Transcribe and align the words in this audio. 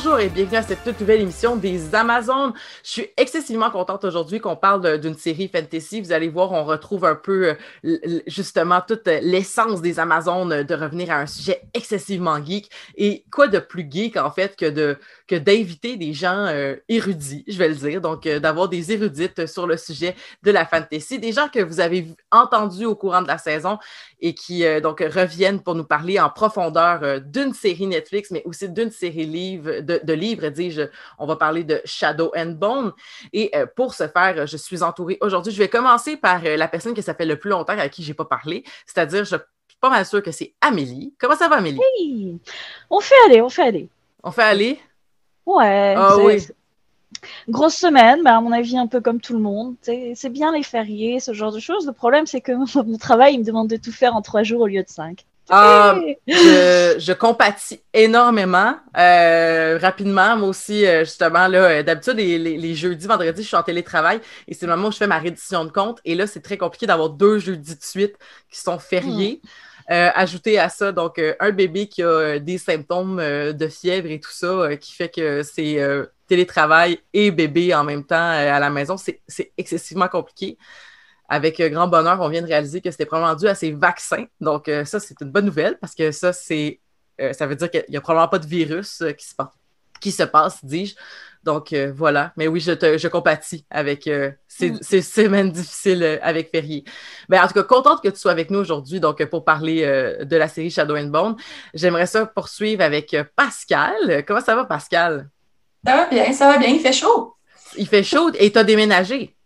Bonjour 0.00 0.20
et 0.20 0.28
bienvenue 0.28 0.58
à 0.58 0.62
cette 0.62 0.84
toute 0.84 1.00
nouvelle 1.00 1.22
émission 1.22 1.56
des 1.56 1.92
Amazones. 1.92 2.52
Je 2.84 2.88
suis 2.88 3.06
excessivement 3.16 3.68
contente 3.68 4.04
aujourd'hui 4.04 4.38
qu'on 4.38 4.54
parle 4.54 5.00
d'une 5.00 5.16
série 5.16 5.48
fantasy. 5.48 6.00
Vous 6.00 6.12
allez 6.12 6.28
voir, 6.28 6.52
on 6.52 6.64
retrouve 6.64 7.04
un 7.04 7.16
peu 7.16 7.56
euh, 7.84 8.20
justement 8.28 8.80
toute 8.80 9.08
l'essence 9.08 9.82
des 9.82 9.98
Amazones 9.98 10.62
de 10.62 10.74
revenir 10.76 11.10
à 11.10 11.16
un 11.16 11.26
sujet 11.26 11.62
excessivement 11.74 12.40
geek. 12.40 12.70
Et 12.96 13.24
quoi 13.32 13.48
de 13.48 13.58
plus 13.58 13.88
geek 13.90 14.16
en 14.16 14.30
fait 14.30 14.54
que 14.54 14.70
de 14.70 14.98
que 15.28 15.36
d'inviter 15.36 15.96
des 15.96 16.12
gens 16.12 16.46
euh, 16.46 16.76
érudits, 16.88 17.44
je 17.46 17.58
vais 17.58 17.68
le 17.68 17.74
dire, 17.74 18.00
donc 18.00 18.26
euh, 18.26 18.40
d'avoir 18.40 18.68
des 18.68 18.92
érudites 18.92 19.46
sur 19.46 19.66
le 19.66 19.76
sujet 19.76 20.16
de 20.42 20.50
la 20.50 20.66
fantasy, 20.66 21.18
des 21.18 21.32
gens 21.32 21.48
que 21.48 21.60
vous 21.60 21.80
avez 21.80 22.08
entendus 22.32 22.86
au 22.86 22.96
courant 22.96 23.22
de 23.22 23.28
la 23.28 23.38
saison 23.38 23.78
et 24.20 24.34
qui 24.34 24.64
donc 24.82 24.98
reviennent 25.00 25.60
pour 25.60 25.76
nous 25.76 25.84
parler 25.84 26.18
en 26.18 26.28
profondeur 26.28 27.20
d'une 27.20 27.54
série 27.54 27.86
Netflix, 27.86 28.32
mais 28.32 28.42
aussi 28.44 28.68
d'une 28.68 28.90
série 28.90 29.26
livre 29.26 29.68
de, 29.80 30.12
livres, 30.12 30.48
dis-je. 30.48 30.82
On 31.18 31.26
va 31.26 31.36
parler 31.36 31.64
de 31.64 31.80
Shadow 31.84 32.32
and 32.36 32.52
Bone. 32.52 32.92
Et 33.32 33.50
euh, 33.54 33.66
pour 33.66 33.94
ce 33.94 34.08
faire, 34.08 34.46
je 34.46 34.56
suis 34.56 34.82
entourée 34.82 35.18
aujourd'hui. 35.20 35.52
Je 35.52 35.58
vais 35.58 35.68
commencer 35.68 36.16
par 36.16 36.44
euh, 36.44 36.56
la 36.56 36.68
personne 36.68 36.94
qui 36.94 37.02
ça 37.02 37.14
fait 37.14 37.26
le 37.26 37.38
plus 37.38 37.50
longtemps 37.50 37.78
à 37.78 37.88
qui 37.88 38.02
je 38.02 38.08
n'ai 38.08 38.14
pas 38.14 38.24
parlé, 38.24 38.64
c'est-à-dire, 38.86 39.24
je 39.24 39.36
suis 39.36 39.78
pas 39.80 39.90
mal 39.90 40.04
sûre 40.04 40.22
que 40.22 40.32
c'est 40.32 40.54
Amélie. 40.60 41.14
Comment 41.18 41.36
ça 41.36 41.48
va, 41.48 41.56
Amélie? 41.56 41.78
Oui, 41.78 42.38
on 42.90 43.00
fait 43.00 43.14
aller, 43.26 43.40
on 43.40 43.48
fait 43.48 43.62
aller. 43.62 43.88
On 44.22 44.30
fait 44.30 44.42
aller? 44.42 44.80
Ouais. 45.48 45.94
Ah 45.96 46.16
oui. 46.18 46.46
Grosse 47.48 47.74
semaine, 47.74 48.20
mais 48.22 48.30
à 48.30 48.40
mon 48.40 48.52
avis, 48.52 48.76
un 48.76 48.86
peu 48.86 49.00
comme 49.00 49.20
tout 49.20 49.32
le 49.32 49.40
monde. 49.40 49.74
C'est 49.82 50.28
bien 50.28 50.52
les 50.52 50.62
fériés, 50.62 51.20
ce 51.20 51.32
genre 51.32 51.52
de 51.52 51.58
choses. 51.58 51.86
Le 51.86 51.92
problème, 51.92 52.26
c'est 52.26 52.40
que 52.40 52.52
mon 52.82 52.98
travail, 52.98 53.34
il 53.34 53.40
me 53.40 53.44
demande 53.44 53.68
de 53.68 53.76
tout 53.76 53.92
faire 53.92 54.14
en 54.14 54.22
trois 54.22 54.42
jours 54.42 54.60
au 54.62 54.66
lieu 54.66 54.82
de 54.82 54.88
cinq. 54.88 55.24
Ah, 55.50 55.98
je, 56.26 56.96
je, 56.98 57.12
compatis 57.14 57.80
énormément. 57.94 58.74
Euh, 58.98 59.78
rapidement, 59.80 60.36
moi 60.36 60.48
aussi, 60.48 60.84
euh, 60.84 61.04
justement, 61.04 61.48
là, 61.48 61.58
euh, 61.58 61.82
d'habitude, 61.82 62.16
les, 62.16 62.38
les, 62.38 62.74
jeudis, 62.74 63.06
vendredis, 63.06 63.42
je 63.42 63.48
suis 63.48 63.56
en 63.56 63.62
télétravail 63.62 64.20
et 64.46 64.52
c'est 64.52 64.66
le 64.66 64.76
moment 64.76 64.88
où 64.88 64.92
je 64.92 64.98
fais 64.98 65.06
ma 65.06 65.18
reddition 65.18 65.64
de 65.64 65.70
compte. 65.70 66.00
Et 66.04 66.14
là, 66.14 66.26
c'est 66.26 66.40
très 66.40 66.58
compliqué 66.58 66.86
d'avoir 66.86 67.08
deux 67.08 67.38
jeudis 67.38 67.76
de 67.76 67.82
suite 67.82 68.16
qui 68.50 68.60
sont 68.60 68.78
fériés. 68.78 69.40
Hmm. 69.42 69.48
Ajouter 69.88 70.58
à 70.58 70.68
ça, 70.68 70.92
donc, 70.92 71.20
un 71.40 71.50
bébé 71.50 71.88
qui 71.88 72.02
a 72.02 72.38
des 72.38 72.58
symptômes 72.58 73.16
de 73.16 73.68
fièvre 73.68 74.10
et 74.10 74.20
tout 74.20 74.30
ça, 74.30 74.76
qui 74.76 74.92
fait 74.92 75.08
que 75.08 75.42
c'est 75.42 75.78
télétravail 76.26 76.98
et 77.14 77.30
bébé 77.30 77.74
en 77.74 77.84
même 77.84 78.04
temps 78.04 78.16
à 78.16 78.60
la 78.60 78.70
maison, 78.70 78.96
c'est 78.96 79.52
excessivement 79.56 80.08
compliqué 80.08 80.58
avec 81.28 81.60
euh, 81.60 81.68
grand 81.68 81.86
bonheur, 81.86 82.20
on 82.20 82.28
vient 82.28 82.42
de 82.42 82.46
réaliser 82.46 82.80
que 82.80 82.90
c'était 82.90 83.06
probablement 83.06 83.36
dû 83.36 83.46
à 83.46 83.54
ces 83.54 83.70
vaccins. 83.70 84.24
Donc, 84.40 84.68
euh, 84.68 84.84
ça, 84.84 84.98
c'est 84.98 85.20
une 85.20 85.30
bonne 85.30 85.44
nouvelle 85.44 85.78
parce 85.78 85.94
que 85.94 86.10
ça, 86.10 86.32
c'est 86.32 86.80
euh, 87.20 87.32
ça 87.32 87.46
veut 87.46 87.54
dire 87.54 87.70
qu'il 87.70 87.84
n'y 87.90 87.96
a 87.96 88.00
probablement 88.00 88.28
pas 88.28 88.38
de 88.38 88.46
virus 88.46 89.02
qui, 89.18 89.26
se 89.26 89.34
qui 90.00 90.10
se 90.10 90.22
passe, 90.22 90.64
dis-je. 90.64 90.94
Donc, 91.48 91.74
voilà. 91.94 92.32
Mais 92.36 92.46
oui, 92.46 92.60
je, 92.60 92.72
te, 92.72 92.98
je 92.98 93.08
compatis 93.08 93.64
avec 93.70 94.06
mm. 94.06 94.78
ces, 94.82 95.00
semaines 95.00 95.50
difficiles 95.50 96.18
avec 96.22 96.50
Ferrier. 96.50 96.84
Mais 97.30 97.38
ben, 97.38 97.44
en 97.44 97.48
tout 97.48 97.54
cas, 97.54 97.62
contente 97.62 98.02
que 98.02 98.08
tu 98.08 98.18
sois 98.18 98.32
avec 98.32 98.50
nous 98.50 98.58
aujourd'hui 98.58 99.00
donc 99.00 99.24
pour 99.24 99.46
parler 99.46 99.80
de 100.22 100.36
la 100.36 100.46
série 100.46 100.70
Shadow 100.70 100.96
and 100.96 101.06
Bone. 101.06 101.36
J'aimerais 101.72 102.06
ça 102.06 102.26
poursuivre 102.26 102.82
avec 102.82 103.16
Pascal. 103.34 104.24
Comment 104.26 104.42
ça 104.42 104.54
va, 104.54 104.66
Pascal? 104.66 105.30
Ça 105.86 105.96
va 105.96 106.06
bien, 106.06 106.32
ça 106.34 106.48
va 106.48 106.58
bien. 106.58 106.68
Il 106.68 106.80
fait 106.80 106.92
chaud. 106.92 107.34
Il 107.78 107.88
fait 107.88 108.02
chaud 108.02 108.30
et 108.38 108.52
tu 108.52 108.58
as 108.58 108.64
déménagé. 108.64 109.37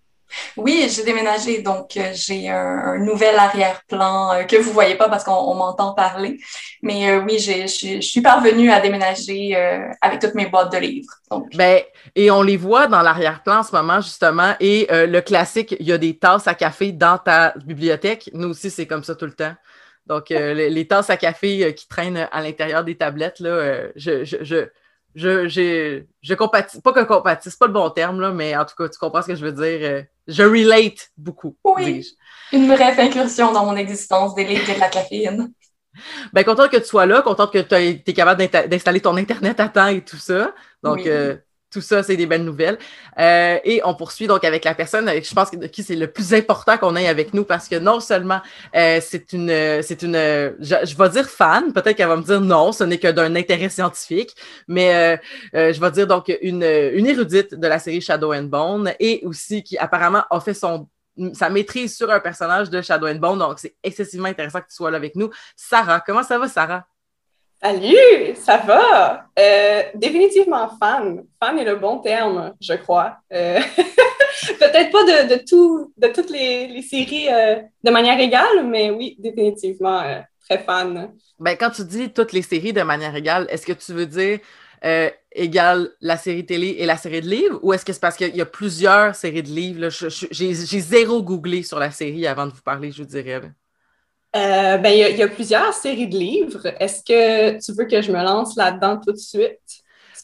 Oui, 0.57 0.89
j'ai 0.95 1.05
déménagé, 1.05 1.63
donc 1.63 1.97
euh, 1.97 2.11
j'ai 2.15 2.49
un, 2.49 2.99
nouvel 2.99 3.37
arrière-plan 3.37 4.33
euh, 4.33 4.43
que 4.45 4.57
vous 4.57 4.73
voyez 4.73 4.95
pas 4.97 5.09
parce 5.09 5.25
qu'on 5.25 5.55
m'entend 5.55 5.95
parler. 5.95 6.39
Mais 6.83 7.11
euh, 7.11 7.23
oui, 7.23 7.39
je 7.39 8.01
suis 8.01 8.21
parvenue 8.21 8.71
à 8.71 8.81
déménager 8.81 9.55
avec 10.01 10.21
toutes 10.21 10.35
mes 10.35 10.47
boîtes 10.47 10.73
de 10.73 10.79
livres. 10.79 11.13
Ben, 11.55 11.81
et 12.15 12.31
on 12.31 12.43
les 12.43 12.57
voit 12.57 12.87
dans 12.87 13.03
l'arrière-plan 13.03 13.59
en 13.59 13.63
ce 13.63 13.73
moment, 13.73 14.01
justement. 14.01 14.55
Et 14.61 14.87
le 14.91 15.21
classique, 15.21 15.77
il 15.79 15.87
y 15.87 15.93
a 15.93 15.99
des 15.99 16.19
tasses 16.19 16.47
à 16.47 16.55
café 16.55 16.93
dans 16.93 17.19
ta 17.19 17.55
bibliothèque. 17.65 18.31
Nous 18.33 18.49
aussi, 18.49 18.71
c'est 18.71 18.87
comme 18.87 19.05
ça 19.05 19.15
tout 19.15 19.27
le 19.27 19.35
temps. 19.35 19.55
Donc, 20.07 20.31
les, 20.31 20.87
tasses 20.87 21.11
à 21.11 21.17
café 21.17 21.75
qui 21.75 21.89
traînent 21.89 22.29
à 22.31 22.43
l'intérieur 22.43 22.85
des 22.85 22.97
tablettes, 22.97 23.41
là, 23.41 23.89
je, 23.97 24.25
je 24.25 24.67
je, 25.15 25.49
je, 25.49 26.03
je 26.23 26.35
compatis, 26.35 26.81
pas 26.81 26.93
que 26.93 27.05
compatis, 27.05 27.51
c'est 27.51 27.59
pas 27.59 27.67
le 27.67 27.73
bon 27.73 27.91
terme, 27.91 28.21
là, 28.21 28.31
mais 28.33 28.57
en 28.57 28.65
tout 28.65 28.75
cas, 28.77 28.89
tu 28.89 28.99
comprends 28.99 29.23
ce 29.23 29.29
que 29.29 29.35
je 29.35 29.45
veux 29.45 29.53
dire. 29.53 30.07
Je 30.27 30.43
relate 30.43 31.11
beaucoup. 31.17 31.57
Oui. 31.65 32.07
Une 32.53 32.69
brève 32.69 32.99
incursion 33.01 33.53
dans 33.53 33.65
mon 33.65 33.77
existence 33.77 34.35
des 34.35 34.45
livres 34.45 34.69
et 34.69 34.75
de 34.75 34.81
la 34.81 34.89
caféine. 34.89 35.53
Ben, 36.33 36.45
contente 36.45 36.71
que 36.71 36.79
tu 36.79 36.85
sois 36.85 37.07
là, 37.07 37.23
contente 37.23 37.53
que 37.53 37.59
tu 37.59 37.75
es 37.75 38.15
capable 38.15 38.47
d'installer 38.69 39.01
ton 39.01 39.17
Internet 39.17 39.61
à 39.61 39.69
temps 39.69 39.89
et 39.89 40.03
tout 40.03 40.17
ça. 40.17 40.55
Donc, 40.83 41.07
euh, 41.07 41.37
tout 41.73 41.81
ça, 41.81 42.03
c'est 42.03 42.17
des 42.17 42.27
belles 42.27 42.45
nouvelles. 42.45 42.79
Euh, 43.19 43.59
et 43.65 43.81
on 43.85 43.95
poursuit 43.95 44.27
donc 44.27 44.45
avec 44.45 44.65
la 44.65 44.75
personne 44.75 45.09
avec, 45.09 45.29
je 45.29 45.35
pense, 45.35 45.51
de 45.51 45.67
qui 45.67 45.83
c'est 45.83 45.97
le 45.97 46.07
plus 46.07 46.35
important 46.35 46.77
qu'on 46.79 46.95
ait 46.97 47.09
avec 47.09 47.35
nous 47.35 47.45
parce 47.45 47.69
que 47.69 47.77
non 47.77 48.01
seulement 48.01 48.41
euh, 48.77 49.01
c'est 49.03 49.33
une, 49.33 49.83
c'est 49.83 50.03
une, 50.03 50.15
je, 50.15 50.97
vais 50.97 51.09
dire 51.09 51.29
fan, 51.29 51.73
peut-être 51.73 51.97
qu'elle 51.97 52.09
va 52.09 52.17
me 52.17 52.23
dire 52.23 52.41
non, 52.41 52.73
ce 52.73 52.85
n'est 52.85 52.99
que 52.99 53.09
d'un 53.09 53.35
intérêt 53.35 53.69
scientifique, 53.69 54.37
mais 54.69 55.19
euh, 55.55 55.73
je 55.73 55.81
vais 55.81 55.91
dire 55.91 56.07
donc 56.07 56.33
une, 56.43 56.63
une 56.63 57.07
érudite 57.07 57.55
de 57.55 57.67
la 57.67 57.79
série 57.79 58.01
Shadow 58.01 58.33
and 58.33 58.45
Bone 58.45 58.93
et 59.01 59.23
aussi 59.25 59.63
qui 59.63 59.79
apparemment 59.79 60.25
a 60.31 60.41
fait 60.41 60.55
son 60.55 60.89
sa 61.35 61.51
maîtrise 61.51 61.95
sur 61.95 62.11
un 62.11 62.21
personnage 62.21 62.71
de 62.71 62.81
Shadow 62.81 63.07
and 63.07 63.17
Bone. 63.17 63.39
Donc, 63.39 63.59
c'est 63.59 63.75
excessivement 63.83 64.29
intéressant 64.29 64.61
que 64.61 64.69
tu 64.69 64.75
sois 64.75 64.91
là 64.91 64.97
avec 64.97 65.15
nous. 65.15 65.31
Sarah, 65.57 66.01
comment 66.01 66.23
ça 66.23 66.39
va, 66.39 66.49
Sarah? 66.49 66.87
Salut, 67.65 68.35
ça 68.35 68.57
va? 68.57 69.27
Euh, 69.39 69.83
définitivement 69.95 70.69
fan. 70.81 71.23
Fan 71.41 71.57
est 71.61 71.65
le 71.65 71.77
bon 71.77 71.99
terme, 71.99 72.55
je 72.61 72.73
crois. 72.75 73.19
Euh, 73.33 73.61
peut-être 74.59 74.91
pas 74.91 75.05
de, 75.05 75.35
de, 75.37 75.45
tout, 75.49 75.93
de 75.97 76.09
toutes 76.09 76.31
les, 76.31 76.83
séries 76.83 77.29
euh, 77.33 77.61
de 77.85 77.91
manière 77.93 78.19
égale, 78.19 78.67
mais 78.67 78.91
oui, 78.91 79.15
définitivement 79.21 80.03
très 80.41 80.59
fan. 80.59 81.13
Ben, 81.39 81.57
quand 81.57 81.71
tu 81.71 81.85
dis 81.85 82.13
toutes 82.13 82.33
les 82.33 82.43
séries 82.43 82.73
de 82.73 82.83
manière 82.83 83.15
égale, 83.15 83.47
est-ce 83.49 83.65
que 83.65 83.73
tu 83.73 83.93
veux 83.93 84.07
dire 84.07 84.41
égale 85.31 85.91
la 86.01 86.17
série 86.17 86.45
télé 86.45 86.75
et 86.81 86.87
la 86.87 86.97
série 86.97 87.21
de 87.21 87.29
livres, 87.29 87.61
ou 87.63 87.73
est-ce 87.73 87.85
que 87.85 87.93
c'est 87.93 88.01
parce 88.01 88.17
qu'il 88.17 88.35
y 88.35 88.41
a 88.41 88.47
plusieurs 88.47 89.15
séries 89.15 89.45
de 89.45 89.49
livres? 89.49 89.89
J'ai 89.89 90.53
zéro 90.81 91.23
googlé 91.23 91.63
sur 91.63 91.79
la 91.79 91.93
série 91.93 92.27
avant 92.27 92.47
de 92.47 92.53
vous 92.53 92.63
parler, 92.63 92.91
je 92.91 93.05
vous 93.05 93.09
dirais. 93.09 93.41
Euh, 94.35 94.79
ben, 94.79 94.91
il 94.91 95.17
y, 95.17 95.23
a 95.23 95.29
plusieurs 95.29 95.75
séries 95.75 96.09
de 96.09 96.17
livres. 96.17 96.67
Est-ce 96.81 97.03
que 97.05 97.63
tu 97.63 97.73
veux 97.73 97.85
que 97.85 98.01
je 98.01 98.11
me 98.11 98.23
lance 98.23 98.57
là-dedans 98.57 98.99
tout 98.99 99.13
de 99.13 99.19
suite? 99.19 99.59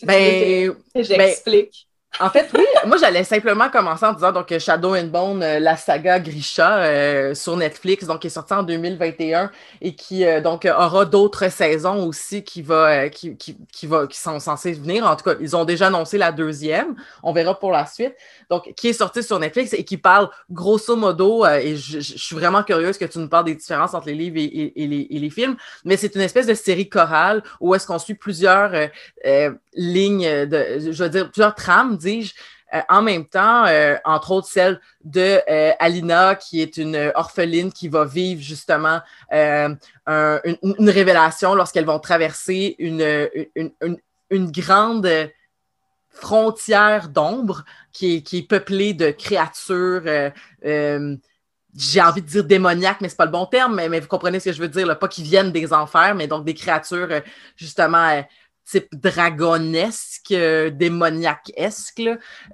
Ben, 0.02 0.72
ben, 0.94 1.02
j'explique? 1.02 1.87
En 2.20 2.30
fait, 2.30 2.50
oui. 2.54 2.64
Moi, 2.84 2.96
j'allais 2.96 3.22
simplement 3.22 3.68
commencer 3.68 4.04
en 4.04 4.12
disant 4.12 4.32
donc 4.32 4.56
Shadow 4.58 4.96
and 4.96 5.04
Bone, 5.04 5.40
euh, 5.42 5.60
la 5.60 5.76
saga 5.76 6.18
Grisha 6.18 6.78
euh, 6.78 7.34
sur 7.34 7.56
Netflix, 7.56 8.06
donc 8.06 8.20
qui 8.20 8.26
est 8.26 8.30
sortie 8.30 8.54
en 8.54 8.64
2021 8.64 9.52
et 9.80 9.94
qui 9.94 10.24
euh, 10.24 10.40
donc 10.40 10.64
aura 10.64 11.04
d'autres 11.04 11.48
saisons 11.48 12.04
aussi 12.06 12.42
qui 12.42 12.62
va 12.62 13.08
qui, 13.08 13.36
qui, 13.36 13.56
qui, 13.72 13.86
va 13.86 14.08
qui 14.08 14.18
sont 14.18 14.40
censées 14.40 14.72
venir. 14.72 15.06
En 15.06 15.14
tout 15.14 15.24
cas, 15.24 15.36
ils 15.40 15.54
ont 15.54 15.64
déjà 15.64 15.88
annoncé 15.88 16.18
la 16.18 16.32
deuxième. 16.32 16.96
On 17.22 17.32
verra 17.32 17.56
pour 17.56 17.70
la 17.70 17.86
suite. 17.86 18.14
Donc, 18.50 18.72
qui 18.74 18.88
est 18.88 18.92
sortie 18.94 19.22
sur 19.22 19.38
Netflix 19.38 19.72
et 19.72 19.84
qui 19.84 19.96
parle 19.96 20.28
grosso 20.50 20.96
modo, 20.96 21.46
et 21.46 21.76
je, 21.76 22.00
suis 22.00 22.34
vraiment 22.34 22.64
curieuse 22.64 22.98
que 22.98 23.04
tu 23.04 23.18
nous 23.20 23.28
parles 23.28 23.44
des 23.44 23.54
différences 23.54 23.94
entre 23.94 24.06
les 24.06 24.14
livres 24.14 24.38
et, 24.38 24.72
les, 24.74 25.06
et 25.10 25.18
les, 25.18 25.30
films, 25.30 25.56
mais 25.84 25.96
c'est 25.96 26.14
une 26.14 26.22
espèce 26.22 26.46
de 26.46 26.54
série 26.54 26.88
chorale 26.88 27.42
où 27.60 27.74
est-ce 27.74 27.86
qu'on 27.86 27.98
suit 27.98 28.14
plusieurs 28.14 28.72
lignes 29.78 30.46
de, 30.46 30.90
je 30.90 31.02
veux 31.02 31.08
dire, 31.08 31.30
plusieurs 31.30 31.54
trames 31.54 31.96
dis-je, 31.96 32.34
euh, 32.74 32.80
en 32.90 33.00
même 33.00 33.24
temps, 33.24 33.64
euh, 33.66 33.96
entre 34.04 34.30
autres 34.32 34.48
celle 34.48 34.80
de 35.02 35.40
euh, 35.48 35.72
Alina, 35.78 36.34
qui 36.34 36.60
est 36.60 36.76
une 36.76 37.12
orpheline 37.14 37.72
qui 37.72 37.88
va 37.88 38.04
vivre 38.04 38.42
justement 38.42 39.00
une, 39.30 39.78
révélation 40.90 41.54
lorsqu'elles 41.54 41.86
vont 41.86 41.98
traverser 41.98 42.76
une, 42.78 43.30
grande 44.30 45.08
frontière 46.10 47.08
d'ombre 47.08 47.64
qui 47.92 48.16
est, 48.16 48.48
peuplée 48.48 48.92
de 48.92 49.10
créatures 49.10 50.32
j'ai 51.76 52.00
envie 52.00 52.22
de 52.22 52.26
dire 52.26 52.44
démoniaques, 52.44 53.00
mais 53.00 53.08
c'est 53.08 53.16
pas 53.16 53.26
le 53.26 53.30
bon 53.30 53.46
terme, 53.46 53.76
mais, 53.76 54.00
vous 54.00 54.08
comprenez 54.08 54.40
ce 54.40 54.46
que 54.46 54.52
je 54.52 54.60
veux 54.60 54.68
dire, 54.68 54.98
pas 54.98 55.06
qui 55.06 55.22
viennent 55.22 55.52
des 55.52 55.72
enfers, 55.72 56.14
mais 56.14 56.26
donc 56.26 56.44
des 56.44 56.54
créatures 56.54 57.08
justement 57.56 58.24
type 58.70 58.94
dragonesque, 58.94 60.32
euh, 60.32 60.70
démoniaque-esque. 60.70 62.02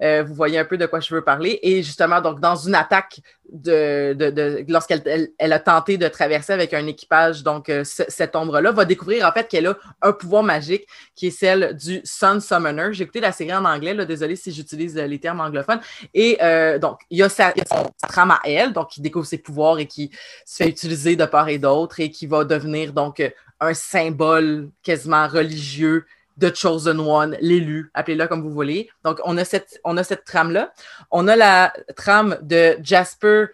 Euh, 0.02 0.22
vous 0.22 0.34
voyez 0.34 0.58
un 0.58 0.64
peu 0.64 0.78
de 0.78 0.86
quoi 0.86 1.00
je 1.00 1.14
veux 1.14 1.22
parler. 1.22 1.58
Et 1.62 1.82
justement, 1.82 2.20
donc, 2.20 2.40
dans 2.40 2.56
une 2.56 2.74
attaque 2.74 3.20
de, 3.52 4.14
de, 4.14 4.30
de 4.30 4.64
lorsqu'elle 4.68 5.30
elle, 5.38 5.52
a 5.52 5.58
tenté 5.58 5.98
de 5.98 6.08
traverser 6.08 6.52
avec 6.52 6.74
un 6.74 6.86
équipage, 6.86 7.42
donc 7.42 7.68
euh, 7.68 7.84
cette 7.84 8.34
ombre-là, 8.36 8.72
va 8.72 8.84
découvrir 8.84 9.26
en 9.26 9.32
fait 9.32 9.48
qu'elle 9.48 9.66
a 9.66 9.76
un 10.02 10.12
pouvoir 10.12 10.42
magique 10.42 10.86
qui 11.14 11.28
est 11.28 11.30
celle 11.30 11.76
du 11.76 12.00
Sun 12.04 12.40
Summoner. 12.40 12.88
J'ai 12.92 13.04
écouté 13.04 13.20
la 13.20 13.32
série 13.32 13.54
en 13.54 13.64
anglais, 13.64 13.94
là, 13.94 14.04
désolé 14.04 14.36
si 14.36 14.52
j'utilise 14.52 14.96
les 14.96 15.18
termes 15.18 15.40
anglophones. 15.40 15.80
Et 16.14 16.38
donc, 16.80 17.00
il 17.10 17.18
y 17.18 17.22
a 17.22 17.28
sa, 17.28 17.52
sa, 17.66 18.08
trame 18.08 18.30
à 18.30 18.40
elle, 18.44 18.72
donc 18.72 18.90
qui 18.90 19.00
découvre 19.00 19.26
ses 19.26 19.38
pouvoirs 19.38 19.78
et 19.78 19.86
qui 19.86 20.10
se 20.44 20.62
fait 20.62 20.68
utiliser 20.68 21.16
de 21.16 21.24
part 21.24 21.48
et 21.48 21.58
d'autre 21.58 22.00
et 22.00 22.10
qui 22.10 22.26
va 22.26 22.44
devenir 22.44 22.92
donc 22.92 23.22
un 23.60 23.74
symbole 23.74 24.70
quasiment 24.82 25.28
religieux 25.28 26.04
The 26.40 26.54
Chosen 26.54 27.00
One, 27.00 27.36
l'élu, 27.40 27.90
appelez-le 27.94 28.26
comme 28.26 28.42
vous 28.42 28.52
voulez. 28.52 28.88
Donc, 29.04 29.20
on 29.24 29.36
a 29.36 29.44
cette, 29.44 29.80
on 29.84 29.96
a 29.96 30.04
cette 30.04 30.24
trame-là. 30.24 30.72
On 31.10 31.28
a 31.28 31.36
la 31.36 31.72
trame 31.96 32.38
de 32.42 32.76
Jasper, 32.82 33.46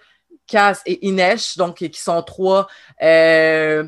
Cass 0.47 0.83
et 0.87 1.07
Inesh, 1.07 1.57
donc 1.57 1.77
qui 1.77 2.01
sont 2.01 2.23
trois 2.23 2.69
euh, 3.03 3.85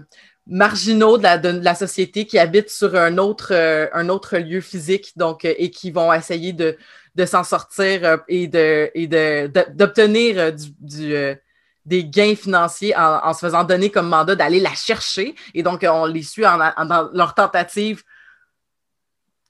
marginaux 0.47 1.19
de 1.19 1.23
la, 1.23 1.39
de, 1.39 1.49
la, 1.49 1.75
société 1.75 2.27
qui 2.27 2.39
habitent 2.39 2.71
sur 2.71 2.94
un 2.94 3.19
autre, 3.19 3.53
euh, 3.53 3.89
un 3.93 4.09
autre 4.09 4.39
lieu 4.39 4.61
physique, 4.61 5.12
donc, 5.17 5.45
euh, 5.45 5.55
et 5.56 5.71
qui 5.71 5.91
vont 5.91 6.12
essayer 6.12 6.53
de, 6.53 6.77
de 7.15 7.27
s'en 7.27 7.45
sortir 7.45 8.19
et 8.29 8.47
de 8.47 8.91
et 8.95 9.06
d'obtenir 9.06 10.53
du, 10.53 10.67
du 10.81 11.37
des 11.85 12.05
gains 12.05 12.37
financiers 12.37 12.95
en, 12.97 13.35
se 13.35 13.41
faisant 13.41 13.65
donner 13.65 13.91
comme 13.91 14.09
mandat 14.09 14.37
d'aller 14.37 14.61
la 14.61 14.75
chercher. 14.75 15.35
Et 15.55 15.62
donc, 15.62 15.85
on 15.88 16.06
les 16.06 16.23
suit 16.23 16.45
dans 16.45 17.11
leur 17.12 17.35
tentative 17.35 18.05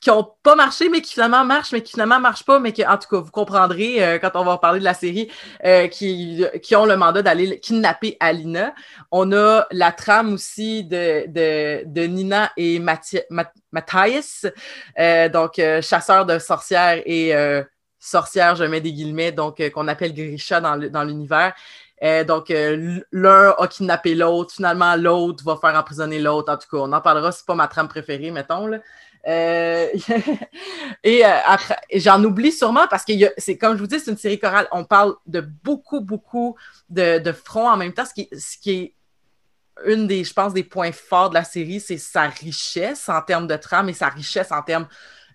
qui 0.03 0.11
n'ont 0.11 0.29
pas 0.43 0.57
marché, 0.57 0.89
mais 0.89 1.01
qui 1.01 1.13
finalement 1.13 1.45
marchent, 1.45 1.71
mais 1.71 1.81
qui 1.81 1.93
finalement 1.93 2.19
marchent 2.19 2.45
pas, 2.45 2.59
mais 2.59 2.73
qui, 2.73 2.85
en 2.85 2.99
tout 2.99 3.09
cas, 3.09 3.19
vous 3.19 3.31
comprendrez 3.31 4.05
euh, 4.05 4.19
quand 4.19 4.33
on 4.35 4.45
va 4.45 4.59
parler 4.59 4.81
de 4.81 4.85
la 4.85 4.95
série, 4.95 5.31
euh, 5.65 5.87
qui, 5.87 6.45
qui 6.61 6.75
ont 6.75 6.87
le 6.87 6.97
mandat 6.97 7.23
d'aller 7.23 7.61
kidnapper 7.61 8.17
Alina. 8.19 8.75
On 9.13 9.31
a 9.31 9.65
la 9.71 9.93
trame 9.93 10.35
aussi 10.35 10.83
de, 10.83 11.27
de, 11.29 11.85
de 11.87 12.03
Nina 12.03 12.51
et 12.57 12.81
Mathias, 12.81 14.45
euh, 14.99 15.29
donc 15.29 15.61
chasseurs 15.83 16.27
de 16.27 16.41
sorcières 16.41 17.01
et 17.07 17.33
sorcières, 18.01 18.57
je 18.57 18.65
mets 18.65 18.81
des 18.81 18.93
guillemets, 18.93 19.31
donc 19.31 19.63
qu'on 19.71 19.87
appelle 19.87 20.15
Grisha 20.15 20.61
dans 20.61 21.05
l'univers. 21.05 21.55
donc, 22.27 22.53
l'un 23.13 23.55
a 23.57 23.67
kidnappé 23.69 24.17
l'autre. 24.17 24.53
Finalement, 24.55 24.97
l'autre 24.97 25.45
va 25.45 25.57
faire 25.57 25.79
emprisonner 25.79 26.19
l'autre. 26.19 26.53
En 26.53 26.57
tout 26.57 26.69
cas, 26.69 26.79
on 26.79 26.93
en 26.93 27.01
parlera. 27.01 27.31
C'est 27.31 27.47
pas 27.47 27.55
ma 27.55 27.69
trame 27.69 27.87
préférée, 27.87 28.33
mettons. 28.33 28.67
Là. 28.67 28.79
Euh, 29.29 29.89
et 31.05 31.25
euh, 31.25 31.39
après, 31.45 31.79
j'en 31.95 32.23
oublie 32.25 32.53
sûrement 32.53 32.87
parce 32.89 33.05
que 33.05 33.13
c'est 33.39 33.57
comme 33.57 33.77
je 33.77 33.81
vous 33.81 33.87
dis, 33.87 34.01
c'est 34.01 34.11
une 34.11 34.17
série 34.17 34.39
chorale. 34.39 34.69
On 34.73 34.85
parle 34.85 35.15
de 35.27 35.41
beaucoup, 35.41 36.01
beaucoup 36.01 36.57
de, 36.89 37.33
fronts 37.33 37.69
en 37.69 37.77
même 37.77 37.93
temps, 37.93 38.05
ce 38.05 38.15
qui, 38.15 38.71
est 38.71 38.95
une 39.87 40.07
des, 40.07 40.25
je 40.25 40.33
pense, 40.33 40.53
des 40.53 40.65
points 40.65 40.93
forts 40.93 41.31
de 41.31 41.35
la 41.35 41.45
série, 41.45 41.81
c'est 41.81 41.99
sa 41.99 42.23
richesse 42.23 43.09
en 43.09 43.23
termes 43.23 43.47
de 43.47 43.57
trame 43.57 43.89
et 43.89 43.95
sa 43.95 44.09
richesse 44.09 44.53
en 44.53 44.63
termes 44.63 44.87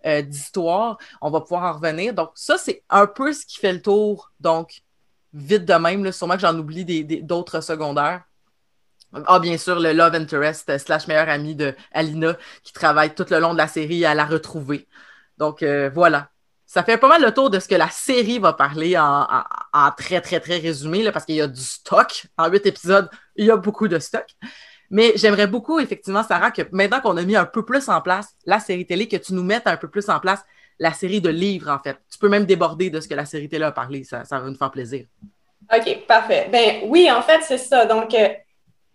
euh, 0.05 0.21
d'histoire. 0.21 0.97
On 1.21 1.31
va 1.31 1.41
pouvoir 1.41 1.63
en 1.63 1.73
revenir. 1.73 2.13
Donc, 2.13 2.31
ça, 2.35 2.57
c'est 2.57 2.83
un 2.89 3.07
peu 3.07 3.33
ce 3.33 3.45
qui 3.45 3.57
fait 3.57 3.73
le 3.73 3.81
tour. 3.81 4.31
Donc, 4.39 4.81
vite 5.33 5.65
de 5.65 5.73
même, 5.73 6.11
sûrement 6.11 6.35
que 6.35 6.41
j'en 6.41 6.57
oublie 6.57 6.85
d'autres 7.23 7.61
secondaires. 7.61 8.26
Ah, 9.25 9.39
bien 9.39 9.57
sûr, 9.57 9.79
le 9.79 9.93
Love 9.93 10.15
Interest 10.15 10.69
euh, 10.69 10.77
slash 10.77 11.07
meilleur 11.07 11.29
ami 11.29 11.55
de 11.55 11.75
Alina 11.91 12.35
qui 12.63 12.73
travaille 12.73 13.15
tout 13.15 13.25
le 13.29 13.39
long 13.39 13.53
de 13.53 13.57
la 13.57 13.67
série 13.67 14.05
à 14.05 14.13
la 14.13 14.25
retrouver. 14.25 14.87
Donc 15.37 15.63
euh, 15.63 15.89
voilà. 15.93 16.29
Ça 16.65 16.83
fait 16.83 16.97
pas 16.97 17.07
mal 17.07 17.21
le 17.21 17.33
tour 17.33 17.49
de 17.49 17.59
ce 17.59 17.67
que 17.67 17.75
la 17.75 17.89
série 17.89 18.39
va 18.39 18.51
parler 18.51 18.97
en, 18.97 19.25
très, 19.97 20.19
très, 20.19 20.41
très 20.41 20.57
résumé, 20.57 21.01
là, 21.01 21.13
parce 21.13 21.23
qu'il 21.23 21.35
y 21.35 21.41
a 21.41 21.47
du 21.47 21.61
stock. 21.61 22.25
En 22.37 22.49
huit 22.49 22.65
épisodes, 22.65 23.09
il 23.37 23.45
y 23.45 23.51
a 23.51 23.55
beaucoup 23.55 23.87
de 23.87 23.99
stock. 23.99 24.25
Mais 24.89 25.13
j'aimerais 25.15 25.47
beaucoup, 25.47 25.79
effectivement, 25.79 26.23
Sarah, 26.23 26.51
que 26.51 26.63
maintenant 26.73 26.99
qu'on 26.99 27.15
a 27.15 27.23
mis 27.23 27.37
un 27.37 27.45
peu 27.45 27.63
plus 27.63 27.87
en 27.87 28.01
place 28.01 28.35
la 28.45 28.59
série 28.59 28.85
télé, 28.85 29.07
que 29.07 29.15
tu 29.15 29.33
nous 29.33 29.43
mettes 29.43 29.65
un 29.65 29.77
peu 29.77 29.89
plus 29.89 30.09
en 30.09 30.19
place 30.19 30.43
la 30.77 30.91
série 30.91 31.21
de 31.21 31.29
livres, 31.29 31.69
en 31.69 31.79
fait. 31.79 31.97
Tu 32.11 32.19
peux 32.19 32.29
même 32.29 32.45
déborder 32.45 32.89
de 32.89 32.99
ce 32.99 33.07
que 33.07 33.15
la 33.15 33.25
série 33.25 33.47
télé 33.47 33.63
a 33.63 33.71
parlé. 33.71 34.03
Ça, 34.03 34.23
va 34.29 34.41
nous 34.41 34.55
faire 34.55 34.71
plaisir. 34.71 35.05
OK, 35.73 36.05
parfait. 36.05 36.49
Ben 36.51 36.81
oui, 36.87 37.09
en 37.09 37.21
fait, 37.21 37.41
c'est 37.43 37.57
ça. 37.57 37.85
Donc, 37.85 38.13
euh, 38.13 38.27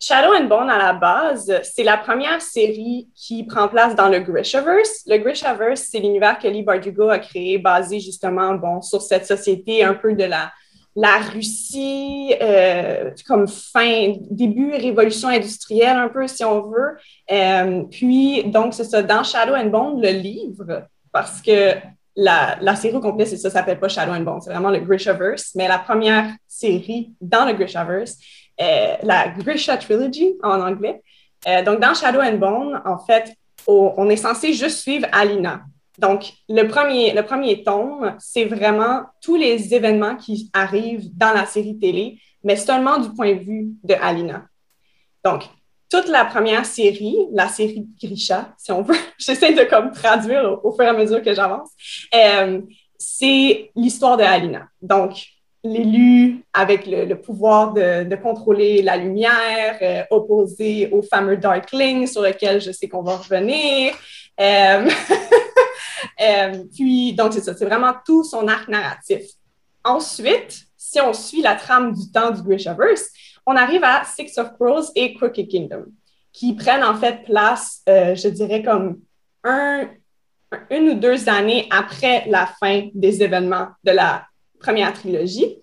Shadow 0.04 0.34
and 0.34 0.48
Bone, 0.48 0.68
à 0.68 0.78
la 0.78 0.94
base, 0.94 1.60
c'est 1.62 1.84
la 1.84 1.96
première 1.96 2.42
série 2.42 3.08
qui 3.14 3.44
prend 3.44 3.68
place 3.68 3.94
dans 3.94 4.08
le 4.08 4.18
Grishaverse. 4.18 5.04
Le 5.06 5.18
Grishaverse, 5.18 5.86
c'est 5.92 6.00
l'univers 6.00 6.40
que 6.40 6.48
Lee 6.48 6.64
Bardugo 6.64 7.08
a 7.08 7.20
créé, 7.20 7.56
basé 7.58 8.00
justement 8.00 8.52
bon, 8.54 8.82
sur 8.82 9.00
cette 9.00 9.26
société 9.26 9.84
un 9.84 9.94
peu 9.94 10.14
de 10.14 10.24
la, 10.24 10.50
la 10.96 11.18
Russie, 11.32 12.34
euh, 12.42 13.12
comme 13.28 13.46
fin, 13.46 14.14
début 14.28 14.72
révolution 14.72 15.28
industrielle, 15.28 15.96
un 15.96 16.08
peu, 16.08 16.26
si 16.26 16.44
on 16.44 16.62
veut. 16.62 16.96
Euh, 17.30 17.84
puis, 17.88 18.42
donc, 18.42 18.74
c'est 18.74 18.82
ça, 18.82 19.04
dans 19.04 19.22
Shadow 19.22 19.54
and 19.54 19.66
Bone, 19.66 20.02
le 20.02 20.10
livre, 20.10 20.82
parce 21.12 21.40
que 21.40 21.74
la, 22.16 22.58
la 22.60 22.74
série 22.74 22.96
au 22.96 23.00
complet, 23.00 23.24
c'est 23.24 23.36
ça, 23.36 23.50
ça 23.50 23.60
s'appelle 23.60 23.78
pas 23.78 23.88
Shadow 23.88 24.14
and 24.14 24.22
Bone, 24.22 24.40
c'est 24.40 24.50
vraiment 24.50 24.70
le 24.70 24.80
Grishaverse, 24.80 25.52
mais 25.54 25.68
la 25.68 25.78
première 25.78 26.32
série 26.48 27.12
dans 27.20 27.44
le 27.44 27.52
Grishaverse, 27.52 28.18
la 28.58 29.28
Grisha 29.28 29.76
Trilogy 29.76 30.34
en 30.42 30.60
anglais. 30.60 31.02
Euh, 31.48 31.62
donc, 31.62 31.80
dans 31.80 31.94
Shadow 31.94 32.20
and 32.20 32.38
Bone, 32.38 32.80
en 32.84 32.98
fait, 32.98 33.34
on 33.66 34.08
est 34.10 34.16
censé 34.16 34.52
juste 34.52 34.78
suivre 34.78 35.06
Alina. 35.12 35.62
Donc, 35.98 36.32
le 36.48 36.66
premier, 36.66 37.12
le 37.12 37.22
premier 37.22 37.62
tome, 37.62 38.16
c'est 38.18 38.44
vraiment 38.44 39.02
tous 39.20 39.36
les 39.36 39.74
événements 39.74 40.16
qui 40.16 40.50
arrivent 40.52 41.08
dans 41.16 41.32
la 41.32 41.46
série 41.46 41.78
télé, 41.78 42.18
mais 42.42 42.56
seulement 42.56 42.98
du 42.98 43.10
point 43.10 43.34
de 43.34 43.40
vue 43.40 43.68
de 43.84 43.94
Alina. 43.94 44.46
Donc, 45.24 45.44
toute 45.90 46.08
la 46.08 46.24
première 46.24 46.64
série, 46.64 47.16
la 47.32 47.48
série 47.48 47.86
Grisha, 48.02 48.54
si 48.56 48.72
on 48.72 48.82
veut, 48.82 48.96
j'essaie 49.18 49.52
de 49.52 49.64
comme 49.64 49.92
traduire 49.92 50.64
au, 50.64 50.72
fur 50.72 50.84
et 50.84 50.88
à 50.88 50.94
mesure 50.94 51.22
que 51.22 51.34
j'avance, 51.34 51.70
euh, 52.14 52.62
c'est 52.98 53.70
l'histoire 53.76 54.16
de 54.16 54.22
Alina. 54.22 54.68
Donc, 54.80 55.26
l'élu 55.64 56.44
avec 56.52 56.86
le, 56.86 57.14
pouvoir 57.14 57.72
de, 57.72 58.14
contrôler 58.16 58.82
la 58.82 58.96
lumière, 58.96 59.78
euh, 59.80 60.02
opposé 60.10 60.88
au 60.90 61.02
fameux 61.02 61.36
Darkling 61.36 62.06
sur 62.06 62.22
lequel 62.22 62.60
je 62.60 62.72
sais 62.72 62.88
qu'on 62.88 63.02
va 63.02 63.16
revenir. 63.16 63.94
Euh, 64.40 64.88
euh, 66.20 66.64
puis, 66.74 67.12
donc, 67.14 67.32
c'est 67.32 67.40
ça, 67.42 67.54
c'est 67.54 67.64
vraiment 67.64 67.94
tout 68.04 68.24
son 68.24 68.48
arc 68.48 68.68
narratif. 68.68 69.22
Ensuite, 69.84 70.64
si 70.76 71.00
on 71.00 71.12
suit 71.12 71.42
la 71.42 71.54
trame 71.54 71.92
du 71.92 72.10
temps 72.10 72.30
du 72.30 72.42
Grishaverse, 72.42 73.08
on 73.46 73.56
arrive 73.56 73.84
à 73.84 74.02
Six 74.04 74.36
of 74.38 74.52
Crows 74.54 74.90
et 74.94 75.14
Crooked 75.14 75.48
Kingdom, 75.48 75.86
qui 76.32 76.54
prennent 76.54 76.84
en 76.84 76.96
fait 76.96 77.24
place, 77.24 77.82
je 77.86 78.28
dirais, 78.28 78.62
comme 78.62 79.00
un, 79.42 79.88
une 80.70 80.90
ou 80.90 80.94
deux 80.94 81.28
années 81.28 81.66
après 81.70 82.24
la 82.28 82.46
fin 82.46 82.88
des 82.94 83.22
événements 83.22 83.68
de 83.82 83.90
la 83.90 84.24
première 84.60 84.92
trilogie, 84.92 85.58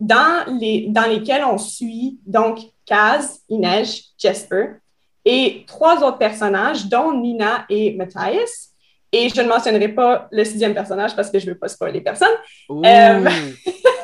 dans, 0.00 0.58
les, 0.58 0.86
dans 0.88 1.06
lesquelles 1.06 1.44
on 1.44 1.58
suit 1.58 2.18
donc 2.26 2.60
Kaz, 2.86 3.40
Inej, 3.48 4.04
Jesper 4.18 4.80
et 5.24 5.64
trois 5.66 6.02
autres 6.02 6.18
personnages, 6.18 6.86
dont 6.86 7.12
Nina 7.12 7.66
et 7.68 7.94
Matthias. 7.94 8.70
Et 9.12 9.28
je 9.28 9.40
ne 9.40 9.48
mentionnerai 9.48 9.88
pas 9.88 10.28
le 10.30 10.44
sixième 10.44 10.72
personnage 10.72 11.14
parce 11.14 11.30
que 11.30 11.38
je 11.38 11.46
ne 11.46 11.52
veux 11.52 11.58
pas 11.58 11.68
spoiler 11.68 12.00
personne. 12.00 12.32
Euh, 12.70 13.28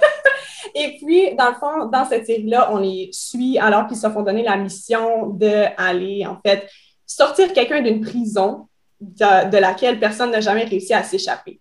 et 0.75 0.97
puis, 0.99 1.35
dans 1.37 1.49
le 1.49 1.55
fond, 1.55 1.87
dans 1.87 2.05
cette 2.05 2.27
série-là, 2.27 2.71
on 2.73 2.79
les 2.79 3.09
suit 3.13 3.59
alors 3.59 3.87
qu'ils 3.87 3.97
se 3.97 4.11
font 4.11 4.23
donner 4.23 4.43
la 4.43 4.57
mission 4.57 5.29
d'aller, 5.29 6.27
en 6.27 6.39
fait, 6.45 6.69
sortir 7.07 7.53
quelqu'un 7.53 7.81
d'une 7.83 8.01
prison 8.01 8.69
de, 9.01 9.51
de, 9.51 9.59
laquelle 9.59 10.01
personne 10.01 10.33
n'a 10.33 10.41
jamais 10.41 10.65
réussi 10.65 10.93
à 10.93 11.03
s'échapper. 11.03 11.61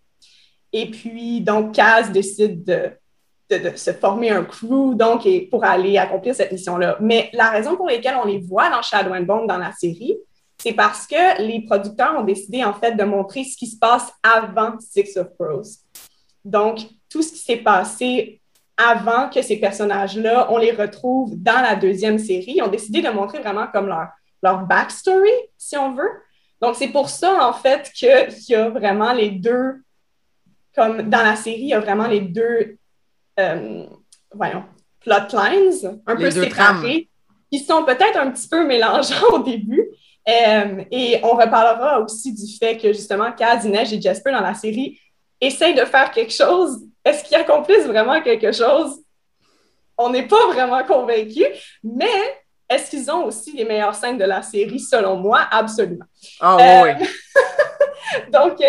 Et 0.73 0.89
puis, 0.89 1.41
donc, 1.41 1.75
Kaz 1.75 2.11
décide 2.11 2.63
de, 2.63 2.91
se 3.49 3.93
former 3.93 4.31
un 4.31 4.43
crew, 4.43 4.95
donc, 4.95 5.27
pour 5.49 5.63
aller 5.63 5.97
accomplir 5.97 6.35
cette 6.35 6.51
mission-là. 6.51 6.97
Mais 6.99 7.29
la 7.33 7.49
raison 7.49 7.75
pour 7.75 7.87
laquelle 7.87 8.15
on 8.21 8.25
les 8.25 8.39
voit 8.39 8.69
dans 8.69 8.81
Shadow 8.81 9.13
and 9.13 9.23
Bone 9.23 9.47
dans 9.47 9.57
la 9.57 9.71
série, 9.71 10.17
c'est 10.57 10.73
parce 10.73 11.05
que 11.05 11.41
les 11.41 11.65
producteurs 11.65 12.15
ont 12.17 12.23
décidé, 12.23 12.63
en 12.63 12.73
fait, 12.73 12.93
de 12.93 13.03
montrer 13.03 13.43
ce 13.43 13.57
qui 13.57 13.67
se 13.67 13.77
passe 13.77 14.11
avant 14.23 14.73
Six 14.79 15.17
of 15.17 15.27
Crows. 15.37 15.79
Donc, 16.43 16.79
tout 17.09 17.21
ce 17.21 17.33
qui 17.33 17.39
s'est 17.39 17.57
passé 17.57 18.41
avant 18.77 19.29
que 19.29 19.41
ces 19.41 19.57
personnages-là, 19.57 20.47
on 20.51 20.57
les 20.57 20.71
retrouve 20.71 21.35
dans 21.35 21.61
la 21.61 21.75
deuxième 21.75 22.17
série. 22.17 22.55
Ils 22.57 22.63
ont 22.63 22.67
décidé 22.67 23.01
de 23.01 23.09
montrer 23.09 23.39
vraiment 23.39 23.67
comme 23.67 23.87
leur, 23.87 24.07
leur 24.41 24.65
backstory, 24.65 25.31
si 25.57 25.77
on 25.77 25.93
veut. 25.93 26.09
Donc, 26.61 26.75
c'est 26.75 26.87
pour 26.87 27.09
ça, 27.09 27.47
en 27.47 27.53
fait, 27.53 27.91
qu'il 27.93 28.09
y 28.49 28.55
a 28.55 28.69
vraiment 28.69 29.13
les 29.13 29.29
deux 29.29 29.81
comme 30.75 31.09
dans 31.09 31.23
la 31.23 31.35
série, 31.35 31.61
il 31.61 31.67
y 31.69 31.73
a 31.73 31.79
vraiment 31.79 32.07
les 32.07 32.19
deux, 32.19 32.77
euh, 33.39 33.85
voyons, 34.33 34.63
plotlines 35.01 36.01
un 36.05 36.15
peu 36.15 36.31
séparées, 36.31 37.09
qui 37.51 37.59
sont 37.59 37.83
peut-être 37.83 38.17
un 38.17 38.31
petit 38.31 38.47
peu 38.47 38.65
mélangeants 38.65 39.27
au 39.33 39.39
début. 39.39 39.89
Euh, 40.27 40.83
et 40.89 41.19
on 41.21 41.35
reparlera 41.35 41.99
aussi 41.99 42.33
du 42.33 42.57
fait 42.57 42.77
que 42.77 42.91
justement, 42.91 43.31
Kaz, 43.31 43.65
et 43.65 44.01
Jasper 44.01 44.31
dans 44.31 44.41
la 44.41 44.55
série 44.55 44.99
essayent 45.39 45.75
de 45.75 45.85
faire 45.85 46.11
quelque 46.11 46.33
chose. 46.33 46.81
Est-ce 47.03 47.23
qu'ils 47.23 47.37
accomplissent 47.37 47.85
vraiment 47.85 48.19
quelque 48.21 48.51
chose? 48.51 49.01
On 49.97 50.09
n'est 50.09 50.27
pas 50.27 50.47
vraiment 50.47 50.83
convaincus, 50.83 51.45
mais 51.83 52.09
est-ce 52.67 52.89
qu'ils 52.89 53.11
ont 53.11 53.25
aussi 53.25 53.51
les 53.55 53.63
meilleures 53.63 53.93
scènes 53.93 54.17
de 54.17 54.25
la 54.25 54.41
série, 54.41 54.79
selon 54.79 55.17
moi? 55.17 55.47
Absolument. 55.51 56.05
Ah 56.39 56.81
oui. 56.83 56.89
Euh, 56.89 58.31
donc, 58.31 58.59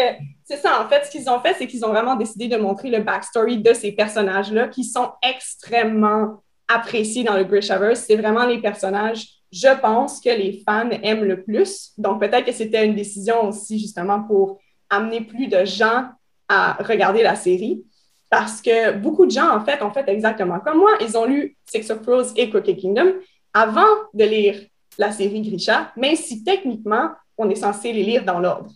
c'est 0.49 0.59
ça, 0.59 0.81
en 0.81 0.89
fait, 0.89 1.05
ce 1.05 1.11
qu'ils 1.11 1.29
ont 1.29 1.41
fait, 1.41 1.55
c'est 1.59 1.67
qu'ils 1.67 1.85
ont 1.85 1.89
vraiment 1.89 2.15
décidé 2.15 2.47
de 2.47 2.57
montrer 2.57 2.89
le 2.89 3.01
backstory 3.01 3.59
de 3.59 3.75
ces 3.75 3.91
personnages-là 3.91 4.69
qui 4.69 4.85
sont 4.85 5.11
extrêmement 5.21 6.41
appréciés 6.69 7.25
dans 7.25 7.37
le 7.37 7.43
Grishaverse. 7.43 8.05
C'est 8.07 8.15
vraiment 8.15 8.47
les 8.47 8.61
personnages, 8.61 9.27
je 9.51 9.77
pense, 9.81 10.21
que 10.21 10.29
les 10.29 10.63
fans 10.65 10.89
aiment 11.03 11.25
le 11.25 11.43
plus. 11.43 11.91
Donc, 11.99 12.21
peut-être 12.21 12.45
que 12.45 12.53
c'était 12.53 12.87
une 12.87 12.95
décision 12.95 13.49
aussi, 13.49 13.81
justement, 13.81 14.23
pour 14.23 14.61
amener 14.89 15.21
plus 15.21 15.49
de 15.49 15.65
gens 15.65 16.11
à 16.49 16.75
regarder 16.75 17.25
la 17.25 17.35
série. 17.35 17.83
Parce 18.31 18.63
que 18.63 18.93
beaucoup 18.93 19.27
de 19.27 19.33
gens, 19.33 19.51
en 19.51 19.65
fait, 19.65 19.83
ont 19.83 19.91
fait 19.91 20.09
exactement 20.09 20.61
comme 20.61 20.79
moi. 20.79 20.93
Ils 21.01 21.19
ont 21.19 21.25
lu 21.25 21.57
Six 21.65 21.91
of 21.91 22.03
Crows 22.03 22.35
et 22.37 22.51
Cookie 22.51 22.77
Kingdom 22.77 23.15
avant 23.53 23.83
de 24.15 24.25
lire 24.25 24.61
la 24.97 25.11
série 25.11 25.43
Grisha, 25.43 25.93
même 25.97 26.15
si 26.15 26.45
techniquement, 26.45 27.11
on 27.37 27.51
est 27.51 27.57
censé 27.57 27.93
les 27.93 28.05
lire 28.05 28.25
dans 28.25 28.39
l'ordre. 28.39 28.71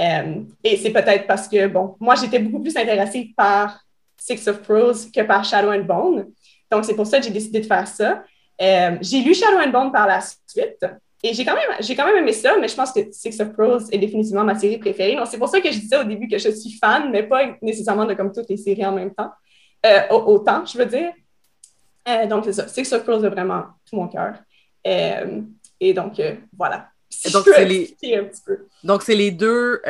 Euh, 0.00 0.40
et 0.64 0.76
c'est 0.76 0.90
peut-être 0.90 1.26
parce 1.26 1.48
que, 1.48 1.66
bon, 1.66 1.96
moi, 2.00 2.14
j'étais 2.14 2.38
beaucoup 2.38 2.62
plus 2.62 2.76
intéressée 2.76 3.32
par 3.36 3.80
Six 4.16 4.46
of 4.48 4.62
Crows 4.62 5.10
que 5.14 5.22
par 5.22 5.44
Shadow 5.44 5.72
and 5.72 5.84
Bone. 5.84 6.32
Donc, 6.70 6.84
c'est 6.84 6.94
pour 6.94 7.06
ça 7.06 7.18
que 7.18 7.24
j'ai 7.24 7.30
décidé 7.30 7.60
de 7.60 7.66
faire 7.66 7.86
ça. 7.86 8.22
Euh, 8.60 8.96
j'ai 9.00 9.20
lu 9.20 9.34
Shadow 9.34 9.58
and 9.58 9.70
Bone 9.70 9.92
par 9.92 10.06
la 10.06 10.20
suite. 10.20 10.86
Et 11.24 11.34
j'ai 11.34 11.44
quand, 11.44 11.54
même, 11.54 11.78
quand 11.96 12.06
même 12.06 12.16
aimé 12.16 12.32
ça, 12.32 12.56
mais 12.60 12.66
je 12.66 12.74
pense 12.74 12.90
que 12.90 13.00
Six 13.12 13.40
of 13.40 13.52
Crows 13.52 13.90
est 13.92 13.98
définitivement 13.98 14.42
ma 14.42 14.58
série 14.58 14.78
préférée. 14.78 15.14
Donc, 15.14 15.26
c'est 15.28 15.38
pour 15.38 15.48
ça 15.48 15.60
que 15.60 15.70
je 15.70 15.78
disais 15.78 15.96
au 15.96 16.04
début 16.04 16.26
que 16.26 16.38
je 16.38 16.50
suis 16.50 16.72
fan, 16.78 17.10
mais 17.12 17.22
pas 17.22 17.56
nécessairement 17.60 18.06
de 18.06 18.14
comme 18.14 18.32
toutes 18.32 18.48
les 18.48 18.56
séries 18.56 18.84
en 18.84 18.92
même 18.92 19.14
temps. 19.14 19.30
Euh, 19.86 20.08
autant, 20.10 20.64
je 20.64 20.78
veux 20.78 20.86
dire. 20.86 21.12
Donc, 22.28 22.44
c'est 22.44 22.52
ça. 22.52 22.66
Six 22.66 22.92
of 22.92 23.04
Crows 23.04 23.24
est 23.24 23.28
vraiment 23.28 23.64
tout 23.88 23.94
mon 23.94 24.08
cœur. 24.08 24.34
Et 24.84 25.94
donc, 25.94 26.20
voilà. 26.56 26.91
Donc, 27.32 27.44
c'est 27.54 27.64
les... 27.64 27.96
donc, 28.84 29.02
c'est 29.02 29.14
les 29.14 29.30
deux, 29.30 29.80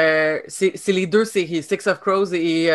c'est, 0.48 0.88
les 0.88 1.06
deux 1.06 1.24
séries, 1.24 1.62
Six 1.62 1.86
of 1.86 2.00
Crows 2.00 2.32
et 2.32 2.66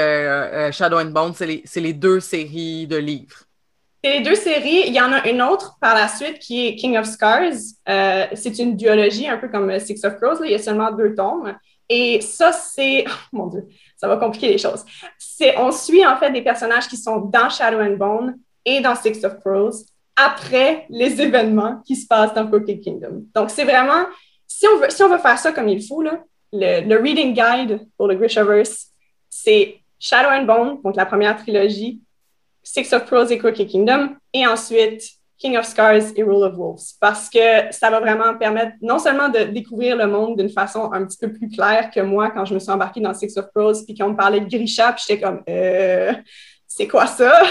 Shadow 0.71 0.99
and 0.99 1.11
Bone, 1.11 1.33
c'est 1.35 1.45
les, 1.45 1.61
c'est 1.65 1.81
les 1.81 1.93
deux 1.93 2.19
séries 2.19 2.87
de 2.87 2.97
livres. 2.97 3.47
C'est 4.03 4.19
les 4.19 4.21
deux 4.21 4.35
séries. 4.35 4.83
Il 4.87 4.93
y 4.93 5.01
en 5.01 5.11
a 5.11 5.27
une 5.27 5.41
autre 5.41 5.77
par 5.81 5.95
la 5.95 6.07
suite 6.07 6.39
qui 6.39 6.67
est 6.67 6.75
King 6.75 6.97
of 6.97 7.05
Scars. 7.05 7.53
Euh, 7.89 8.25
c'est 8.33 8.59
une 8.59 8.77
duologie, 8.77 9.27
un 9.27 9.37
peu 9.37 9.47
comme 9.47 9.79
Six 9.79 10.03
of 10.05 10.17
Crows. 10.17 10.43
Il 10.43 10.51
y 10.51 10.55
a 10.55 10.59
seulement 10.59 10.91
deux 10.91 11.15
tomes. 11.15 11.55
Et 11.89 12.21
ça, 12.21 12.51
c'est. 12.51 13.05
Oh, 13.33 13.37
mon 13.37 13.47
Dieu, 13.47 13.67
ça 13.95 14.07
va 14.07 14.17
compliquer 14.17 14.49
les 14.49 14.57
choses. 14.57 14.85
C'est, 15.17 15.57
on 15.57 15.71
suit 15.71 16.05
en 16.05 16.17
fait 16.17 16.31
des 16.31 16.41
personnages 16.41 16.87
qui 16.87 16.97
sont 16.97 17.17
dans 17.17 17.49
Shadow 17.49 17.79
and 17.79 17.97
Bone 17.97 18.37
et 18.63 18.81
dans 18.81 18.95
Six 18.95 19.23
of 19.25 19.39
Crows 19.39 19.83
après 20.15 20.85
les 20.89 21.19
événements 21.21 21.81
qui 21.85 21.95
se 21.95 22.05
passent 22.05 22.33
dans 22.33 22.47
Poké 22.47 22.79
Kingdom. 22.79 23.23
Donc, 23.33 23.49
c'est 23.49 23.65
vraiment. 23.65 24.05
Si 24.57 24.65
on, 24.67 24.79
veut, 24.79 24.89
si 24.89 25.03
on 25.03 25.09
veut 25.09 25.19
faire 25.19 25.37
ça 25.37 25.51
comme 25.51 25.67
il 25.67 25.85
faut, 25.85 26.01
le, 26.01 26.97
reading 26.99 27.31
guide 27.31 27.87
pour 27.95 28.07
le 28.07 28.15
Grishaverse, 28.15 28.87
c'est 29.29 29.81
Shadow 29.99 30.29
and 30.29 30.45
Bone, 30.45 30.81
donc 30.81 30.95
la 30.95 31.05
première 31.05 31.37
trilogie, 31.37 32.01
Six 32.63 32.91
of 32.91 33.05
Crows 33.05 33.27
et 33.27 33.37
Cookie 33.37 33.67
Kingdom, 33.67 34.15
et 34.33 34.47
ensuite 34.47 35.03
King 35.37 35.57
of 35.57 35.65
Scars 35.67 36.11
et 36.15 36.23
Rule 36.23 36.43
of 36.43 36.55
Wolves, 36.55 36.95
parce 36.99 37.29
que 37.29 37.71
ça 37.71 37.91
va 37.91 37.99
vraiment 37.99 38.35
permettre 38.35 38.71
non 38.81 38.97
seulement 38.97 39.29
de 39.29 39.43
découvrir 39.43 39.95
le 39.95 40.07
monde 40.07 40.39
d'une 40.39 40.49
façon 40.49 40.91
un 40.91 41.05
petit 41.05 41.19
peu 41.19 41.31
plus 41.31 41.49
claire 41.49 41.91
que 41.91 41.99
moi 41.99 42.31
quand 42.31 42.45
je 42.45 42.55
me 42.55 42.59
suis 42.59 42.71
embarquée 42.71 42.99
dans 42.99 43.13
Six 43.13 43.37
of 43.37 43.49
Crows, 43.53 43.85
puis 43.85 43.95
qu'on 43.95 44.09
me 44.09 44.15
parlait 44.15 44.39
de 44.39 44.49
Grisha, 44.49 44.91
puis 44.91 45.03
j'étais 45.07 45.21
comme, 45.21 45.43
euh, 45.47 46.13
c'est 46.65 46.87
quoi 46.87 47.05
ça? 47.05 47.43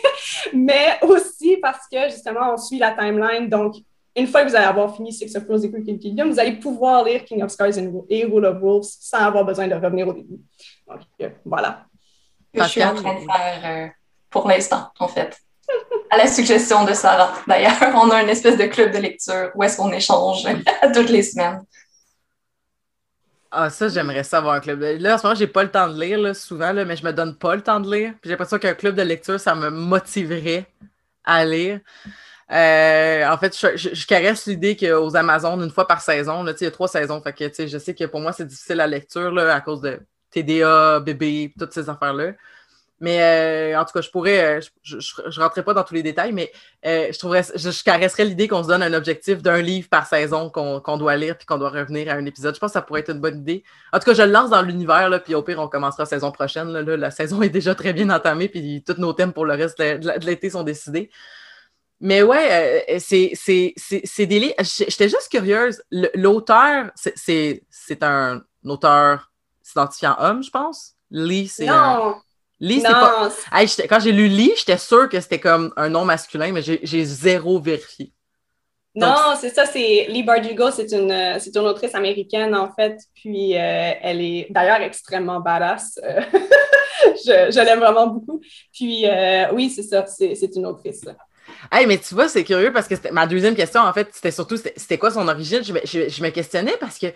Mais 0.52 0.98
aussi 1.00 1.56
parce 1.56 1.88
que 1.90 2.10
justement, 2.10 2.52
on 2.52 2.58
suit 2.58 2.78
la 2.78 2.90
timeline, 2.90 3.48
donc 3.48 3.76
une 4.16 4.26
fois 4.26 4.44
que 4.44 4.50
vous 4.50 4.56
allez 4.56 4.66
avoir 4.66 4.94
fini 4.94 5.12
Six 5.12 5.34
of 5.36 5.44
Crows 5.44 5.64
et 5.64 5.70
Cookie 5.70 5.98
Kingdom, 5.98 6.30
vous 6.30 6.40
allez 6.40 6.52
pouvoir 6.52 7.04
lire 7.04 7.24
King 7.24 7.42
of 7.42 7.50
Scars 7.50 7.78
et 8.08 8.24
Rule 8.24 8.44
of 8.44 8.60
Wolves 8.60 8.88
sans 9.00 9.18
avoir 9.18 9.44
besoin 9.44 9.68
de 9.68 9.74
revenir 9.74 10.08
au 10.08 10.12
début. 10.12 10.40
Donc, 10.86 11.00
euh, 11.22 11.30
voilà. 11.44 11.86
Je 12.52 12.64
suis 12.64 12.82
en 12.82 12.94
train 12.94 13.14
de 13.14 13.20
faire 13.20 13.60
euh, 13.64 13.88
pour 14.28 14.48
l'instant, 14.48 14.90
en 14.98 15.08
fait. 15.08 15.36
À 16.10 16.16
la 16.16 16.26
suggestion 16.26 16.84
de 16.84 16.92
Sarah, 16.92 17.32
d'ailleurs, 17.46 17.94
on 17.94 18.10
a 18.10 18.22
une 18.22 18.28
espèce 18.28 18.56
de 18.56 18.64
club 18.64 18.92
de 18.92 18.98
lecture 18.98 19.50
où 19.54 19.62
est-ce 19.62 19.76
qu'on 19.76 19.92
échange 19.92 20.44
toutes 20.94 21.10
les 21.10 21.22
semaines. 21.22 21.62
Ah, 23.52 23.70
ça, 23.70 23.88
j'aimerais 23.88 24.22
savoir 24.22 24.54
un 24.54 24.60
club. 24.60 24.80
Là, 24.80 25.14
en 25.14 25.18
ce 25.18 25.22
moment, 25.24 25.34
j'ai 25.34 25.46
pas 25.46 25.62
le 25.62 25.70
temps 25.70 25.88
de 25.88 26.00
lire, 26.00 26.18
là, 26.18 26.34
souvent, 26.34 26.72
là, 26.72 26.84
mais 26.84 26.96
je 26.96 27.04
me 27.04 27.12
donne 27.12 27.36
pas 27.36 27.54
le 27.56 27.62
temps 27.62 27.80
de 27.80 27.92
lire. 27.92 28.14
J'ai 28.24 28.30
l'impression 28.30 28.58
qu'un 28.58 28.74
club 28.74 28.94
de 28.94 29.02
lecture, 29.02 29.38
ça 29.40 29.54
me 29.54 29.70
motiverait 29.70 30.66
à 31.24 31.44
lire. 31.44 31.80
Euh, 32.52 33.28
en 33.28 33.38
fait, 33.38 33.56
je, 33.56 34.06
caresse 34.06 34.46
l'idée 34.46 34.76
qu'aux 34.76 35.14
Amazones, 35.16 35.62
une 35.62 35.70
fois 35.70 35.86
par 35.86 36.00
saison, 36.00 36.42
là, 36.42 36.52
il 36.60 36.64
y 36.64 36.66
a 36.66 36.70
trois 36.70 36.88
saisons. 36.88 37.22
Fait 37.22 37.32
que, 37.32 37.66
je 37.66 37.78
sais 37.78 37.94
que 37.94 38.04
pour 38.04 38.20
moi, 38.20 38.32
c'est 38.32 38.46
difficile 38.46 38.76
la 38.76 38.88
lecture 38.88 39.30
là, 39.30 39.54
à 39.54 39.60
cause 39.60 39.80
de 39.80 40.00
TDA, 40.30 41.00
bébé, 41.00 41.52
toutes 41.58 41.72
ces 41.72 41.88
affaires-là. 41.88 42.32
Mais 43.02 43.22
euh, 43.22 43.80
en 43.80 43.84
tout 43.86 43.92
cas, 43.94 44.02
je 44.02 44.10
pourrais, 44.10 44.58
euh, 44.58 44.60
je, 44.82 44.98
je, 44.98 45.40
rentrerai 45.40 45.62
pas 45.62 45.72
dans 45.72 45.84
tous 45.84 45.94
les 45.94 46.02
détails, 46.02 46.32
mais 46.32 46.52
je 46.84 47.18
trouverais, 47.18 47.44
je, 47.54 47.82
caresserais 47.82 48.26
l'idée 48.26 48.46
qu'on 48.46 48.62
se 48.62 48.68
donne 48.68 48.82
un 48.82 48.92
objectif 48.92 49.40
d'un 49.40 49.62
livre 49.62 49.88
par 49.88 50.06
saison 50.06 50.50
qu'on 50.50 50.96
doit 50.98 51.16
lire 51.16 51.38
puis 51.38 51.46
qu'on 51.46 51.56
doit 51.56 51.70
revenir 51.70 52.10
à 52.10 52.14
un 52.14 52.26
épisode. 52.26 52.54
Je 52.54 52.60
pense 52.60 52.70
que 52.70 52.74
ça 52.74 52.82
pourrait 52.82 53.00
être 53.00 53.12
une 53.12 53.20
bonne 53.20 53.38
idée. 53.38 53.64
En 53.92 54.00
tout 54.00 54.04
cas, 54.04 54.12
je 54.12 54.22
le 54.22 54.32
lance 54.32 54.50
dans 54.50 54.60
l'univers, 54.60 55.08
puis 55.22 55.34
au 55.34 55.42
pire, 55.42 55.60
on 55.60 55.68
commencera 55.68 56.02
la 56.02 56.06
saison 56.06 56.30
prochaine. 56.32 56.72
La 56.72 57.10
saison 57.10 57.40
est 57.42 57.48
déjà 57.48 57.74
très 57.74 57.92
bien 57.94 58.10
entamée, 58.10 58.48
puis 58.48 58.82
tous 58.84 59.00
nos 59.00 59.14
thèmes 59.14 59.32
pour 59.32 59.46
le 59.46 59.54
reste 59.54 59.78
de 59.78 60.26
l'été 60.26 60.50
sont 60.50 60.64
décidés. 60.64 61.10
Mais 62.00 62.22
ouais, 62.22 62.96
c'est 62.98 64.26
des 64.26 64.40
livres. 64.40 64.54
J'étais 64.60 65.08
juste 65.08 65.28
curieuse. 65.30 65.82
L'auteur, 66.14 66.90
c'est 66.96 67.62
un 68.02 68.42
auteur 68.64 69.30
s'identifiant 69.62 70.16
homme, 70.18 70.42
je 70.42 70.50
pense? 70.50 70.94
Lee, 71.10 71.48
c'est. 71.48 71.66
Non! 71.66 72.16
Lee, 72.60 72.80
c'est 72.80 72.92
pas. 72.92 73.30
quand 73.88 74.00
j'ai 74.00 74.12
lu 74.12 74.28
Lee, 74.28 74.52
j'étais 74.56 74.76
sûre 74.76 75.08
que 75.08 75.18
c'était 75.20 75.40
comme 75.40 75.72
un 75.76 75.88
nom 75.88 76.04
masculin, 76.04 76.52
mais 76.52 76.62
j'ai 76.62 77.04
zéro 77.04 77.58
vérifié. 77.58 78.12
non, 78.94 79.34
c'est 79.40 79.48
ça, 79.48 79.64
c'est 79.64 80.06
Lee 80.08 80.22
Bardugo, 80.22 80.70
c'est 80.70 80.92
une, 80.92 81.10
une 81.10 81.66
autrice 81.66 81.94
américaine 81.94 82.54
en 82.54 82.70
fait, 82.72 82.98
puis 83.14 83.56
euh, 83.56 83.92
elle 84.02 84.20
est 84.20 84.46
d'ailleurs 84.50 84.82
extrêmement 84.82 85.40
badass. 85.40 85.98
Euh, 86.04 86.20
je, 87.24 87.50
je 87.50 87.64
l'aime 87.64 87.80
vraiment 87.80 88.08
beaucoup. 88.08 88.40
Puis 88.72 89.06
euh, 89.06 89.52
oui, 89.52 89.70
c'est 89.70 89.82
ça, 89.82 90.04
c'est 90.06 90.54
une 90.54 90.66
autrice. 90.66 91.04
Hey, 91.72 91.86
mais 91.86 91.98
tu 91.98 92.14
vois, 92.14 92.28
c'est 92.28 92.44
curieux 92.44 92.72
parce 92.72 92.88
que 92.88 92.94
ma 93.12 93.26
deuxième 93.26 93.54
question, 93.54 93.80
en 93.80 93.92
fait, 93.92 94.08
c'était 94.12 94.30
surtout 94.30 94.56
c'était 94.56 94.98
quoi 94.98 95.10
son 95.10 95.26
origine? 95.28 95.62
Je 95.64 95.72
me, 95.72 95.80
je, 95.84 96.22
me 96.22 96.30
questionnais 96.30 96.76
parce 96.80 96.98
que 96.98 97.06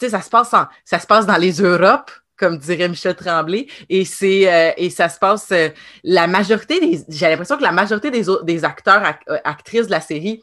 ça 0.00 0.20
se 0.20 0.30
passe 0.30 0.54
ça 0.84 0.98
se 0.98 1.06
passe 1.06 1.26
dans 1.26 1.36
les 1.36 1.60
Europes 1.60 2.10
comme 2.36 2.58
dirait 2.58 2.88
Michel 2.88 3.14
Tremblay. 3.14 3.66
Et 3.88 4.04
c'est 4.04 4.52
euh, 4.52 4.72
et 4.76 4.90
ça 4.90 5.08
se 5.08 5.18
passe 5.18 5.48
euh, 5.52 5.68
la 6.02 6.26
majorité 6.26 6.80
des. 6.80 7.04
J'ai 7.08 7.28
l'impression 7.28 7.56
que 7.56 7.62
la 7.62 7.72
majorité 7.72 8.10
des, 8.10 8.24
des 8.42 8.64
acteurs, 8.64 9.02
euh, 9.28 9.38
actrices 9.44 9.86
de 9.86 9.92
la 9.92 10.00
série 10.00 10.42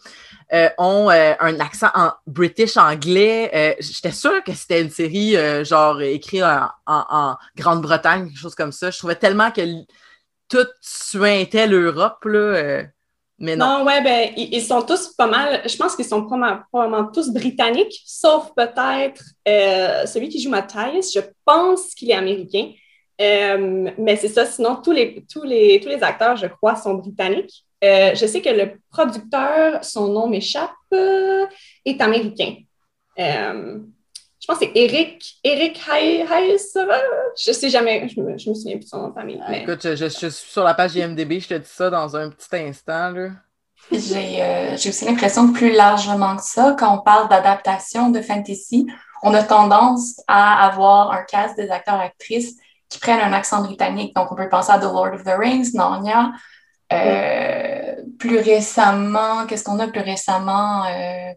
ont 0.77 1.09
un 1.09 1.59
accent 1.61 1.87
en 1.95 2.11
british 2.27 2.75
anglais. 2.75 3.77
J'étais 3.79 4.11
sûre 4.11 4.43
que 4.43 4.51
c'était 4.51 4.81
une 4.81 4.89
série 4.89 5.37
genre 5.63 6.01
écrite 6.01 6.43
en, 6.85 7.37
Grande-Bretagne, 7.55 8.27
quelque 8.27 8.37
chose 8.37 8.55
comme 8.55 8.73
ça. 8.73 8.91
Je 8.91 8.97
trouvais 8.97 9.15
tellement 9.15 9.51
que 9.51 9.61
tout 10.49 10.67
suintait 10.81 11.67
l'Europe. 11.67 12.25
là. 12.25 12.83
Mais 13.41 13.55
non. 13.55 13.83
ouais, 13.83 14.03
ben, 14.03 14.29
ils, 14.37 14.61
sont 14.61 14.83
tous 14.83 15.15
pas 15.15 15.25
mal, 15.25 15.61
je 15.67 15.75
pense 15.75 15.95
qu'ils 15.95 16.05
sont 16.05 16.23
probablement 16.23 17.11
tous 17.11 17.33
britanniques, 17.33 17.99
sauf 18.05 18.51
peut-être 18.55 19.23
euh, 19.47 20.05
celui 20.05 20.29
qui 20.29 20.39
joue 20.39 20.51
Matthias, 20.51 21.11
je 21.11 21.21
pense 21.43 21.95
qu'il 21.95 22.11
est 22.11 22.15
américain. 22.15 22.71
Euh, 23.19 23.89
mais 23.97 24.15
c'est 24.15 24.27
ça, 24.27 24.45
sinon, 24.45 24.75
tous 24.75 24.91
les, 24.91 25.25
tous, 25.27 25.41
les, 25.41 25.79
tous 25.79 25.89
les 25.89 26.03
acteurs, 26.03 26.37
je 26.37 26.45
crois, 26.45 26.75
sont 26.75 26.93
britanniques. 26.93 27.65
Euh, 27.83 28.13
je 28.13 28.27
sais 28.27 28.41
que 28.41 28.49
le 28.49 28.79
producteur, 28.91 29.83
son 29.83 30.07
nom 30.09 30.27
m'échappe, 30.27 30.69
est 30.91 31.99
américain. 31.99 32.57
Je 34.41 34.47
pense 34.47 34.57
que 34.57 34.65
c'est 34.65 34.71
Eric, 34.73 35.37
Eric 35.43 35.79
Hayes. 35.87 36.25
Je 37.37 37.51
sais 37.51 37.69
jamais, 37.69 38.09
je 38.09 38.19
me, 38.19 38.37
je 38.39 38.49
me 38.49 38.55
souviens 38.55 38.77
plus 38.77 38.85
de 38.85 38.89
son 38.89 38.97
nom 38.97 39.09
de 39.09 39.13
famille. 39.13 39.39
Écoute, 39.53 39.81
je, 39.83 39.95
je, 39.95 40.07
suis 40.07 40.31
sur 40.31 40.63
la 40.63 40.73
page 40.73 40.95
IMDB, 40.95 41.39
je 41.39 41.47
te 41.47 41.53
dis 41.53 41.69
ça 41.69 41.91
dans 41.91 42.15
un 42.15 42.29
petit 42.31 42.55
instant. 42.55 43.13
J'ai 43.91 44.41
euh, 44.41 44.73
aussi 44.73 45.05
l'impression 45.05 45.47
que 45.51 45.57
plus 45.57 45.71
largement 45.73 46.37
que 46.37 46.43
ça, 46.43 46.75
quand 46.77 46.97
on 46.97 47.01
parle 47.01 47.29
d'adaptation 47.29 48.09
de 48.09 48.21
fantasy, 48.21 48.87
on 49.21 49.33
a 49.35 49.43
tendance 49.43 50.19
à 50.27 50.65
avoir 50.65 51.11
un 51.11 51.23
cast 51.23 51.55
des 51.55 51.69
acteurs-actrices 51.69 52.55
qui 52.89 52.99
prennent 52.99 53.21
un 53.21 53.33
accent 53.33 53.61
britannique. 53.61 54.15
Donc, 54.15 54.31
on 54.31 54.35
peut 54.35 54.49
penser 54.49 54.71
à 54.71 54.79
The 54.79 54.83
Lord 54.83 55.13
of 55.13 55.23
the 55.23 55.35
Rings, 55.37 55.71
Narnia. 55.75 56.31
Euh, 56.91 57.95
plus 58.17 58.39
récemment, 58.39 59.45
qu'est-ce 59.45 59.63
qu'on 59.63 59.79
a? 59.79 59.87
Plus 59.87 60.01
récemment? 60.01 60.83
Euh, 60.85 61.31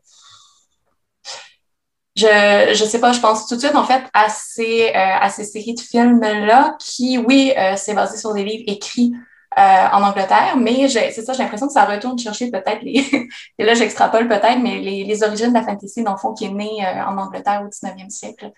je 2.16 2.74
je 2.74 2.84
sais 2.84 3.00
pas, 3.00 3.12
je 3.12 3.20
pense 3.20 3.46
tout 3.46 3.56
de 3.56 3.60
suite 3.60 3.74
en 3.74 3.84
fait 3.84 4.02
à 4.12 4.28
ces, 4.28 4.88
euh, 4.88 5.16
à 5.20 5.28
ces 5.30 5.44
séries 5.44 5.74
de 5.74 5.80
films-là 5.80 6.76
qui, 6.78 7.18
oui, 7.18 7.52
euh, 7.58 7.74
c'est 7.76 7.94
basé 7.94 8.16
sur 8.16 8.32
des 8.32 8.44
livres 8.44 8.64
écrits 8.66 9.12
euh, 9.58 9.86
en 9.92 10.02
Angleterre, 10.02 10.56
mais 10.56 10.88
c'est 10.88 11.22
ça, 11.22 11.32
j'ai 11.32 11.42
l'impression 11.42 11.66
que 11.66 11.72
ça 11.72 11.84
retourne 11.84 12.18
chercher 12.18 12.50
peut-être 12.50 12.82
les. 12.82 13.04
et 13.58 13.64
là, 13.64 13.74
j'extrapole 13.74 14.28
peut-être, 14.28 14.58
mais 14.60 14.78
les, 14.78 15.04
les, 15.04 15.22
origines 15.22 15.48
de 15.48 15.54
la 15.54 15.62
fantasy, 15.62 16.02
dans 16.02 16.12
le 16.12 16.18
fond, 16.18 16.34
qui 16.34 16.46
est 16.46 16.50
née 16.50 16.84
en 17.06 17.16
Angleterre 17.18 17.62
au 17.64 17.68
19e 17.68 18.10
siècle. 18.10 18.50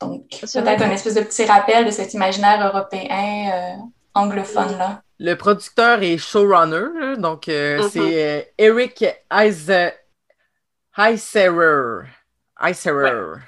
Donc, 0.00 0.24
peut-être 0.30 0.82
un 0.82 0.90
espèce 0.90 1.14
de 1.14 1.22
petit 1.22 1.44
rappel 1.44 1.86
de 1.86 1.90
cet 1.90 2.12
imaginaire 2.12 2.66
européen 2.66 3.78
anglophone-là. 4.14 5.00
Le 5.18 5.34
producteur 5.36 6.02
est 6.02 6.18
showrunner, 6.18 7.16
donc 7.16 7.46
mm-hmm. 7.46 7.88
c'est 7.90 8.52
Eric 8.58 9.04
Heiserer. 9.30 9.92
Icerer. 12.62 13.40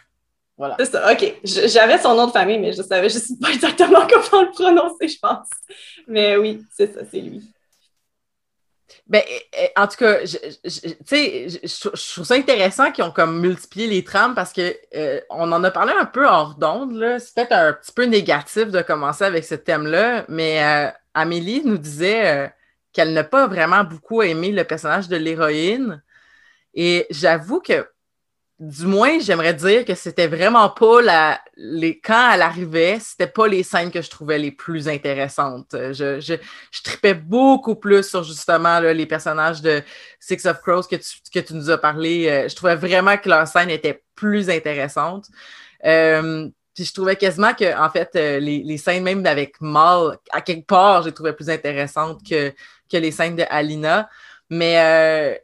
Voilà. 0.57 0.77
C'est 0.79 0.87
ça, 0.87 1.13
OK. 1.13 1.35
J'avais 1.43 1.99
son 1.99 2.15
nom 2.15 2.27
de 2.27 2.33
famille, 2.33 2.59
mais 2.59 2.73
je 2.73 2.83
savais 2.83 3.09
je 3.09 3.19
sais 3.19 3.35
pas 3.41 3.51
exactement 3.51 4.07
comment 4.31 4.43
le 4.43 4.51
prononcer, 4.53 5.09
je 5.09 5.19
pense. 5.19 5.49
Mais 6.07 6.37
oui, 6.37 6.65
c'est 6.73 6.95
ça, 6.95 7.01
c'est 7.11 7.21
lui. 7.21 7.43
Ben, 9.07 9.23
en 9.77 9.87
tout 9.87 9.97
cas, 9.97 10.25
je, 10.25 10.37
je, 10.65 12.15
trouve 12.15 12.25
ça 12.25 12.35
intéressant 12.35 12.91
qu'ils 12.91 13.05
ont 13.05 13.11
comme 13.11 13.39
multiplié 13.41 13.87
les 13.87 14.03
trames 14.03 14.35
parce 14.35 14.53
que 14.53 14.75
euh, 14.95 15.21
on 15.29 15.53
en 15.53 15.63
a 15.63 15.71
parlé 15.71 15.93
un 15.99 16.07
peu 16.07 16.27
hors 16.27 16.55
d'onde. 16.55 17.19
C'est 17.19 17.35
peut-être 17.35 17.53
un 17.53 17.73
petit 17.75 17.93
peu 17.93 18.05
négatif 18.05 18.71
de 18.71 18.81
commencer 18.81 19.25
avec 19.25 19.45
ce 19.45 19.57
thème-là, 19.57 20.25
mais 20.29 20.65
euh, 20.65 20.91
Amélie 21.13 21.63
nous 21.65 21.77
disait 21.77 22.45
euh, 22.45 22.49
qu'elle 22.95 23.13
n'a 23.13 23.25
pas 23.25 23.47
vraiment 23.47 23.85
beaucoup 23.85 24.23
aimé 24.23 24.53
le 24.53 24.65
personnage 24.65 25.09
de 25.09 25.17
l'héroïne. 25.17 26.03
Et 26.73 27.07
j'avoue 27.11 27.61
que 27.61 27.87
du 28.61 28.87
moins, 28.87 29.19
j'aimerais 29.19 29.55
dire 29.55 29.85
que 29.85 29.97
c'était 29.97 30.29
vraiment 30.29 30.71
pas 30.71 31.03
la, 31.03 31.41
les, 31.57 31.99
quand 31.99 32.31
elle 32.33 32.43
arrivait, 32.43 32.99
c'était 33.01 33.27
pas 33.27 33.49
les 33.49 33.65
scènes 33.65 33.91
que 33.91 34.01
je 34.01 34.09
trouvais 34.09 34.39
les 34.39 34.53
plus 34.53 34.89
intéressantes. 34.89 35.67
Je, 35.73 36.21
je, 36.21 36.35
je 36.71 36.83
tripais 36.83 37.15
beaucoup 37.15 37.75
plus 37.75 38.09
sur 38.09 38.23
justement 38.23 38.79
les 38.79 39.07
personnages 39.07 39.61
de 39.61 39.83
Six 40.21 40.47
of 40.47 40.61
Crows 40.61 40.85
que 40.85 40.97
tu, 40.97 41.19
que 41.33 41.41
tu 41.41 41.55
nous 41.55 41.69
as 41.69 41.79
parlé. 41.79 42.29
Euh, 42.29 42.49
je 42.49 42.55
trouvais 42.55 42.77
vraiment 42.77 43.17
que 43.17 43.29
leur 43.29 43.47
scène 43.49 43.71
était 43.71 44.05
plus 44.15 44.49
intéressante. 44.49 45.27
Euh, 45.85 46.49
puis 46.75 46.85
je 46.85 46.95
trouvais 46.95 47.17
quasiment 47.17 47.55
que, 47.55 47.77
en 47.77 47.91
fait, 47.91 48.11
euh, 48.15 48.39
les, 48.39 48.63
les, 48.63 48.79
scènes 48.79 49.03
même 49.03 49.27
avec 49.27 49.61
Mal, 49.61 50.17
à 50.31 50.41
quelque 50.41 50.67
part, 50.67 51.03
j'ai 51.03 51.13
trouvé 51.13 51.33
plus 51.33 51.51
intéressantes 51.51 52.21
que, 52.29 52.51
que 52.91 52.97
les 52.97 53.11
scènes 53.11 53.35
de 53.35 53.45
Alina. 53.51 54.09
Mais 54.49 55.43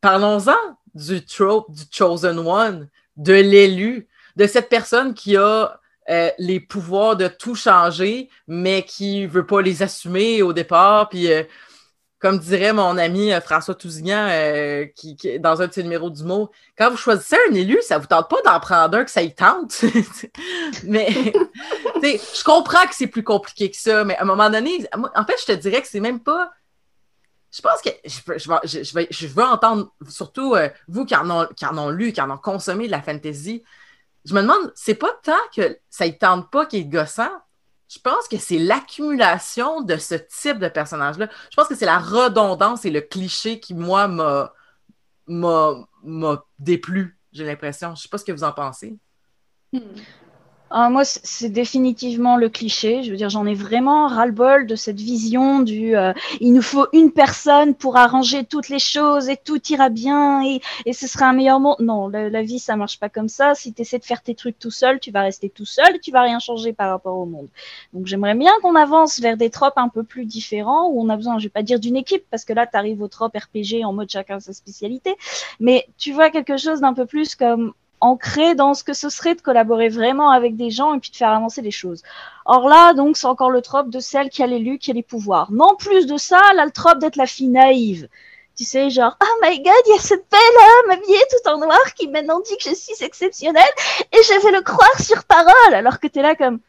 parlons-en 0.00 0.76
du 0.96 1.24
trope 1.24 1.70
du 1.70 1.82
Chosen 1.90 2.38
One, 2.38 2.88
de 3.16 3.34
l'élu, 3.34 4.08
de 4.36 4.46
cette 4.46 4.68
personne 4.68 5.14
qui 5.14 5.36
a 5.36 5.80
euh, 6.08 6.30
les 6.38 6.60
pouvoirs 6.60 7.16
de 7.16 7.28
tout 7.28 7.54
changer, 7.54 8.28
mais 8.46 8.84
qui 8.84 9.22
ne 9.22 9.28
veut 9.28 9.46
pas 9.46 9.60
les 9.60 9.82
assumer 9.82 10.42
au 10.42 10.52
départ. 10.52 11.08
Puis, 11.08 11.32
euh, 11.32 11.42
comme 12.18 12.38
dirait 12.38 12.72
mon 12.72 12.96
ami 12.96 13.32
euh, 13.32 13.40
François 13.40 13.74
Tousignan, 13.74 14.28
qui, 14.94 15.16
dans 15.40 15.62
un 15.62 15.66
de 15.66 15.72
ses 15.72 15.82
numéros 15.82 16.10
du 16.10 16.22
mot, 16.22 16.50
quand 16.78 16.90
vous 16.90 16.96
choisissez 16.96 17.36
un 17.50 17.54
élu, 17.54 17.78
ça 17.82 17.96
ne 17.96 18.00
vous 18.00 18.06
tente 18.06 18.30
pas 18.30 18.40
d'en 18.44 18.60
prendre 18.60 18.98
un 18.98 19.04
que 19.04 19.10
ça 19.10 19.22
y 19.22 19.34
tente. 19.34 19.84
mais 20.84 21.08
je 22.02 22.44
comprends 22.44 22.86
que 22.86 22.94
c'est 22.94 23.08
plus 23.08 23.24
compliqué 23.24 23.70
que 23.70 23.76
ça, 23.76 24.04
mais 24.04 24.16
à 24.16 24.22
un 24.22 24.26
moment 24.26 24.48
donné, 24.48 24.86
en 24.94 25.24
fait, 25.24 25.36
je 25.40 25.46
te 25.46 25.58
dirais 25.58 25.82
que 25.82 25.88
c'est 25.88 26.00
même 26.00 26.20
pas 26.20 26.52
je 27.56 27.62
pense 27.62 27.80
que 27.80 27.90
je, 28.04 29.26
veux 29.28 29.44
entendre, 29.44 29.90
surtout 30.08 30.54
euh, 30.54 30.68
vous 30.88 31.06
qui 31.06 31.16
en, 31.16 31.30
ont, 31.30 31.90
lu, 31.90 32.12
qui 32.12 32.20
en 32.20 32.30
ont 32.30 32.36
consommé 32.36 32.86
de 32.86 32.90
la 32.90 33.00
fantasy, 33.00 33.62
je 34.26 34.34
me 34.34 34.42
demande, 34.42 34.72
c'est 34.74 34.94
pas 34.94 35.12
tant 35.22 35.32
que 35.54 35.78
ça 35.88 36.06
ne 36.06 36.12
tente 36.12 36.50
pas 36.50 36.66
qu'il 36.66 36.80
est 36.80 36.84
gossant, 36.84 37.30
je 37.88 37.98
pense 37.98 38.28
que 38.28 38.36
c'est 38.36 38.58
l'accumulation 38.58 39.80
de 39.80 39.96
ce 39.96 40.16
type 40.16 40.58
de 40.58 40.68
personnage-là. 40.68 41.28
Je 41.50 41.56
pense 41.56 41.68
que 41.68 41.76
c'est 41.76 41.86
la 41.86 41.98
redondance 41.98 42.84
et 42.84 42.90
le 42.90 43.00
cliché 43.00 43.60
qui, 43.60 43.74
moi, 43.74 44.08
m'a, 44.08 44.52
déplu, 46.58 47.18
j'ai 47.32 47.44
l'impression. 47.44 47.94
Je 47.94 48.02
sais 48.02 48.08
pas 48.08 48.18
ce 48.18 48.24
que 48.24 48.32
vous 48.32 48.44
en 48.44 48.52
pensez. 48.52 48.98
Hmm. 49.72 49.80
Ah, 50.70 50.90
moi, 50.90 51.04
c'est 51.04 51.48
définitivement 51.48 52.36
le 52.36 52.48
cliché. 52.48 53.04
Je 53.04 53.12
veux 53.12 53.16
dire, 53.16 53.28
j'en 53.28 53.46
ai 53.46 53.54
vraiment 53.54 54.08
ras-le-bol 54.08 54.66
de 54.66 54.74
cette 54.74 55.00
vision 55.00 55.60
du 55.60 55.96
euh, 55.96 56.12
il 56.40 56.52
nous 56.52 56.62
faut 56.62 56.88
une 56.92 57.12
personne 57.12 57.74
pour 57.74 57.96
arranger 57.96 58.44
toutes 58.44 58.68
les 58.68 58.80
choses 58.80 59.28
et 59.28 59.36
tout 59.36 59.60
ira 59.70 59.90
bien 59.90 60.42
et, 60.44 60.60
et 60.84 60.92
ce 60.92 61.06
sera 61.06 61.26
un 61.26 61.34
meilleur 61.34 61.60
monde. 61.60 61.76
Non, 61.78 62.08
la, 62.08 62.42
vie, 62.42 62.58
ça 62.58 62.74
marche 62.74 62.98
pas 62.98 63.08
comme 63.08 63.28
ça. 63.28 63.54
Si 63.54 63.72
tu 63.72 63.82
essaies 63.82 64.00
de 64.00 64.04
faire 64.04 64.22
tes 64.22 64.34
trucs 64.34 64.58
tout 64.58 64.72
seul, 64.72 64.98
tu 64.98 65.12
vas 65.12 65.22
rester 65.22 65.48
tout 65.50 65.64
seul 65.64 66.00
tu 66.02 66.10
vas 66.10 66.22
rien 66.22 66.40
changer 66.40 66.72
par 66.72 66.90
rapport 66.90 67.16
au 67.16 67.26
monde. 67.26 67.48
Donc, 67.92 68.06
j'aimerais 68.06 68.34
bien 68.34 68.52
qu'on 68.62 68.74
avance 68.74 69.20
vers 69.20 69.36
des 69.36 69.50
tropes 69.50 69.78
un 69.78 69.88
peu 69.88 70.02
plus 70.02 70.24
différents 70.26 70.88
où 70.88 71.00
on 71.00 71.08
a 71.08 71.16
besoin, 71.16 71.38
je 71.38 71.44
vais 71.44 71.50
pas 71.50 71.62
dire 71.62 71.78
d'une 71.78 71.96
équipe 71.96 72.24
parce 72.30 72.44
que 72.44 72.52
là, 72.52 72.66
tu 72.66 72.76
arrives 72.76 73.02
au 73.02 73.08
trope 73.08 73.36
RPG 73.36 73.84
en 73.84 73.92
mode 73.92 74.10
chacun 74.10 74.40
sa 74.40 74.52
spécialité, 74.52 75.14
mais 75.60 75.86
tu 75.96 76.12
vois 76.12 76.30
quelque 76.30 76.56
chose 76.56 76.80
d'un 76.80 76.92
peu 76.92 77.06
plus 77.06 77.36
comme 77.36 77.72
ancré 78.06 78.54
dans 78.54 78.74
ce 78.74 78.84
que 78.84 78.92
ce 78.92 79.08
serait 79.08 79.34
de 79.34 79.40
collaborer 79.40 79.88
vraiment 79.88 80.30
avec 80.30 80.56
des 80.56 80.70
gens 80.70 80.94
et 80.94 81.00
puis 81.00 81.10
de 81.10 81.16
faire 81.16 81.30
avancer 81.30 81.62
les 81.62 81.70
choses. 81.70 82.02
Or 82.44 82.68
là, 82.68 82.94
donc, 82.94 83.16
c'est 83.16 83.26
encore 83.26 83.50
le 83.50 83.62
trope 83.62 83.90
de 83.90 84.00
celle 84.00 84.30
qui 84.30 84.42
a 84.42 84.46
l'élu, 84.46 84.78
qui 84.78 84.90
a 84.90 84.94
les 84.94 85.02
pouvoirs. 85.02 85.50
Non 85.52 85.74
plus 85.76 86.06
de 86.06 86.16
ça, 86.16 86.40
là, 86.54 86.64
le 86.64 86.70
trope 86.70 86.98
d'être 86.98 87.16
la 87.16 87.26
fille 87.26 87.48
naïve. 87.48 88.08
Tu 88.56 88.64
sais, 88.64 88.88
genre, 88.88 89.16
oh 89.22 89.34
my 89.42 89.58
god, 89.58 89.74
il 89.86 89.94
y 89.94 89.98
a 89.98 90.00
ce 90.00 90.14
bel 90.14 90.84
homme 90.84 90.90
habillé 90.92 91.18
tout 91.30 91.50
en 91.50 91.58
noir 91.58 91.94
qui 91.94 92.08
maintenant 92.08 92.40
dit 92.40 92.56
que 92.56 92.70
je 92.70 92.74
suis 92.74 93.04
exceptionnelle 93.04 93.62
et 94.12 94.22
je 94.22 94.42
vais 94.42 94.52
le 94.52 94.62
croire 94.62 94.98
sur 94.98 95.24
parole, 95.24 95.74
alors 95.74 96.00
que 96.00 96.06
t'es 96.06 96.22
là 96.22 96.34
comme, 96.34 96.60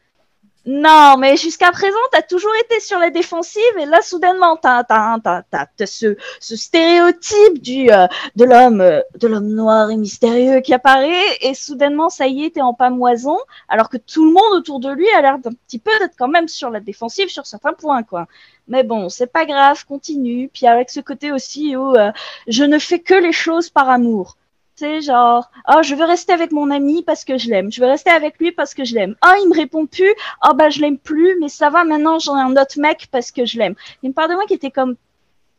non, 0.70 1.16
mais 1.16 1.38
jusqu'à 1.38 1.72
présent, 1.72 1.96
tu 2.12 2.18
as 2.18 2.22
toujours 2.22 2.52
été 2.62 2.78
sur 2.78 2.98
la 2.98 3.08
défensive 3.08 3.62
et 3.80 3.86
là, 3.86 4.02
soudainement, 4.02 4.58
tu 4.58 5.86
ce, 5.86 6.14
ce, 6.40 6.56
stéréotype 6.56 7.62
du, 7.62 7.90
euh, 7.90 8.06
de 8.36 8.44
l'homme 8.44 8.82
euh, 8.82 9.00
de 9.18 9.28
l'homme 9.28 9.48
noir 9.48 9.90
et 9.90 9.96
mystérieux 9.96 10.60
qui 10.60 10.74
apparaît 10.74 11.38
et 11.40 11.54
soudainement, 11.54 12.10
ça 12.10 12.26
y 12.26 12.44
est, 12.44 12.50
tu 12.50 12.58
es 12.58 12.62
en 12.62 12.74
pamoison 12.74 13.38
alors 13.70 13.88
que 13.88 13.96
tout 13.96 14.26
le 14.26 14.32
monde 14.32 14.52
autour 14.52 14.78
de 14.78 14.90
lui 14.90 15.08
a 15.08 15.22
l'air 15.22 15.38
d'un 15.38 15.52
petit 15.52 15.78
peu 15.78 15.90
d'être 16.00 16.16
quand 16.18 16.28
même 16.28 16.48
sur 16.48 16.68
la 16.68 16.80
défensive 16.80 17.30
sur 17.30 17.46
certains 17.46 17.72
points, 17.72 18.02
quoi. 18.02 18.26
Mais 18.66 18.82
bon, 18.82 19.08
c'est 19.08 19.32
pas 19.32 19.46
grave, 19.46 19.86
continue. 19.86 20.50
Puis 20.52 20.66
avec 20.66 20.90
ce 20.90 21.00
côté 21.00 21.32
aussi 21.32 21.76
où 21.76 21.96
euh, 21.96 22.12
je 22.46 22.64
ne 22.64 22.78
fais 22.78 22.98
que 22.98 23.14
les 23.14 23.32
choses 23.32 23.70
par 23.70 23.88
amour 23.88 24.36
sais, 24.78 25.00
genre, 25.00 25.50
oh, 25.68 25.82
je 25.82 25.94
veux 25.94 26.04
rester 26.04 26.32
avec 26.32 26.52
mon 26.52 26.70
ami 26.70 27.02
parce 27.02 27.24
que 27.24 27.38
je 27.38 27.48
l'aime. 27.50 27.72
Je 27.72 27.80
veux 27.80 27.86
rester 27.86 28.10
avec 28.10 28.38
lui 28.38 28.52
parce 28.52 28.74
que 28.74 28.84
je 28.84 28.94
l'aime. 28.94 29.16
Oh, 29.24 29.34
il 29.42 29.48
me 29.48 29.54
répond 29.54 29.86
plus. 29.86 30.14
Oh, 30.46 30.54
bah, 30.54 30.70
je 30.70 30.80
l'aime 30.80 30.98
plus, 30.98 31.38
mais 31.40 31.48
ça 31.48 31.70
va, 31.70 31.84
maintenant, 31.84 32.18
j'en 32.18 32.36
ai 32.36 32.40
un 32.40 32.56
autre 32.56 32.78
mec 32.78 33.08
parce 33.10 33.30
que 33.30 33.44
je 33.44 33.58
l'aime. 33.58 33.74
Il 33.78 33.96
y 34.02 34.06
a 34.06 34.08
une 34.08 34.14
part 34.14 34.28
de 34.28 34.34
moi 34.34 34.44
qui 34.46 34.54
était 34.54 34.70
comme, 34.70 34.96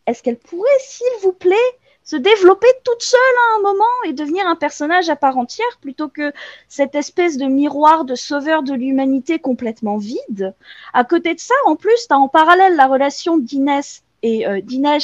est-ce 0.08 0.24
qu'elle 0.24 0.38
pourrait, 0.38 0.70
s'il 0.80 1.06
vous 1.22 1.34
plaît, 1.34 1.56
se 2.04 2.16
développer 2.16 2.68
toute 2.84 3.04
seule 3.04 3.20
à 3.20 3.58
un 3.58 3.62
moment 3.62 3.84
et 4.06 4.14
devenir 4.14 4.48
un 4.48 4.56
personnage 4.56 5.10
à 5.10 5.16
part 5.16 5.38
entière 5.38 5.78
plutôt 5.80 6.08
que 6.08 6.34
cette 6.68 6.96
espèce 6.96 7.38
de 7.38 7.46
miroir 7.46 8.06
de 8.06 8.16
sauveur 8.16 8.64
de 8.64 8.74
l'humanité 8.74 9.38
complètement 9.38 9.98
vide? 9.98 10.56
À 10.94 11.04
côté 11.04 11.36
de 11.36 11.40
ça, 11.40 11.54
en 11.66 11.76
plus, 11.76 12.08
tu 12.08 12.14
as 12.14 12.18
en 12.18 12.28
parallèle 12.28 12.76
la 12.76 12.88
relation 12.88 13.38
d'Inès 13.38 14.04
et 14.22 14.48
euh, 14.48 14.60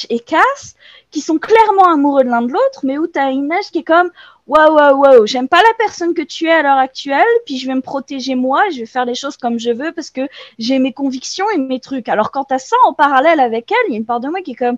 et 0.10 0.20
Cass 0.20 0.76
qui 1.12 1.22
sont 1.22 1.38
clairement 1.38 1.88
amoureux 1.88 2.24
de 2.24 2.30
l'un 2.30 2.42
de 2.42 2.52
l'autre, 2.52 2.82
mais 2.84 2.98
où 2.98 3.08
tu 3.08 3.18
as 3.20 3.32
Inaj 3.32 3.72
qui 3.72 3.80
est 3.80 3.84
comme 3.84 4.10
waouh 4.48 4.76
waouh 4.76 4.98
waouh, 4.98 5.26
j'aime 5.26 5.48
pas 5.48 5.62
la 5.62 5.74
personne 5.78 6.14
que 6.14 6.22
tu 6.22 6.46
es 6.46 6.52
à 6.52 6.62
l'heure 6.62 6.78
actuelle, 6.78 7.24
puis 7.46 7.58
je 7.58 7.68
vais 7.68 7.76
me 7.76 7.82
protéger 7.82 8.36
moi, 8.36 8.64
je 8.72 8.80
vais 8.80 8.86
faire 8.86 9.06
les 9.06 9.16
choses 9.16 9.38
comme 9.38 9.58
je 9.60 9.72
veux 9.72 9.92
parce 9.94 10.10
que 10.10 10.28
j'ai 10.60 10.80
mes 10.80 10.94
convictions 10.94 11.46
et 11.52 11.58
mes 11.58 11.80
trucs. 11.80 12.10
Alors 12.10 12.32
quand 12.32 12.46
tu 12.46 12.54
as 12.54 12.60
ça 12.60 12.76
en 12.86 12.94
parallèle 12.94 13.40
avec 13.40 13.72
elle, 13.72 13.78
il 13.88 13.92
y 13.94 13.96
a 13.96 13.98
une 13.98 14.06
part 14.06 14.20
de 14.20 14.28
moi 14.28 14.42
qui 14.42 14.52
est 14.52 14.56
comme 14.56 14.78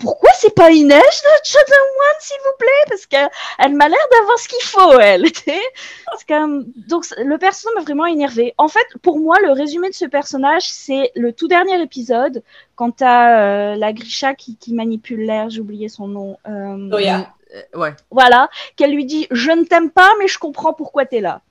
pourquoi 0.00 0.30
c'est 0.34 0.54
pas 0.54 0.70
Inès 0.70 0.90
notre 0.98 1.44
Chosen 1.44 1.62
One, 1.68 2.20
s'il 2.20 2.36
vous 2.38 2.56
plaît? 2.58 2.68
Parce 2.88 3.06
qu'elle 3.06 3.74
m'a 3.74 3.88
l'air 3.88 3.98
d'avoir 4.10 4.38
ce 4.38 4.48
qu'il 4.48 4.62
faut, 4.62 4.98
elle. 4.98 5.26
comme... 6.28 6.64
Donc, 6.88 7.04
le 7.18 7.36
personnage 7.38 7.74
m'a 7.76 7.82
vraiment 7.82 8.06
énervé. 8.06 8.54
En 8.58 8.68
fait, 8.68 8.86
pour 9.02 9.18
moi, 9.18 9.36
le 9.42 9.52
résumé 9.52 9.88
de 9.90 9.94
ce 9.94 10.06
personnage, 10.06 10.68
c'est 10.68 11.12
le 11.14 11.32
tout 11.32 11.48
dernier 11.48 11.80
épisode, 11.82 12.42
quand 12.74 12.92
t'as 12.96 13.72
euh, 13.72 13.76
la 13.76 13.92
Grisha 13.92 14.34
qui, 14.34 14.56
manipule 14.72 15.20
l'air, 15.20 15.50
j'ai 15.50 15.60
oublié 15.60 15.88
son 15.88 16.08
nom. 16.08 16.38
Euh, 16.48 16.90
euh, 16.92 17.78
ouais. 17.78 17.94
Voilà, 18.10 18.48
qu'elle 18.76 18.94
lui 18.94 19.04
dit 19.04 19.26
«Je 19.30 19.50
ne 19.50 19.64
t'aime 19.64 19.90
pas, 19.90 20.10
mais 20.18 20.28
je 20.28 20.38
comprends 20.38 20.72
pourquoi 20.72 21.04
t'es 21.04 21.20
là». 21.20 21.42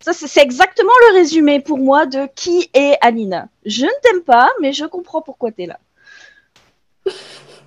Ça, 0.00 0.12
c'est 0.12 0.42
exactement 0.42 0.92
le 1.08 1.18
résumé 1.18 1.60
pour 1.60 1.78
moi 1.78 2.06
de 2.06 2.28
qui 2.34 2.68
est 2.74 2.98
Alina. 3.00 3.46
Je 3.64 3.86
ne 3.86 4.00
t'aime 4.02 4.22
pas, 4.22 4.50
mais 4.60 4.72
je 4.72 4.84
comprends 4.84 5.22
pourquoi 5.22 5.52
t'es 5.52 5.66
là. 5.66 5.78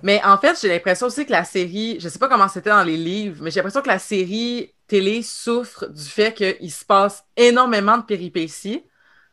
Mais 0.02 0.20
en 0.24 0.38
fait, 0.38 0.58
j'ai 0.60 0.68
l'impression 0.68 1.06
aussi 1.06 1.26
que 1.26 1.32
la 1.32 1.44
série, 1.44 1.98
je 2.00 2.08
sais 2.08 2.18
pas 2.18 2.28
comment 2.28 2.48
c'était 2.48 2.70
dans 2.70 2.82
les 2.82 2.96
livres, 2.96 3.42
mais 3.42 3.50
j'ai 3.50 3.56
l'impression 3.56 3.82
que 3.82 3.88
la 3.88 3.98
série 3.98 4.72
télé 4.86 5.22
souffre 5.22 5.86
du 5.86 6.04
fait 6.04 6.32
qu'il 6.34 6.70
se 6.70 6.84
passe 6.84 7.24
énormément 7.36 7.98
de 7.98 8.02
péripéties, 8.02 8.84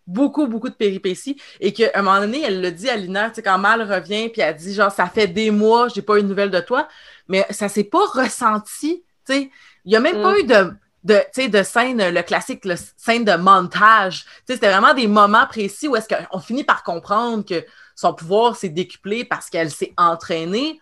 beaucoup, 0.07 0.47
beaucoup 0.47 0.69
de 0.69 0.75
péripéties, 0.75 1.39
et 1.59 1.73
qu'à 1.73 1.91
un 1.95 2.01
moment 2.01 2.19
donné, 2.19 2.41
elle 2.41 2.61
le 2.61 2.71
dit 2.71 2.89
à 2.89 2.95
Lina, 2.95 3.29
tu 3.29 3.35
sais, 3.35 3.43
quand 3.43 3.57
Mal 3.57 3.81
revient, 3.81 4.29
puis 4.29 4.41
elle 4.41 4.55
dit 4.55 4.73
genre, 4.73 4.91
ça 4.91 5.07
fait 5.07 5.27
des 5.27 5.51
mois, 5.51 5.87
j'ai 5.89 6.01
pas 6.01 6.17
eu 6.17 6.23
de 6.23 6.27
nouvelles 6.27 6.51
de 6.51 6.59
toi, 6.59 6.87
mais 7.27 7.45
ça 7.49 7.69
s'est 7.69 7.83
pas 7.83 8.05
ressenti, 8.13 9.03
tu 9.25 9.33
sais. 9.33 9.51
Il 9.85 9.91
y 9.91 9.95
a 9.95 9.99
même 9.99 10.21
pas 10.21 10.33
mm. 10.33 10.37
eu 10.37 10.43
de, 10.43 10.73
de, 11.03 11.47
de 11.49 11.63
scène, 11.63 12.09
le 12.09 12.21
classique, 12.21 12.65
le 12.65 12.75
scène 12.97 13.25
de 13.25 13.35
montage. 13.35 14.25
C'était 14.47 14.69
vraiment 14.69 14.93
des 14.93 15.07
moments 15.07 15.45
précis 15.45 15.87
où 15.87 15.95
est-ce 15.95 16.07
qu'on 16.07 16.39
finit 16.39 16.63
par 16.63 16.83
comprendre 16.83 17.45
que 17.45 17.65
son 17.95 18.13
pouvoir 18.13 18.55
s'est 18.55 18.69
décuplé 18.69 19.25
parce 19.25 19.49
qu'elle 19.49 19.71
s'est 19.71 19.93
entraînée. 19.97 20.79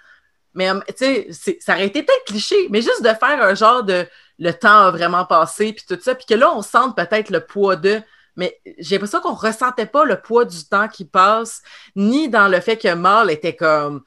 Mais 0.53 0.69
euh, 0.69 0.79
tu 0.97 1.33
sais, 1.33 1.57
ça 1.59 1.73
aurait 1.73 1.87
été 1.87 2.03
peut-être 2.03 2.25
cliché, 2.25 2.55
mais 2.69 2.81
juste 2.81 3.03
de 3.03 3.09
faire 3.09 3.41
un 3.41 3.55
genre 3.55 3.83
de 3.83 4.07
le 4.39 4.51
temps 4.53 4.87
a 4.87 4.91
vraiment 4.91 5.25
passé, 5.25 5.71
puis 5.71 5.85
tout 5.87 6.01
ça, 6.01 6.15
puis 6.15 6.25
que 6.25 6.33
là, 6.33 6.51
on 6.55 6.63
sente 6.63 6.95
peut-être 6.95 7.29
le 7.29 7.41
poids 7.41 7.75
de. 7.75 8.01
Mais 8.35 8.59
j'ai 8.79 8.95
l'impression 8.95 9.19
qu'on 9.21 9.35
ressentait 9.35 9.85
pas 9.85 10.03
le 10.03 10.19
poids 10.19 10.45
du 10.45 10.65
temps 10.65 10.87
qui 10.87 11.05
passe, 11.05 11.61
ni 11.95 12.27
dans 12.27 12.47
le 12.47 12.59
fait 12.59 12.77
que 12.77 12.93
Mal 12.93 13.29
était 13.29 13.55
comme 13.55 14.03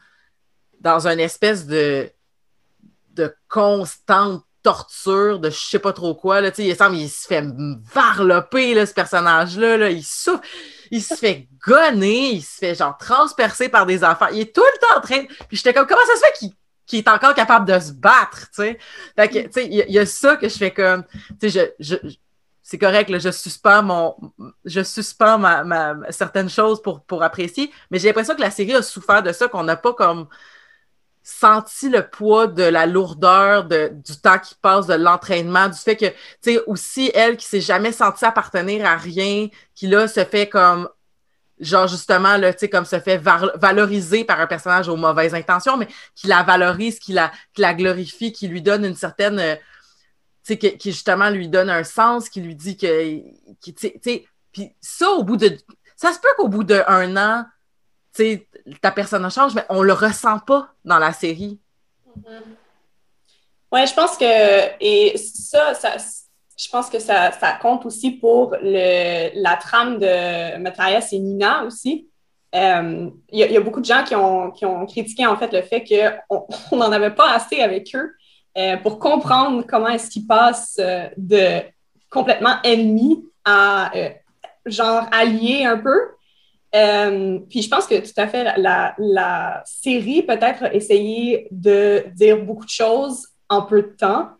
dans 0.81 1.07
une 1.07 1.21
espèce 1.21 1.67
de, 1.67 2.11
de 3.11 3.35
constante 3.49 4.45
torture, 4.65 5.39
de 5.39 5.51
je 5.51 5.59
sais 5.59 5.79
pas 5.79 5.93
trop 5.93 6.15
quoi. 6.15 6.41
Là, 6.41 6.51
il 6.59 6.75
semble 6.75 6.97
il 6.97 7.09
se 7.09 7.27
fait 7.29 7.45
varloper, 7.93 8.75
là, 8.75 8.87
ce 8.87 8.95
personnage-là. 8.95 9.77
Là, 9.77 9.91
il 9.91 10.03
souffre, 10.03 10.43
il 10.91 11.03
se 11.03 11.15
fait 11.15 11.49
gonner, 11.65 12.31
il 12.33 12.43
se 12.43 12.59
fait 12.59 12.75
genre 12.75 12.97
transpercer 12.99 13.69
par 13.69 13.87
des 13.87 14.03
enfants. 14.03 14.27
Il 14.33 14.41
est 14.41 14.55
tout 14.55 14.63
le 14.63 14.81
temps 14.81 14.99
en 14.99 15.01
train. 15.01 15.25
Puis 15.49 15.59
j'étais 15.59 15.73
comme, 15.73 15.87
comment 15.87 16.01
ça 16.07 16.17
se 16.17 16.21
fait 16.21 16.51
qu'il 16.87 16.99
est 16.99 17.09
encore 17.09 17.35
capable 17.35 17.71
de 17.71 17.79
se 17.79 17.93
battre, 17.93 18.49
tu 18.55 18.63
sais? 18.63 18.79
Tu 19.17 19.53
sais, 19.53 19.67
il 19.67 19.93
y, 19.93 19.99
a 19.99 20.07
ça 20.07 20.37
que 20.37 20.49
je 20.49 20.57
fais 20.57 20.73
comme, 20.73 21.05
tu 21.41 21.51
sais, 21.51 21.75
je, 21.79 21.97
je, 21.97 22.17
c'est 22.63 22.79
correct, 22.79 23.11
là, 23.11 23.19
je 23.19 23.31
suspends 23.31 23.83
mon, 23.83 24.17
je 24.65 24.83
suspends 24.83 25.39
ma, 25.39 25.63
ma, 25.65 25.97
certaines 26.11 26.49
choses 26.49 26.81
pour, 26.81 27.05
pour 27.05 27.23
apprécier, 27.23 27.71
mais 27.91 27.99
j'ai 27.99 28.09
l'impression 28.09 28.35
que 28.35 28.41
la 28.41 28.51
série 28.51 28.75
a 28.75 28.83
souffert 28.83 29.23
de 29.23 29.33
ça, 29.33 29.49
qu'on 29.49 29.65
n'a 29.65 29.77
pas 29.77 29.93
comme 29.93 30.27
senti 31.25 31.89
le 31.89 32.07
poids 32.07 32.47
de 32.47 32.63
la 32.63 32.85
lourdeur 32.85 33.65
de, 33.65 33.91
du 33.93 34.17
temps 34.21 34.39
qui 34.39 34.55
passe, 34.61 34.87
de 34.87 34.95
l'entraînement, 34.95 35.69
du 35.69 35.79
fait 35.79 35.97
que, 35.97 36.07
tu 36.07 36.15
sais, 36.43 36.61
aussi, 36.67 37.11
elle 37.15 37.39
qui 37.39 37.47
s'est 37.47 37.63
jamais 37.63 37.93
sentie 37.93 38.27
appartenir 38.27 38.85
à 38.85 38.97
rien, 38.97 39.49
qui 39.75 39.87
là 39.87 40.07
se 40.07 40.23
fait 40.23 40.51
comme, 40.51 40.87
genre 41.59 41.89
justement, 41.89 42.37
là, 42.37 42.53
tu 42.53 42.61
sais, 42.61 42.69
comme 42.69 42.85
se 42.85 43.01
fait 43.01 43.17
valoriser 43.17 44.25
par 44.25 44.39
un 44.39 44.47
personnage 44.47 44.89
aux 44.89 44.97
mauvaises 44.97 45.35
intentions, 45.35 45.79
mais 45.79 45.89
qui 46.15 46.27
la 46.27 46.43
valorise, 46.43 46.99
qui 46.99 47.15
la, 47.15 47.33
la 47.57 47.73
glorifie, 47.73 48.31
qui 48.31 48.47
lui 48.47 48.61
donne 48.61 48.85
une 48.85 48.95
certaine, 48.95 49.39
euh, 49.39 49.57
tu 50.47 50.59
sais, 50.61 50.77
qui, 50.77 50.93
justement 50.93 51.31
lui 51.31 51.49
donne 51.49 51.71
un 51.71 51.85
sens, 51.85 52.29
qui 52.29 52.43
lui 52.43 52.55
dit 52.55 52.77
que, 52.77 53.19
tu 53.63 53.75
sais, 53.79 54.27
puis 54.53 54.75
ça, 54.83 55.11
au 55.11 55.25
bout 55.25 55.39
de, 55.39 55.57
ça 55.97 56.13
se 56.13 56.21
peut 56.21 56.29
qu'au 56.37 56.49
bout 56.49 56.65
d'un 56.65 57.17
an, 57.17 57.47
tu 58.15 58.47
ta 58.81 58.91
personne 58.91 59.29
change, 59.31 59.55
mais 59.55 59.65
on 59.69 59.83
le 59.83 59.93
ressent 59.93 60.39
pas 60.39 60.69
dans 60.85 60.99
la 60.99 61.13
série. 61.13 61.59
Mm-hmm. 62.19 62.43
Oui, 63.73 63.87
je 63.87 63.95
pense 63.95 64.17
que, 64.17 64.25
et 64.81 65.17
ça, 65.19 65.75
ça 65.75 65.97
je 66.57 66.69
pense 66.69 66.89
que 66.89 66.99
ça, 66.99 67.33
ça, 67.33 67.53
compte 67.61 67.85
aussi 67.87 68.13
pour 68.13 68.55
le, 68.63 69.31
la 69.35 69.57
trame 69.57 69.99
de 69.99 70.57
Matthias 70.59 71.13
et 71.13 71.19
Nina 71.19 71.65
aussi. 71.65 72.09
Euh, 72.55 73.11
il 73.33 73.39
y, 73.39 73.57
a 73.57 73.61
beaucoup 73.61 73.81
de 73.81 73.85
gens 73.85 74.05
qui 74.05 74.15
ont, 74.15 74.53
qui 74.53 74.65
ont 74.65 74.87
critiqué 74.87 75.27
en 75.27 75.37
fait 75.37 75.53
le 75.53 75.63
fait 75.63 75.85
qu'on 76.29 76.47
n'en 76.77 76.93
avait 76.93 77.11
pas 77.11 77.33
assez 77.33 77.61
avec 77.61 77.93
eux 77.97 78.15
euh, 78.57 78.77
pour 78.77 79.01
comprendre 79.01 79.65
comment 79.67 79.89
est-ce 79.89 80.09
qu'ils 80.09 80.29
passent 80.29 80.79
euh, 80.79 81.09
de 81.17 81.63
complètement 82.11 82.55
ennemis 82.63 83.25
à 83.45 83.91
genre 84.65 85.09
alliés 85.11 85.65
un 85.65 85.79
peu. 85.79 85.99
Euh, 86.75 87.39
puis 87.49 87.63
je 87.63 87.69
pense 87.69 87.87
que 87.87 88.01
tout 88.01 88.21
à 88.21 88.27
fait, 88.27 88.45
la, 88.57 89.63
série 89.65 90.23
peut-être 90.23 90.65
a 90.65 90.75
essayé 90.75 91.47
de 91.51 92.05
dire 92.15 92.43
beaucoup 92.45 92.65
de 92.65 92.71
choses 92.71 93.29
en 93.49 93.63
peu 93.63 93.83
de 93.83 93.97
temps. 93.97 94.31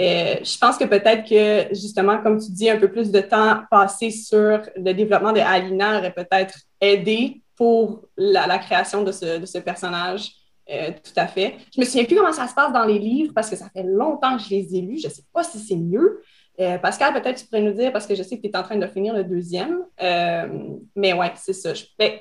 Euh, 0.00 0.36
je 0.42 0.58
pense 0.58 0.76
que 0.76 0.84
peut-être 0.84 1.28
que, 1.28 1.74
justement, 1.74 2.18
comme 2.18 2.40
tu 2.40 2.52
dis, 2.52 2.70
un 2.70 2.78
peu 2.78 2.90
plus 2.90 3.10
de 3.10 3.20
temps 3.20 3.62
passé 3.70 4.10
sur 4.10 4.62
le 4.76 4.92
développement 4.92 5.32
de 5.32 5.40
Alina 5.40 5.98
aurait 5.98 6.12
peut-être 6.12 6.54
aidé 6.80 7.42
pour 7.56 8.04
la, 8.16 8.58
création 8.58 9.02
de 9.02 9.10
ce, 9.10 9.38
de 9.38 9.46
ce 9.46 9.58
personnage. 9.58 10.30
Euh, 10.70 10.90
tout 11.02 11.12
à 11.16 11.26
fait. 11.26 11.56
Je 11.74 11.80
me 11.80 11.86
souviens 11.86 12.04
plus 12.04 12.14
comment 12.14 12.32
ça 12.32 12.46
se 12.46 12.54
passe 12.54 12.72
dans 12.74 12.84
les 12.84 12.98
livres 12.98 13.32
parce 13.34 13.48
que 13.48 13.56
ça 13.56 13.70
fait 13.70 13.84
longtemps 13.84 14.36
que 14.36 14.42
je 14.42 14.50
les 14.50 14.76
ai 14.76 14.82
lus. 14.82 14.98
Je 14.98 15.08
ne 15.08 15.12
sais 15.12 15.24
pas 15.32 15.42
si 15.42 15.58
c'est 15.58 15.76
mieux. 15.76 16.20
Euh, 16.60 16.76
Pascal, 16.78 17.12
peut-être 17.12 17.38
tu 17.38 17.46
pourrais 17.46 17.62
nous 17.62 17.72
dire, 17.72 17.92
parce 17.92 18.06
que 18.06 18.14
je 18.14 18.22
sais 18.22 18.36
que 18.36 18.42
tu 18.42 18.48
es 18.48 18.56
en 18.56 18.62
train 18.62 18.76
de 18.76 18.86
finir 18.86 19.14
le 19.14 19.22
deuxième. 19.22 19.84
Euh, 20.02 20.48
mais 20.96 21.12
ouais, 21.12 21.32
c'est 21.36 21.52
ça. 21.52 21.72
Ben, 21.98 22.12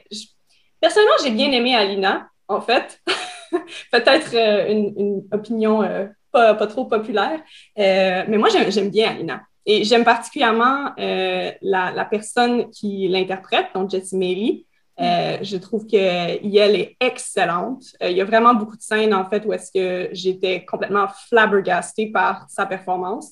personnellement, 0.80 1.16
j'ai 1.24 1.32
bien 1.32 1.52
aimé 1.52 1.76
Alina, 1.76 2.30
en 2.48 2.62
fait. 2.62 3.02
peut-être 3.92 4.36
euh, 4.36 4.70
une, 4.70 5.24
opinion 5.32 5.82
pas, 6.32 6.54
trop 6.68 6.86
populaire. 6.86 7.42
mais 7.76 8.38
moi, 8.38 8.50
j'aime 8.50 8.90
bien 8.90 9.12
Alina. 9.12 9.42
Et 9.66 9.84
j'aime 9.84 10.04
particulièrement 10.04 10.94
la, 10.98 12.08
personne 12.10 12.70
qui 12.70 13.08
l'interprète, 13.08 13.68
donc 13.74 13.90
Jessie 13.90 14.18
Mary. 14.18 14.68
je 15.00 15.58
trouve 15.58 15.88
qu'elle 15.88 16.46
est 16.76 16.96
excellente. 17.00 17.86
il 18.02 18.12
y 18.12 18.22
a 18.22 18.26
vraiment 18.26 18.54
beaucoup 18.54 18.78
de 18.78 18.84
scènes, 18.84 19.16
en 19.16 19.28
fait, 19.28 19.44
où 19.46 19.54
est-ce 19.54 19.72
que 19.72 20.10
j'étais 20.14 20.64
complètement 20.64 21.08
flabbergastée 21.28 22.12
par 22.12 22.46
sa 22.50 22.68
performance. 22.68 23.32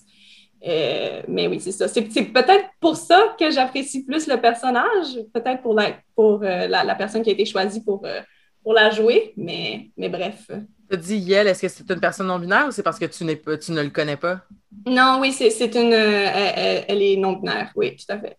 Euh, 0.68 1.22
mais 1.28 1.48
oui, 1.48 1.60
c'est 1.60 1.72
ça. 1.72 1.88
C'est 1.88 2.02
peut-être 2.02 2.70
pour 2.80 2.96
ça 2.96 3.36
que 3.40 3.52
j'apprécie 3.52 4.04
plus 4.04 4.28
le 4.28 4.38
personnage, 4.38 5.20
peut-être 5.34 5.62
pour, 5.62 5.76
la, 5.76 5.94
pour 6.16 6.42
euh, 6.44 6.68
la, 6.68 6.96
personne 6.96 7.22
qui 7.22 7.30
a 7.30 7.34
été 7.34 7.46
choisie 7.46 7.84
pour, 7.84 8.06
euh, 8.06 8.22
pour 8.64 8.74
la 8.74 8.90
jouer, 8.90 9.34
mais, 9.38 9.92
mais 9.98 10.10
bref. 10.10 10.50
Tu 10.90 10.98
dis 10.98 11.18
Yel, 11.18 11.48
est-ce 11.48 11.62
que 11.62 11.68
c'est 11.68 11.90
une 11.90 12.00
personne 12.00 12.28
non-binaire 12.28 12.68
ou 12.68 12.72
c'est 12.72 12.84
parce 12.84 13.00
que 13.00 13.06
tu, 13.06 13.26
pas, 13.38 13.58
tu 13.58 13.72
ne 13.72 13.82
le 13.82 13.90
connais 13.90 14.18
pas? 14.18 14.42
Non, 14.86 15.20
oui, 15.22 15.32
c'est 15.32 15.76
une. 15.76 15.94
Elle, 15.94 17.02
est 17.02 17.18
non-binaire, 17.18 17.72
oui, 17.76 17.96
tout 17.96 18.06
à 18.10 18.20
fait. 18.20 18.38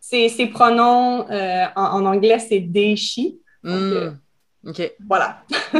Ses, 0.00 0.46
pronoms 0.46 1.26
en, 1.76 2.06
anglais, 2.06 2.38
c'est 2.38 2.66
they, 2.72 2.96
she. 2.96 3.34
Hmm, 3.62 4.14
OK. 4.66 4.92
Voilà. 5.06 5.42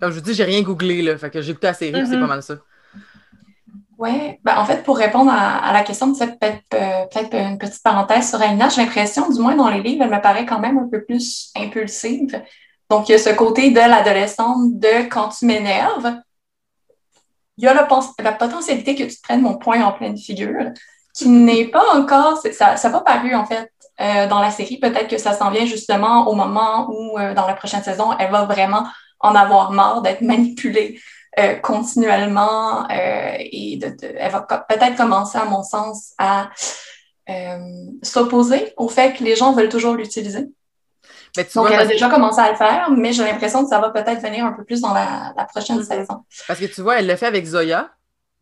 Comme 0.00 0.10
je 0.10 0.18
vous 0.18 0.20
dis, 0.20 0.34
j'ai 0.34 0.44
rien 0.44 0.62
googlé, 0.62 1.00
là. 1.02 1.16
Fait 1.16 1.30
que 1.30 1.40
j'ai 1.40 1.52
écouté 1.52 1.68
la 1.68 1.74
série, 1.74 2.06
c'est 2.06 2.16
mm-hmm. 2.16 2.20
pas 2.20 2.26
mal 2.26 2.42
ça. 2.42 2.58
Oui, 3.98 4.38
ben, 4.44 4.58
en 4.58 4.64
fait, 4.66 4.82
pour 4.82 4.98
répondre 4.98 5.32
à, 5.32 5.72
la 5.72 5.82
question, 5.82 6.12
peut-être 6.12 6.62
peut 6.68 7.38
une 7.38 7.58
petite 7.58 7.82
parenthèse 7.82 8.28
sur 8.28 8.42
Aina, 8.42 8.68
j'ai 8.68 8.82
l'impression, 8.82 9.30
du 9.30 9.40
moins 9.40 9.56
dans 9.56 9.70
les 9.70 9.80
livres, 9.80 10.04
elle 10.04 10.10
me 10.10 10.20
paraît 10.20 10.44
quand 10.44 10.60
même 10.60 10.76
un 10.76 10.88
peu 10.88 11.02
plus 11.02 11.50
impulsive. 11.56 12.42
Donc, 12.90 13.08
il 13.08 13.12
y 13.12 13.14
a 13.14 13.18
ce 13.18 13.30
côté 13.30 13.70
de 13.70 13.80
l'adolescente 13.80 14.78
de 14.78 15.08
quand 15.08 15.30
tu 15.30 15.46
m'énerves, 15.46 16.14
il 17.56 17.64
y 17.64 17.68
a 17.68 17.74
la, 17.74 17.84
potentialité 17.84 18.94
que 18.94 19.04
tu 19.04 19.16
prennes 19.22 19.40
mon 19.40 19.56
point 19.56 19.82
en 19.82 19.92
pleine 19.92 20.18
figure, 20.18 20.72
qui 21.14 21.28
n'est 21.30 21.68
pas 21.68 21.94
encore, 21.94 22.38
ça 22.52 22.74
n'a 22.74 22.90
pas 22.90 23.00
paru 23.00 23.34
en 23.34 23.46
fait 23.46 23.72
euh, 24.00 24.26
dans 24.26 24.40
la 24.40 24.50
série. 24.50 24.78
Peut-être 24.78 25.08
que 25.08 25.16
ça 25.16 25.32
s'en 25.32 25.50
vient 25.50 25.64
justement 25.64 26.28
au 26.28 26.34
moment 26.34 26.90
où, 26.90 27.18
euh, 27.18 27.32
dans 27.32 27.46
la 27.46 27.54
prochaine 27.54 27.82
saison, 27.82 28.10
elle 28.18 28.30
va 28.30 28.44
vraiment 28.44 28.86
en 29.20 29.34
avoir 29.34 29.72
marre 29.72 30.02
d'être 30.02 30.20
manipulée 30.20 31.00
euh, 31.38 31.54
continuellement 31.56 32.88
euh, 32.90 33.34
et 33.38 33.76
de, 33.76 33.94
elle 34.00 34.32
va 34.32 34.40
peut-être 34.40 34.96
commencer, 34.96 35.36
à 35.36 35.44
mon 35.44 35.62
sens, 35.62 36.14
à 36.16 36.48
euh, 37.28 37.58
s'opposer 38.02 38.72
au 38.78 38.88
fait 38.88 39.12
que 39.12 39.22
les 39.22 39.36
gens 39.36 39.52
veulent 39.52 39.68
toujours 39.68 39.96
l'utiliser. 39.96 40.48
Donc, 41.54 41.70
elle 41.70 41.80
a 41.80 41.84
déjà 41.84 42.08
commencé 42.08 42.40
à 42.40 42.50
le 42.50 42.56
faire, 42.56 42.90
mais 42.90 43.12
j'ai 43.12 43.22
l'impression 43.22 43.64
que 43.64 43.68
ça 43.68 43.78
va 43.78 43.90
peut-être 43.90 44.22
venir 44.22 44.46
un 44.46 44.52
peu 44.52 44.64
plus 44.64 44.80
dans 44.80 44.94
la, 44.94 45.34
prochaine 45.54 45.78
mm-hmm. 45.78 45.84
saison. 45.84 46.24
Parce 46.48 46.58
que 46.58 46.64
tu 46.64 46.80
vois, 46.80 47.00
elle 47.00 47.06
l'a 47.06 47.18
fait 47.18 47.26
avec 47.26 47.44
Zoya. 47.44 47.90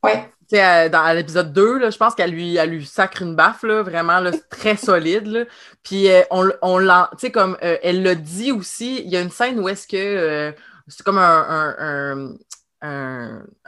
Oui. 0.04 0.12
Tu 0.48 0.56
sais, 0.56 0.88
dans 0.88 1.12
l'épisode 1.16 1.52
2, 1.52 1.90
je 1.90 1.96
pense 1.96 2.14
qu'elle 2.14 2.30
lui, 2.30 2.54
elle 2.54 2.70
lui 2.70 2.86
sacre 2.86 3.22
une 3.22 3.34
baffe, 3.34 3.64
là, 3.64 3.82
vraiment 3.82 4.20
là, 4.20 4.30
très 4.50 4.76
solide. 4.76 5.48
Puis 5.82 6.06
on, 6.30 6.48
on 6.62 6.78
l'a, 6.78 7.10
tu 7.14 7.26
sais, 7.26 7.32
comme 7.32 7.56
elle 7.60 8.04
l'a 8.04 8.14
dit 8.14 8.52
aussi, 8.52 9.02
il 9.04 9.10
y 9.10 9.16
a 9.16 9.20
une 9.20 9.32
scène 9.32 9.58
où 9.58 9.68
est-ce 9.68 9.88
que 9.88 10.54
c'est 10.86 11.02
comme 11.02 11.18
un, 11.18 11.74
un, 11.78 12.34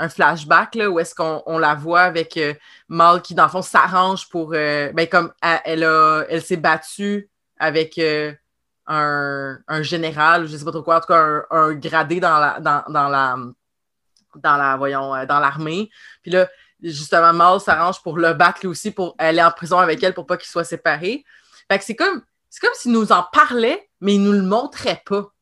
flashback 0.08 0.74
là, 0.74 0.90
où 0.90 0.98
est-ce 0.98 1.14
qu'on 1.14 1.58
la 1.58 1.74
voit 1.74 2.02
avec 2.02 2.36
euh, 2.36 2.54
Mal 2.88 3.22
qui, 3.22 3.34
dans 3.34 3.44
le 3.44 3.50
fond, 3.50 3.62
s'arrange 3.62 4.28
pour. 4.28 4.52
Euh, 4.54 4.92
ben, 4.92 5.06
comme 5.06 5.32
elle, 5.40 5.84
a, 5.84 6.24
elle 6.28 6.42
s'est 6.42 6.56
battue 6.56 7.30
avec 7.58 7.98
euh, 7.98 8.32
un, 8.86 9.82
général, 9.82 10.46
je 10.46 10.52
ne 10.52 10.58
sais 10.58 10.64
pas 10.64 10.72
trop 10.72 10.82
quoi, 10.82 10.96
en 10.96 11.00
tout 11.00 11.08
cas, 11.08 11.42
un, 11.50 11.74
gradé 11.74 12.20
dans 12.20 12.38
la. 12.38 12.60
Dans, 12.60 13.08
la 13.08 13.36
dans 14.36 14.56
la, 14.56 14.76
voyons, 14.76 15.24
dans 15.24 15.40
l'armée. 15.40 15.88
Puis 16.22 16.30
là, 16.30 16.46
justement, 16.82 17.32
Mal 17.32 17.58
s'arrange 17.60 18.02
pour 18.02 18.18
le 18.18 18.34
battre 18.34 18.60
lui 18.62 18.68
aussi, 18.68 18.90
pour 18.90 19.14
aller 19.18 19.42
en 19.42 19.50
prison 19.50 19.78
avec 19.78 20.02
elle 20.02 20.12
pour 20.12 20.26
pas 20.26 20.36
qu'ils 20.36 20.50
soient 20.50 20.64
séparés. 20.64 21.24
Fait 21.70 21.80
c'est 21.82 21.96
comme, 21.96 22.22
c'est 22.50 22.60
comme 22.60 22.74
s'il 22.74 22.92
nous 22.92 23.12
en 23.12 23.22
parlait, 23.32 23.88
mais 24.00 24.14
il 24.16 24.22
nous 24.22 24.32
le 24.32 24.42
montrait 24.42 25.02
pas. 25.06 25.32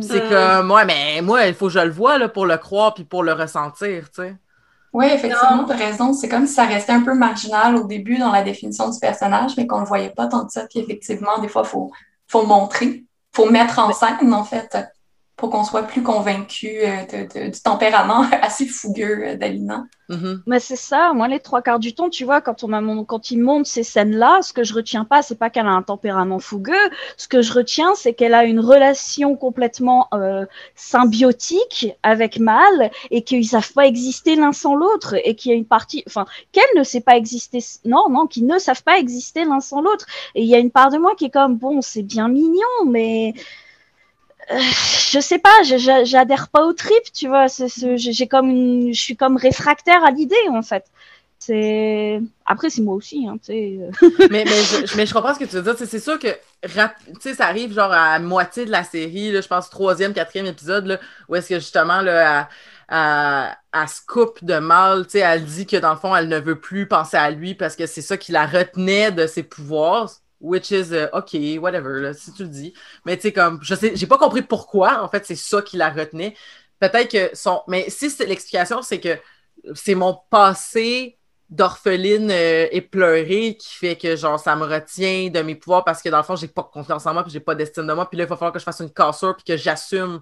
C'est 0.00 0.20
que 0.20 0.62
moi, 0.62 0.84
mais 0.84 1.20
moi, 1.22 1.46
il 1.46 1.54
faut 1.54 1.66
que 1.66 1.72
je 1.72 1.80
le 1.80 1.90
vois 1.90 2.18
là, 2.18 2.28
pour 2.28 2.46
le 2.46 2.56
croire 2.56 2.94
puis 2.94 3.04
pour 3.04 3.22
le 3.22 3.32
ressentir, 3.32 4.10
tu 4.10 4.22
sais. 4.22 4.36
Oui, 4.92 5.06
effectivement, 5.06 5.64
tu 5.64 5.72
as 5.72 5.76
raison. 5.76 6.12
C'est 6.12 6.28
comme 6.28 6.46
si 6.46 6.54
ça 6.54 6.64
restait 6.64 6.92
un 6.92 7.02
peu 7.02 7.14
marginal 7.14 7.76
au 7.76 7.84
début 7.84 8.18
dans 8.18 8.32
la 8.32 8.42
définition 8.42 8.90
du 8.90 8.98
personnage, 8.98 9.56
mais 9.56 9.66
qu'on 9.66 9.76
ne 9.76 9.82
le 9.82 9.86
voyait 9.86 10.10
pas 10.10 10.26
tant 10.26 10.44
que 10.46 10.52
ça. 10.52 10.66
Puis 10.68 10.80
effectivement, 10.80 11.38
des 11.38 11.48
fois, 11.48 11.62
il 11.64 11.68
faut, 11.68 11.92
faut 12.26 12.44
montrer, 12.44 12.86
il 12.86 13.06
faut 13.32 13.48
mettre 13.50 13.78
en 13.78 13.92
scène, 13.92 14.34
en 14.34 14.44
fait 14.44 14.76
pour 15.40 15.50
qu'on 15.50 15.64
soit 15.64 15.84
plus 15.84 16.02
convaincu 16.02 16.68
euh, 16.84 17.48
du 17.50 17.60
tempérament 17.62 18.24
assez 18.42 18.66
fougueux 18.66 19.24
euh, 19.24 19.36
d'Alina. 19.36 19.86
Mm-hmm. 20.10 20.40
Mais 20.46 20.60
c'est 20.60 20.76
ça, 20.76 21.12
moi 21.14 21.28
les 21.28 21.40
trois 21.40 21.62
quarts 21.62 21.78
du 21.78 21.94
temps, 21.94 22.10
tu 22.10 22.24
vois, 22.24 22.40
quand, 22.40 22.62
on 22.64 23.04
quand 23.04 23.30
il 23.30 23.40
monte 23.40 23.66
ces 23.66 23.82
scènes-là, 23.82 24.40
ce 24.42 24.52
que 24.52 24.64
je 24.64 24.74
retiens 24.74 25.04
pas, 25.04 25.22
c'est 25.22 25.38
pas 25.38 25.50
qu'elle 25.50 25.66
a 25.66 25.70
un 25.70 25.82
tempérament 25.82 26.40
fougueux, 26.40 26.74
ce 27.16 27.26
que 27.26 27.42
je 27.42 27.52
retiens, 27.52 27.94
c'est 27.94 28.12
qu'elle 28.12 28.34
a 28.34 28.44
une 28.44 28.60
relation 28.60 29.36
complètement 29.36 30.08
euh, 30.12 30.44
symbiotique 30.74 31.88
avec 32.02 32.38
Mal 32.38 32.90
et 33.10 33.22
qu'ils 33.22 33.46
savent 33.46 33.72
pas 33.72 33.86
exister 33.86 34.36
l'un 34.36 34.52
sans 34.52 34.74
l'autre 34.74 35.14
et 35.24 35.36
qu'il 35.36 35.52
y 35.52 35.54
a 35.54 35.56
une 35.56 35.64
partie, 35.64 36.02
enfin, 36.06 36.26
qu'elle 36.52 36.64
ne 36.76 36.82
sait 36.82 37.00
pas 37.00 37.16
exister, 37.16 37.60
non, 37.84 38.10
non, 38.10 38.26
qu'ils 38.26 38.46
ne 38.46 38.58
savent 38.58 38.82
pas 38.82 38.98
exister 38.98 39.44
l'un 39.44 39.60
sans 39.60 39.80
l'autre. 39.80 40.06
Et 40.34 40.42
il 40.42 40.48
y 40.48 40.54
a 40.54 40.58
une 40.58 40.72
part 40.72 40.90
de 40.90 40.98
moi 40.98 41.14
qui 41.16 41.26
est 41.26 41.30
comme, 41.30 41.56
bon, 41.56 41.80
c'est 41.80 42.02
bien 42.02 42.28
mignon, 42.28 42.84
mais 42.86 43.34
je 44.50 45.20
sais 45.20 45.38
pas, 45.38 45.62
j'adhère 45.62 46.48
pas 46.48 46.64
au 46.64 46.72
trip, 46.72 47.12
tu 47.14 47.28
vois. 47.28 47.46
J'ai 47.96 48.26
comme 48.26 48.50
une, 48.50 48.94
je 48.94 49.00
suis 49.00 49.16
comme 49.16 49.36
réfractaire 49.36 50.04
à 50.04 50.10
l'idée 50.10 50.36
en 50.50 50.62
fait. 50.62 50.84
Après 52.44 52.70
c'est 52.70 52.82
moi 52.82 52.94
aussi, 52.94 53.26
hein, 53.28 53.36
tu 53.38 53.46
sais. 53.46 53.78
mais, 54.30 54.44
mais, 54.44 55.06
je, 55.06 55.12
comprends 55.12 55.34
ce 55.34 55.38
que 55.38 55.44
tu 55.44 55.56
veux 55.56 55.62
dire. 55.62 55.74
C'est 55.76 55.98
sûr 55.98 56.18
que 56.18 56.28
ça 56.66 57.46
arrive 57.46 57.72
genre 57.72 57.92
à 57.92 58.18
moitié 58.18 58.66
de 58.66 58.70
la 58.70 58.84
série, 58.84 59.32
je 59.32 59.48
pense 59.48 59.70
troisième, 59.70 60.12
quatrième 60.12 60.46
épisode, 60.46 61.00
où 61.28 61.36
est-ce 61.36 61.48
que 61.48 61.54
justement 61.56 62.02
là, 62.02 62.48
à, 62.88 63.56
à, 63.72 63.86
se 63.86 64.00
coupe 64.06 64.44
de 64.44 64.58
mal, 64.58 65.04
tu 65.04 65.12
sais, 65.12 65.18
elle 65.20 65.44
dit 65.44 65.66
que 65.66 65.76
dans 65.76 65.92
le 65.92 65.96
fond, 65.96 66.14
elle 66.14 66.28
ne 66.28 66.40
veut 66.40 66.58
plus 66.58 66.86
penser 66.86 67.16
à 67.16 67.30
lui 67.30 67.54
parce 67.54 67.76
que 67.76 67.86
c'est 67.86 68.02
ça 68.02 68.16
qui 68.16 68.32
la 68.32 68.46
retenait 68.46 69.12
de 69.12 69.26
ses 69.26 69.44
pouvoirs. 69.44 70.10
Which 70.40 70.70
is 70.70 70.92
uh, 70.92 71.08
OK, 71.12 71.34
whatever, 71.60 72.00
là, 72.00 72.14
si 72.14 72.32
tu 72.32 72.44
le 72.44 72.48
dis. 72.48 72.72
Mais 73.04 73.16
tu 73.16 73.22
sais, 73.22 73.32
comme, 73.32 73.58
je 73.62 73.74
sais, 73.74 73.92
j'ai 73.94 74.06
pas 74.06 74.16
compris 74.16 74.42
pourquoi, 74.42 75.02
en 75.02 75.08
fait, 75.08 75.26
c'est 75.26 75.36
ça 75.36 75.60
qui 75.60 75.76
la 75.76 75.90
retenait. 75.90 76.34
Peut-être 76.78 77.10
que 77.10 77.36
son. 77.36 77.62
Mais 77.68 77.90
si 77.90 78.08
c'est 78.08 78.24
l'explication, 78.24 78.80
c'est 78.80 79.00
que 79.00 79.18
c'est 79.74 79.94
mon 79.94 80.18
passé 80.30 81.18
d'orpheline 81.50 82.30
euh, 82.30 82.68
éplorée 82.70 83.56
qui 83.58 83.74
fait 83.74 83.96
que, 83.96 84.16
genre, 84.16 84.38
ça 84.38 84.54
me 84.54 84.64
retient 84.64 85.28
de 85.30 85.40
mes 85.42 85.56
pouvoirs 85.56 85.84
parce 85.84 86.00
que, 86.00 86.08
dans 86.08 86.18
le 86.18 86.22
fond, 86.22 86.36
j'ai 86.36 86.48
pas 86.48 86.62
confiance 86.62 87.06
en 87.06 87.12
moi, 87.12 87.24
puis 87.24 87.32
j'ai 87.32 87.40
pas 87.40 87.54
d'estime 87.54 87.86
de 87.86 87.92
moi, 87.92 88.08
puis 88.08 88.16
là, 88.16 88.24
il 88.24 88.28
va 88.28 88.36
falloir 88.36 88.52
que 88.52 88.60
je 88.60 88.64
fasse 88.64 88.80
une 88.80 88.92
cassure, 88.92 89.34
puis 89.34 89.44
que 89.44 89.56
j'assume 89.56 90.20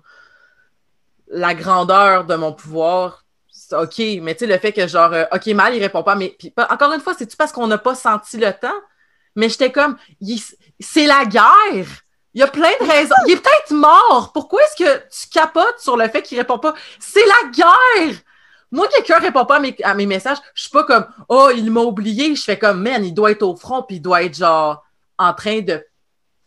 la 1.28 1.54
grandeur 1.54 2.24
de 2.24 2.34
mon 2.34 2.52
pouvoir. 2.52 3.24
OK, 3.72 3.98
mais 4.22 4.34
tu 4.34 4.40
sais, 4.40 4.46
le 4.46 4.58
fait 4.58 4.72
que, 4.72 4.86
genre, 4.86 5.12
euh, 5.12 5.24
OK, 5.32 5.46
mal, 5.48 5.74
il 5.74 5.82
répond 5.82 6.02
pas, 6.02 6.14
mais 6.14 6.34
puis, 6.38 6.52
encore 6.56 6.92
une 6.92 7.00
fois, 7.00 7.12
c'est-tu 7.16 7.36
parce 7.36 7.52
qu'on 7.52 7.66
n'a 7.66 7.78
pas 7.78 7.94
senti 7.94 8.38
le 8.38 8.52
temps? 8.52 8.68
Mais 9.38 9.48
j'étais 9.48 9.70
comme, 9.70 9.96
c'est 10.80 11.06
la 11.06 11.24
guerre. 11.24 11.86
Il 12.34 12.40
y 12.40 12.42
a 12.42 12.48
plein 12.48 12.72
de 12.80 12.90
raisons. 12.90 13.14
Il 13.28 13.34
est 13.34 13.36
peut-être 13.36 13.70
mort. 13.70 14.32
Pourquoi 14.34 14.60
est-ce 14.64 14.84
que 14.84 14.98
tu 15.08 15.28
capotes 15.28 15.78
sur 15.78 15.96
le 15.96 16.08
fait 16.08 16.22
qu'il 16.22 16.38
répond 16.38 16.58
pas? 16.58 16.74
C'est 16.98 17.24
la 17.24 17.48
guerre! 17.50 18.16
Moi, 18.72 18.88
quelqu'un 18.88 19.20
répond 19.20 19.44
pas 19.44 19.60
à 19.84 19.94
mes, 19.94 20.06
messages, 20.06 20.38
je 20.54 20.62
suis 20.62 20.70
pas 20.72 20.82
comme, 20.82 21.06
oh, 21.28 21.50
il 21.54 21.70
m'a 21.70 21.82
oublié. 21.82 22.34
Je 22.34 22.42
fais 22.42 22.58
comme, 22.58 22.82
man, 22.82 23.04
il 23.04 23.14
doit 23.14 23.30
être 23.30 23.44
au 23.44 23.54
front, 23.54 23.84
puis 23.84 23.96
il 23.96 24.00
doit 24.00 24.24
être 24.24 24.36
genre 24.36 24.84
en 25.18 25.32
train 25.32 25.60
de, 25.60 25.86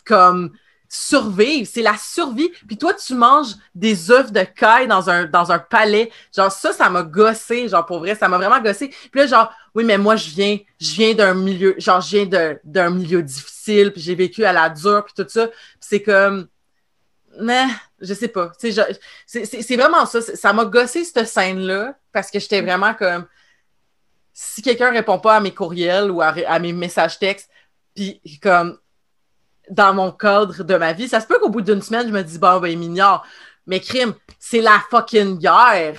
comme, 0.06 0.52
survivre, 0.94 1.70
c'est 1.72 1.82
la 1.82 1.96
survie. 1.96 2.50
Puis 2.68 2.78
toi, 2.78 2.94
tu 2.94 3.16
manges 3.16 3.56
des 3.74 4.12
œufs 4.12 4.30
de 4.30 4.42
caille 4.42 4.90
dans 4.90 5.10
un, 5.10 5.60
palais. 5.60 6.12
Genre, 6.36 6.52
ça, 6.52 6.74
ça 6.74 6.90
m'a 6.90 7.04
gossé. 7.04 7.70
Genre, 7.70 7.86
pour 7.86 8.00
vrai, 8.00 8.14
ça 8.14 8.28
m'a 8.28 8.38
vraiment 8.38 8.60
gossé. 8.60 8.90
Puis 8.90 9.22
là, 9.22 9.26
genre, 9.26 9.54
oui, 9.74 9.86
mais 9.86 9.98
moi, 9.98 10.18
je 10.18 10.30
viens, 10.30 10.58
je 10.82 10.92
viens 10.92 11.14
d'un 11.14 11.34
milieu, 11.34 11.76
genre, 11.78 12.02
je 12.02 12.18
viens 12.18 12.58
d'un 12.66 12.90
milieu 12.90 13.24
difficile, 13.24 13.94
puis 13.94 14.02
j'ai 14.02 14.16
vécu 14.16 14.44
à 14.44 14.52
la 14.52 14.70
dure, 14.70 15.06
puis 15.06 15.14
tout 15.16 15.30
ça. 15.30 15.48
Puis 15.48 15.58
c'est 15.80 16.04
comme, 16.04 16.50
mais, 17.40 17.68
je 18.02 18.14
sais 18.14 18.28
pas. 18.28 18.52
C'est 18.58 19.76
vraiment 19.78 20.06
ça. 20.06 20.22
Ça 20.22 20.52
m'a 20.52 20.66
gossé, 20.66 21.06
cette 21.06 21.26
scène-là, 21.26 21.96
parce 22.12 22.30
que 22.30 22.38
j'étais 22.38 22.62
vraiment 22.62 22.94
comme, 22.96 23.26
si 24.34 24.62
quelqu'un 24.62 24.92
répond 24.92 25.20
pas 25.20 25.38
à 25.38 25.40
mes 25.40 25.54
courriels 25.54 26.12
ou 26.12 26.22
à, 26.22 26.34
à 26.48 26.60
mes 26.60 26.74
messages 26.74 27.18
textes, 27.18 27.50
puis 27.96 28.20
comme, 28.44 28.78
dans 29.72 29.94
mon 29.94 30.12
cadre 30.12 30.64
de 30.64 30.76
ma 30.76 30.94
vie. 30.94 31.08
Ça 31.08 31.22
se 31.22 31.28
peut 31.28 31.40
qu'au 31.40 31.50
bout 31.50 31.62
d'une 31.62 31.82
semaine, 31.82 32.08
je 32.08 32.14
me 32.14 32.22
dis, 32.22 32.38
bon, 32.38 32.60
ben, 32.60 32.78
m'ignore. 32.78 33.26
Mais 33.66 33.80
crime, 33.80 34.14
c'est 34.38 34.62
la 34.62 34.82
fucking 34.90 35.40
guerre. 35.40 35.98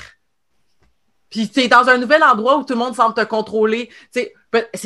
Puis 1.30 1.50
es 1.56 1.68
dans 1.68 1.88
un 1.88 1.96
nouvel 1.96 2.22
endroit 2.22 2.58
où 2.58 2.64
tout 2.64 2.74
le 2.74 2.78
monde 2.78 2.94
semble 2.94 3.14
te 3.14 3.24
contrôler. 3.24 3.88
C'est 4.12 4.34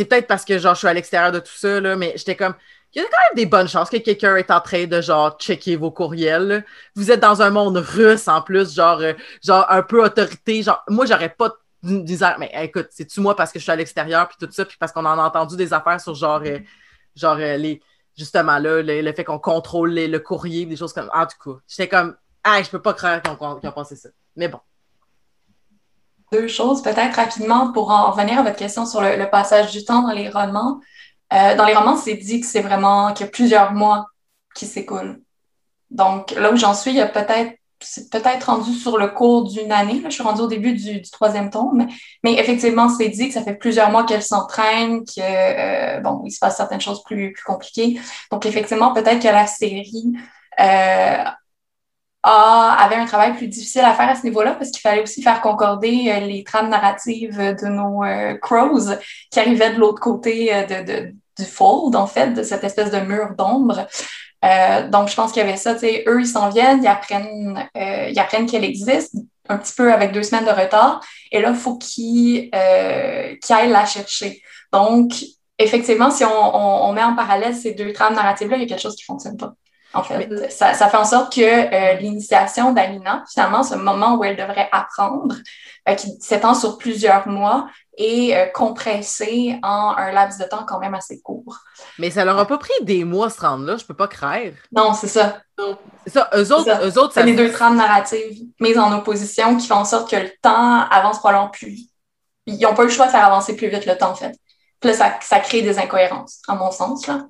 peut-être 0.05 0.29
parce 0.29 0.45
que 0.45 0.59
genre 0.59 0.75
je 0.75 0.79
suis 0.79 0.89
à 0.89 0.95
l'extérieur 0.95 1.33
de 1.33 1.41
tout 1.41 1.53
ça, 1.53 1.81
là, 1.81 1.97
mais 1.97 2.13
j'étais 2.17 2.37
comme. 2.37 2.55
Il 2.95 3.03
y 3.03 3.05
a 3.05 3.09
quand 3.09 3.19
même 3.29 3.37
des 3.37 3.47
bonnes 3.47 3.69
chances 3.69 3.91
que 3.91 3.97
quelqu'un 3.97 4.37
est 4.37 4.51
en 4.51 4.61
train 4.61 4.87
de 4.87 5.01
genre 5.03 5.37
checker 5.39 5.77
vos 5.77 5.91
courriels. 5.91 6.65
Vous 6.95 7.11
êtes 7.11 7.21
dans 7.21 7.43
un 7.43 7.51
monde 7.51 7.77
russe 7.77 8.29
en 8.29 8.41
plus, 8.41 8.75
genre, 8.75 9.01
euh, 9.01 9.13
genre 9.45 9.67
un 9.69 9.83
peu 9.83 10.03
autorité. 10.03 10.63
Genre, 10.63 10.83
moi, 10.89 11.05
j'aurais 11.05 11.29
pas 11.29 11.53
disant, 11.83 12.35
mais 12.39 12.51
écoute, 12.63 12.87
c'est-tu 12.91 13.21
moi 13.21 13.37
parce 13.37 13.53
que 13.53 13.59
je 13.59 13.65
suis 13.65 13.73
à 13.73 13.77
l'extérieur, 13.77 14.29
puis 14.29 14.37
tout 14.41 14.51
ça, 14.51 14.65
puis 14.65 14.77
parce 14.79 14.93
qu'on 14.93 15.05
en 15.05 15.19
a 15.19 15.23
entendu 15.23 15.57
des 15.57 15.75
affaires 15.75 16.01
sur 16.01 16.15
genre, 16.15 16.41
euh, 16.47 16.59
genre 17.17 17.37
euh, 17.39 17.57
les, 17.57 17.83
justement 18.17 18.59
là, 18.59 18.83
le, 18.83 19.13
fait 19.13 19.25
qu'on 19.25 19.39
contrôle 19.39 19.95
le 19.95 20.19
courrier, 20.19 20.67
des 20.67 20.77
choses 20.77 20.93
comme 20.93 21.11
En 21.15 21.27
tout 21.27 21.37
cas, 21.45 21.61
j'étais 21.69 21.89
comme 21.89 22.17
Ah, 22.43 22.63
je 22.63 22.71
peux 22.71 22.83
pas 22.83 22.95
croire 22.95 23.23
qu'ils 23.23 23.69
ont, 23.69 23.73
pensé 23.73 23.97
ça. 23.97 24.09
Mais 24.37 24.49
bon. 24.49 24.61
Deux 26.33 26.49
choses, 26.49 26.83
peut-être 26.83 27.17
rapidement, 27.17 27.73
pour 27.73 27.91
en 27.91 28.11
revenir 28.11 28.41
à 28.41 28.43
votre 28.43 28.57
question 28.57 28.85
sur 28.85 29.01
le, 29.01 29.31
passage 29.31 29.71
du 29.71 29.85
temps 29.85 30.03
dans 30.03 30.13
les 30.13 30.29
romans. 30.29 30.81
Euh, 31.33 31.55
dans 31.57 31.65
les 31.65 31.75
romans, 31.75 31.97
c'est 31.97 32.15
dit 32.15 32.41
que 32.41 32.47
c'est 32.47 32.63
vraiment 32.63 33.13
qu'il 33.13 33.27
y 33.27 33.29
a 33.29 33.33
plusieurs 33.33 33.73
mois 33.73 34.07
qui 34.55 34.67
s'écoulent. 34.67 35.21
Donc, 35.91 36.33
là 36.33 36.53
où 36.53 36.57
j'en 36.57 36.75
suis, 36.75 36.91
il 36.91 36.97
y 36.97 37.01
a 37.01 37.07
peut-être 37.07 37.57
peut-être 38.11 38.45
rendu 38.45 38.73
sur 38.73 38.99
le 38.99 39.09
cours 39.09 39.45
d'une 39.45 39.73
année. 39.73 40.01
Là. 40.01 40.09
Je 40.09 40.15
suis 40.15 40.23
rendue 40.23 40.43
au 40.43 40.47
début 40.47 40.73
du, 40.75 41.03
troisième 41.03 41.51
tome. 41.51 41.87
Mais, 42.23 42.35
effectivement, 42.35 42.89
c'est 42.89 43.09
dit 43.09 43.29
que 43.29 43.35
ça 43.35 43.43
fait 43.43 43.55
plusieurs 43.55 43.91
mois 43.91 44.05
qu'elle 44.05 44.23
s'entraîne, 44.23 45.05
que 45.05 45.21
euh, 45.21 46.01
bon, 46.01 46.29
se 46.29 46.39
passe 46.39 46.57
certaines 46.57 46.81
choses 46.81 47.03
plus, 47.05 47.35
compliquées. 47.45 48.01
Donc, 48.31 48.47
effectivement, 48.47 48.93
peut-être 48.93 49.23
que 49.23 49.29
la 49.29 49.47
série 49.47 50.13
euh, 50.61 51.25
a, 52.23 52.77
avait 52.85 52.97
un 52.97 53.07
travail 53.07 53.37
plus 53.37 53.49
difficile 53.49 53.83
à 53.83 53.95
faire 53.95 54.09
à 54.09 54.15
ce 54.15 54.25
niveau-là 54.25 54.53
parce 54.53 54.71
qu'il 54.71 54.81
fallait 54.81 55.03
aussi 55.03 55.23
faire 55.23 55.41
concorder 55.41 56.11
euh, 56.11 56.21
les 56.21 56.45
trames 56.45 56.71
narratives 56.71 57.39
de 57.39 57.67
nos 57.67 58.03
crows 58.41 58.97
qui 59.31 59.39
arrivaient 59.39 59.75
de 59.75 59.79
l'autre 59.79 60.01
côté 60.01 60.51
du 61.39 61.45
fold, 61.45 61.95
en 61.95 62.07
fait, 62.07 62.33
de 62.33 62.43
cette 62.43 62.65
espèce 62.65 62.91
de 62.91 63.01
mur 63.01 63.35
d'ombre. 63.37 63.87
Euh, 64.47 64.89
donc, 64.89 65.09
je 65.09 65.15
pense 65.15 65.33
qu'il 65.33 65.43
y 65.43 65.47
avait 65.47 65.57
ça. 65.57 65.75
Eux, 65.75 66.21
ils 66.21 66.27
s'en 66.27 66.49
viennent, 66.51 66.83
ils 66.83 66.87
apprennent, 66.87 67.69
euh, 67.77 68.09
ils 68.11 68.19
apprennent 68.19 68.47
qu'elle 68.47 68.65
existe, 68.65 69.17
un 69.49 69.59
petit 69.59 69.75
peu 69.75 69.93
avec 69.93 70.13
deux 70.13 70.23
semaines 70.23 70.45
de 70.45 70.51
retard. 70.51 71.01
Et 71.33 71.41
là, 71.41 71.51
il 71.51 71.57
faut 71.57 71.77
qu'ils 71.79 72.51
euh, 72.55 73.35
aillent 73.51 73.71
la 73.71 73.87
chercher. 73.87 74.43
Donc, 74.73 75.13
effectivement, 75.59 76.11
si 76.11 76.25
on, 76.25 76.93
met 76.93 77.03
en 77.03 77.15
parallèle 77.15 77.55
ces 77.55 77.73
deux 77.73 77.93
trames 77.93 78.15
narratives-là, 78.15 78.57
il 78.57 78.63
y 78.63 78.67
a 78.67 78.69
quelque 78.69 78.83
chose 78.83 78.97
qui 78.97 79.03
ne 79.03 79.15
fonctionne 79.15 79.37
pas. 79.37 79.55
En 79.95 80.03
fait, 80.03 80.53
ça, 80.53 80.75
ça, 80.75 80.89
fait 80.89 80.97
en 80.97 81.07
sorte 81.07 81.35
que 81.35 82.01
l'initiation 82.01 82.73
d'Alina, 82.73 83.25
finalement, 83.33 83.63
ce 83.63 83.77
moment 83.77 84.17
où 84.17 84.25
elle 84.25 84.37
devrait 84.37 84.69
apprendre, 84.71 85.37
qui 85.97 86.19
s'étend 86.21 86.53
sur 86.53 86.77
plusieurs 86.77 87.27
mois, 87.29 87.69
et 87.97 88.37
euh, 88.37 88.47
compressé 88.47 89.59
en 89.63 89.95
un 89.97 90.13
laps 90.13 90.39
de 90.39 90.45
temps 90.45 90.65
quand 90.67 90.79
même 90.79 90.95
assez 90.95 91.21
court. 91.21 91.59
Mais 91.99 92.11
ça 92.11 92.25
leur 92.25 92.39
a 92.39 92.47
pas 92.47 92.59
pris 92.59 92.73
des 92.83 93.05
mois 93.05 93.31
se 93.31 93.41
rendre 93.41 93.65
là, 93.65 93.77
je 93.77 93.85
peux 93.85 93.95
pas 93.95 94.09
craindre. 94.09 94.57
Non, 94.73 94.93
c'est 94.93 95.09
ça. 95.09 95.41
C'est 96.05 96.13
ça. 96.13 96.29
Eux 96.35 96.53
autres, 96.53 96.65
ça. 96.65 96.81
Eux 96.87 96.99
autres, 96.99 97.15
c'est 97.15 97.23
les 97.23 97.35
deux 97.35 97.51
trames 97.51 97.77
narratives 97.77 98.43
mises 98.61 98.79
en 98.79 98.97
opposition 98.97 99.57
qui 99.57 99.67
font 99.67 99.77
en 99.77 99.85
sorte 99.85 100.11
que 100.11 100.17
le 100.17 100.31
temps 100.43 100.87
avance 100.91 101.19
probablement 101.19 101.51
plus. 101.51 101.89
Ils 102.47 102.61
n'ont 102.61 102.75
pas 102.75 102.83
eu 102.83 102.87
le 102.87 102.93
choix 102.93 103.07
de 103.07 103.11
faire 103.11 103.25
avancer 103.25 103.57
plus 103.57 103.69
vite 103.69 103.87
le 103.87 103.97
temps, 103.97 104.11
en 104.11 104.15
fait. 104.15 104.37
Puis 104.81 104.91
là, 104.91 104.97
ça, 104.97 105.19
ça 105.23 105.41
crée 105.41 105.63
des 105.63 105.79
incohérences, 105.79 106.43
à 106.47 106.55
mon 106.55 106.71
sens, 106.71 107.07
là. 107.07 107.27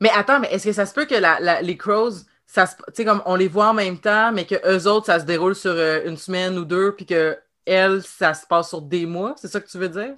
Mais 0.00 0.10
attends, 0.16 0.40
mais 0.40 0.52
est-ce 0.52 0.64
que 0.64 0.72
ça 0.72 0.84
se 0.84 0.92
peut 0.92 1.04
que 1.04 1.14
la, 1.14 1.62
les 1.62 1.76
Crows, 1.76 2.10
ça 2.44 2.66
comme 3.04 3.22
on 3.24 3.36
les 3.36 3.46
voit 3.46 3.68
en 3.68 3.74
même 3.74 3.98
temps, 3.98 4.32
mais 4.32 4.44
que 4.44 4.56
eux 4.68 4.88
autres, 4.88 5.06
ça 5.06 5.20
se 5.20 5.24
déroule 5.24 5.54
sur 5.54 5.70
euh, 5.70 6.00
une 6.04 6.16
semaine 6.16 6.58
ou 6.58 6.64
deux, 6.64 6.96
puis 6.96 7.06
que 7.06 7.38
elle, 7.64 8.02
ça 8.02 8.34
se 8.34 8.46
passe 8.46 8.68
sur 8.68 8.82
des 8.82 9.06
mois, 9.06 9.34
c'est 9.36 9.48
ça 9.48 9.60
que 9.60 9.68
tu 9.68 9.78
veux 9.78 9.88
dire? 9.88 10.16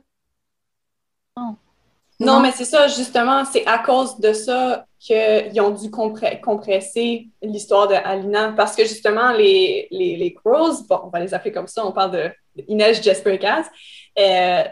Non. 1.37 1.57
Non, 2.20 2.40
mais 2.40 2.52
c'est 2.52 2.64
ça, 2.64 2.87
justement, 2.87 3.44
c'est 3.44 3.66
à 3.66 3.78
cause 3.78 4.18
de 4.20 4.33
ça 4.33 4.87
qu'ils 5.00 5.61
ont 5.61 5.70
dû 5.70 5.90
compresser 5.90 7.28
l'histoire 7.42 7.88
de 7.88 7.94
Alina, 7.94 8.52
parce 8.57 8.76
que 8.76 8.85
justement, 8.85 9.33
les, 9.33 9.88
les, 9.90 10.16
les 10.16 10.33
Crows, 10.33 10.85
bon, 10.88 11.00
on 11.04 11.09
va 11.09 11.20
les 11.20 11.35
appeler 11.35 11.52
comme 11.52 11.66
ça, 11.66 11.85
on 11.85 11.92
parle 11.92 12.12
de 12.12 12.30
Inès 12.68 13.02
Jasper 13.02 13.38
Kaz, 13.38 13.66
euh, 14.18 14.62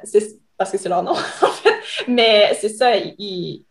parce 0.57 0.71
que 0.71 0.79
c'est 0.79 0.89
leur 0.89 1.03
nom, 1.03 1.13
en 1.13 1.15
fait, 1.15 1.75
mais 2.07 2.57
c'est 2.61 2.69
ça, 2.69 2.97
ils, 2.97 3.65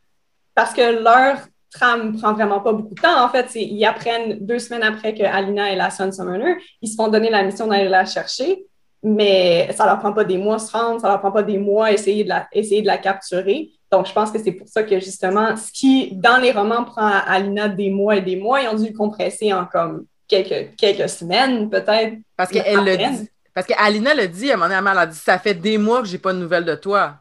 parce 0.54 0.74
que 0.74 1.02
leur 1.02 1.38
trame 1.74 2.18
prend 2.20 2.34
vraiment 2.34 2.60
pas 2.60 2.74
beaucoup 2.74 2.94
de 2.94 3.02
temps, 3.02 3.24
en 3.24 3.30
fait, 3.30 3.56
ils 3.56 3.86
apprennent 3.86 4.46
deux 4.46 4.60
semaines 4.60 4.84
après 4.84 5.16
que 5.16 5.24
Alina 5.24 5.72
est 5.72 5.78
la 5.78 5.90
Sun 5.90 6.12
Summoner, 6.12 6.58
ils 6.82 6.90
se 6.90 6.96
font 6.96 7.08
donner 7.08 7.30
la 7.30 7.44
mission 7.44 7.68
d'aller 7.68 7.88
la 7.88 8.06
chercher, 8.06 8.66
mais 9.04 9.72
ça 9.74 9.86
leur 9.86 10.00
prend 10.00 10.14
pas 10.14 10.24
des 10.24 10.38
mois 10.38 10.60
se 10.60 10.72
rendre, 10.72 11.02
ça 11.02 11.08
leur 11.08 11.20
prend 11.20 11.32
pas 11.32 11.44
des 11.44 11.58
mois 11.58 11.92
essayer 11.92 12.24
de 12.24 12.30
la, 12.30 12.48
essayer 12.52 12.82
de 12.82 12.88
la 12.88 12.98
capturer. 12.98 13.72
Donc, 13.92 14.06
je 14.06 14.14
pense 14.14 14.32
que 14.32 14.42
c'est 14.42 14.52
pour 14.52 14.68
ça 14.68 14.84
que 14.84 15.00
justement, 15.00 15.56
ce 15.58 15.72
qui, 15.72 16.16
dans 16.16 16.38
les 16.38 16.52
romans, 16.52 16.84
prend 16.84 17.06
à 17.06 17.20
Alina 17.20 17.68
des 17.68 17.90
mois 17.90 18.18
et 18.18 18.22
des 18.22 18.36
mois, 18.36 18.62
ils 18.62 18.70
ont 18.70 18.76
dû 18.76 18.88
le 18.88 18.98
compresser 18.98 19.52
en 19.52 19.66
comme 19.66 20.06
quelques, 20.28 20.76
quelques 20.76 21.10
semaines, 21.10 21.70
peut-être. 21.70 22.16
Parce 22.38 22.52
qu'elle 22.52 22.86
le 22.86 22.98
dit. 22.98 23.30
Parce 23.54 23.68
qu'Alina 23.68 24.14
le 24.14 24.28
dit, 24.28 24.50
à 24.52 24.54
un 24.54 24.58
moment 24.58 24.70
donné, 24.70 24.92
elle 24.92 24.98
a 24.98 25.06
dit 25.08 25.18
Ça 25.18 25.38
fait 25.40 25.56
des 25.56 25.78
mois 25.78 26.02
que 26.02 26.08
j'ai 26.08 26.20
pas 26.20 26.32
de 26.32 26.38
nouvelles 26.38 26.64
de 26.64 26.76
toi. 26.76 27.16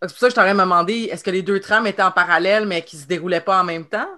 C'est 0.00 0.08
pour 0.08 0.18
ça 0.18 0.26
que 0.28 0.30
je 0.30 0.36
t'aurais 0.36 0.54
demandé 0.54 1.10
est-ce 1.12 1.22
que 1.22 1.30
les 1.30 1.42
deux 1.42 1.60
trames 1.60 1.86
étaient 1.86 2.02
en 2.02 2.10
parallèle, 2.10 2.64
mais 2.64 2.80
qui 2.80 2.96
se 2.96 3.06
déroulaient 3.06 3.42
pas 3.42 3.60
en 3.60 3.64
même 3.64 3.84
temps? 3.84 4.08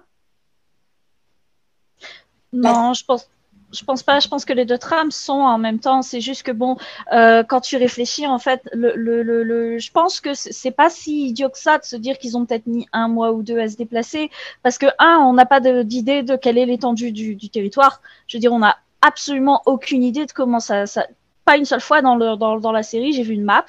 Non, 2.53 2.93
je 2.93 3.03
pense 3.03 3.27
je 3.73 3.83
pense 3.83 4.03
pas. 4.03 4.19
Je 4.19 4.27
pense 4.27 4.45
que 4.45 4.53
les 4.53 4.65
deux 4.65 4.77
trames 4.77 5.11
sont 5.11 5.33
en 5.33 5.57
même 5.57 5.79
temps. 5.79 6.01
C'est 6.01 6.21
juste 6.21 6.43
que 6.43 6.51
bon, 6.51 6.77
euh, 7.11 7.43
quand 7.43 7.61
tu 7.61 7.77
réfléchis, 7.77 8.27
en 8.27 8.39
fait, 8.39 8.61
le, 8.73 8.93
le, 8.95 9.23
le, 9.23 9.79
je 9.79 9.91
pense 9.91 10.21
que 10.21 10.33
c'est 10.33 10.71
pas 10.71 10.89
si 10.89 11.27
idiot 11.27 11.49
que 11.49 11.57
ça 11.57 11.77
de 11.77 11.83
se 11.83 11.95
dire 11.95 12.17
qu'ils 12.17 12.37
ont 12.37 12.45
peut-être 12.45 12.67
mis 12.67 12.87
un 12.93 13.07
mois 13.07 13.31
ou 13.31 13.43
deux 13.43 13.59
à 13.59 13.67
se 13.67 13.75
déplacer, 13.75 14.29
parce 14.61 14.77
que 14.77 14.85
un, 14.99 15.17
on 15.25 15.33
n'a 15.33 15.45
pas 15.45 15.59
d'idée 15.59 16.23
de, 16.23 16.35
quelle 16.35 16.57
est 16.57 16.65
l'étendue 16.65 17.11
du, 17.11 17.35
du, 17.35 17.49
territoire. 17.49 18.01
Je 18.27 18.37
veux 18.37 18.41
dire, 18.41 18.53
on 18.53 18.59
n'a 18.59 18.77
absolument 19.01 19.61
aucune 19.65 20.03
idée 20.03 20.25
de 20.25 20.31
comment 20.31 20.59
ça, 20.59 20.85
ça. 20.85 21.07
Pas 21.45 21.57
une 21.57 21.65
seule 21.65 21.81
fois 21.81 22.01
dans, 22.01 22.15
le, 22.15 22.37
dans, 22.37 22.59
dans 22.59 22.71
la 22.71 22.83
série, 22.83 23.11
j'ai 23.11 23.23
vu 23.23 23.33
une 23.33 23.43
map. 23.43 23.65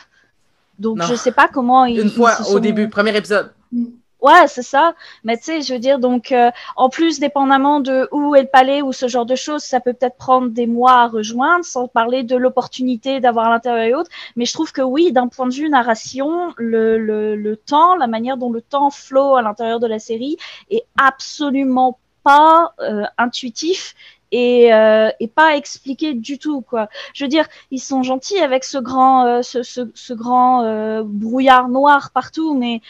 Donc 0.78 1.02
je 1.02 1.14
sais 1.14 1.32
pas 1.32 1.48
comment 1.48 1.84
ils. 1.84 2.00
Une 2.00 2.10
fois 2.10 2.36
au 2.50 2.60
début, 2.60 2.88
premier 2.88 3.16
épisode. 3.16 3.52
Ouais, 4.24 4.48
c'est 4.48 4.62
ça. 4.62 4.94
Mais 5.22 5.36
tu 5.36 5.44
sais, 5.44 5.60
je 5.60 5.74
veux 5.74 5.78
dire, 5.78 5.98
donc, 5.98 6.32
euh, 6.32 6.50
en 6.76 6.88
plus, 6.88 7.20
dépendamment 7.20 7.80
de 7.80 8.08
où 8.10 8.34
est 8.34 8.40
le 8.42 8.48
palais 8.48 8.80
ou 8.80 8.90
ce 8.90 9.06
genre 9.06 9.26
de 9.26 9.34
choses, 9.34 9.62
ça 9.62 9.80
peut 9.80 9.92
peut-être 9.92 10.16
prendre 10.16 10.48
des 10.48 10.66
mois 10.66 10.92
à 11.02 11.08
rejoindre, 11.08 11.62
sans 11.64 11.88
parler 11.88 12.22
de 12.22 12.34
l'opportunité 12.34 13.20
d'avoir 13.20 13.48
à 13.48 13.50
l'intérieur 13.50 13.84
et 13.84 13.94
autres. 13.94 14.10
Mais 14.36 14.46
je 14.46 14.54
trouve 14.54 14.72
que 14.72 14.80
oui, 14.80 15.12
d'un 15.12 15.28
point 15.28 15.46
de 15.46 15.52
vue 15.54 15.68
narration, 15.68 16.54
le, 16.56 16.96
le, 16.96 17.36
le 17.36 17.56
temps, 17.56 17.96
la 17.96 18.06
manière 18.06 18.38
dont 18.38 18.50
le 18.50 18.62
temps 18.62 18.88
flot 18.90 19.34
à 19.36 19.42
l'intérieur 19.42 19.78
de 19.78 19.86
la 19.86 19.98
série 19.98 20.38
est 20.70 20.86
absolument 20.98 21.98
pas 22.22 22.72
euh, 22.80 23.04
intuitif 23.18 23.94
et, 24.32 24.72
euh, 24.72 25.10
et, 25.20 25.28
pas 25.28 25.56
expliqué 25.56 26.14
du 26.14 26.38
tout 26.38 26.62
quoi. 26.62 26.88
Je 27.12 27.24
veux 27.24 27.28
dire, 27.28 27.46
ils 27.70 27.78
sont 27.80 28.02
gentils 28.02 28.38
avec 28.40 28.64
ce 28.64 28.78
grand, 28.78 29.26
euh, 29.26 29.42
ce, 29.42 29.62
ce, 29.62 29.82
ce, 29.94 30.14
grand 30.14 30.62
euh, 30.64 31.02
brouillard 31.04 31.68
noir 31.68 32.10
partout, 32.12 32.54
mais 32.58 32.80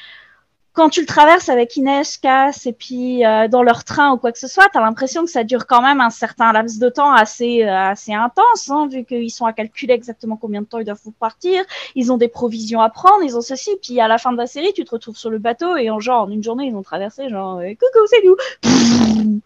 quand 0.75 0.91
tu 0.91 1.01
le 1.01 1.07
traverses 1.07 1.49
avec 1.49 1.77
Inès, 1.77 2.17
Cass 2.17 2.67
et 2.67 2.73
puis 2.73 3.25
euh, 3.25 3.47
dans 3.47 3.63
leur 3.63 3.85
train 3.85 4.13
ou 4.13 4.19
quoi 4.19 4.33
que 4.33 4.41
ce 4.41 4.49
soit, 4.49 4.69
tu 4.69 4.77
as 4.77 4.81
l'impression 4.81 5.25
que 5.25 5.31
ça 5.31 5.45
dure 5.45 5.67
quand 5.67 5.81
même 5.81 6.01
un 6.01 6.11
certain 6.11 6.53
laps 6.53 6.81
de 6.81 6.89
temps 6.89 7.13
assez, 7.13 7.63
euh, 7.63 7.91
assez 7.91 8.13
intense, 8.13 8.69
hein, 8.71 8.89
vu 8.91 9.05
qu'ils 9.05 9.31
sont 9.31 9.47
à 9.47 9.53
calculer 9.53 9.95
exactement 9.95 10.37
combien 10.37 10.63
de 10.63 10.67
temps 10.67 10.81
ils 10.81 10.85
doivent 10.85 11.01
partir, 11.21 11.63
ils 11.95 12.13
ont 12.13 12.19
des 12.19 12.27
provisions 12.27 12.81
à 12.81 12.91
prendre, 12.91 13.23
ils 13.23 13.37
ont 13.37 13.41
ceci, 13.41 13.71
puis 13.81 14.01
à 14.01 14.09
la 14.09 14.19
fin 14.19 14.33
de 14.33 14.37
la 14.37 14.49
série, 14.49 14.73
tu 14.75 14.85
te 14.85 14.91
retrouves 14.91 15.17
sur 15.17 15.31
le 15.31 15.39
bateau 15.39 15.77
et 15.77 15.91
en 15.91 16.01
genre, 16.01 16.25
en 16.25 16.31
une 16.31 16.43
journée, 16.43 16.67
ils 16.67 16.75
ont 16.75 16.83
traversé, 16.83 17.29
genre, 17.29 17.59
euh, 17.59 17.69
coucou, 17.69 18.07
c'est 18.09 18.25
nous! 18.25 19.41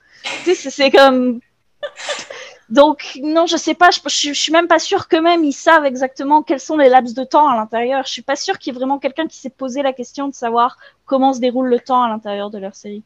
c'est 0.54 0.90
comme... 0.90 1.40
Donc 2.70 3.18
non, 3.22 3.46
je 3.46 3.56
sais 3.56 3.74
pas, 3.74 3.90
je, 3.90 4.00
je, 4.06 4.32
suis 4.32 4.52
même 4.52 4.68
pas 4.68 4.78
sûre 4.78 5.08
que 5.08 5.16
même 5.16 5.42
ils 5.42 5.54
savent 5.54 5.86
exactement 5.86 6.42
quels 6.42 6.60
sont 6.60 6.76
les 6.76 6.88
laps 6.88 7.14
de 7.14 7.24
temps 7.24 7.48
à 7.48 7.56
l'intérieur. 7.56 8.04
Je 8.06 8.12
suis 8.12 8.22
pas 8.22 8.36
sûre 8.36 8.58
qu'il 8.58 8.72
y 8.72 8.76
ait 8.76 8.78
vraiment 8.78 8.98
quelqu'un 8.98 9.26
qui 9.26 9.38
s'est 9.38 9.50
posé 9.50 9.82
la 9.82 9.92
question 9.92 10.28
de 10.28 10.34
savoir 10.34 10.76
comment 11.06 11.32
se 11.32 11.40
déroule 11.40 11.68
le 11.68 11.80
temps 11.80 12.02
à 12.02 12.08
l'intérieur 12.08 12.50
de 12.50 12.58
leur 12.58 12.74
série. 12.74 13.02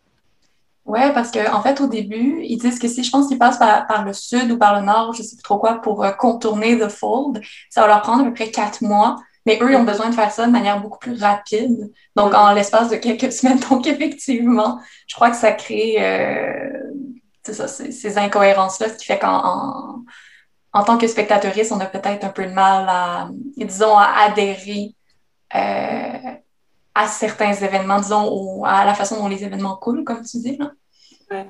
Ouais, 0.85 1.12
parce 1.12 1.31
qu'en 1.31 1.59
en 1.59 1.62
fait, 1.62 1.81
au 1.81 1.87
début, 1.87 2.42
ils 2.42 2.57
disent 2.59 2.81
que 2.81 2.88
si 2.88 3.05
je 3.05 3.11
pense 3.11 3.29
qu'ils 3.29 3.38
passent 3.38 3.59
par, 3.59 4.05
le 4.05 4.12
sud 4.12 4.51
ou 4.51 4.59
par 4.59 4.81
le 4.81 4.85
nord, 4.85 5.12
je 5.12 5.22
sais 5.22 5.37
plus 5.37 5.42
trop 5.42 5.59
quoi, 5.59 5.81
pour 5.81 6.05
euh, 6.05 6.11
contourner 6.11 6.77
The 6.77 6.88
Fold, 6.88 7.40
ça 7.70 7.83
va 7.83 7.87
leur 7.87 8.03
prendre 8.03 8.22
à 8.22 8.25
peu 8.25 8.35
près 8.35 8.51
quatre 8.51 8.83
mois. 8.83 9.16
Mais 9.46 9.59
eux, 9.61 9.72
ils 9.72 9.77
ont 9.77 9.85
besoin 9.85 10.09
de 10.09 10.14
faire 10.14 10.31
ça 10.31 10.46
de 10.46 10.53
manière 10.53 10.81
beaucoup 10.81 10.98
plus 10.98 11.20
rapide. 11.20 11.92
Donc, 12.16 12.35
en 12.35 12.53
l'espace 12.53 12.88
de 12.90 12.96
quelques 12.96 13.33
semaines. 13.33 13.61
Donc, 13.70 13.87
effectivement, 13.87 14.81
je 15.07 15.14
crois 15.14 15.31
que 15.31 15.37
ça 15.37 15.53
crée 15.53 15.96
euh, 16.01 16.83
ça, 17.42 17.68
ces 17.68 18.18
incohérences-là, 18.18 18.88
ce 18.88 18.94
qui 18.94 19.07
fait 19.07 19.18
qu'en 19.18 20.05
en, 20.72 20.85
tant 20.85 20.98
que 20.98 21.07
spectatrice, 21.07 21.70
on 21.72 21.81
a 21.81 21.87
peut-être 21.87 22.24
un 22.24 22.28
peu 22.31 22.46
de 22.46 22.52
mal 22.52 22.87
à, 22.88 23.28
disons, 23.57 23.96
à 23.96 24.24
adhérer 24.26 24.94
euh, 25.55 26.31
à 26.94 27.07
certains 27.09 27.52
événements, 27.52 28.00
disons, 28.00 28.28
ou 28.31 28.64
à 28.66 28.85
la 28.85 28.94
façon 28.94 29.16
dont 29.16 29.28
les 29.28 29.44
événements 29.44 29.76
coulent, 29.76 30.05
comme 30.05 30.22
tu 30.22 30.38
dis. 30.38 30.57
Là. 30.57 30.70
Ouais. 31.31 31.46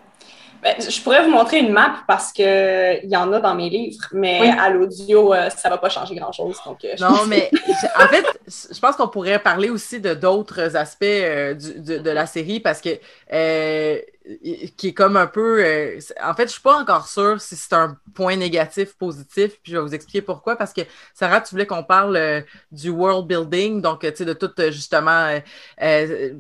Ben, 0.63 0.77
je 0.79 1.01
pourrais 1.03 1.25
vous 1.25 1.31
montrer 1.31 1.59
une 1.59 1.73
map 1.73 2.05
parce 2.07 2.33
qu'il 2.33 3.01
y 3.05 3.17
en 3.17 3.33
a 3.33 3.41
dans 3.41 3.55
mes 3.57 3.69
livres, 3.69 4.07
mais 4.13 4.49
à 4.49 4.71
l'audio, 4.71 5.35
euh, 5.35 5.51
ça 5.51 5.69
ne 5.69 5.75
va 5.75 5.79
pas 5.79 5.89
changer 5.89 6.15
grand-chose. 6.15 6.57
Euh, 6.85 6.95
non, 7.01 7.17
mais 7.27 7.51
en 7.99 8.07
fait, 8.07 8.25
je 8.47 8.79
pense 8.79 8.95
qu'on 8.95 9.09
pourrait 9.09 9.41
parler 9.41 9.71
aussi 9.71 10.01
de 10.01 10.15
d'autres 10.15 10.77
aspects 10.77 11.03
de, 11.03 11.99
de, 11.99 12.11
la 12.11 12.27
série 12.27 12.61
parce 12.61 12.81
que 12.81 12.91
qui 14.77 14.89
est 14.89 14.95
comme 14.95 15.17
un 15.17 15.27
peu. 15.27 15.65
Euh, 15.65 15.99
en 16.23 16.35
fait, 16.35 16.47
je 16.47 16.53
suis 16.53 16.61
pas 16.61 16.77
encore 16.77 17.09
sûre 17.09 17.41
si 17.41 17.57
c'est 17.57 17.73
un 17.73 17.99
point 18.15 18.37
négatif, 18.37 18.95
positif, 18.95 19.59
puis 19.63 19.73
je 19.73 19.77
vais 19.77 19.83
vous 19.83 19.95
expliquer 19.95 20.23
pourquoi. 20.23 20.57
Parce 20.57 20.73
que 20.73 20.83
Sarah, 21.15 21.41
tu 21.41 21.51
voulais 21.51 21.67
qu'on 21.67 21.83
parle 21.83 22.17
euh, 22.17 22.41
du 22.71 22.91
world 22.91 23.27
building, 23.27 23.81
donc 23.81 24.01
tu 24.03 24.13
sais, 24.15 24.25
de 24.25 24.33
tout 24.33 24.51
justement 24.71 25.41
euh, 25.83 26.31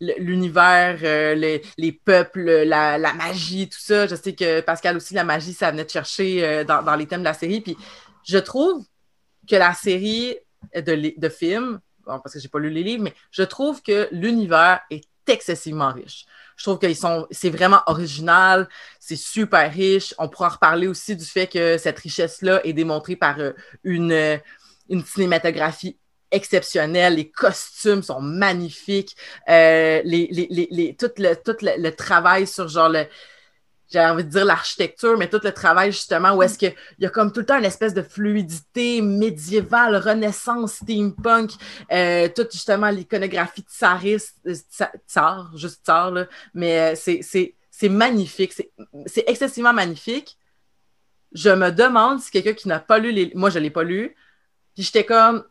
l'univers, 0.00 0.98
les, 1.36 1.62
les, 1.78 1.92
peuples, 1.92 2.64
la, 2.64 2.98
magie, 3.14 3.68
tout 3.68 3.80
ça. 3.80 4.06
Je 4.06 4.14
sais 4.14 4.34
que 4.34 4.60
Pascal 4.60 4.96
aussi, 4.96 5.14
la 5.14 5.24
magie, 5.24 5.54
ça 5.54 5.70
venait 5.70 5.84
de 5.84 5.90
chercher 5.90 6.64
dans, 6.64 6.96
les 6.96 7.06
thèmes 7.06 7.20
de 7.20 7.24
la 7.24 7.34
série. 7.34 7.60
Puis 7.60 7.76
je 8.24 8.38
trouve 8.38 8.84
que 9.48 9.56
la 9.56 9.72
série 9.72 10.36
de, 10.74 11.18
de 11.18 11.28
films, 11.28 11.80
bon, 12.04 12.18
parce 12.18 12.34
que 12.34 12.40
j'ai 12.40 12.48
pas 12.48 12.58
lu 12.58 12.70
les 12.70 12.82
livres, 12.82 13.04
mais 13.04 13.14
je 13.30 13.42
trouve 13.42 13.82
que 13.82 14.08
l'univers 14.12 14.80
est 14.90 15.04
excessivement 15.26 15.92
riche. 15.92 16.26
Je 16.56 16.64
trouve 16.64 16.78
qu'ils 16.78 16.96
sont, 16.96 17.26
c'est 17.30 17.50
vraiment 17.50 17.82
original, 17.86 18.68
c'est 18.98 19.16
super 19.16 19.70
riche. 19.70 20.14
On 20.18 20.28
pourra 20.28 20.48
reparler 20.48 20.88
aussi 20.88 21.14
du 21.14 21.24
fait 21.24 21.46
que 21.46 21.78
cette 21.78 21.98
richesse-là 21.98 22.60
est 22.64 22.72
démontrée 22.72 23.16
par 23.16 23.38
euh, 23.40 23.52
une, 23.84 24.12
euh, 24.12 24.38
une 24.88 25.04
cinématographie 25.04 25.98
exceptionnelle. 26.30 27.16
Les 27.16 27.30
costumes 27.30 28.02
sont 28.02 28.20
magnifiques. 28.20 29.16
Euh, 29.48 30.00
les, 30.04 30.28
les, 30.32 30.68
les, 30.70 30.96
tout, 30.96 31.10
le, 31.18 31.34
tout 31.34 31.56
le 31.62 31.90
travail 31.90 32.46
sur 32.46 32.68
genre 32.68 32.88
le, 32.88 33.06
j'ai 33.88 34.00
envie 34.00 34.24
de 34.24 34.28
dire 34.28 34.44
l'architecture, 34.44 35.16
mais 35.16 35.28
tout 35.28 35.40
le 35.42 35.52
travail 35.52 35.92
justement 35.92 36.34
où 36.34 36.42
est-ce 36.42 36.58
qu'il 36.58 36.74
y 36.98 37.06
a 37.06 37.10
comme 37.10 37.32
tout 37.32 37.40
le 37.40 37.46
temps 37.46 37.58
une 37.58 37.64
espèce 37.64 37.94
de 37.94 38.02
fluidité 38.02 39.00
médiévale, 39.00 39.96
renaissance, 39.96 40.74
steampunk, 40.82 41.52
euh, 41.92 42.28
toute 42.34 42.52
justement 42.52 42.90
l'iconographie 42.90 43.62
tsariste, 43.62 44.36
euh, 44.46 44.54
tsar, 45.06 45.56
juste 45.56 45.84
tsar, 45.84 46.10
là, 46.10 46.26
mais 46.54 46.94
euh, 46.94 47.20
c'est 47.70 47.88
magnifique, 47.88 48.52
c'est 48.52 49.24
excessivement 49.26 49.72
magnifique. 49.72 50.36
Je 51.32 51.50
me 51.50 51.70
demande 51.70 52.20
si 52.20 52.30
quelqu'un 52.30 52.54
qui 52.54 52.68
n'a 52.68 52.80
pas 52.80 52.98
lu 52.98 53.12
les... 53.12 53.30
Moi, 53.34 53.50
je 53.50 53.58
ne 53.58 53.64
l'ai 53.64 53.70
pas 53.70 53.82
lu, 53.82 54.16
puis 54.74 54.84
j'étais 54.84 55.04
comme, 55.04 55.44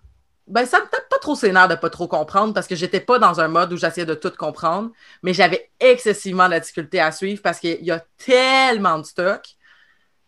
ben, 0.47 0.65
ça 0.65 0.79
me 0.79 0.85
tape 0.85 1.09
pas 1.09 1.17
trop 1.19 1.35
sénère 1.35 1.67
de 1.67 1.75
pas 1.75 1.89
trop 1.89 2.07
comprendre 2.07 2.53
parce 2.53 2.67
que 2.67 2.75
j'étais 2.75 2.99
pas 2.99 3.17
dans 3.19 3.39
un 3.39 3.47
mode 3.47 3.73
où 3.73 3.77
j'essayais 3.77 4.05
de 4.05 4.13
tout 4.13 4.31
comprendre, 4.31 4.91
mais 5.23 5.33
j'avais 5.33 5.71
excessivement 5.79 6.47
de 6.49 6.59
difficulté 6.59 6.99
à 6.99 7.11
suivre 7.11 7.41
parce 7.41 7.59
qu'il 7.59 7.83
y 7.83 7.91
a 7.91 8.03
tellement 8.17 8.99
de 8.99 9.05
stock 9.05 9.55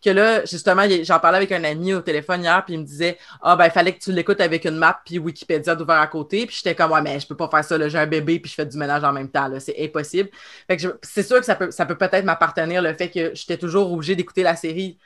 que 0.04 0.10
là, 0.10 0.44
justement, 0.44 0.84
j'en 1.02 1.18
parlais 1.18 1.38
avec 1.38 1.52
un 1.52 1.64
ami 1.64 1.92
au 1.92 2.00
téléphone 2.00 2.42
hier, 2.42 2.64
puis 2.64 2.74
il 2.74 2.80
me 2.80 2.84
disait 2.84 3.18
Ah, 3.42 3.56
ben, 3.56 3.66
il 3.66 3.70
fallait 3.70 3.92
que 3.92 3.98
tu 3.98 4.12
l'écoutes 4.12 4.40
avec 4.40 4.64
une 4.64 4.76
map, 4.76 5.00
puis 5.04 5.18
Wikipédia 5.18 5.74
d'ouvert 5.74 6.00
à 6.00 6.06
côté. 6.06 6.46
Puis 6.46 6.56
j'étais 6.56 6.74
comme 6.74 6.92
Ouais, 6.92 7.02
mais 7.02 7.18
je 7.18 7.26
peux 7.26 7.36
pas 7.36 7.48
faire 7.48 7.64
ça, 7.64 7.88
j'ai 7.88 7.98
un 7.98 8.06
bébé, 8.06 8.38
puis 8.38 8.50
je 8.50 8.54
fais 8.54 8.66
du 8.66 8.78
ménage 8.78 9.02
en 9.04 9.12
même 9.12 9.28
temps, 9.28 9.50
c'est 9.58 9.76
impossible. 9.82 10.30
Fait 10.66 10.76
que 10.76 10.98
c'est 11.02 11.22
sûr 11.22 11.38
que 11.38 11.46
ça 11.46 11.56
peut, 11.56 11.70
ça 11.70 11.86
peut 11.86 11.96
peut-être 11.98 12.24
m'appartenir 12.24 12.80
le 12.82 12.94
fait 12.94 13.10
que 13.10 13.34
j'étais 13.34 13.56
toujours 13.56 13.92
obligée 13.92 14.14
d'écouter 14.14 14.42
la 14.42 14.56
série 14.56 14.98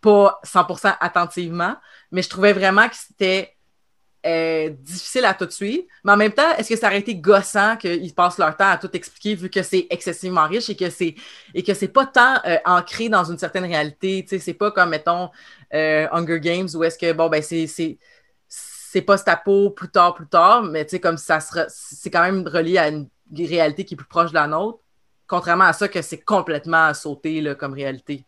pas 0.00 0.40
100% 0.44 0.96
attentivement, 1.00 1.76
mais 2.10 2.22
je 2.22 2.30
trouvais 2.30 2.52
vraiment 2.52 2.88
que 2.88 2.96
c'était 2.96 3.54
difficile 4.24 5.24
à 5.24 5.34
tout 5.34 5.48
suite. 5.50 5.86
Mais 6.04 6.12
en 6.12 6.16
même 6.16 6.32
temps, 6.32 6.54
est-ce 6.56 6.68
que 6.68 6.76
ça 6.76 6.88
aurait 6.88 6.98
été 6.98 7.14
gossant 7.14 7.76
qu'ils 7.76 8.14
passent 8.14 8.38
leur 8.38 8.56
temps 8.56 8.68
à 8.70 8.76
tout 8.76 8.90
expliquer 8.94 9.34
vu 9.34 9.48
que 9.48 9.62
c'est 9.62 9.86
excessivement 9.90 10.46
riche 10.46 10.68
et 10.68 10.76
que 10.76 10.90
c'est 10.90 11.14
et 11.54 11.62
que 11.62 11.72
c'est 11.74 11.88
pas 11.88 12.06
tant 12.06 12.36
euh, 12.44 12.58
ancré 12.64 13.08
dans 13.08 13.24
une 13.24 13.38
certaine 13.38 13.64
réalité? 13.64 14.22
Tu 14.22 14.30
sais, 14.30 14.38
c'est 14.38 14.54
pas 14.54 14.70
comme 14.70 14.90
mettons 14.90 15.30
euh, 15.72 16.06
Hunger 16.12 16.40
Games 16.40 16.68
où 16.74 16.84
est-ce 16.84 16.98
que 16.98 17.12
bon 17.12 17.28
ben 17.28 17.42
c'est 17.42 17.66
c'est 18.46 19.02
post-apo 19.02 19.70
plus 19.70 19.88
tard 19.88 20.14
plus 20.14 20.26
tard, 20.26 20.64
mais 20.64 20.84
tu 20.84 20.90
sais 20.90 21.00
comme 21.00 21.16
ça 21.16 21.40
sera 21.40 21.64
c'est 21.68 22.10
quand 22.10 22.22
même 22.22 22.46
relié 22.46 22.78
à 22.78 22.88
une 22.88 23.08
réalité 23.32 23.84
qui 23.84 23.94
est 23.94 23.96
plus 23.96 24.06
proche 24.06 24.30
de 24.30 24.34
la 24.34 24.46
nôtre. 24.46 24.80
Contrairement 25.26 25.64
à 25.64 25.72
ça 25.72 25.88
que 25.88 26.02
c'est 26.02 26.20
complètement 26.20 26.92
sauté 26.92 27.54
comme 27.58 27.72
réalité. 27.72 28.24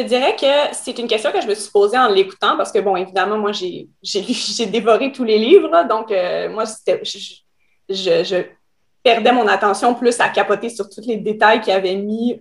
Je 0.00 0.06
dirais 0.06 0.34
que 0.34 0.74
c'est 0.74 0.98
une 0.98 1.06
question 1.06 1.30
que 1.30 1.42
je 1.42 1.46
me 1.46 1.54
suis 1.54 1.70
posée 1.70 1.98
en 1.98 2.08
l'écoutant 2.08 2.56
parce 2.56 2.72
que, 2.72 2.78
bon, 2.78 2.96
évidemment, 2.96 3.36
moi, 3.36 3.52
j'ai 3.52 3.86
dévoré 4.66 5.12
tous 5.12 5.24
les 5.24 5.36
livres. 5.36 5.86
donc, 5.88 6.10
euh, 6.10 6.48
moi, 6.48 6.64
je, 6.64 7.44
je, 7.90 8.36
perdais 9.02 9.32
mon 9.32 9.46
attention 9.46 9.94
plus 9.94 10.18
à 10.20 10.30
capoter 10.30 10.70
sur 10.70 10.88
tous 10.88 11.02
les 11.06 11.16
détails 11.16 11.60
qu'il 11.60 11.72
avait 11.72 11.96
mis 11.96 12.40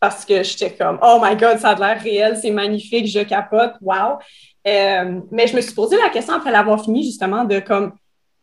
parce 0.00 0.24
que 0.24 0.44
j'étais 0.44 0.72
comme, 0.74 0.98
oh 1.02 1.18
my 1.20 1.36
God, 1.36 1.58
ça 1.58 1.70
a 1.70 1.74
l'air 1.74 2.00
réel, 2.00 2.36
c'est 2.40 2.50
magnifique, 2.50 3.06
je 3.06 3.20
capote, 3.20 3.74
wow. 3.80 4.18
Euh, 4.66 5.20
mais 5.32 5.48
je 5.48 5.56
me 5.56 5.60
suis 5.60 5.74
posé 5.74 5.96
la 5.96 6.08
question 6.08 6.34
après 6.34 6.52
l'avoir 6.52 6.84
fini, 6.84 7.02
justement, 7.02 7.44
de 7.44 7.58
comme, 7.58 7.94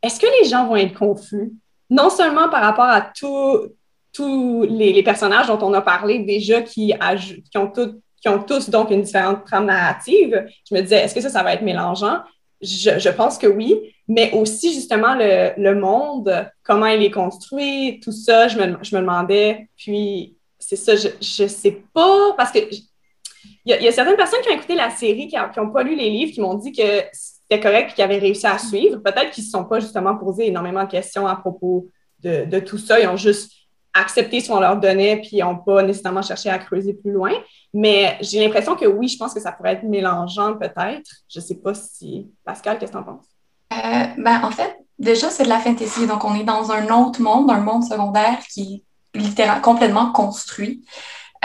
est-ce 0.01 0.19
que 0.19 0.27
les 0.41 0.49
gens 0.49 0.67
vont 0.67 0.75
être 0.75 0.97
confus? 0.97 1.53
Non 1.89 2.09
seulement 2.09 2.49
par 2.49 2.61
rapport 2.61 2.85
à 2.85 3.09
tous 3.13 4.63
les, 4.63 5.01
personnages 5.03 5.47
dont 5.47 5.59
on 5.61 5.73
a 5.73 5.81
parlé 5.81 6.19
déjà 6.19 6.61
qui, 6.61 6.93
qui 7.51 7.57
ont 7.57 7.71
tout 7.71 8.01
qui 8.21 8.29
ont 8.29 8.43
tous 8.43 8.69
donc 8.69 8.91
une 8.91 9.01
différente 9.01 9.45
trame 9.45 9.65
narrative. 9.65 10.45
Je 10.69 10.75
me 10.75 10.81
disais, 10.81 10.97
est-ce 10.97 11.15
que 11.15 11.21
ça, 11.21 11.29
ça 11.29 11.43
va 11.43 11.53
être 11.53 11.63
mélangeant? 11.63 12.19
Je, 12.61 12.99
je 12.99 13.09
pense 13.09 13.37
que 13.37 13.47
oui, 13.47 13.93
mais 14.07 14.31
aussi 14.33 14.73
justement 14.73 15.15
le, 15.15 15.51
le, 15.57 15.79
monde, 15.79 16.49
comment 16.63 16.87
il 16.87 17.03
est 17.03 17.11
construit, 17.11 18.01
tout 18.03 18.11
ça, 18.11 18.49
je 18.49 18.57
me, 18.57 18.77
je 18.81 18.95
me 18.95 19.01
demandais. 19.01 19.69
Puis 19.77 20.35
c'est 20.57 20.75
ça, 20.75 20.95
je, 20.95 21.07
je 21.21 21.47
sais 21.47 21.81
pas, 21.93 22.33
parce 22.35 22.51
que 22.51 22.59
il 23.65 23.83
y, 23.83 23.87
a 23.87 23.91
certaines 23.91 24.15
personnes 24.15 24.41
qui 24.41 24.49
ont 24.49 24.55
écouté 24.55 24.75
la 24.75 24.89
série, 24.89 25.27
qui 25.27 25.35
n'ont 25.57 25.69
pas 25.71 25.83
lu 25.83 25.95
les 25.95 26.09
livres, 26.09 26.33
qui 26.33 26.41
m'ont 26.41 26.55
dit 26.55 26.71
que 26.71 27.03
c'était 27.11 27.61
correct 27.61 27.91
et 27.91 27.93
qui 27.93 28.01
avaient 28.01 28.17
réussi 28.17 28.47
à 28.47 28.57
suivre. 28.57 28.97
Peut-être 28.97 29.31
qu'ils 29.31 29.43
ne 29.43 29.45
se 29.45 29.51
sont 29.51 29.65
pas 29.65 29.79
justement 29.79 30.15
posé 30.17 30.47
énormément 30.47 30.83
de 30.83 30.89
questions 30.89 31.27
à 31.27 31.35
propos 31.35 31.87
de, 32.19 32.45
de 32.45 32.59
tout 32.59 32.77
ça. 32.77 32.99
Ils 32.99 33.07
ont 33.07 33.17
juste 33.17 33.51
accepté 33.93 34.39
ce 34.39 34.49
qu'on 34.49 34.59
leur 34.59 34.77
donnait, 34.77 35.17
puis 35.17 35.37
n'ont 35.37 35.57
pas 35.57 35.81
nécessairement 35.83 36.21
cherché 36.21 36.49
à 36.49 36.59
creuser 36.59 36.93
plus 36.93 37.11
loin. 37.11 37.31
Mais 37.73 38.17
j'ai 38.21 38.43
l'impression 38.43 38.75
que 38.75 38.85
oui, 38.85 39.07
je 39.07 39.17
pense 39.17 39.33
que 39.33 39.39
ça 39.39 39.51
pourrait 39.51 39.73
être 39.73 39.83
mélangeant 39.83 40.55
peut-être. 40.57 41.09
Je 41.29 41.39
ne 41.39 41.43
sais 41.43 41.55
pas 41.55 41.73
si... 41.73 42.27
Pascal, 42.45 42.77
qu'est-ce 42.77 42.91
que 42.91 42.97
tu 42.97 43.03
en 43.03 43.05
penses? 43.05 43.25
Euh, 43.73 44.05
ben, 44.17 44.41
en 44.43 44.51
fait, 44.51 44.77
déjà, 44.97 45.29
c'est 45.29 45.43
de 45.43 45.49
la 45.49 45.59
fantasy. 45.59 46.07
Donc, 46.07 46.23
on 46.23 46.35
est 46.35 46.43
dans 46.43 46.71
un 46.71 46.87
autre 46.89 47.21
monde, 47.21 47.49
un 47.51 47.59
monde 47.59 47.83
secondaire 47.83 48.39
qui 48.51 48.83
est 49.15 49.19
littéralement 49.19 49.61
complètement 49.61 50.11
construit. 50.11 50.85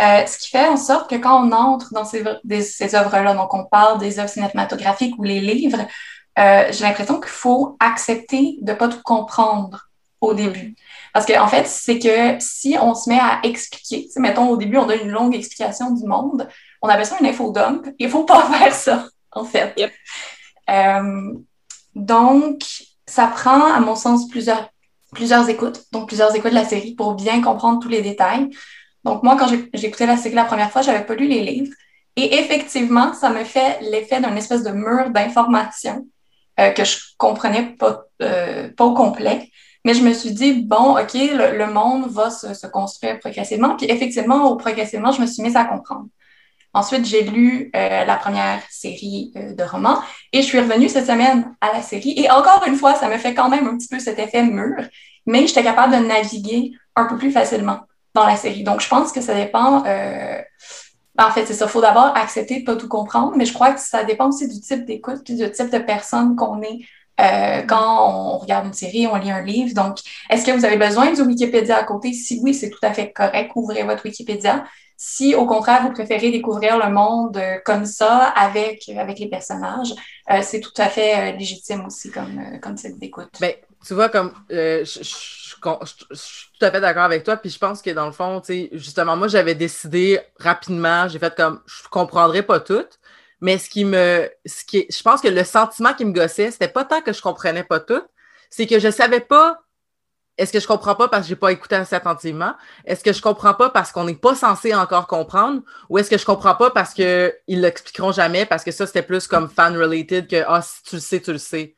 Euh, 0.00 0.26
ce 0.26 0.38
qui 0.38 0.50
fait 0.50 0.66
en 0.66 0.76
sorte 0.76 1.08
que 1.08 1.16
quand 1.16 1.46
on 1.46 1.52
entre 1.52 1.92
dans 1.94 2.04
ces, 2.04 2.24
ces 2.62 2.94
œuvres-là, 2.94 3.34
donc 3.34 3.54
on 3.54 3.64
parle 3.64 3.98
des 3.98 4.18
œuvres 4.18 4.28
cinématographiques 4.28 5.16
ou 5.18 5.22
les 5.22 5.40
livres, 5.40 5.86
euh, 6.38 6.64
j'ai 6.70 6.84
l'impression 6.84 7.20
qu'il 7.20 7.30
faut 7.30 7.76
accepter 7.78 8.58
de 8.60 8.72
ne 8.72 8.76
pas 8.76 8.88
tout 8.88 9.02
comprendre 9.04 9.88
au 10.20 10.34
début. 10.34 10.74
Parce 11.14 11.26
qu'en 11.26 11.44
en 11.44 11.48
fait, 11.48 11.68
c'est 11.68 12.00
que 12.00 12.36
si 12.40 12.76
on 12.80 12.92
se 12.92 13.08
met 13.08 13.20
à 13.20 13.38
expliquer, 13.44 14.08
mettons 14.16 14.48
au 14.48 14.56
début, 14.56 14.78
on 14.78 14.86
donne 14.86 15.02
une 15.04 15.10
longue 15.10 15.36
explication 15.36 15.92
du 15.92 16.04
monde, 16.04 16.48
on 16.82 16.88
appelle 16.88 17.06
ça 17.06 17.16
un 17.20 17.24
infodump. 17.24 17.86
Il 18.00 18.06
ne 18.06 18.10
faut 18.10 18.24
pas 18.24 18.42
faire 18.52 18.74
ça, 18.74 19.06
en 19.30 19.44
fait. 19.44 19.74
Euh, 20.68 21.32
donc, 21.94 22.64
ça 23.06 23.28
prend, 23.28 23.72
à 23.72 23.78
mon 23.78 23.94
sens, 23.94 24.28
plusieurs, 24.28 24.68
plusieurs 25.12 25.48
écoutes, 25.48 25.84
donc 25.92 26.08
plusieurs 26.08 26.34
écoutes 26.34 26.50
de 26.50 26.56
la 26.56 26.64
série 26.64 26.96
pour 26.96 27.14
bien 27.14 27.40
comprendre 27.40 27.78
tous 27.80 27.88
les 27.88 28.02
détails. 28.02 28.50
Donc, 29.04 29.22
moi, 29.22 29.36
quand 29.38 29.48
écouté 29.72 30.06
la 30.06 30.16
série 30.16 30.34
la 30.34 30.44
première 30.44 30.72
fois, 30.72 30.82
je 30.82 30.90
n'avais 30.90 31.06
pas 31.06 31.14
lu 31.14 31.28
les 31.28 31.44
livres. 31.44 31.72
Et 32.16 32.38
effectivement, 32.38 33.12
ça 33.12 33.30
me 33.30 33.44
fait 33.44 33.78
l'effet 33.82 34.20
d'un 34.20 34.34
espèce 34.34 34.64
de 34.64 34.70
mur 34.70 35.10
d'information 35.10 36.08
euh, 36.58 36.70
que 36.70 36.84
je 36.84 36.98
comprenais 37.18 37.76
pas, 37.78 38.02
euh, 38.22 38.68
pas 38.76 38.84
au 38.84 38.94
complet. 38.94 39.48
Mais 39.84 39.94
je 39.94 40.02
me 40.02 40.14
suis 40.14 40.32
dit, 40.32 40.62
bon, 40.62 40.98
OK, 40.98 41.12
le, 41.14 41.66
monde 41.66 42.08
va 42.10 42.30
se, 42.30 42.54
se, 42.54 42.66
construire 42.66 43.20
progressivement. 43.20 43.76
Puis 43.76 43.86
effectivement, 43.90 44.50
au 44.50 44.56
progressivement, 44.56 45.12
je 45.12 45.20
me 45.20 45.26
suis 45.26 45.42
mise 45.42 45.56
à 45.56 45.64
comprendre. 45.64 46.06
Ensuite, 46.74 47.06
j'ai 47.06 47.22
lu 47.22 47.70
euh, 47.76 48.04
la 48.04 48.16
première 48.16 48.60
série 48.68 49.32
euh, 49.36 49.54
de 49.54 49.62
romans 49.62 50.00
et 50.32 50.42
je 50.42 50.46
suis 50.46 50.58
revenue 50.58 50.88
cette 50.88 51.06
semaine 51.06 51.54
à 51.60 51.72
la 51.72 51.82
série. 51.82 52.14
Et 52.16 52.28
encore 52.28 52.64
une 52.66 52.74
fois, 52.74 52.96
ça 52.96 53.08
me 53.08 53.16
fait 53.16 53.32
quand 53.32 53.48
même 53.48 53.68
un 53.68 53.76
petit 53.76 53.86
peu 53.86 54.00
cet 54.00 54.18
effet 54.18 54.42
mur, 54.42 54.82
mais 55.24 55.46
j'étais 55.46 55.62
capable 55.62 55.92
de 55.92 56.04
naviguer 56.04 56.72
un 56.96 57.04
peu 57.04 57.16
plus 57.16 57.30
facilement 57.30 57.80
dans 58.12 58.26
la 58.26 58.36
série. 58.36 58.64
Donc, 58.64 58.80
je 58.80 58.88
pense 58.88 59.12
que 59.12 59.20
ça 59.20 59.34
dépend. 59.34 59.84
Euh, 59.86 60.40
en 61.16 61.30
fait, 61.30 61.46
c'est 61.46 61.54
ça. 61.54 61.66
Il 61.66 61.70
faut 61.70 61.80
d'abord 61.80 62.16
accepter 62.16 62.60
de 62.60 62.64
pas 62.64 62.74
tout 62.74 62.88
comprendre, 62.88 63.34
mais 63.36 63.46
je 63.46 63.52
crois 63.52 63.72
que 63.72 63.80
ça 63.80 64.02
dépend 64.02 64.28
aussi 64.28 64.48
du 64.48 64.60
type 64.60 64.84
d'écoute 64.84 65.22
puis 65.24 65.36
du 65.36 65.48
type 65.52 65.70
de 65.70 65.78
personne 65.78 66.34
qu'on 66.34 66.60
est 66.62 66.80
euh, 67.20 67.62
quand 67.62 68.34
on 68.34 68.38
regarde 68.38 68.66
une 68.66 68.72
série, 68.72 69.06
on 69.06 69.16
lit 69.16 69.30
un 69.30 69.42
livre. 69.42 69.74
Donc, 69.74 69.98
est-ce 70.30 70.44
que 70.44 70.50
vous 70.52 70.64
avez 70.64 70.76
besoin 70.76 71.12
du 71.12 71.22
Wikipédia 71.22 71.76
à 71.76 71.84
côté? 71.84 72.12
Si 72.12 72.40
oui, 72.42 72.54
c'est 72.54 72.70
tout 72.70 72.78
à 72.82 72.92
fait 72.92 73.12
correct. 73.12 73.52
Ouvrez 73.54 73.82
votre 73.82 74.04
Wikipédia. 74.04 74.64
Si, 74.96 75.34
au 75.34 75.44
contraire, 75.44 75.82
vous 75.82 75.92
préférez 75.92 76.30
découvrir 76.30 76.78
le 76.78 76.92
monde 76.92 77.36
euh, 77.36 77.58
comme 77.64 77.84
ça, 77.84 78.28
avec, 78.28 78.88
avec 78.88 79.18
les 79.18 79.28
personnages, 79.28 79.92
euh, 80.30 80.40
c'est 80.40 80.60
tout 80.60 80.72
à 80.78 80.88
fait 80.88 81.32
euh, 81.34 81.36
légitime 81.36 81.84
aussi 81.84 82.10
comme, 82.12 82.38
euh, 82.38 82.58
comme 82.58 82.76
type 82.76 82.98
d'écoute. 82.98 83.28
Ben, 83.40 83.54
tu 83.84 83.94
vois, 83.94 84.08
comme 84.08 84.32
je, 84.48 84.84
je 84.84 85.02
suis 85.02 86.46
tout 86.58 86.64
à 86.64 86.70
fait 86.70 86.80
d'accord 86.80 87.02
avec 87.02 87.24
toi. 87.24 87.36
Puis 87.36 87.50
je 87.50 87.58
pense 87.58 87.82
que 87.82 87.90
dans 87.90 88.06
le 88.06 88.12
fond, 88.12 88.40
justement, 88.72 89.16
moi, 89.16 89.28
j'avais 89.28 89.54
décidé 89.54 90.20
rapidement, 90.38 91.08
j'ai 91.08 91.18
fait 91.18 91.34
comme 91.34 91.60
je 91.66 91.88
comprendrais 91.90 92.42
pas 92.42 92.60
tout. 92.60 92.86
Mais 93.44 93.58
ce 93.58 93.68
qui 93.68 93.84
me. 93.84 94.30
Ce 94.46 94.64
qui 94.64 94.86
je 94.88 95.02
pense 95.02 95.20
que 95.20 95.28
le 95.28 95.44
sentiment 95.44 95.92
qui 95.92 96.06
me 96.06 96.12
gossait, 96.12 96.50
c'était 96.50 96.66
pas 96.66 96.82
tant 96.82 97.02
que 97.02 97.12
je 97.12 97.20
comprenais 97.20 97.62
pas 97.62 97.78
tout, 97.78 98.02
c'est 98.48 98.66
que 98.66 98.78
je 98.78 98.90
savais 98.90 99.20
pas. 99.20 99.60
Est-ce 100.38 100.50
que 100.50 100.60
je 100.60 100.66
comprends 100.66 100.94
pas 100.94 101.08
parce 101.08 101.24
que 101.24 101.28
j'ai 101.28 101.36
pas 101.36 101.52
écouté 101.52 101.76
assez 101.76 101.94
attentivement? 101.94 102.54
Est-ce 102.86 103.04
que 103.04 103.12
je 103.12 103.20
comprends 103.20 103.52
pas 103.52 103.68
parce 103.68 103.92
qu'on 103.92 104.04
n'est 104.04 104.14
pas 104.14 104.34
censé 104.34 104.74
encore 104.74 105.06
comprendre? 105.06 105.60
Ou 105.90 105.98
est-ce 105.98 106.08
que 106.08 106.16
je 106.16 106.24
comprends 106.24 106.54
pas 106.54 106.70
parce 106.70 106.94
qu'ils 106.94 107.34
l'expliqueront 107.48 108.12
jamais? 108.12 108.46
Parce 108.46 108.64
que 108.64 108.70
ça, 108.70 108.86
c'était 108.86 109.02
plus 109.02 109.26
comme 109.26 109.50
fan-related 109.50 110.26
que 110.26 110.42
Ah, 110.48 110.62
si 110.62 110.82
tu 110.82 110.94
le 110.94 111.02
sais, 111.02 111.20
tu 111.20 111.32
le 111.32 111.38
sais. 111.38 111.74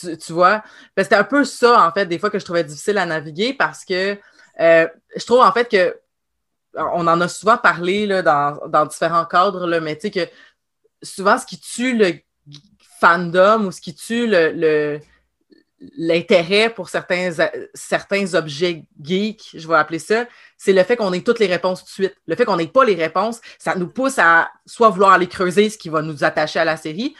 Tu, 0.00 0.32
vois? 0.32 0.62
Ben, 0.96 1.02
c'était 1.02 1.16
un 1.16 1.24
peu 1.24 1.44
ça, 1.44 1.86
en 1.86 1.92
fait, 1.92 2.06
des 2.06 2.18
fois 2.18 2.30
que 2.30 2.38
je 2.38 2.44
trouvais 2.46 2.64
difficile 2.64 2.96
à 2.96 3.04
naviguer 3.04 3.52
parce 3.52 3.84
que 3.84 4.18
euh, 4.60 4.88
je 5.14 5.26
trouve, 5.26 5.40
en 5.40 5.52
fait, 5.52 5.68
que 5.70 5.94
on 6.74 7.06
en 7.06 7.20
a 7.20 7.28
souvent 7.28 7.58
parlé 7.58 8.06
là, 8.06 8.22
dans, 8.22 8.66
dans 8.68 8.86
différents 8.86 9.26
cadres, 9.26 9.66
là, 9.66 9.78
mais 9.80 9.94
tu 9.96 10.02
sais 10.02 10.10
que 10.10 10.30
souvent, 11.02 11.38
ce 11.38 11.46
qui 11.46 11.58
tue 11.58 11.96
le 11.96 12.14
fandom 13.00 13.66
ou 13.66 13.72
ce 13.72 13.80
qui 13.80 13.94
tue 13.94 14.32
l'intérêt 15.98 16.70
pour 16.70 16.88
certains, 16.88 17.30
certains 17.74 18.34
objets 18.34 18.84
geeks, 19.00 19.50
je 19.54 19.66
vais 19.66 19.74
appeler 19.74 19.98
ça, 19.98 20.26
c'est 20.56 20.72
le 20.72 20.82
fait 20.84 20.96
qu'on 20.96 21.12
ait 21.12 21.22
toutes 21.22 21.40
les 21.40 21.46
réponses 21.46 21.80
tout 21.80 21.86
de 21.86 21.90
suite. 21.90 22.16
Le 22.26 22.36
fait 22.36 22.44
qu'on 22.44 22.56
n'ait 22.56 22.68
pas 22.68 22.84
les 22.84 22.94
réponses, 22.94 23.40
ça 23.58 23.74
nous 23.74 23.88
pousse 23.88 24.18
à 24.18 24.50
soit 24.64 24.90
vouloir 24.90 25.12
aller 25.12 25.26
creuser 25.26 25.70
ce 25.70 25.78
qui 25.78 25.88
va 25.88 26.02
nous 26.02 26.22
attacher 26.22 26.60
à 26.60 26.64
la 26.64 26.76
série, 26.76 27.14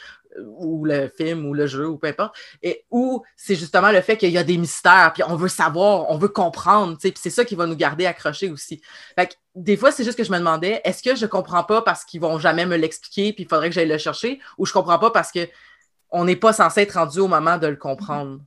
ou 0.57 0.85
le 0.85 1.09
film 1.09 1.47
ou 1.47 1.55
le 1.55 1.67
jeu 1.67 1.89
ou 1.89 1.99
peu 1.99 2.09
importe, 2.09 2.35
et 2.63 2.85
ou 2.91 3.23
c'est 3.37 3.55
justement 3.55 3.91
le 3.91 4.01
fait 4.01 4.17
qu'il 4.17 4.31
y 4.31 4.39
a 4.39 4.45
des 4.45 4.57
mystères, 4.57 5.13
puis 5.13 5.23
on 5.23 5.37
veut 5.37 5.49
savoir, 5.49 6.11
on 6.11 6.19
veut 6.19 6.29
comprendre, 6.29 6.97
puis 6.99 7.13
c'est 7.17 7.31
ça 7.31 7.45
qui 7.45 7.55
va 7.55 7.67
nous 7.67 7.77
garder 7.77 8.07
accrochés 8.07 8.51
aussi. 8.51 8.81
Fait 9.15 9.37
des 9.55 9.77
fois, 9.77 9.93
c'est 9.93 10.05
juste 10.05 10.17
que 10.17 10.25
je 10.25 10.33
me 10.33 10.39
demandais, 10.39 10.81
est-ce 10.85 11.03
que 11.03 11.15
je 11.15 11.27
comprends 11.27 11.65
pas 11.65 11.83
parce 11.83 12.05
qu'ils 12.05 12.21
vont 12.21 12.39
jamais 12.39 12.67
me 12.67 12.77
l'expliquer, 12.77 13.33
puis 13.33 13.45
il 13.45 13.49
faudrait 13.49 13.69
que 13.69 13.75
j'aille 13.75 13.89
le 13.89 13.99
chercher, 13.99 14.41
ou 14.59 14.67
je 14.67 14.73
comprends 14.73 14.99
pas 14.99 15.11
parce 15.11 15.31
que 15.31 15.49
on 16.13 16.25
n'est 16.25 16.37
pas 16.37 16.53
censé 16.53 16.83
être 16.83 16.93
rendu 16.93 17.21
au 17.21 17.29
moment 17.29 17.59
de 17.59 17.67
le 17.67 17.77
comprendre? 17.77 18.41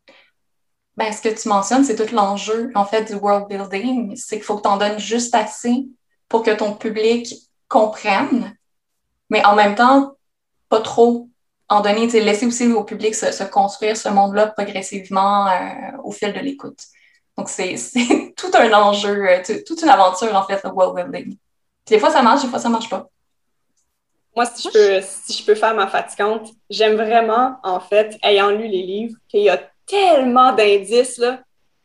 Ben, 0.98 1.12
ce 1.12 1.22
que 1.22 1.30
tu 1.30 1.50
mentionnes, 1.50 1.84
c'est 1.84 1.96
tout 1.96 2.14
l'enjeu, 2.16 2.72
en 2.76 2.86
fait, 2.86 3.04
du 3.04 3.16
world 3.16 3.48
building. 3.50 4.16
C'est 4.16 4.38
qu'il 4.38 4.46
faut 4.46 4.58
que 4.58 4.62
tu 4.62 4.70
en 4.70 4.78
donnes 4.78 5.00
juste 5.00 5.36
assez 5.36 5.88
pour 6.30 6.44
que 6.44 6.52
ton 6.52 6.74
public 6.74 7.34
comprenne, 7.68 8.56
mais 9.30 9.44
en 9.46 9.56
même 9.56 9.76
temps, 9.76 10.16
pas 10.70 10.82
trop 10.82 11.30
en 11.68 11.82
donner, 11.82 12.07
laisser 12.07 12.45
aussi 12.45 12.72
au 12.72 12.84
public 12.84 13.16
se, 13.16 13.43
construire 13.45 13.97
ce 13.97 14.09
monde-là 14.09 14.47
progressivement 14.47 15.47
euh, 15.47 15.97
au 16.03 16.11
fil 16.11 16.32
de 16.34 16.39
l'écoute. 16.39 16.80
Donc, 17.38 17.49
c'est 17.49 17.76
tout 18.38 18.51
un 18.53 18.72
enjeu, 18.74 19.28
euh, 19.28 19.41
toute 19.66 19.82
une 19.82 19.89
aventure, 19.89 20.34
en 20.36 20.43
fait, 20.43 20.61
le 20.63 20.70
world 20.70 21.11
building. 21.11 21.38
Des 21.88 21.99
fois, 21.99 22.11
ça 22.11 22.22
marche, 22.22 22.43
des 22.43 22.47
fois, 22.47 22.59
ça 22.59 22.70
marche 22.70 22.89
pas. 22.89 23.09
Moi, 24.36 24.45
si 24.47 24.68
je 24.68 24.74
peux, 24.74 25.05
si 25.07 25.34
je 25.34 25.45
peux 25.45 25.55
faire 25.55 25.74
ma 25.74 25.88
fatigante, 25.88 26.49
j'aime 26.70 26.95
vraiment, 26.95 27.57
en 27.63 27.80
fait, 27.80 28.18
ayant 28.22 28.51
lu 28.51 28.68
les 28.68 28.84
livres, 28.84 29.16
qu'il 29.28 29.43
y 29.43 29.49
a 29.49 29.61
tellement 29.86 30.53
d'indices, 30.53 31.18
là. 31.18 31.39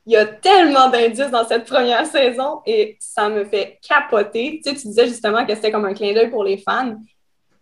Il 0.07 0.15
y 0.15 0.17
a 0.17 0.27
tellement 0.27 0.89
d'indices 0.89 1.31
dans 1.31 1.47
cette 1.47 1.67
première 1.67 2.07
saison 2.07 2.63
et 2.67 2.97
ça 2.99 3.29
me 3.29 3.45
fait 3.45 3.79
capoter. 3.87 4.61
Tu 4.65 4.71
sais, 4.71 4.77
tu 4.77 4.89
disais 4.89 5.07
justement 5.07 5.47
que 5.47 5.55
c'était 5.55 5.71
comme 5.71 5.85
un 5.85 5.95
clin 5.95 6.15
d'œil 6.15 6.31
pour 6.31 6.43
les 6.43 6.57
fans. 6.57 6.97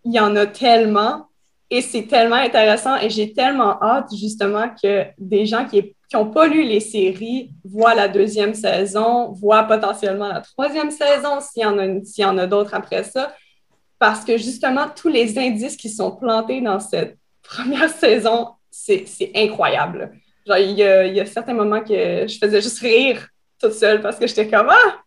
Il 0.05 0.13
y 0.13 0.19
en 0.19 0.35
a 0.35 0.47
tellement 0.47 1.28
et 1.69 1.81
c'est 1.81 2.03
tellement 2.07 2.35
intéressant 2.35 2.95
et 2.97 3.09
j'ai 3.09 3.33
tellement 3.33 3.81
hâte 3.81 4.09
justement 4.15 4.69
que 4.81 5.05
des 5.17 5.45
gens 5.45 5.65
qui 5.65 5.95
n'ont 6.13 6.31
pas 6.31 6.47
lu 6.47 6.63
les 6.63 6.79
séries 6.79 7.51
voient 7.63 7.93
la 7.93 8.07
deuxième 8.07 8.55
saison, 8.55 9.31
voient 9.33 9.63
potentiellement 9.63 10.29
la 10.29 10.41
troisième 10.41 10.89
saison 10.89 11.39
s'il 11.39 11.63
y 11.63 11.65
en 11.65 11.77
a, 11.77 11.85
y 11.85 12.25
en 12.25 12.37
a 12.37 12.47
d'autres 12.47 12.73
après 12.73 13.03
ça. 13.03 13.33
Parce 13.99 14.23
que 14.23 14.37
justement, 14.37 14.87
tous 14.89 15.09
les 15.09 15.37
indices 15.37 15.77
qui 15.77 15.89
sont 15.89 16.15
plantés 16.15 16.61
dans 16.61 16.79
cette 16.79 17.17
première 17.43 17.89
saison, 18.03 18.49
c'est 18.71 19.05
incroyable. 19.35 20.11
Genre, 20.47 20.57
il 20.57 20.71
y, 20.71 20.83
a, 20.83 21.05
il 21.05 21.15
y 21.15 21.19
a 21.19 21.25
certains 21.25 21.53
moments 21.53 21.81
que 21.81 22.25
je 22.27 22.37
faisais 22.39 22.61
juste 22.61 22.79
rire 22.79 23.27
toute 23.61 23.73
seule 23.73 24.01
parce 24.01 24.17
que 24.17 24.25
j'étais 24.25 24.49
comme 24.49 24.69
Ah, 24.69 25.01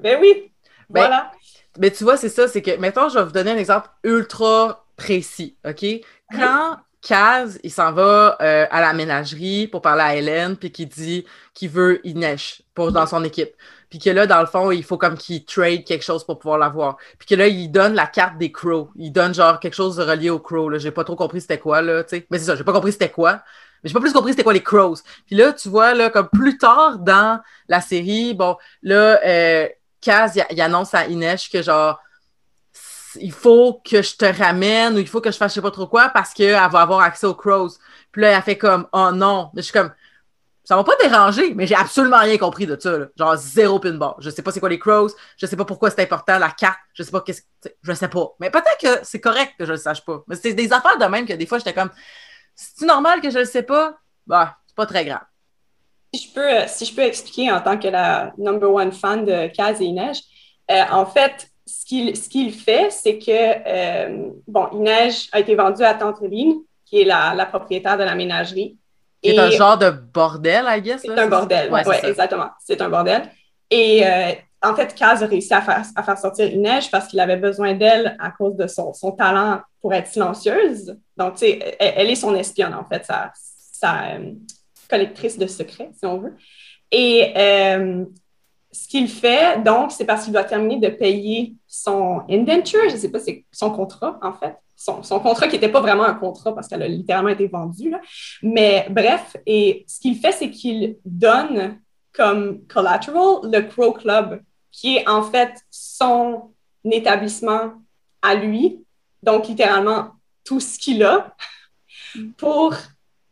ben 0.00 0.18
oui, 0.20 0.50
ben, 0.88 1.02
voilà. 1.02 1.30
Mais 1.78 1.90
tu 1.90 2.02
vois, 2.02 2.16
c'est 2.16 2.28
ça, 2.28 2.48
c'est 2.48 2.62
que, 2.62 2.76
mettons, 2.78 3.08
je 3.08 3.18
vais 3.18 3.24
vous 3.24 3.30
donner 3.30 3.52
un 3.52 3.56
exemple 3.56 3.88
ultra 4.02 4.79
précis, 5.00 5.56
OK? 5.66 5.84
Quand 6.30 6.76
Kaz, 7.00 7.58
il 7.64 7.70
s'en 7.70 7.92
va 7.92 8.36
euh, 8.42 8.66
à 8.70 8.80
la 8.82 8.92
ménagerie 8.92 9.66
pour 9.66 9.80
parler 9.80 10.02
à 10.02 10.16
Hélène, 10.16 10.56
puis 10.56 10.70
qu'il 10.70 10.88
dit 10.88 11.24
qu'il 11.54 11.70
veut 11.70 12.06
Inesh 12.06 12.62
pour, 12.74 12.92
dans 12.92 13.06
son 13.06 13.24
équipe. 13.24 13.50
Puis 13.88 13.98
que 13.98 14.10
là, 14.10 14.26
dans 14.26 14.40
le 14.40 14.46
fond, 14.46 14.70
il 14.70 14.84
faut 14.84 14.98
comme 14.98 15.16
qu'il 15.16 15.44
trade 15.44 15.84
quelque 15.84 16.04
chose 16.04 16.24
pour 16.24 16.38
pouvoir 16.38 16.58
l'avoir. 16.58 16.98
Puis 17.18 17.26
que 17.26 17.34
là, 17.34 17.48
il 17.48 17.68
donne 17.68 17.94
la 17.94 18.06
carte 18.06 18.36
des 18.36 18.52
Crows. 18.52 18.90
Il 18.96 19.10
donne 19.10 19.34
genre 19.34 19.58
quelque 19.58 19.74
chose 19.74 19.96
de 19.96 20.04
relié 20.04 20.28
aux 20.28 20.38
Crows. 20.38 20.78
J'ai 20.78 20.90
pas 20.90 21.04
trop 21.04 21.16
compris 21.16 21.40
c'était 21.40 21.58
quoi, 21.58 21.80
là, 21.80 22.04
tu 22.04 22.16
sais. 22.16 22.26
Mais 22.30 22.38
c'est 22.38 22.44
ça, 22.44 22.54
j'ai 22.54 22.64
pas 22.64 22.72
compris 22.72 22.92
c'était 22.92 23.10
quoi. 23.10 23.42
Mais 23.82 23.88
j'ai 23.88 23.94
pas 23.94 24.00
plus 24.00 24.12
compris 24.12 24.32
c'était 24.32 24.44
quoi 24.44 24.52
les 24.52 24.62
Crows. 24.62 24.96
Puis 25.26 25.36
là, 25.36 25.54
tu 25.54 25.70
vois, 25.70 25.94
là, 25.94 26.10
comme 26.10 26.28
plus 26.28 26.58
tard 26.58 26.98
dans 26.98 27.40
la 27.68 27.80
série, 27.80 28.34
bon, 28.34 28.56
là, 28.82 29.18
euh, 29.24 29.66
Kaz, 30.02 30.38
il 30.50 30.60
annonce 30.60 30.94
à 30.94 31.06
Inesh 31.06 31.50
que 31.50 31.62
genre, 31.62 31.98
il 33.16 33.32
faut 33.32 33.80
que 33.84 34.02
je 34.02 34.16
te 34.16 34.24
ramène 34.24 34.94
ou 34.94 34.98
il 34.98 35.08
faut 35.08 35.20
que 35.20 35.30
je 35.30 35.36
fasse 35.36 35.52
je 35.52 35.56
sais 35.56 35.62
pas 35.62 35.70
trop 35.70 35.86
quoi 35.86 36.10
parce 36.10 36.32
qu'elle 36.32 36.52
va 36.52 36.80
avoir 36.80 37.00
accès 37.00 37.26
aux 37.26 37.34
crows. 37.34 37.70
Puis 38.12 38.22
là, 38.22 38.36
elle 38.36 38.42
fait 38.42 38.58
comme, 38.58 38.86
oh 38.92 39.10
non. 39.12 39.50
Mais 39.54 39.62
je 39.62 39.66
suis 39.66 39.72
comme, 39.72 39.92
ça 40.64 40.76
m'a 40.76 40.84
pas 40.84 40.96
dérangé, 41.02 41.52
mais 41.54 41.66
j'ai 41.66 41.74
absolument 41.74 42.20
rien 42.20 42.38
compris 42.38 42.66
de 42.66 42.78
ça. 42.78 42.96
Genre 43.16 43.36
zéro 43.36 43.80
pinball. 43.80 44.14
Je 44.20 44.30
sais 44.30 44.42
pas 44.42 44.52
c'est 44.52 44.60
quoi 44.60 44.68
les 44.68 44.78
crows, 44.78 45.10
je 45.36 45.46
sais 45.46 45.56
pas 45.56 45.64
pourquoi 45.64 45.90
c'est 45.90 46.02
important, 46.02 46.38
la 46.38 46.50
carte, 46.50 46.78
je 46.94 47.02
sais 47.02 47.10
pas 47.10 47.20
qu'est-ce 47.22 47.42
que. 47.42 47.74
Je 47.82 47.92
sais 47.92 48.08
pas. 48.08 48.34
Mais 48.38 48.50
peut-être 48.50 48.78
que 48.80 49.04
c'est 49.04 49.20
correct 49.20 49.54
que 49.58 49.64
je 49.64 49.72
le 49.72 49.78
sache 49.78 50.04
pas. 50.04 50.22
Mais 50.28 50.36
c'est 50.36 50.54
des 50.54 50.72
affaires 50.72 50.98
de 50.98 51.04
même 51.06 51.26
que 51.26 51.32
des 51.32 51.46
fois 51.46 51.58
j'étais 51.58 51.74
comme. 51.74 51.90
C'est 52.54 52.86
normal 52.86 53.20
que 53.20 53.30
je 53.30 53.38
le 53.38 53.44
sais 53.46 53.62
pas? 53.62 53.98
Bah, 54.26 54.58
c'est 54.66 54.76
pas 54.76 54.86
très 54.86 55.04
grave. 55.04 55.22
Si 56.14 56.28
je, 56.28 56.34
peux, 56.34 56.68
si 56.68 56.84
je 56.84 56.94
peux 56.94 57.02
expliquer 57.02 57.50
en 57.50 57.60
tant 57.60 57.78
que 57.78 57.88
la 57.88 58.32
number 58.36 58.72
one 58.72 58.92
fan 58.92 59.24
de 59.24 59.48
Kaz 59.48 59.80
et 59.80 59.84
Inej, 59.84 60.22
euh, 60.70 60.82
en 60.90 61.06
fait, 61.06 61.48
ce 61.70 61.84
qu'il 61.86 62.16
ce 62.16 62.28
qu'il 62.28 62.52
fait, 62.52 62.90
c'est 62.90 63.18
que, 63.18 63.30
euh, 63.30 64.30
bon, 64.46 64.68
Inej 64.72 65.28
a 65.32 65.40
été 65.40 65.54
vendu 65.54 65.82
à 65.82 65.94
Tante 65.94 66.20
qui 66.84 67.00
est 67.00 67.04
la, 67.04 67.34
la 67.34 67.46
propriétaire 67.46 67.96
de 67.96 68.04
la 68.04 68.14
ménagerie. 68.14 68.76
C'est 69.22 69.38
un 69.38 69.50
genre 69.50 69.78
de 69.78 69.90
bordel, 69.90 70.64
I 70.66 70.80
guess. 70.80 71.02
C'est 71.02 71.18
un 71.18 71.28
bordel, 71.28 71.70
oui, 71.70 71.80
ouais, 71.86 72.08
exactement. 72.08 72.50
C'est 72.64 72.80
un 72.80 72.88
bordel. 72.88 73.22
Et 73.70 74.04
euh, 74.04 74.32
en 74.62 74.74
fait, 74.74 74.94
Kaz 74.94 75.22
a 75.22 75.26
réussi 75.26 75.52
à 75.52 75.60
faire, 75.60 75.82
à 75.94 76.02
faire 76.02 76.18
sortir 76.18 76.46
Inej 76.46 76.90
parce 76.90 77.06
qu'il 77.06 77.20
avait 77.20 77.36
besoin 77.36 77.74
d'elle 77.74 78.16
à 78.18 78.30
cause 78.30 78.56
de 78.56 78.66
son, 78.66 78.92
son, 78.92 79.12
talent 79.12 79.60
pour 79.80 79.94
être 79.94 80.08
silencieuse. 80.08 80.96
Donc, 81.16 81.34
tu 81.34 81.46
sais, 81.46 81.76
elle, 81.78 82.10
est 82.10 82.14
son 82.16 82.34
espionne, 82.34 82.74
en 82.74 82.84
fait, 82.84 83.04
sa, 83.04 83.30
sa 83.34 84.14
euh, 84.14 84.32
collectrice 84.88 85.38
de 85.38 85.46
secrets, 85.46 85.90
si 85.98 86.06
on 86.06 86.18
veut. 86.18 86.36
Et 86.90 87.32
euh, 87.36 88.04
ce 88.72 88.86
qu'il 88.88 89.08
fait, 89.08 89.62
donc, 89.62 89.92
c'est 89.92 90.04
parce 90.04 90.24
qu'il 90.24 90.32
doit 90.32 90.44
terminer 90.44 90.78
de 90.78 90.94
payer 90.94 91.54
son 91.66 92.22
indenture, 92.30 92.88
je 92.88 92.94
ne 92.94 92.98
sais 92.98 93.10
pas, 93.10 93.18
c'est 93.18 93.44
son 93.50 93.70
contrat, 93.70 94.18
en 94.22 94.32
fait 94.32 94.56
son, 94.80 95.20
contrat 95.20 95.46
qui 95.46 95.56
n'était 95.56 95.68
pas 95.68 95.80
vraiment 95.80 96.04
un 96.04 96.14
contrat 96.14 96.54
parce 96.54 96.66
qu'elle 96.66 96.82
a 96.82 96.88
littéralement 96.88 97.28
été 97.28 97.46
vendue. 97.46 97.94
Mais 98.42 98.86
bref, 98.90 99.36
et 99.44 99.84
ce 99.86 100.00
qu'il 100.00 100.16
fait, 100.16 100.32
c'est 100.32 100.50
qu'il 100.50 100.96
donne 101.04 101.78
comme 102.12 102.66
collateral 102.66 103.40
le 103.44 103.60
Crow 103.60 103.92
Club, 103.92 104.42
qui 104.72 104.96
est 104.96 105.08
en 105.08 105.22
fait 105.22 105.52
son 105.70 106.54
établissement 106.84 107.74
à 108.22 108.34
lui, 108.34 108.84
donc 109.22 109.48
littéralement 109.48 110.12
tout 110.44 110.60
ce 110.60 110.78
qu'il 110.78 111.02
a 111.02 111.34
pour 112.38 112.74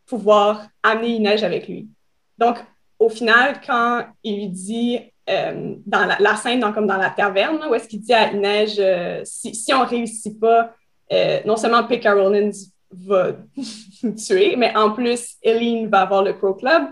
pouvoir 0.06 0.66
amener 0.82 1.08
Inège 1.08 1.44
avec 1.44 1.66
lui. 1.66 1.88
Donc, 2.36 2.58
au 2.98 3.08
final, 3.08 3.60
quand 3.66 4.06
il 4.22 4.36
lui 4.36 4.48
dit 4.48 5.00
euh, 5.28 5.74
dans 5.84 6.06
la, 6.18 6.36
scène, 6.36 6.60
comme 6.72 6.86
dans 6.86 6.96
la 6.96 7.10
taverne, 7.10 7.62
où 7.68 7.74
est-ce 7.74 7.88
qu'il 7.88 8.00
dit 8.00 8.14
à 8.14 8.32
Inège, 8.32 8.76
euh, 8.78 9.20
si, 9.24 9.54
si 9.54 9.74
on 9.74 9.84
réussit 9.84 10.38
pas 10.38 10.74
euh, 11.12 11.40
non 11.44 11.56
seulement 11.56 11.84
Pekka 11.84 12.14
Rollins 12.14 12.50
va 12.90 13.32
tuer, 14.26 14.56
mais 14.56 14.74
en 14.76 14.92
plus, 14.92 15.36
Eileen 15.42 15.88
va 15.88 16.02
avoir 16.02 16.22
le 16.22 16.36
Pro 16.36 16.54
Club. 16.54 16.84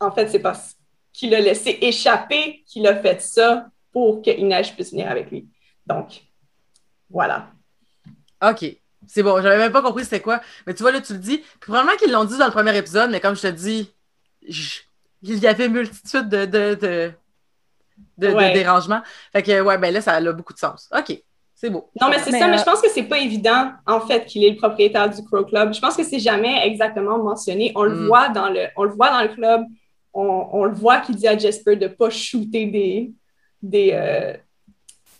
En 0.00 0.10
fait, 0.10 0.28
c'est 0.28 0.40
parce 0.40 0.74
qu'il 1.12 1.34
a 1.34 1.40
laissé 1.40 1.78
échapper 1.80 2.62
qu'il 2.66 2.86
a 2.86 2.96
fait 2.96 3.20
ça 3.20 3.68
pour 3.92 4.22
que 4.22 4.30
Inaj 4.30 4.74
puisse 4.74 4.90
venir 4.90 5.10
avec 5.10 5.30
lui. 5.30 5.48
Donc, 5.86 6.22
voilà. 7.08 7.48
OK. 8.42 8.76
C'est 9.06 9.22
bon, 9.22 9.40
j'avais 9.40 9.58
même 9.58 9.72
pas 9.72 9.82
compris 9.82 10.04
c'était 10.04 10.20
quoi. 10.20 10.40
Mais 10.66 10.74
tu 10.74 10.82
vois, 10.82 10.90
là, 10.90 11.00
tu 11.00 11.12
le 11.12 11.20
dis. 11.20 11.42
probablement 11.60 11.96
qu'ils 11.96 12.10
l'ont 12.10 12.24
dit 12.24 12.36
dans 12.38 12.46
le 12.46 12.52
premier 12.52 12.76
épisode, 12.76 13.10
mais 13.10 13.20
comme 13.20 13.36
je 13.36 13.42
te 13.42 13.46
dis, 13.46 13.92
il 14.42 15.38
y 15.38 15.46
avait 15.46 15.68
multitude 15.68 16.28
de, 16.28 16.44
de, 16.44 16.74
de, 16.74 17.12
de 18.18 18.28
dérangements. 18.52 19.02
Fait 19.32 19.42
que, 19.42 19.60
ouais, 19.60 19.78
ben 19.78 19.92
là, 19.92 20.00
ça 20.00 20.14
a 20.14 20.32
beaucoup 20.32 20.52
de 20.52 20.58
sens. 20.58 20.88
OK. 20.96 21.22
C'est 21.54 21.70
beau. 21.70 21.88
Non, 21.98 22.10
mais 22.10 22.18
c'est 22.18 22.32
ça, 22.32 22.48
mais 22.48 22.58
je 22.58 22.62
euh, 22.62 22.64
pense 22.64 22.82
que 22.82 22.90
c'est 22.90 23.04
pas 23.04 23.18
évident, 23.18 23.72
en 23.86 24.00
fait, 24.00 24.26
qu'il 24.26 24.44
est 24.44 24.50
le 24.50 24.56
propriétaire 24.56 25.08
du 25.08 25.24
Crow 25.24 25.44
Club. 25.44 25.72
Je 25.72 25.80
pense 25.80 25.96
que 25.96 26.04
c'est 26.04 26.18
jamais 26.18 26.66
exactement 26.66 27.16
mentionné. 27.16 27.72
On, 27.74 27.84
le 27.84 27.94
mm. 27.94 28.06
voit 28.06 28.28
dans 28.28 28.50
le, 28.50 28.66
on 28.76 28.84
le 28.84 28.90
voit 28.90 29.10
dans 29.10 29.22
le 29.22 29.28
club. 29.28 29.62
On, 30.12 30.64
le 30.64 30.74
voit 30.74 31.00
qu'il 31.00 31.14
dit 31.16 31.28
à 31.28 31.36
Jasper 31.36 31.76
de 31.76 31.88
pas 31.88 32.08
shooter 32.08 32.66
des, 32.66 33.12
des, 33.62 33.90
euh, 33.92 34.32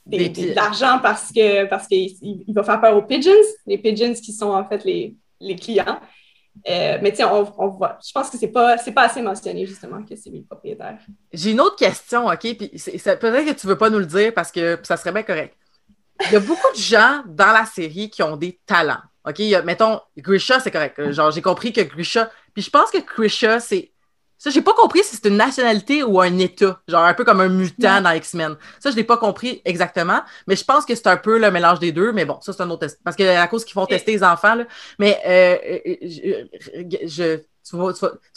de 0.06 0.54
l'argent 0.54 1.00
parce 1.02 1.30
que 1.30 1.66
parce 1.66 1.86
qu'il 1.86 2.16
il 2.22 2.54
va 2.54 2.62
faire 2.62 2.80
peur 2.80 2.96
aux 2.96 3.02
pigeons, 3.02 3.30
les 3.66 3.76
pigeons 3.76 4.14
qui 4.14 4.32
sont 4.32 4.52
en 4.52 4.66
fait 4.66 4.84
les, 4.84 5.14
les 5.38 5.56
clients. 5.56 6.00
Euh, 6.68 6.98
mais 7.02 7.12
tiens, 7.12 7.30
on, 7.32 7.68
voit. 7.68 7.98
Je 8.04 8.12
pense 8.12 8.30
que 8.30 8.38
c'est 8.38 8.48
pas, 8.48 8.76
pas 8.76 9.02
assez 9.02 9.22
mentionné, 9.22 9.66
justement, 9.66 10.02
que 10.02 10.16
c'est 10.16 10.30
lui 10.30 10.40
le 10.40 10.44
propriétaire. 10.44 10.98
J'ai 11.32 11.52
une 11.52 11.61
autre 11.61 11.76
question, 11.76 12.26
OK? 12.26 12.40
Puis 12.40 12.57
peut-être 12.57 13.46
que 13.46 13.61
tu 13.61 13.66
veux 13.66 13.78
pas 13.78 13.90
nous 13.90 13.98
le 13.98 14.07
dire 14.07 14.34
parce 14.34 14.50
que 14.50 14.78
ça 14.82 14.96
serait 14.96 15.12
bien 15.12 15.22
correct 15.22 15.54
il 16.24 16.32
y 16.32 16.36
a 16.36 16.40
beaucoup 16.40 16.72
de 16.72 16.78
gens 16.78 17.22
dans 17.26 17.52
la 17.52 17.64
série 17.66 18.11
qui 18.11 18.22
ont 18.22 18.36
des 18.36 18.59
talents. 18.66 19.02
OK? 19.26 19.40
mettons, 19.64 20.00
Grisha, 20.16 20.61
c'est 20.61 20.70
correct. 20.70 21.11
Genre, 21.11 21.30
j'ai 21.30 21.42
compris 21.42 21.72
que 21.72 21.80
Grisha. 21.80 22.30
Puis 22.54 22.62
je 22.62 22.70
pense 22.70 22.90
que 22.90 22.98
Grisha, 22.98 23.61
c'est. 23.61 23.92
Ça, 24.39 24.51
j'ai 24.51 24.61
pas 24.61 24.74
compris 24.74 25.03
si 25.03 25.16
c'est 25.16 25.28
une 25.28 25.37
nationalité 25.37 26.03
ou 26.03 26.20
un 26.20 26.39
État. 26.39 26.80
Genre, 26.87 27.03
un 27.03 27.14
peu 27.14 27.24
comme 27.24 27.41
un 27.41 27.49
mutant 27.49 28.01
dans 28.01 28.11
X-Men. 28.11 28.57
Ça, 28.80 28.91
je 28.91 28.97
l'ai 28.97 29.05
pas 29.05 29.16
compris 29.16 29.62
exactement. 29.64 30.20
Mais 30.47 30.57
je 30.57 30.64
pense 30.64 30.84
que 30.84 30.95
c'est 30.95 31.07
un 31.07 31.16
peu 31.16 31.39
le 31.39 31.51
mélange 31.51 31.78
des 31.78 31.93
deux. 31.93 32.12
Mais 32.12 32.24
bon, 32.24 32.39
ça, 32.43 32.53
c'est 32.53 32.62
un 32.62 32.70
autre 32.70 32.80
test. 32.80 33.01
Parce 33.03 33.16
que 33.16 33.22
à 33.22 33.47
cause 33.49 33.64
qu'ils 33.64 33.74
font 33.74 33.87
tester 33.87 34.12
les 34.12 34.22
enfants, 34.22 34.55
là. 34.55 34.64
Mais 34.99 35.18
euh, 35.26 35.78
je, 37.07 37.37
tu, 37.68 37.76
vas, 37.76 37.93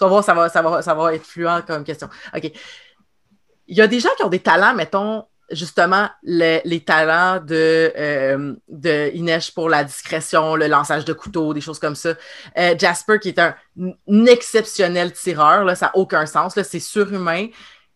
voir, 0.08 0.24
ça 0.24 0.34
va, 0.34 0.50
ça, 0.50 0.62
va, 0.62 0.82
ça 0.82 0.93
va 0.93 1.14
être 1.14 1.26
fluent 1.26 1.47
comme 1.68 1.84
question. 1.84 2.10
OK. 2.36 2.52
Il 3.68 3.78
y 3.78 3.82
a 3.82 3.88
des 3.88 4.00
gens 4.00 4.10
qui 4.18 4.24
ont 4.24 4.30
des 4.30 4.39
talents, 4.39 4.74
mettons, 4.74 5.26
justement 5.52 6.10
les 6.24 6.84
talents 6.86 7.39
de, 7.39 7.91
euh, 7.97 8.56
de 8.68 9.52
pour 9.54 9.70
la 9.70 9.84
discrétion, 9.84 10.56
le 10.56 10.68
lançage 10.68 11.06
de 11.06 11.14
couteau, 11.14 11.54
des 11.54 11.62
choses 11.62 11.80
comme 11.80 11.95
ça. 11.95 12.14
Euh, 12.58 12.76
Jasper, 12.78 13.20
qui 13.20 13.30
est 13.30 13.39
un, 13.39 13.56
exceptionnel 14.26 15.14
tireur, 15.14 15.64
là, 15.64 15.76
ça 15.76 15.88
n'a 15.88 15.97
aucun 15.97 16.26
sens, 16.26 16.60
c'est 16.62 16.80
surhumain. 16.80 17.47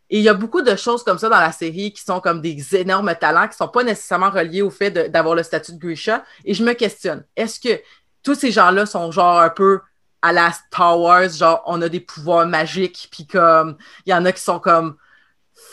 Et 0.10 0.18
il 0.18 0.24
y 0.24 0.30
a 0.30 0.34
beaucoup 0.34 0.62
de 0.62 0.76
choses 0.76 1.04
comme 1.04 1.18
ça 1.18 1.30
dans 1.30 1.40
la 1.40 1.52
série 1.52 1.92
qui 1.92 2.04
sont 2.04 2.20
comme 2.20 2.42
des 2.42 2.76
énormes 2.76 3.14
talents 3.20 3.48
qui 3.48 3.56
ne 3.56 3.66
sont 3.66 3.68
pas 3.68 3.84
nécessairement 3.84 4.30
reliés 4.30 4.62
au 4.62 4.70
fait 4.70 4.92
d'avoir 4.92 5.34
le 5.34 5.44
statut 5.44 5.74
de 5.74 5.80
Grisha. 5.80 6.24
Et 6.46 6.54
je 6.54 6.64
me 6.64 6.74
questionne, 6.74 7.26
est-ce 7.36 7.60
que 7.60 7.82
tous 8.22 8.36
ces 8.36 8.52
gens-là 8.52 8.86
sont 8.86 9.12
genre 9.12 9.40
un 9.40 9.50
peu 9.50 9.82
à 10.22 10.32
la 10.32 10.52
Star 10.52 11.00
Wars, 11.00 11.30
genre 11.30 11.62
on 11.66 11.82
a 11.82 11.90
des 11.90 12.00
pouvoirs 12.00 12.48
magiques, 12.48 13.10
puis 13.12 13.28
comme 13.28 13.78
il 14.06 14.12
y 14.12 14.14
en 14.14 14.24
a 14.26 14.32
qui 14.32 14.42
sont 14.42 14.60
comme 14.60 14.96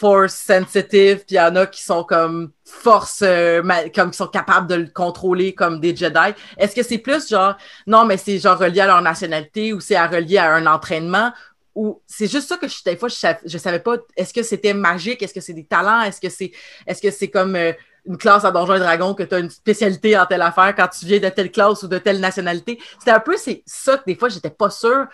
force 0.01 0.35
sensitive, 0.35 1.19
puis 1.19 1.33
il 1.33 1.35
y 1.35 1.41
en 1.41 1.55
a 1.57 1.67
qui 1.67 1.83
sont 1.83 2.05
comme 2.05 2.53
force, 2.65 3.21
euh, 3.23 3.63
comme 3.95 4.11
qui 4.11 4.17
sont 4.17 4.29
capables 4.29 4.67
de 4.67 4.77
le 4.77 4.87
contrôler 4.87 5.55
comme 5.55 5.79
des 5.79 5.95
Jedi. 5.95 6.35
Est-ce 6.57 6.75
que 6.75 6.83
c'est 6.83 6.99
plus 6.99 7.29
genre, 7.29 7.55
non, 7.87 8.07
mais 8.07 8.17
c'est 8.17 8.39
genre 8.39 8.59
relié 8.59 8.81
à 8.81 8.87
leur 8.87 9.03
nationalité 9.03 9.75
ou 9.75 9.81
c'est 9.81 9.97
à 9.97 10.07
relié 10.07 10.39
à 10.39 10.55
un 10.55 10.67
entraînement 10.67 11.33
ou 11.75 12.03
c'est 12.07 12.31
juste 12.31 12.49
ça 12.49 12.57
que 12.57 12.67
je, 12.67 12.83
des 12.83 12.97
fois, 12.97 13.11
je, 13.11 13.15
savais, 13.15 13.47
savais 13.47 13.79
pas, 13.79 13.97
est-ce 14.17 14.33
que 14.33 14.43
c'était 14.43 14.73
magique, 14.73 15.23
est-ce 15.23 15.35
que 15.35 15.41
c'est 15.41 15.53
des 15.53 15.67
talents, 15.67 16.01
est-ce 16.01 16.21
que 16.21 16.31
c'est 16.31 16.51
est-ce 16.87 17.03
que 17.03 17.11
c'est 17.11 17.29
comme 17.29 17.55
euh, 17.55 17.73
une 18.07 18.17
classe 18.17 18.45
à 18.45 18.51
Donjons 18.51 18.77
et 18.77 18.81
Dragons 18.81 19.15
que 19.15 19.23
tu 19.23 19.35
as 19.35 19.39
une 19.39 19.51
spécialité 19.51 20.19
en 20.19 20.25
telle 20.25 20.43
affaire 20.43 20.75
quand 20.75 20.89
tu 20.89 21.05
viens 21.05 21.21
de 21.21 21.29
telle 21.29 21.53
classe 21.53 21.83
ou 21.83 21.89
de 21.89 21.99
telle 21.99 22.21
nationalité? 22.21 22.81
C'était 22.99 23.13
un 23.13 23.21
peu 23.21 23.37
c'est 23.37 23.63
ça 23.67 23.99
que 23.99 24.05
des 24.07 24.15
fois, 24.15 24.31
j'étais 24.31 24.51
pas 24.51 24.71
sûre, 24.71 25.07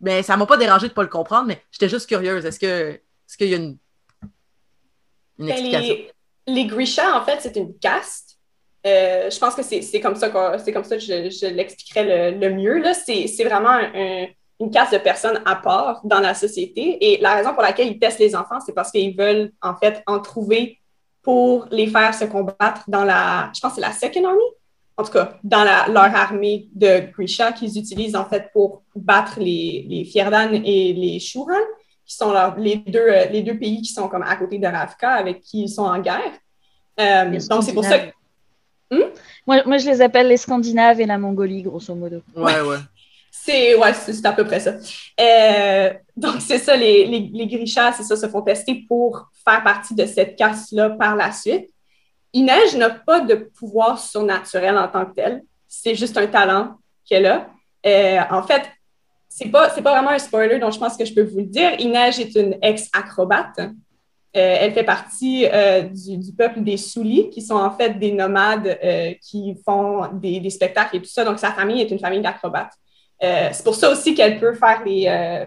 mais 0.00 0.24
ça 0.24 0.36
m'a 0.36 0.46
pas 0.46 0.56
dérangé 0.56 0.88
de 0.88 0.92
pas 0.92 1.02
le 1.02 1.08
comprendre, 1.08 1.46
mais 1.46 1.62
j'étais 1.70 1.88
juste 1.88 2.08
curieuse. 2.08 2.44
Est-ce 2.44 2.58
que 2.58 2.90
est-ce 3.28 3.36
qu'il 3.38 3.48
y 3.48 3.54
a 3.54 3.56
une 3.56 3.78
ben, 5.46 5.62
les, 5.62 6.10
les 6.46 6.66
Grisha, 6.66 7.16
en 7.16 7.24
fait, 7.24 7.38
c'est 7.40 7.56
une 7.56 7.76
caste. 7.78 8.38
Euh, 8.86 9.30
je 9.30 9.38
pense 9.38 9.54
que 9.54 9.62
c'est 9.62 10.00
comme 10.00 10.16
ça 10.16 10.28
que, 10.28 10.58
c'est 10.58 10.72
comme 10.72 10.84
ça 10.84 10.96
que 10.96 11.02
je, 11.02 11.30
je 11.30 11.46
l'expliquerais 11.46 12.32
le, 12.32 12.50
mieux. 12.50 12.82
C'est 12.94 13.44
vraiment 13.44 13.78
une 14.60 14.70
caste 14.70 14.92
de 14.92 14.98
personnes 14.98 15.40
à 15.44 15.56
part 15.56 16.00
dans 16.04 16.20
la 16.20 16.34
société. 16.34 17.12
Et 17.12 17.18
la 17.20 17.34
raison 17.34 17.52
pour 17.54 17.62
laquelle 17.62 17.88
ils 17.88 17.98
testent 17.98 18.18
les 18.18 18.34
enfants, 18.34 18.60
c'est 18.64 18.74
parce 18.74 18.90
qu'ils 18.90 19.16
veulent, 19.16 19.52
en 19.62 19.76
fait, 19.76 20.02
en 20.06 20.20
trouver 20.20 20.78
pour 21.22 21.66
les 21.70 21.86
faire 21.86 22.12
se 22.12 22.24
combattre 22.24 22.82
dans 22.88 23.04
la, 23.04 23.50
je 23.54 23.60
pense 23.60 23.72
que 23.72 23.74
c'est 23.76 23.80
la 23.80 23.92
Second 23.92 24.24
Army, 24.26 24.42
en 24.96 25.04
tout 25.04 25.12
cas, 25.12 25.38
dans 25.44 25.62
la, 25.62 25.86
leur 25.86 26.14
armée 26.16 26.68
de 26.74 27.10
Grisha 27.12 27.52
qu'ils 27.52 27.78
utilisent, 27.78 28.16
en 28.16 28.24
fait, 28.24 28.50
pour 28.52 28.82
battre 28.96 29.38
les, 29.38 29.86
les 29.88 30.04
Fierdan 30.04 30.52
et 30.52 30.92
les 30.92 31.20
Shuran 31.20 31.54
qui 32.12 32.18
sont 32.18 32.34
les, 32.58 32.76
deux, 32.76 33.00
euh, 33.00 33.24
les 33.26 33.42
deux 33.42 33.58
pays 33.58 33.80
qui 33.80 33.92
sont 33.92 34.08
comme 34.08 34.22
à 34.22 34.36
côté 34.36 34.58
de 34.58 34.66
Ravka, 34.66 35.10
avec 35.12 35.40
qui 35.40 35.62
ils 35.62 35.68
sont 35.68 35.84
en 35.84 35.98
guerre. 35.98 36.32
Euh, 37.00 37.38
donc, 37.48 37.62
c'est 37.62 37.72
pour 37.72 37.84
ça 37.84 37.98
que. 37.98 38.10
Hmm? 38.90 39.10
Moi, 39.46 39.62
moi, 39.64 39.78
je 39.78 39.86
les 39.86 40.02
appelle 40.02 40.28
les 40.28 40.36
Scandinaves 40.36 41.00
et 41.00 41.06
la 41.06 41.16
Mongolie, 41.16 41.62
grosso 41.62 41.94
modo. 41.94 42.22
Ouais, 42.36 42.60
ouais. 42.60 42.76
C'est 43.30 43.74
ouais, 43.74 43.94
c'est 43.94 44.24
à 44.26 44.32
peu 44.32 44.44
près 44.44 44.60
ça. 44.60 44.74
Euh, 45.18 45.92
donc, 46.14 46.36
c'est 46.40 46.58
ça, 46.58 46.76
les, 46.76 47.06
les, 47.06 47.30
les 47.32 47.46
Grishas, 47.46 47.94
c'est 47.94 48.02
ça, 48.02 48.16
se 48.16 48.28
font 48.28 48.42
tester 48.42 48.84
pour 48.86 49.30
faire 49.44 49.64
partie 49.64 49.94
de 49.94 50.04
cette 50.04 50.36
casse-là 50.36 50.90
par 50.90 51.16
la 51.16 51.32
suite. 51.32 51.70
Inej 52.34 52.76
n'a 52.76 52.90
pas 52.90 53.20
de 53.20 53.34
pouvoir 53.34 53.98
surnaturel 53.98 54.76
en 54.76 54.88
tant 54.88 55.06
que 55.06 55.14
tel. 55.14 55.42
C'est 55.66 55.94
juste 55.94 56.16
un 56.18 56.26
talent 56.26 56.76
qu'elle 57.06 57.26
a. 57.26 57.48
en 58.30 58.42
fait, 58.42 58.62
c'est 59.34 59.48
pas, 59.48 59.68
pas 59.68 59.92
vraiment 59.92 60.10
un 60.10 60.18
spoiler, 60.18 60.58
donc 60.58 60.72
je 60.72 60.78
pense 60.78 60.96
que 60.96 61.04
je 61.06 61.14
peux 61.14 61.22
vous 61.22 61.38
le 61.38 61.46
dire. 61.46 61.80
Inej 61.80 62.20
est 62.20 62.34
une 62.34 62.58
ex-acrobate. 62.60 63.58
Euh, 63.58 64.56
elle 64.60 64.72
fait 64.72 64.84
partie 64.84 65.46
euh, 65.46 65.82
du, 65.82 66.32
peuple 66.36 66.62
des 66.62 66.76
Soulis, 66.76 67.30
qui 67.30 67.40
sont 67.40 67.56
en 67.56 67.70
fait 67.70 67.98
des 67.98 68.12
nomades 68.12 68.78
euh, 68.84 69.12
qui 69.22 69.56
font 69.64 70.06
des, 70.12 70.48
spectacles 70.50 70.96
et 70.96 71.00
tout 71.00 71.08
ça. 71.08 71.24
Donc, 71.24 71.38
sa 71.38 71.50
famille 71.52 71.80
est 71.80 71.90
une 71.90 71.98
famille 71.98 72.20
d'acrobates. 72.20 72.74
c'est 73.20 73.64
pour 73.64 73.74
ça 73.74 73.90
aussi 73.90 74.14
qu'elle 74.14 74.38
peut 74.38 74.54
faire 74.54 74.82
les, 74.84 75.46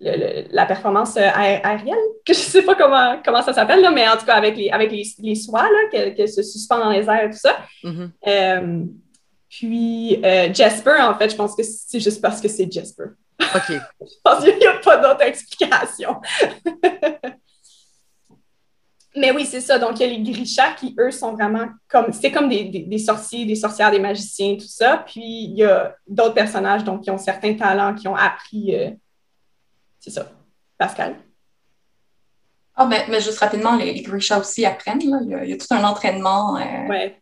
la 0.00 0.66
performance 0.66 1.16
aérienne, 1.16 1.96
que 2.24 2.32
je 2.32 2.38
ne 2.38 2.44
sais 2.44 2.62
pas 2.62 2.76
comment, 2.76 3.20
comment 3.24 3.42
ça 3.42 3.52
s'appelle, 3.52 3.84
mais 3.92 4.08
en 4.08 4.16
tout 4.16 4.26
cas 4.26 4.34
avec 4.34 4.56
les, 4.56 4.70
avec 4.70 4.92
les, 4.92 5.04
les 5.18 5.34
soies, 5.34 5.68
qu'elle 5.90 6.28
se 6.28 6.42
suspend 6.42 6.78
dans 6.78 6.90
les 6.90 7.08
airs 7.08 7.24
et 7.24 7.30
tout 7.30 7.38
ça. 7.38 7.58
Mm-hmm. 7.82 8.88
Puis 9.50 10.22
Jasper, 10.54 10.96
en 11.00 11.14
fait, 11.14 11.30
je 11.30 11.36
pense 11.36 11.54
que 11.54 11.62
c'est 11.62 12.00
juste 12.00 12.22
parce 12.22 12.40
que 12.40 12.48
c'est 12.48 12.70
Jasper. 12.70 13.10
OK. 13.54 13.68
je 14.00 14.14
pense 14.22 14.44
qu'il 14.44 14.56
n'y 14.58 14.66
a 14.66 14.74
pas 14.78 14.96
d'autre 14.98 15.22
explication. 15.22 16.20
Mais 19.16 19.32
oui, 19.32 19.44
c'est 19.44 19.60
ça. 19.60 19.78
Donc, 19.78 19.98
il 19.98 20.02
y 20.02 20.04
a 20.04 20.08
les 20.08 20.22
Grishas 20.22 20.74
qui, 20.74 20.94
eux, 20.98 21.10
sont 21.10 21.32
vraiment 21.32 21.66
comme. 21.88 22.12
C'est 22.12 22.30
comme 22.30 22.48
des, 22.48 22.64
des, 22.64 22.98
sorciers, 22.98 23.44
des 23.44 23.56
sorcières, 23.56 23.90
des 23.90 23.98
magiciens, 23.98 24.54
tout 24.54 24.68
ça. 24.68 24.98
Puis, 25.04 25.44
il 25.44 25.56
y 25.56 25.64
a 25.64 25.96
d'autres 26.06 26.34
personnages 26.34 26.84
donc, 26.84 27.02
qui 27.02 27.10
ont 27.10 27.18
certains 27.18 27.54
talents, 27.54 27.94
qui 27.94 28.06
ont 28.06 28.14
appris. 28.14 28.76
Euh, 28.76 28.90
c'est 29.98 30.10
ça. 30.10 30.30
Pascal? 30.78 31.16
Ah, 32.76 32.86
mais, 32.86 33.04
mais 33.08 33.20
juste 33.20 33.40
rapidement, 33.40 33.76
les, 33.76 33.92
les 33.92 34.02
Grishas 34.02 34.38
aussi 34.38 34.64
apprennent. 34.64 35.10
Là. 35.10 35.18
Il, 35.44 35.50
y 35.50 35.52
a, 35.52 35.56
tout 35.56 35.66
un 35.70 35.82
entraînement. 35.82 36.56
Euh... 36.56 36.86
Ouais. 36.88 37.20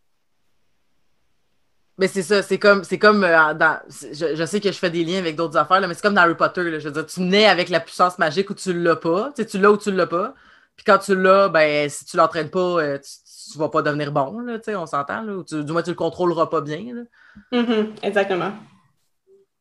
Mais 1.99 2.07
c'est 2.07 2.23
ça, 2.23 2.43
c'est 2.43 2.59
comme, 2.59 2.85
c'est 2.85 2.99
comme 2.99 3.25
euh, 3.25 3.55
dans, 3.55 3.81
je, 3.89 4.45
sais 4.47 4.61
que 4.61 4.71
je 4.71 4.79
fais 4.79 4.91
des 4.91 5.05
liens 5.05 5.19
avec 5.19 5.35
d'autres 5.35 5.57
affaires, 5.57 5.81
là, 5.81 5.89
mais 5.89 5.95
c'est 5.95 6.03
comme 6.03 6.15
dans 6.15 6.23
Harry 6.23 6.37
Potter. 6.37 6.63
Là, 6.63 6.79
je 6.79 6.87
veux 6.87 6.93
dire, 6.93 7.07
tu 7.07 7.21
nais 7.23 7.47
avec 7.47 7.69
la 7.69 7.81
puissance 7.81 8.19
magique 8.19 8.51
ou 8.51 8.55
tu 8.55 8.73
l'as 8.73 8.95
pas. 8.95 9.33
Tu, 9.35 9.43
sais, 9.43 9.49
tu 9.49 9.59
l'as 9.59 9.73
ou 9.73 9.77
tu 9.77 9.91
l'as 9.91 10.07
pas. 10.07 10.35
Puis 10.77 10.85
quand 10.85 10.99
tu 10.99 11.17
l'as, 11.17 11.49
ben, 11.49 11.89
si 11.91 12.05
tu 12.05 12.17
l'entraînes 12.17 12.51
pas, 12.51 12.61
euh, 12.61 12.99
tu, 12.99 13.53
tu, 13.53 13.59
vas 13.59 13.69
pas 13.69 13.83
devenir 13.83 14.13
bon, 14.13 14.39
là, 14.39 14.59
on 14.77 14.87
s'entend. 14.87 15.25
Du 15.25 15.73
moins, 15.73 15.83
tu 15.83 15.91
le 15.91 15.97
contrôleras 15.97 16.47
pas 16.47 16.61
bien. 16.61 17.05
Mm-hmm, 17.53 17.87
exactement. 18.05 18.53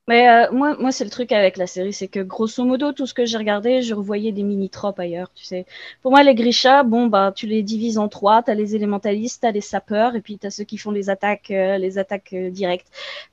Mais 0.08 0.30
euh, 0.30 0.50
moi, 0.54 0.78
moi 0.80 0.94
c'est 0.94 1.04
le 1.04 1.10
truc 1.10 1.34
avec 1.34 1.58
la 1.58 1.68
série, 1.68 1.92
c'est 1.92 2.08
que 2.08 2.22
grosso 2.22 2.64
modo, 2.64 2.94
tout 2.94 3.06
ce 3.06 3.14
que 3.14 3.26
j'ai 3.26 3.38
regardé, 3.38 3.82
je 3.82 3.94
revoyais 3.94 4.32
des 4.32 4.44
mini-tropes 4.44 5.00
ailleurs, 5.00 5.30
tu 5.36 5.44
sais. 5.44 5.66
Pour 6.02 6.12
moi, 6.12 6.24
les 6.24 6.34
Grisha, 6.34 6.84
bon, 6.84 7.08
bah, 7.08 7.34
tu 7.36 7.46
les 7.46 7.62
divises 7.62 7.98
en 7.98 8.08
trois. 8.08 8.42
T'as 8.42 8.54
les 8.54 8.74
élémentalistes, 8.74 9.42
t'as 9.42 9.52
les 9.52 9.60
sapeurs, 9.60 10.16
et 10.16 10.22
puis 10.22 10.38
t'as 10.38 10.50
ceux 10.50 10.64
qui 10.64 10.78
font 10.78 10.92
les 10.92 11.10
attaques, 11.10 11.52
euh, 11.52 11.78
les 11.78 11.98
attaques 11.98 12.32
euh, 12.32 12.50
directes. 12.50 12.88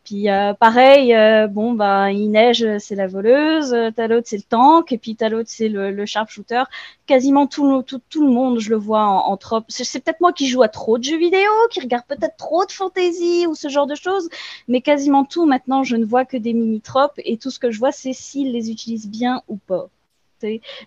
Puis 0.04 0.26
pareil, 0.60 1.14
bon, 1.48 1.72
bah, 1.72 2.10
il 2.10 2.28
neige, 2.30 2.66
c'est 2.78 2.94
la 2.94 3.06
voleuse. 3.06 3.74
T'as 3.96 4.06
l'autre, 4.06 4.26
c'est 4.28 4.36
le 4.36 4.42
tank, 4.42 4.92
et 4.92 4.98
puis 4.98 5.16
t'as 5.16 5.28
l'autre, 5.28 5.48
c'est 5.50 5.68
le, 5.68 5.90
le 5.92 6.06
sharpshooter. 6.06 6.64
Quasiment 7.06 7.46
tout 7.46 7.64
le, 7.64 8.26
monde, 8.26 8.58
je 8.60 8.70
le 8.70 8.76
vois 8.76 9.02
en, 9.04 9.30
en 9.30 9.36
trope. 9.36 9.64
C'est 9.68 10.02
peut-être 10.04 10.20
moi 10.20 10.32
qui 10.32 10.48
joue 10.48 10.62
à 10.62 10.68
trop 10.68 10.98
de 10.98 11.04
jeux 11.04 11.18
vidéo, 11.18 11.50
qui 11.70 11.80
regarde 11.80 12.04
peut-être 12.06 12.36
trop 12.36 12.66
de 12.66 12.72
fantasy 12.72 13.46
ou 13.46 13.54
ce 13.54 13.68
genre 13.68 13.86
de 13.86 13.94
choses, 13.94 14.28
mais 14.68 14.80
quasiment 14.82 15.24
tout 15.24 15.46
maintenant, 15.46 15.84
je 15.84 15.96
ne 15.96 16.04
vois 16.04 16.24
que 16.24 16.36
des 16.36 16.52
et 17.18 17.36
tout 17.36 17.50
ce 17.50 17.58
que 17.58 17.70
je 17.70 17.78
vois, 17.78 17.92
c'est 17.92 18.12
s'ils 18.12 18.52
les 18.52 18.70
utilisent 18.70 19.08
bien 19.08 19.42
ou 19.48 19.56
pas. 19.56 19.88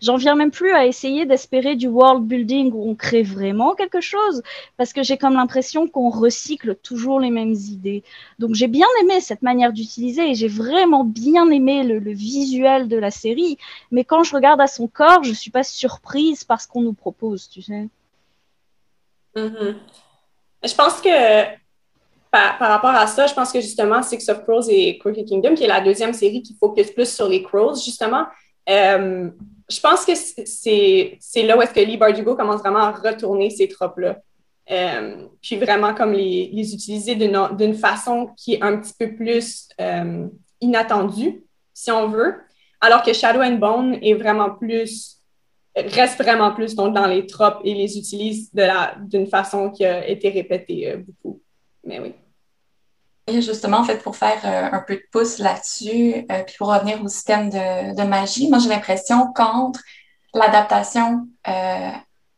J'en 0.02 0.18
viens 0.18 0.36
même 0.36 0.52
plus 0.52 0.72
à 0.72 0.86
essayer 0.86 1.26
d'espérer 1.26 1.76
du 1.76 1.88
world 1.88 2.24
building 2.24 2.72
où 2.74 2.90
on 2.90 2.96
crée 2.96 3.24
vraiment 3.24 3.76
quelque 3.76 4.02
chose, 4.02 4.44
parce 4.78 4.94
que 4.94 5.04
j'ai 5.04 5.18
comme 5.18 5.34
l'impression 5.34 5.88
qu'on 5.88 6.10
recycle 6.10 6.76
toujours 6.76 7.20
les 7.20 7.32
mêmes 7.32 7.54
idées. 7.54 8.04
Donc 8.40 8.56
j'ai 8.56 8.68
bien 8.68 8.88
aimé 9.02 9.22
cette 9.22 9.42
manière 9.42 9.74
d'utiliser 9.74 10.32
et 10.32 10.36
j'ai 10.36 10.48
vraiment 10.48 11.04
bien 11.04 11.50
aimé 11.50 11.84
le, 11.84 12.12
visuel 12.12 12.88
de 12.88 12.98
la 12.98 13.12
série, 13.12 13.58
mais 13.92 14.04
quand 14.04 14.24
je 14.24 14.34
regarde 14.36 14.62
à 14.62 14.68
son 14.68 14.88
corps, 14.88 15.24
je 15.24 15.34
suis 15.34 15.52
pas 15.52 15.64
surprise 15.64 16.44
par 16.44 16.62
ce 16.62 16.68
qu'on 16.68 16.82
nous 16.82 16.94
propose, 16.94 17.50
tu 17.50 17.62
sais. 17.62 17.88
Mm-hmm. 19.36 19.76
Je 20.64 20.76
pense 20.76 21.02
que 21.02 21.57
par, 22.58 22.70
rapport 22.70 22.92
à 22.92 23.08
ça, 23.08 23.28
je 23.28 23.34
pense 23.34 23.52
que 23.52 23.62
justement, 23.62 24.02
Six 24.02 24.28
of 24.30 24.44
Crows 24.44 24.70
et 24.70 24.98
Crooked 24.98 25.26
Kingdom, 25.28 25.56
qui 25.56 25.64
est 25.64 25.68
la 25.68 25.82
deuxième 25.82 26.14
série 26.14 26.42
qui 26.42 26.56
focus 26.60 26.92
plus 26.92 27.10
sur 27.14 27.28
les 27.28 27.44
Crows, 27.44 27.76
justement, 27.76 28.26
euh, 28.70 29.30
je 29.70 29.80
pense 29.80 30.06
que 30.06 30.14
c'est 30.16 31.44
là 31.44 31.58
où 31.58 31.62
est-ce 31.62 31.74
que 31.74 31.80
Lee 31.80 31.98
Bardugo 31.98 32.36
commence 32.36 32.62
vraiment 32.62 32.80
à 32.80 32.92
retourner 32.92 33.50
ces 33.50 33.68
tropes-là. 33.68 34.20
Euh, 34.70 35.28
puis 35.42 35.56
vraiment 35.56 35.94
comme 35.94 36.12
les, 36.12 36.74
utiliser 36.74 37.16
d'une 37.16 37.74
façon 37.74 38.32
qui 38.36 38.56
est 38.56 38.62
un 38.62 38.78
petit 38.78 38.94
peu 39.00 39.16
plus 39.16 39.70
euh, 39.80 40.28
inattendue, 40.60 41.44
si 41.74 41.92
on 41.92 42.08
veut, 42.08 42.36
alors 42.82 43.04
que 43.04 43.14
Shadow 43.14 43.42
and 43.42 43.56
Bone 43.56 43.98
est 44.02 44.14
vraiment 44.14 44.50
plus 44.52 45.14
reste 45.76 46.18
vraiment 46.18 46.54
plus 46.54 46.74
donc, 46.74 46.96
dans 46.96 47.06
les 47.06 47.28
tropes 47.28 47.62
et 47.64 47.76
les 47.76 48.00
utilise 48.00 48.52
d'une 49.06 49.28
façon 49.28 49.70
qui 49.70 49.86
a 49.86 50.08
été 50.08 50.30
répétée 50.30 50.98
beaucoup. 50.98 51.40
Mais 51.84 52.00
oui. 52.00 52.14
Justement, 53.30 53.80
en 53.80 53.84
fait, 53.84 54.02
pour 54.02 54.16
faire 54.16 54.40
euh, 54.46 54.70
un 54.72 54.80
peu 54.80 54.96
de 54.96 55.04
pouce 55.12 55.40
là-dessus, 55.40 56.26
euh, 56.32 56.44
puis 56.44 56.56
pour 56.58 56.70
revenir 56.74 57.04
au 57.04 57.10
système 57.10 57.50
de, 57.50 58.04
magie, 58.04 58.50
moi 58.50 58.58
j'ai 58.60 58.70
l'impression 58.70 59.34
qu'entre 59.34 59.82
l'adaptation 60.34 61.28
euh, 61.46 61.90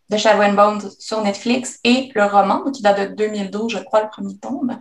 de 0.09 0.17
Shadow 0.17 0.41
and 0.41 0.53
Bone 0.53 0.81
sur 0.97 1.21
Netflix 1.21 1.79
et 1.83 2.09
le 2.15 2.25
roman, 2.25 2.63
qui 2.71 2.81
date 2.81 3.11
de 3.11 3.15
2012, 3.15 3.71
je 3.71 3.77
crois, 3.83 4.01
le 4.01 4.09
premier 4.09 4.35
tome, 4.39 4.79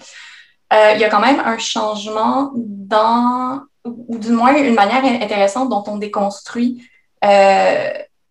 il 0.72 0.98
y 0.98 1.04
a 1.04 1.11
quand 1.11 1.20
même 1.20 1.40
un 1.40 1.59
changement 1.59 2.52
dans, 2.54 3.61
ou 3.84 4.18
du 4.18 4.30
moins 4.30 4.56
une 4.56 4.74
manière 4.74 5.04
intéressante 5.04 5.68
dont 5.68 5.84
on 5.86 5.98
déconstruit 5.98 6.88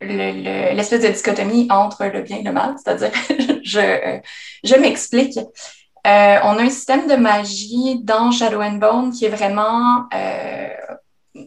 l'espèce 0.01 1.01
de 1.01 1.09
dichotomie 1.09 1.67
entre 1.69 2.05
le 2.05 2.21
bien 2.21 2.37
et 2.37 2.43
le 2.43 2.51
mal. 2.51 2.75
C'est-à-dire, 2.83 3.11
je 4.63 4.75
m'explique. 4.79 5.39
Euh, 6.07 6.39
on 6.43 6.57
a 6.57 6.63
un 6.63 6.69
système 6.69 7.07
de 7.07 7.15
magie 7.15 8.01
dans 8.01 8.31
Shadow 8.31 8.61
and 8.61 8.75
Bone 8.75 9.11
qui 9.11 9.25
est 9.25 9.29
vraiment, 9.29 10.07
euh, 10.13 10.69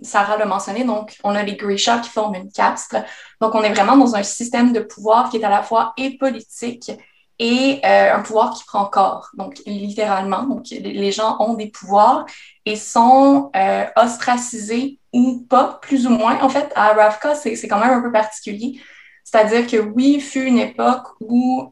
Sarah 0.03 0.37
l'a 0.37 0.45
mentionné, 0.45 0.85
donc 0.85 1.17
on 1.25 1.35
a 1.35 1.43
les 1.43 1.57
Grisha 1.57 1.99
qui 1.99 2.11
forment 2.11 2.35
une 2.35 2.53
caste. 2.53 2.97
Donc 3.41 3.55
on 3.55 3.63
est 3.63 3.73
vraiment 3.73 3.97
dans 3.97 4.17
un 4.17 4.23
système 4.23 4.75
de 4.75 4.81
pouvoir 4.81 5.31
qui 5.31 5.39
est 5.39 5.45
à 5.45 5.49
la 5.49 5.63
fois 5.63 5.95
et 5.97 6.19
politique 6.19 6.91
et 7.39 7.81
euh, 7.87 8.15
un 8.15 8.21
pouvoir 8.21 8.53
qui 8.53 8.65
prend 8.65 8.85
corps, 8.85 9.31
donc 9.33 9.63
littéralement. 9.65 10.43
Donc 10.43 10.67
les 10.69 11.11
gens 11.11 11.37
ont 11.41 11.55
des 11.55 11.69
pouvoirs 11.69 12.27
et 12.67 12.77
sont 12.77 13.51
ostracisés 13.97 14.99
ou 15.15 15.47
pas, 15.49 15.79
plus 15.81 16.07
ou 16.07 16.11
moins. 16.11 16.39
En 16.43 16.51
fait, 16.51 16.71
à 16.77 16.93
Ravka, 16.93 17.35
c'est 17.35 17.67
quand 17.67 17.81
même 17.81 17.93
un 17.93 18.03
peu 18.03 18.13
particulier. 18.13 18.79
C'est-à-dire 19.25 19.67
que 19.67 19.79
oui, 19.79 20.21
fut 20.21 20.45
une 20.45 20.59
époque 20.59 21.07
où 21.21 21.71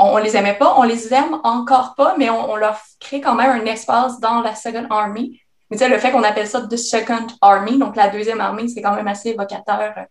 on, 0.00 0.16
les 0.16 0.36
aimait 0.36 0.54
pas, 0.54 0.74
on 0.78 0.82
les 0.82 1.12
aime 1.12 1.40
encore 1.44 1.94
pas, 1.94 2.14
mais 2.18 2.30
on, 2.30 2.56
leur 2.56 2.80
crée 2.98 3.20
quand 3.20 3.34
même 3.34 3.50
un 3.50 3.64
espace 3.66 4.18
dans 4.18 4.40
la 4.40 4.54
Second 4.54 4.86
Army. 4.90 5.40
Mais 5.70 5.76
tu 5.76 5.88
le 5.88 5.98
fait 5.98 6.10
qu'on 6.10 6.22
appelle 6.22 6.48
ça 6.48 6.62
The 6.62 6.76
Second 6.76 7.26
Army, 7.40 7.78
donc 7.78 7.96
la 7.96 8.08
deuxième 8.08 8.40
armée, 8.40 8.66
c'est 8.68 8.82
quand 8.82 8.94
même 8.94 9.06
assez 9.08 9.30
évocateur 9.30 9.92
euh, 9.96 10.02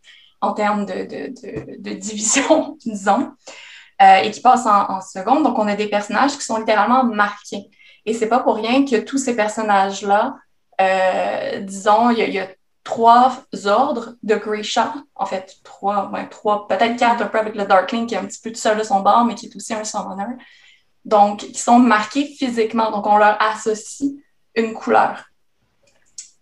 en 0.41 0.53
termes 0.53 0.85
de, 0.85 1.05
de, 1.79 1.93
division, 1.93 2.77
disons, 2.85 3.31
euh, 4.01 4.15
et 4.17 4.31
qui 4.31 4.41
passe 4.41 4.65
en, 4.65 5.01
seconde. 5.01 5.43
Donc, 5.43 5.57
on 5.57 5.67
a 5.67 5.75
des 5.75 5.87
personnages 5.87 6.37
qui 6.37 6.43
sont 6.43 6.57
littéralement 6.57 7.03
marqués. 7.03 7.69
Et 8.05 8.13
c'est 8.13 8.29
pas 8.29 8.39
pour 8.39 8.55
rien 8.55 8.85
que 8.85 8.97
tous 8.97 9.17
ces 9.17 9.35
personnages-là, 9.35 10.35
euh, 10.79 11.59
disons, 11.61 12.11
il 12.11 12.29
y, 12.29 12.39
a 12.39 12.47
trois 12.83 13.43
ordres 13.65 14.15
de 14.23 14.35
Grisha, 14.35 14.93
en 15.15 15.25
fait, 15.25 15.57
trois, 15.63 16.09
ouais, 16.11 16.27
trois, 16.29 16.67
peut-être 16.67 16.97
quatre 16.97 17.21
un 17.21 17.27
peu 17.27 17.39
avec 17.39 17.55
le 17.55 17.65
Darkling 17.65 18.07
qui 18.07 18.15
est 18.15 18.17
un 18.17 18.25
petit 18.25 18.41
peu 18.41 18.51
tout 18.51 18.59
seul 18.59 18.77
de 18.77 18.83
son 18.83 19.01
bord, 19.01 19.25
mais 19.25 19.35
qui 19.35 19.47
est 19.47 19.55
aussi 19.55 19.73
un 19.73 19.83
summoner. 19.83 20.35
Donc, 21.05 21.39
qui 21.39 21.59
sont 21.59 21.79
marqués 21.79 22.25
physiquement, 22.25 22.91
donc 22.91 23.05
on 23.05 23.17
leur 23.17 23.41
associe 23.41 24.11
une 24.55 24.73
couleur. 24.73 25.25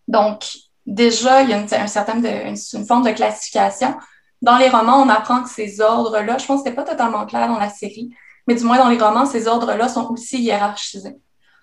Donc, 0.07 0.45
déjà, 0.85 1.41
il 1.43 1.49
y 1.49 1.53
a 1.53 1.57
une, 1.57 1.67
un 1.71 2.47
une, 2.47 2.85
forme 2.85 3.03
de 3.03 3.11
classification. 3.11 3.95
Dans 4.41 4.57
les 4.57 4.69
romans, 4.69 5.01
on 5.01 5.09
apprend 5.09 5.43
que 5.43 5.49
ces 5.49 5.81
ordres-là, 5.81 6.38
je 6.38 6.45
pense 6.45 6.63
que 6.63 6.69
ce 6.69 6.75
pas 6.75 6.83
totalement 6.83 7.25
clair 7.25 7.47
dans 7.47 7.59
la 7.59 7.69
série, 7.69 8.13
mais 8.47 8.55
du 8.55 8.63
moins 8.63 8.77
dans 8.77 8.89
les 8.89 8.97
romans, 8.97 9.25
ces 9.25 9.47
ordres-là 9.47 9.89
sont 9.89 10.09
aussi 10.11 10.41
hiérarchisés. 10.41 11.17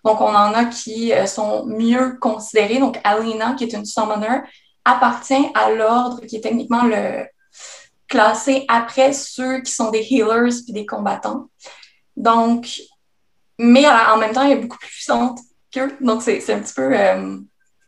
Donc, 0.04 0.20
on 0.20 0.34
en 0.34 0.52
a 0.52 0.66
qui 0.66 1.12
euh, 1.12 1.26
sont 1.26 1.64
mieux 1.64 2.18
considérés. 2.20 2.78
Donc, 2.78 3.00
Alina, 3.04 3.54
qui 3.54 3.64
est 3.64 3.72
une 3.72 3.86
summoner, 3.86 4.42
appartient 4.84 5.46
à 5.54 5.70
l'ordre 5.70 6.20
qui 6.26 6.36
est 6.36 6.40
techniquement 6.40 6.84
le 6.84 7.26
classé 8.08 8.64
après 8.68 9.12
ceux 9.12 9.60
qui 9.62 9.72
sont 9.72 9.90
des 9.90 10.06
healers 10.10 10.62
puis 10.64 10.72
des 10.72 10.86
combattants. 10.86 11.48
Donc, 12.16 12.80
mais 13.58 13.86
en 13.86 14.16
même 14.18 14.32
temps, 14.32 14.42
il 14.42 14.52
est 14.52 14.56
beaucoup 14.60 14.78
plus 14.78 14.88
puissante 14.88 15.40
qu'eux. 15.72 15.96
Donc, 16.00 16.22
c'est 16.22 16.52
un 16.52 16.60
petit 16.60 16.74
peu. 16.74 16.96
Euh, 16.98 17.38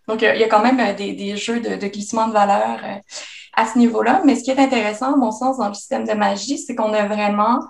donc, 0.09 0.23
il 0.23 0.39
y 0.39 0.45
a 0.45 0.49
quand 0.49 0.63
même 0.63 0.81
euh, 0.81 0.95
des, 0.95 1.13
des 1.13 1.37
jeux 1.37 1.61
de, 1.61 1.77
de, 1.77 1.87
glissement 1.89 2.29
de 2.29 2.33
valeur 2.33 2.79
euh, 2.85 2.99
à 3.55 3.67
ce 3.67 3.79
niveau-là. 3.79 4.23
Mais 4.25 4.37
ce 4.37 4.45
qui 4.45 4.51
est 4.51 4.59
intéressant, 4.59 5.15
à 5.15 5.17
mon 5.17 5.33
sens, 5.33 5.59
dans 5.59 5.69
le 5.69 5.75
système 5.75 6.07
de 6.07 6.13
magie, 6.13 6.59
c'est 6.59 6.75
qu'on 6.75 6.93
a 6.93 7.07
vraiment. 7.07 7.61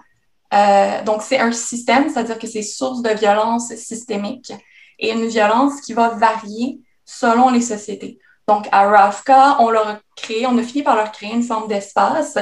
donc, 1.05 1.23
c'est 1.23 1.39
un 1.39 1.53
système, 1.53 2.09
c'est-à-dire 2.09 2.39
que 2.39 2.47
c'est 2.47 2.63
source 2.63 3.03
de 3.03 3.11
violence 3.11 3.75
systémique 3.75 4.53
et 4.99 5.13
une 5.13 5.27
violence 5.27 5.81
qui 5.81 5.93
va 5.93 6.09
varier 6.11 6.81
selon 7.05 7.51
les 7.51 7.61
sociétés. 7.61 8.19
Donc, 8.49 8.69
à 8.71 8.89
Rafka, 8.89 9.57
on 9.61 9.71
leur 9.71 9.89
a 9.89 9.99
créé, 10.15 10.47
on 10.47 10.57
a 10.57 10.63
fini 10.63 10.83
par 10.83 10.95
leur 10.95 11.11
créer 11.11 11.33
une 11.33 11.43
forme 11.43 11.67
d'espace. 11.67 12.39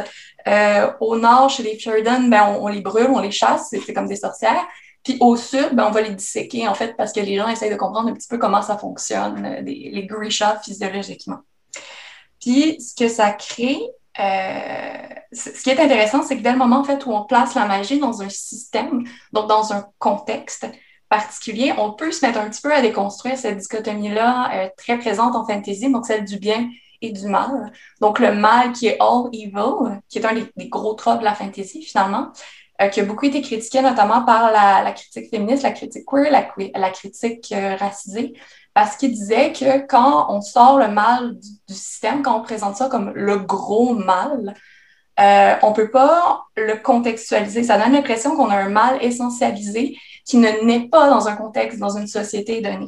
Euh, 0.47 0.93
au 1.01 1.17
nord, 1.17 1.49
chez 1.49 1.63
les 1.63 1.79
Fjorden, 1.79 2.29
ben, 2.29 2.57
on, 2.61 2.69
les 2.69 2.83
brûle, 2.83 3.09
on 3.11 3.21
les 3.21 3.31
chasse, 3.31 3.69
c'est 3.71 3.95
comme 3.95 4.07
des 4.07 4.17
sorcières. 4.17 4.67
Puis 5.03 5.17
au 5.21 5.37
sud, 5.37 5.71
ben, 5.73 5.87
on 5.87 5.91
va 5.91 6.03
les 6.03 6.15
disséquer, 6.15 6.69
en 6.69 6.75
fait, 6.75 6.95
parce 6.97 7.13
que 7.13 7.21
les 7.21 7.37
gens 7.37 7.49
essayent 7.49 7.71
de 7.71 7.77
comprendre 7.77 8.11
un 8.11 8.13
petit 8.13 8.29
peu 8.29 8.37
comment 8.37 8.61
ça 8.61 8.77
fonctionne, 8.77 9.45
euh, 9.47 9.61
les, 9.63 9.91
les 9.91 10.31
physiologiquement. 10.63 11.39
Puis, 12.41 12.79
ce 12.81 12.95
que 12.95 13.09
ça 13.09 13.33
crée, 13.33 13.81
euh, 14.21 15.15
ce 15.33 15.63
qui 15.63 15.71
est 15.71 15.81
intéressant, 15.81 16.23
c'est 16.23 16.37
que 16.37 16.43
dès 16.43 16.53
le 16.53 16.59
moment 16.59 16.81
en 16.81 16.85
fait, 16.85 17.05
où 17.07 17.13
on 17.13 17.25
place 17.25 17.55
la 17.55 17.67
magie 17.67 17.99
dans 17.99 18.23
un 18.23 18.29
système, 18.29 19.05
donc 19.33 19.49
dans 19.49 19.73
un 19.73 19.87
contexte 19.99 20.67
on 21.79 21.93
peut 21.93 22.13
se 22.13 22.25
mettre 22.25 22.39
un 22.39 22.49
petit 22.49 22.63
peu 22.63 22.73
à 22.73 22.81
déconstruire 22.81 23.37
cette 23.37 23.59
dichotomie-là 23.59 24.51
euh, 24.55 24.69
très 24.77 24.99
présente 24.99 25.35
en 25.35 25.47
fantasy, 25.47 25.91
donc 25.91 26.07
celle 26.07 26.25
du 26.25 26.39
bien 26.39 26.71
et 27.01 27.13
du 27.13 27.27
mal. 27.27 27.73
Donc 28.01 28.19
le 28.19 28.33
mal 28.33 28.73
qui 28.73 28.87
est 28.87 28.97
all 29.01 29.29
evil, 29.33 30.01
qui 30.09 30.19
est 30.19 30.25
un 30.25 30.35
des, 30.35 30.69
gros 30.69 30.95
tropes 30.95 31.21
de 31.21 31.25
la 31.25 31.35
fantasy 31.35 31.83
finalement, 31.83 32.29
euh, 32.83 32.89
qui 32.89 33.01
a 33.01 33.05
beaucoup 33.05 33.27
été 33.27 33.43
critiqué 33.43 33.83
notamment 33.83 34.25
par 34.25 34.51
la, 34.51 34.93
critique 34.93 35.31
féministe, 35.31 35.63
la 35.63 35.73
critique 35.73 36.05
queer, 36.07 36.31
la, 36.31 36.91
critique 36.91 37.55
racisée, 37.79 38.35
parce 38.73 38.97
qu'il 38.97 39.13
disait 39.13 39.53
que 39.53 39.87
quand 39.87 40.27
on 40.31 40.41
sort 40.41 40.79
le 40.79 40.89
mal 40.89 41.39
du, 41.39 41.75
système, 41.75 42.23
quand 42.23 42.39
on 42.39 42.43
présente 42.43 42.77
ça 42.77 42.89
comme 42.89 43.13
le 43.15 43.39
gros 43.39 43.95
mal, 43.95 44.55
euh, 45.21 45.55
on 45.63 45.73
peut 45.73 45.91
pas 45.91 46.47
le 46.57 46.77
contextualiser. 46.77 47.63
Ça 47.63 47.79
donne 47.79 47.93
l'impression 47.93 48.37
qu'on 48.37 48.51
a 48.51 48.57
un 48.57 48.69
mal 48.69 48.99
essentialisé 49.03 49.97
qui 50.25 50.39
ne 50.39 50.65
naît 50.65 50.89
pas 50.89 51.11
dans 51.11 51.29
un 51.29 51.37
contexte, 51.37 51.79
dans 51.79 51.97
une 51.97 52.07
société 52.07 52.61
donnée. 52.61 52.87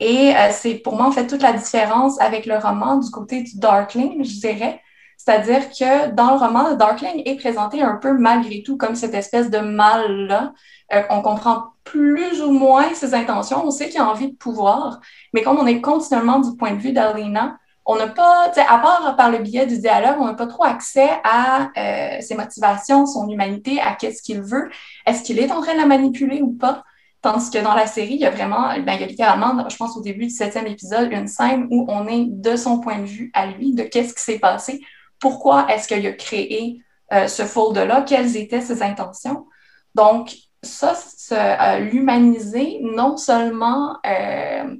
Et 0.00 0.34
euh, 0.34 0.48
c'est 0.50 0.74
pour 0.74 0.96
moi, 0.96 1.06
en 1.06 1.12
fait, 1.12 1.26
toute 1.26 1.42
la 1.42 1.52
différence 1.52 2.20
avec 2.20 2.46
le 2.46 2.58
roman 2.58 2.98
du 2.98 3.10
côté 3.10 3.42
du 3.42 3.58
Darkling, 3.58 4.24
je 4.24 4.40
dirais. 4.40 4.80
C'est-à-dire 5.16 5.70
que 5.70 6.10
dans 6.10 6.32
le 6.32 6.38
roman, 6.38 6.70
le 6.70 6.76
Darkling 6.76 7.22
est 7.24 7.36
présenté 7.36 7.80
un 7.82 7.96
peu 7.96 8.12
malgré 8.12 8.62
tout 8.62 8.76
comme 8.76 8.94
cette 8.94 9.14
espèce 9.14 9.50
de 9.50 9.58
mal-là. 9.58 10.52
Euh, 10.92 11.02
on 11.10 11.22
comprend 11.22 11.74
plus 11.84 12.42
ou 12.42 12.50
moins 12.50 12.92
ses 12.94 13.14
intentions. 13.14 13.64
On 13.64 13.70
sait 13.70 13.88
qu'il 13.88 14.00
a 14.00 14.08
envie 14.08 14.32
de 14.32 14.36
pouvoir, 14.36 15.00
mais 15.32 15.42
comme 15.42 15.58
on 15.58 15.66
est 15.66 15.80
continuellement 15.80 16.40
du 16.40 16.56
point 16.56 16.72
de 16.72 16.80
vue 16.80 16.92
d'Alina, 16.92 17.56
on 17.86 17.96
n'a 17.96 18.08
pas, 18.08 18.50
à 18.56 18.78
part 18.78 19.14
par 19.16 19.30
le 19.30 19.38
biais 19.38 19.66
du 19.66 19.78
dialogue, 19.78 20.16
on 20.18 20.26
n'a 20.26 20.34
pas 20.34 20.46
trop 20.46 20.64
accès 20.64 21.10
à 21.22 21.70
euh, 21.76 22.20
ses 22.20 22.34
motivations, 22.34 23.06
son 23.06 23.28
humanité, 23.28 23.80
à 23.80 23.94
qu'est-ce 23.94 24.22
qu'il 24.22 24.40
veut. 24.40 24.70
Est-ce 25.06 25.22
qu'il 25.22 25.38
est 25.38 25.52
en 25.52 25.60
train 25.60 25.74
de 25.74 25.80
la 25.80 25.86
manipuler 25.86 26.40
ou 26.40 26.52
pas? 26.52 26.82
Tandis 27.20 27.50
que 27.50 27.58
dans 27.58 27.74
la 27.74 27.86
série, 27.86 28.14
il 28.14 28.20
y 28.20 28.26
a 28.26 28.30
vraiment, 28.30 28.68
ben, 28.80 28.94
il 28.94 29.00
y 29.00 29.04
a 29.04 29.06
littéralement, 29.06 29.68
je 29.68 29.76
pense 29.76 29.96
au 29.96 30.02
début 30.02 30.26
du 30.26 30.30
septième 30.30 30.66
épisode, 30.66 31.10
une 31.12 31.28
scène 31.28 31.66
où 31.70 31.86
on 31.88 32.06
est 32.06 32.26
de 32.26 32.56
son 32.56 32.80
point 32.80 32.98
de 32.98 33.06
vue 33.06 33.30
à 33.34 33.46
lui, 33.46 33.72
de 33.74 33.82
qu'est-ce 33.82 34.14
qui 34.14 34.22
s'est 34.22 34.38
passé, 34.38 34.82
pourquoi 35.18 35.66
est-ce 35.70 35.88
qu'il 35.88 36.06
a 36.06 36.12
créé 36.12 36.82
euh, 37.12 37.28
ce 37.28 37.44
fold-là, 37.44 38.02
quelles 38.02 38.36
étaient 38.36 38.60
ses 38.60 38.82
intentions. 38.82 39.46
Donc, 39.94 40.34
ça, 40.62 40.94
euh, 41.32 41.78
l'humaniser, 41.78 42.80
non 42.82 43.16
seulement, 43.16 43.98
euh, 44.06 44.74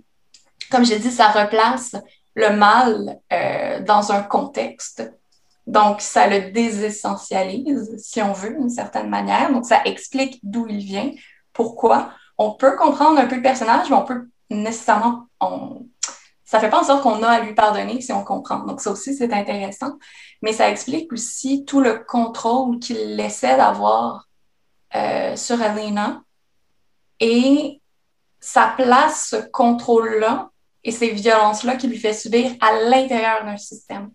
comme 0.70 0.84
j'ai 0.84 0.98
dit, 0.98 1.10
ça 1.10 1.28
replace 1.28 1.94
le 2.34 2.50
mal 2.50 3.20
euh, 3.32 3.80
dans 3.80 4.12
un 4.12 4.22
contexte. 4.22 5.10
Donc, 5.66 6.00
ça 6.00 6.26
le 6.26 6.50
désessentialise, 6.50 7.96
si 7.96 8.20
on 8.20 8.32
veut, 8.32 8.50
d'une 8.50 8.68
certaine 8.68 9.08
manière. 9.08 9.50
Donc, 9.50 9.64
ça 9.64 9.82
explique 9.84 10.38
d'où 10.42 10.66
il 10.68 10.78
vient, 10.78 11.10
pourquoi. 11.52 12.10
On 12.36 12.52
peut 12.52 12.76
comprendre 12.76 13.18
un 13.18 13.26
peu 13.26 13.36
le 13.36 13.42
personnage, 13.42 13.88
mais 13.88 13.96
on 13.96 14.04
peut 14.04 14.28
nécessairement... 14.50 15.26
On... 15.40 15.86
Ça 16.44 16.60
fait 16.60 16.68
pas 16.68 16.80
en 16.80 16.84
sorte 16.84 17.02
qu'on 17.02 17.22
a 17.22 17.28
à 17.28 17.40
lui 17.40 17.54
pardonner 17.54 18.00
si 18.02 18.12
on 18.12 18.22
comprend. 18.22 18.58
Donc, 18.58 18.80
ça 18.80 18.90
aussi, 18.90 19.14
c'est 19.14 19.32
intéressant. 19.32 19.92
Mais 20.42 20.52
ça 20.52 20.68
explique 20.68 21.10
aussi 21.12 21.64
tout 21.64 21.80
le 21.80 22.04
contrôle 22.06 22.78
qu'il 22.78 23.18
essaie 23.18 23.56
d'avoir 23.56 24.28
euh, 24.94 25.34
sur 25.36 25.60
Elena 25.62 26.22
et 27.18 27.80
ça 28.38 28.74
place 28.76 29.30
ce 29.30 29.36
contrôle-là 29.36 30.50
et 30.84 30.90
ces 30.90 31.10
violences-là 31.10 31.76
qui 31.76 31.88
lui 31.88 31.98
fait 31.98 32.12
subir 32.12 32.52
à 32.60 32.72
l'intérieur 32.90 33.44
d'un 33.44 33.56
système. 33.56 34.10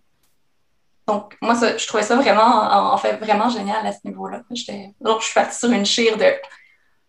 Donc, 1.08 1.36
moi, 1.42 1.56
je 1.56 1.88
trouvais 1.88 2.04
ça 2.04 2.16
vraiment, 2.16 2.94
en 2.94 2.98
fait, 2.98 3.18
vraiment 3.18 3.50
génial 3.50 3.86
à 3.86 3.92
ce 3.92 4.00
niveau-là. 4.06 4.44
Donc, 5.02 5.22
je 5.22 5.26
suis 5.26 5.34
partie 5.34 5.58
sur 5.58 5.72
une 5.72 5.86
chire 5.86 6.16
de 6.18 6.26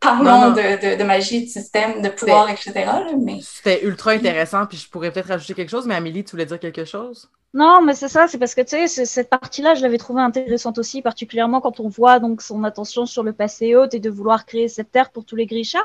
parlons 0.00 0.52
de, 0.52 0.96
de, 0.96 1.04
magie, 1.04 1.44
de 1.44 1.50
système, 1.50 2.00
de 2.00 2.08
pouvoir, 2.08 2.48
etc. 2.48 2.72
mais... 3.18 3.40
C'était 3.42 3.84
ultra 3.84 4.12
intéressant, 4.12 4.64
puis 4.64 4.78
je 4.78 4.88
pourrais 4.88 5.10
peut-être 5.10 5.28
rajouter 5.28 5.52
quelque 5.52 5.68
chose, 5.68 5.86
mais 5.86 5.94
Amélie, 5.94 6.24
tu 6.24 6.30
voulais 6.30 6.46
dire 6.46 6.58
quelque 6.58 6.86
chose? 6.86 7.30
Non, 7.52 7.82
mais 7.82 7.94
c'est 7.94 8.06
ça, 8.06 8.28
c'est 8.28 8.38
parce 8.38 8.54
que 8.54 8.60
tu 8.60 8.86
sais, 8.86 9.04
cette 9.04 9.28
partie-là, 9.28 9.74
je 9.74 9.82
l'avais 9.82 9.98
trouvée 9.98 10.20
intéressante 10.22 10.78
aussi, 10.78 11.02
particulièrement 11.02 11.60
quand 11.60 11.80
on 11.80 11.88
voit 11.88 12.20
donc 12.20 12.42
son 12.42 12.62
attention 12.62 13.06
sur 13.06 13.24
le 13.24 13.32
passé 13.32 13.74
haute 13.74 13.92
et 13.92 13.98
de 13.98 14.08
vouloir 14.08 14.46
créer 14.46 14.68
cette 14.68 14.92
terre 14.92 15.10
pour 15.10 15.24
tous 15.24 15.34
les 15.34 15.46
Grisha. 15.46 15.80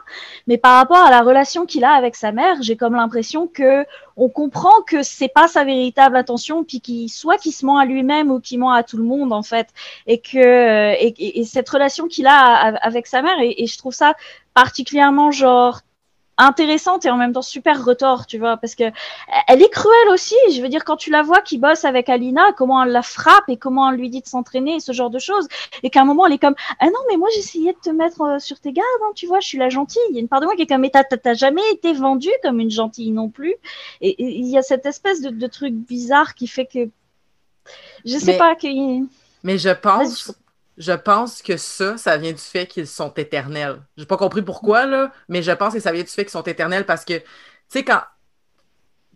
Mais 0.46 0.60
par 0.60 0.78
rapport 0.78 0.98
à 1.04 1.10
la 1.10 1.22
relation 1.22 1.66
qu'il 1.66 1.84
a 1.84 1.94
avec 1.94 2.16
sa 2.16 2.32
mère, 2.32 2.62
j'ai 2.62 2.78
comme 2.78 2.94
l'impression 2.94 3.48
que 3.48 3.84
on 4.16 4.30
comprend 4.30 4.84
que 4.86 5.02
c'est 5.02 5.28
pas 5.28 5.48
sa 5.48 5.64
véritable 5.64 6.18
attention, 6.18 6.64
puis 6.64 6.82
qu'il 6.82 7.10
soit 7.10 7.38
qu'il 7.40 7.52
se 7.52 7.66
ment 7.66 7.80
à 7.80 7.86
lui-même 7.86 8.30
ou 8.30 8.40
qu'il 8.40 8.60
ment 8.60 8.72
à 8.72 8.84
tout 8.84 8.98
le 8.98 9.04
monde 9.04 9.34
en 9.34 9.42
fait, 9.42 9.70
et 10.06 10.20
que 10.22 10.94
et, 11.02 11.44
cette 11.46 11.68
relation 11.70 12.08
qu'il 12.08 12.28
a 12.28 12.76
avec 12.84 13.08
sa 13.08 13.24
mère, 13.24 13.40
et, 13.42 13.64
et 13.64 13.66
je 13.66 13.78
trouve 13.80 13.94
ça 13.94 14.14
particulièrement 14.54 15.32
genre 15.32 15.82
intéressante 16.38 17.06
et 17.06 17.10
en 17.10 17.18
même 17.18 17.34
temps 17.34 17.42
super 17.42 17.84
retort, 17.84 18.26
tu 18.26 18.38
vois, 18.38 18.58
parce 18.58 18.76
que 18.76 18.84
elle 19.48 19.62
est 19.62 19.70
cruelle 19.70 20.10
aussi. 20.12 20.36
Je 20.52 20.62
veux 20.62 20.70
dire, 20.70 20.84
quand 20.84 20.98
tu 20.98 21.10
la 21.10 21.24
vois 21.24 21.42
qui 21.42 21.58
bosse 21.58 21.86
avec 21.86 22.10
Alina, 22.10 22.52
comment 22.54 22.84
elle 22.84 22.92
la 22.92 23.02
frappe 23.02 23.48
et 23.48 23.58
comment 23.58 23.90
elle 23.90 23.98
lui 23.98 24.10
dit 24.10 24.22
de 24.22 24.28
s'entraîner, 24.28 24.80
ce 24.80 24.92
genre 24.92 25.10
de 25.10 25.20
choses, 25.20 25.48
et 25.84 25.90
qu'à 25.90 26.02
un 26.02 26.06
moment 26.06 26.26
elle 26.26 26.34
est 26.34 26.40
comme 26.40 26.56
ah 26.80 26.86
non 26.86 27.00
mais 27.10 27.18
moi 27.18 27.30
j'essayais 27.36 27.74
de 27.74 27.80
te 27.80 27.90
mettre 27.90 28.22
euh, 28.22 28.40
sur 28.40 28.60
tes 28.60 28.74
gardes, 28.74 28.88
hein, 29.04 29.12
tu 29.16 29.28
vois, 29.28 29.40
je 29.40 29.48
suis 29.48 29.58
la 29.58 29.70
gentille. 29.70 30.02
Il 30.10 30.16
y 30.16 30.18
a 30.18 30.22
une 30.22 30.28
part 30.28 30.42
de 30.42 30.46
moi 30.46 30.56
qui 30.56 30.64
est 30.64 30.68
comme 30.68 30.82
mais 30.82 30.92
t'as 30.92 31.34
jamais 31.34 31.68
été 31.72 31.94
vendue 31.94 32.30
comme 32.44 32.60
une 32.60 32.72
gentille 32.72 33.12
non 33.12 33.30
plus. 33.30 33.56
Et 34.02 34.16
il 34.22 34.48
y 34.48 34.58
a 34.58 34.62
cette 34.62 34.86
espèce 34.86 35.22
de, 35.22 35.30
de, 35.30 35.48
truc 35.48 35.74
bizarre 35.74 36.36
qui 36.36 36.48
fait 36.48 36.66
que 36.66 36.90
je 38.06 38.18
sais 38.18 38.38
pas 38.38 38.56
que. 38.56 38.68
Mais 39.44 39.58
je 39.58 39.70
pense 39.70 40.34
je 40.78 40.92
pense 40.92 41.42
que 41.42 41.58
ça, 41.58 41.98
ça 41.98 42.18
vient 42.18 42.32
du 42.32 42.38
fait 42.38 42.68
qu'ils 42.68 42.88
sont 42.88 43.14
éternels. 43.14 43.82
J'ai 43.98 44.06
pas 44.06 44.18
compris 44.18 44.42
pourquoi, 44.42 44.86
mais 45.30 45.42
je 45.42 45.52
pense 45.52 45.74
que 45.74 45.80
ça 45.80 45.92
vient 45.92 46.04
du 46.04 46.10
fait 46.10 46.24
qu'ils 46.24 46.32
sont 46.32 46.44
éternels 46.44 46.86
parce 46.86 47.06
que, 47.06 47.18
tu 47.18 47.26
sais, 47.70 47.84
quand. 47.84 48.02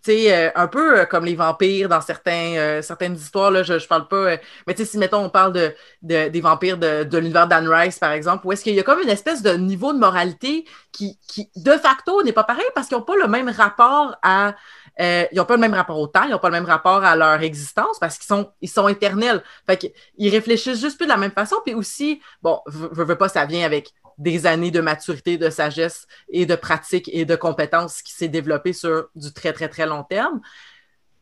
Tu 0.02 0.12
sais, 0.12 0.34
euh, 0.34 0.50
un 0.56 0.68
peu 0.68 1.02
euh, 1.02 1.06
comme 1.06 1.26
les 1.26 1.36
vampires 1.36 1.90
dans 1.90 2.00
euh, 2.00 2.82
certaines 2.82 3.16
histoires, 3.16 3.52
là, 3.52 3.64
je, 3.64 3.78
je 3.78 3.86
parle 3.86 4.08
pas. 4.08 4.38
mais 4.66 4.74
tu 4.74 4.86
sais, 4.86 4.92
si, 4.92 4.98
mettons, 4.98 5.26
on 5.26 5.30
parle 5.30 5.52
de, 5.52 5.74
des 6.02 6.40
vampires 6.40 6.78
de, 6.78 7.04
de 7.04 7.18
l'univers 7.18 7.50
d'Anne 7.50 7.68
Rice, 7.68 8.00
par 8.00 8.14
exemple, 8.14 8.48
où 8.48 8.54
est-ce 8.54 8.64
qu'il 8.64 8.76
y 8.76 8.80
a 8.80 8.84
comme 8.84 9.02
une 9.02 9.10
espèce 9.10 9.42
de 9.42 9.52
niveau 9.58 9.92
de 9.92 9.98
moralité 9.98 10.64
qui, 10.94 11.20
qui 11.28 11.52
de 11.58 11.74
facto, 11.74 12.24
n'est 12.24 12.32
pas 12.32 12.46
pareil 12.46 12.64
parce 12.76 12.88
qu'ils 12.88 12.96
n'ont 12.96 13.04
pas 13.04 13.18
le 13.18 13.28
même 13.28 13.50
rapport 13.50 14.16
à 14.24 14.56
euh, 15.00 15.26
ils 15.32 15.38
n'ont 15.38 15.46
pas 15.46 15.56
le 15.56 15.62
même 15.62 15.74
rapport 15.74 15.98
au 15.98 16.08
temps, 16.08 16.24
ils 16.24 16.32
n'ont 16.32 16.40
pas 16.40 16.50
le 16.50 16.54
même 16.54 16.66
rapport 16.66 17.04
à 17.04 17.16
leur 17.16 17.42
existence 17.42 18.00
parce 18.00 18.18
qu'ils 18.18 18.28
sont, 18.28 18.52
ils 18.62 18.70
sont 18.70 18.88
éternels. 18.88 19.42
Fait 19.66 19.78
qu'ils 19.78 20.30
réfléchissent 20.30 20.82
juste 20.82 20.98
plus 20.98 21.06
de 21.06 21.12
la 21.12 21.18
même 21.18 21.32
façon. 21.32 21.56
Puis 21.66 21.74
aussi, 21.74 22.22
bon, 22.42 22.60
je 22.68 23.02
veux 23.02 23.18
pas, 23.18 23.30
ça 23.30 23.46
vient 23.46 23.66
avec 23.66 23.94
des 24.18 24.46
années 24.46 24.72
de 24.72 24.82
maturité, 24.82 25.38
de 25.38 25.50
sagesse 25.50 26.06
et 26.28 26.46
de 26.46 26.56
pratique 26.56 27.10
et 27.14 27.24
de 27.24 27.36
compétences 27.36 28.02
qui 28.02 28.14
s'est 28.14 28.28
développé 28.28 28.74
sur 28.74 29.08
du 29.16 29.32
très, 29.32 29.54
très, 29.54 29.70
très 29.70 29.86
long 29.86 30.04
terme. 30.04 30.42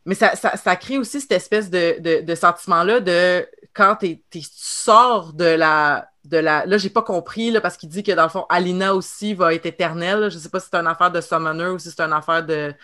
Mais 0.04 0.14
ça, 0.14 0.34
ça, 0.34 0.76
crée 0.76 0.98
aussi 0.98 1.20
cette 1.20 1.32
espèce 1.32 1.70
de, 1.70 2.22
de, 2.22 2.34
sentiment-là 2.34 3.00
de 3.00 3.46
quand 3.74 3.96
tu 3.96 4.20
sors 4.42 5.32
de 5.32 5.44
la. 5.44 6.08
De 6.24 6.36
la 6.36 6.66
là, 6.66 6.76
j'ai 6.76 6.90
pas 6.90 7.00
compris 7.00 7.50
là, 7.50 7.60
parce 7.60 7.78
qu'il 7.78 7.88
dit 7.88 8.02
que 8.02 8.12
dans 8.12 8.24
le 8.24 8.28
fond, 8.28 8.44
Alina 8.50 8.94
aussi 8.94 9.32
va 9.32 9.54
être 9.54 9.64
éternelle. 9.64 10.30
Je 10.30 10.36
sais 10.36 10.50
pas 10.50 10.60
si 10.60 10.68
c'est 10.70 10.78
une 10.78 10.86
affaire 10.86 11.10
de 11.10 11.22
Summoner 11.22 11.68
ou 11.68 11.78
si 11.78 11.90
c'est 11.90 12.00
une 12.02 12.12
affaire 12.12 12.44
de, 12.44 12.74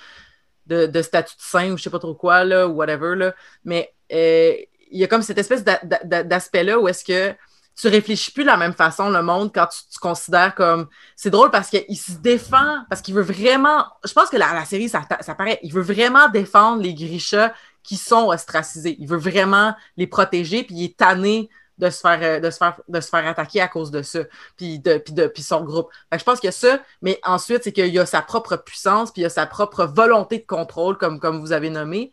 de, 0.66 1.02
statut 1.02 1.36
de 1.36 1.42
saint 1.42 1.72
ou 1.72 1.76
je 1.76 1.82
sais 1.82 1.90
pas 1.90 1.98
trop 1.98 2.14
quoi, 2.14 2.44
là, 2.44 2.66
ou 2.68 2.72
whatever, 2.72 3.14
là. 3.16 3.34
Mais 3.64 3.94
euh, 4.12 4.54
il 4.90 5.00
y 5.00 5.04
a 5.04 5.06
comme 5.06 5.22
cette 5.22 5.38
espèce 5.38 5.64
d'aspect-là 5.64 6.78
où 6.78 6.88
est-ce 6.88 7.04
que 7.04 7.34
tu 7.76 7.88
réfléchis 7.88 8.30
plus 8.30 8.44
de 8.44 8.48
la 8.48 8.56
même 8.56 8.72
façon 8.72 9.10
le 9.10 9.22
monde 9.22 9.50
quand 9.52 9.66
tu, 9.66 9.98
considères 9.98 10.54
comme 10.54 10.86
c'est 11.16 11.30
drôle 11.30 11.50
parce 11.50 11.70
qu'il 11.70 11.98
se 11.98 12.12
défend 12.12 12.84
parce 12.88 13.02
qu'il 13.02 13.14
veut 13.14 13.22
vraiment 13.22 13.84
je 14.04 14.12
pense 14.12 14.30
que 14.30 14.36
la, 14.36 14.52
la 14.54 14.64
série 14.64 14.88
ça, 14.88 15.02
ça 15.20 15.34
paraît 15.34 15.58
il 15.62 15.72
veut 15.72 15.82
vraiment 15.82 16.28
défendre 16.28 16.82
les 16.82 16.94
grichas 16.94 17.52
qui 17.82 17.96
sont 17.96 18.28
ostracisés 18.28 18.96
il 19.00 19.08
veut 19.08 19.18
vraiment 19.18 19.74
les 19.96 20.06
protéger 20.06 20.62
puis 20.62 20.74
il 20.76 20.84
est 20.84 20.96
tanné 20.96 21.50
de 21.78 21.90
se 21.90 22.00
faire, 22.00 22.18
euh, 22.22 22.40
de 22.40 22.50
se 22.50 22.58
faire, 22.58 22.80
de 22.88 23.00
se 23.00 23.08
faire 23.08 23.26
attaquer 23.26 23.60
à 23.60 23.68
cause 23.68 23.90
de 23.90 24.02
ça, 24.02 24.20
puis 24.56 24.78
de, 24.78 24.98
puis 24.98 25.12
de, 25.12 25.26
puis 25.26 25.42
son 25.42 25.64
groupe. 25.64 25.90
je 26.12 26.22
pense 26.22 26.40
qu'il 26.40 26.48
y 26.48 26.48
a 26.48 26.52
ça, 26.52 26.80
mais 27.02 27.18
ensuite, 27.24 27.64
c'est 27.64 27.72
qu'il 27.72 27.88
y 27.88 27.98
a 27.98 28.06
sa 28.06 28.22
propre 28.22 28.56
puissance, 28.56 29.12
puis 29.12 29.22
il 29.22 29.24
y 29.24 29.26
a 29.26 29.30
sa 29.30 29.46
propre 29.46 29.84
volonté 29.84 30.38
de 30.38 30.46
contrôle, 30.46 30.98
comme, 30.98 31.18
comme 31.18 31.40
vous 31.40 31.52
avez 31.52 31.70
nommé, 31.70 32.12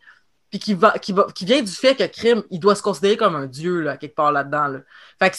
puis 0.50 0.58
qui, 0.58 0.74
va, 0.74 0.98
qui, 0.98 1.12
va, 1.12 1.26
qui 1.34 1.44
vient 1.44 1.62
du 1.62 1.72
fait 1.72 1.94
que 1.94 2.04
Crime, 2.04 2.42
il 2.50 2.60
doit 2.60 2.74
se 2.74 2.82
considérer 2.82 3.16
comme 3.16 3.36
un 3.36 3.46
dieu, 3.46 3.80
là, 3.80 3.96
quelque 3.96 4.14
part 4.14 4.32
là-dedans. 4.32 4.66
Là. 4.66 4.80
Fait 5.18 5.30
que 5.30 5.36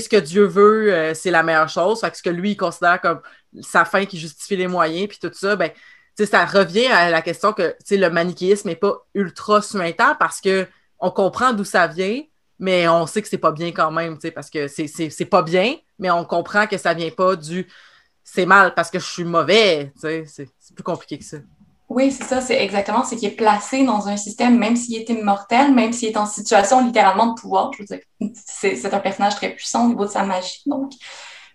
ce 0.00 0.08
que 0.08 0.16
Dieu 0.16 0.44
veut, 0.44 0.92
euh, 0.92 1.14
c'est 1.14 1.30
la 1.30 1.42
meilleure 1.42 1.68
chose. 1.68 2.00
Fait 2.00 2.10
que 2.10 2.16
ce 2.16 2.22
que 2.22 2.30
lui, 2.30 2.52
il 2.52 2.56
considère 2.56 3.00
comme 3.00 3.20
sa 3.60 3.84
fin 3.84 4.04
qui 4.06 4.18
justifie 4.18 4.56
les 4.56 4.66
moyens, 4.66 5.08
puis 5.08 5.18
tout 5.20 5.30
ça, 5.32 5.54
ben, 5.56 5.70
ça 6.16 6.44
revient 6.44 6.86
à 6.86 7.10
la 7.10 7.22
question 7.22 7.52
que 7.52 7.74
le 7.90 8.08
manichéisme 8.08 8.68
n'est 8.68 8.76
pas 8.76 9.06
ultra 9.14 9.62
suintant 9.62 10.14
parce 10.18 10.40
que 10.40 10.66
on 10.98 11.10
comprend 11.10 11.52
d'où 11.52 11.64
ça 11.64 11.86
vient, 11.86 12.20
mais 12.60 12.86
on 12.86 13.06
sait 13.06 13.22
que 13.22 13.28
c'est 13.28 13.38
pas 13.38 13.52
bien 13.52 13.72
quand 13.72 13.90
même, 13.90 14.18
parce 14.32 14.50
que 14.50 14.68
c'est 14.68 15.24
pas 15.24 15.42
bien, 15.42 15.74
mais 15.98 16.10
on 16.10 16.24
comprend 16.24 16.66
que 16.66 16.76
ça 16.76 16.94
vient 16.94 17.10
pas 17.10 17.34
du 17.34 17.66
c'est 18.22 18.46
mal 18.46 18.74
parce 18.74 18.90
que 18.90 18.98
je 19.00 19.06
suis 19.06 19.24
mauvais, 19.24 19.92
c'est 19.96 20.48
plus 20.74 20.84
compliqué 20.84 21.18
que 21.18 21.24
ça. 21.24 21.38
Oui, 21.88 22.12
c'est 22.12 22.22
ça, 22.22 22.40
c'est 22.40 22.62
exactement, 22.62 23.02
c'est 23.02 23.16
qu'il 23.16 23.28
est 23.28 23.34
placé 23.34 23.84
dans 23.84 24.06
un 24.06 24.16
système, 24.16 24.56
même 24.56 24.76
s'il 24.76 24.94
est 24.94 25.08
immortel, 25.08 25.74
même 25.74 25.92
s'il 25.92 26.10
est 26.10 26.16
en 26.16 26.26
situation 26.26 26.86
littéralement 26.86 27.34
de 27.34 27.40
pouvoir. 27.40 27.72
Je 27.72 27.82
veux 27.82 27.86
dire, 27.86 27.98
c'est 28.34 28.94
un 28.94 29.00
personnage 29.00 29.34
très 29.34 29.50
puissant 29.50 29.86
au 29.86 29.88
niveau 29.88 30.04
de 30.04 30.10
sa 30.10 30.22
magie, 30.22 30.62
donc. 30.66 30.92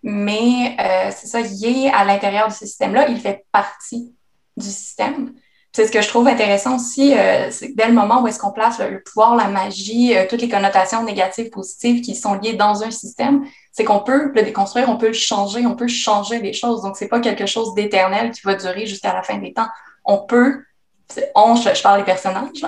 Mais 0.03 0.75
euh, 0.77 1.11
c'est 1.15 1.27
ça, 1.27 1.39
il 1.39 1.85
est 1.85 1.89
à 1.89 2.03
l'intérieur 2.03 2.49
de 2.49 2.53
ce 2.53 2.65
système-là, 2.65 3.07
il 3.07 3.19
fait 3.19 3.45
partie 3.53 4.13
du 4.57 4.67
système. 4.67 5.33
C'est 5.75 5.85
ce 5.85 5.91
que 5.91 6.01
je 6.01 6.07
trouve 6.07 6.25
intéressant 6.29 6.77
aussi, 6.77 7.13
euh, 7.13 7.51
c'est 7.51 7.71
que 7.71 7.75
dès 7.75 7.87
le 7.87 7.93
moment 7.93 8.21
où 8.21 8.27
est-ce 8.29 8.39
qu'on 8.39 8.53
place 8.53 8.79
le, 8.79 9.03
pouvoir, 9.03 9.35
la 9.35 9.49
magie, 9.49 10.15
euh, 10.15 10.25
toutes 10.25 10.39
les 10.39 10.47
connotations 10.47 11.03
négatives, 11.03 11.49
positives 11.49 11.99
qui 11.99 12.15
sont 12.15 12.35
liées 12.35 12.53
dans 12.53 12.81
un 12.81 12.91
système, 12.91 13.43
c'est 13.73 13.83
qu'on 13.83 13.99
peut 13.99 14.31
le 14.33 14.41
déconstruire, 14.41 14.87
on 14.87 14.95
peut 14.95 15.07
le 15.07 15.11
changer, 15.11 15.65
on 15.65 15.75
peut 15.75 15.89
changer 15.89 16.39
les 16.39 16.53
choses. 16.53 16.83
Donc, 16.83 16.95
c'est 16.95 17.09
pas 17.09 17.19
quelque 17.19 17.45
chose 17.45 17.73
d'éternel 17.73 18.31
qui 18.31 18.39
va 18.45 18.55
durer 18.55 18.85
jusqu'à 18.85 19.13
la 19.13 19.21
fin 19.21 19.37
des 19.37 19.51
temps. 19.51 19.67
On 20.05 20.19
peut, 20.19 20.63
on, 21.35 21.57
je, 21.57 21.83
parle 21.83 21.99
des 21.99 22.05
personnages, 22.05 22.65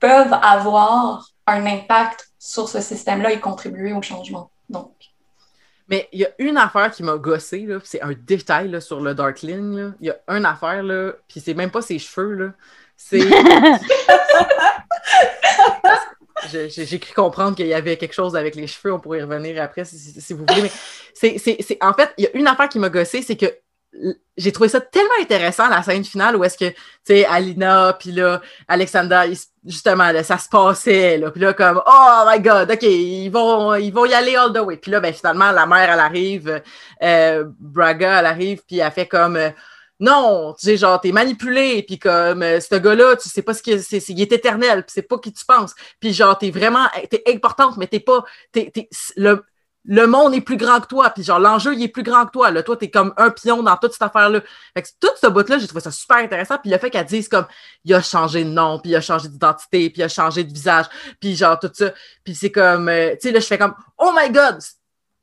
peuvent 0.00 0.32
avoir 0.42 1.28
un 1.46 1.66
impact 1.66 2.30
sur 2.38 2.70
ce 2.70 2.80
système-là 2.80 3.32
et 3.32 3.38
contribuer 3.38 3.92
au 3.92 4.00
changement. 4.00 4.50
Mais 5.88 6.08
il 6.12 6.20
y 6.20 6.24
a 6.24 6.30
une 6.38 6.56
affaire 6.56 6.90
qui 6.90 7.02
m'a 7.02 7.16
gossé, 7.16 7.66
c'est 7.84 8.02
un 8.02 8.12
détail 8.12 8.80
sur 8.82 9.00
le 9.00 9.14
Darkling. 9.14 9.92
Il 10.00 10.08
y 10.08 10.10
a 10.10 10.18
une 10.28 10.44
affaire, 10.44 10.82
là, 10.82 11.12
puis 11.28 11.40
c'est 11.40 11.54
même 11.54 11.70
pas 11.70 11.82
ses 11.82 11.98
cheveux. 11.98 12.32
Là. 12.32 12.52
C'est. 12.96 13.20
J'ai 16.50 16.98
cru 16.98 17.14
comprendre 17.14 17.56
qu'il 17.56 17.66
y 17.66 17.74
avait 17.74 17.96
quelque 17.96 18.14
chose 18.14 18.36
avec 18.36 18.54
les 18.54 18.66
cheveux, 18.66 18.92
on 18.92 19.00
pourrait 19.00 19.20
y 19.20 19.22
revenir 19.22 19.62
après 19.62 19.84
si, 19.84 20.32
vous 20.32 20.44
voulez. 20.46 20.62
Mais 20.62 20.70
c'est, 21.14 21.78
en 21.80 21.94
fait, 21.94 22.12
il 22.18 22.24
y 22.24 22.26
a 22.26 22.36
une 22.36 22.46
affaire 22.46 22.68
qui 22.68 22.78
m'a 22.78 22.88
gossé, 22.88 23.22
c'est 23.22 23.36
que 23.36 23.46
j'ai 24.36 24.52
trouvé 24.52 24.68
ça 24.68 24.80
tellement 24.80 25.08
intéressant, 25.20 25.68
la 25.68 25.82
scène 25.82 26.04
finale, 26.04 26.36
où 26.36 26.44
est-ce 26.44 26.58
que, 26.58 26.68
tu 26.68 26.76
sais, 27.04 27.24
Alina, 27.24 27.96
puis 27.98 28.12
là, 28.12 28.40
Alexander, 28.68 29.24
justement, 29.64 30.10
ça 30.22 30.38
se 30.38 30.48
passait, 30.48 31.16
là, 31.18 31.30
puis 31.30 31.40
là, 31.40 31.54
comme, 31.54 31.82
oh 31.86 32.24
my 32.26 32.40
God, 32.40 32.70
OK, 32.70 32.82
ils 32.82 33.30
vont, 33.30 33.74
ils 33.74 33.90
vont 33.90 34.04
y 34.04 34.12
aller 34.12 34.36
all 34.36 34.52
the 34.52 34.58
way. 34.58 34.76
Puis 34.76 34.90
là, 34.90 35.00
ben, 35.00 35.12
finalement, 35.12 35.50
la 35.52 35.66
mère, 35.66 35.90
elle 35.90 36.00
arrive, 36.00 36.62
euh, 37.02 37.44
Braga, 37.58 38.20
elle 38.20 38.26
arrive, 38.26 38.62
puis 38.66 38.78
elle 38.78 38.92
fait 38.92 39.06
comme, 39.06 39.36
euh, 39.36 39.50
non, 39.98 40.54
tu 40.58 40.66
sais, 40.66 40.76
genre, 40.76 41.00
t'es 41.00 41.12
manipulé, 41.12 41.82
puis 41.82 41.98
comme, 41.98 42.42
euh, 42.42 42.60
ce 42.60 42.74
gars-là, 42.74 43.16
tu 43.16 43.30
sais 43.30 43.42
pas 43.42 43.54
ce 43.54 43.62
qu'il 43.62 43.74
est, 43.74 44.08
il 44.10 44.20
est 44.20 44.32
éternel, 44.32 44.82
puis 44.82 44.92
c'est 44.94 45.02
pas 45.02 45.18
qui 45.18 45.32
tu 45.32 45.44
penses. 45.46 45.74
Puis 46.00 46.12
genre, 46.12 46.36
t'es 46.36 46.50
vraiment, 46.50 46.86
t'es 47.08 47.22
importante, 47.28 47.78
mais 47.78 47.86
t'es 47.86 48.00
pas, 48.00 48.22
t'es, 48.52 48.70
le, 49.16 49.42
le 49.86 50.06
monde 50.06 50.34
est 50.34 50.40
plus 50.40 50.56
grand 50.56 50.80
que 50.80 50.86
toi, 50.86 51.10
puis 51.10 51.22
genre 51.22 51.38
l'enjeu 51.38 51.74
il 51.74 51.82
est 51.82 51.88
plus 51.88 52.02
grand 52.02 52.26
que 52.26 52.32
toi. 52.32 52.50
Là. 52.50 52.62
Toi, 52.62 52.76
t'es 52.76 52.90
comme 52.90 53.14
un 53.16 53.30
pion 53.30 53.62
dans 53.62 53.76
toute 53.76 53.92
cette 53.92 54.02
affaire-là. 54.02 54.40
Fait 54.74 54.82
que 54.82 54.88
tout 55.00 55.12
ce 55.20 55.28
bout-là, 55.28 55.58
j'ai 55.58 55.66
trouvé 55.66 55.80
ça 55.80 55.90
super 55.90 56.18
intéressant. 56.18 56.58
Puis 56.58 56.70
le 56.70 56.78
fait 56.78 56.90
qu'elle 56.90 57.06
dise 57.06 57.28
comme 57.28 57.46
il 57.84 57.94
a 57.94 58.02
changé 58.02 58.44
de 58.44 58.50
nom, 58.50 58.78
puis 58.80 58.90
il 58.90 58.96
a 58.96 59.00
changé 59.00 59.28
d'identité, 59.28 59.90
puis 59.90 60.00
il 60.00 60.04
a 60.04 60.08
changé 60.08 60.44
de 60.44 60.52
visage, 60.52 60.86
puis 61.20 61.36
genre 61.36 61.58
tout 61.58 61.70
ça. 61.72 61.92
Puis 62.24 62.34
c'est 62.34 62.50
comme 62.50 62.88
euh, 62.88 63.12
tu 63.12 63.28
sais, 63.28 63.32
là, 63.32 63.40
je 63.40 63.46
fais 63.46 63.58
comme 63.58 63.74
Oh 63.98 64.12
my 64.14 64.30
god! 64.30 64.58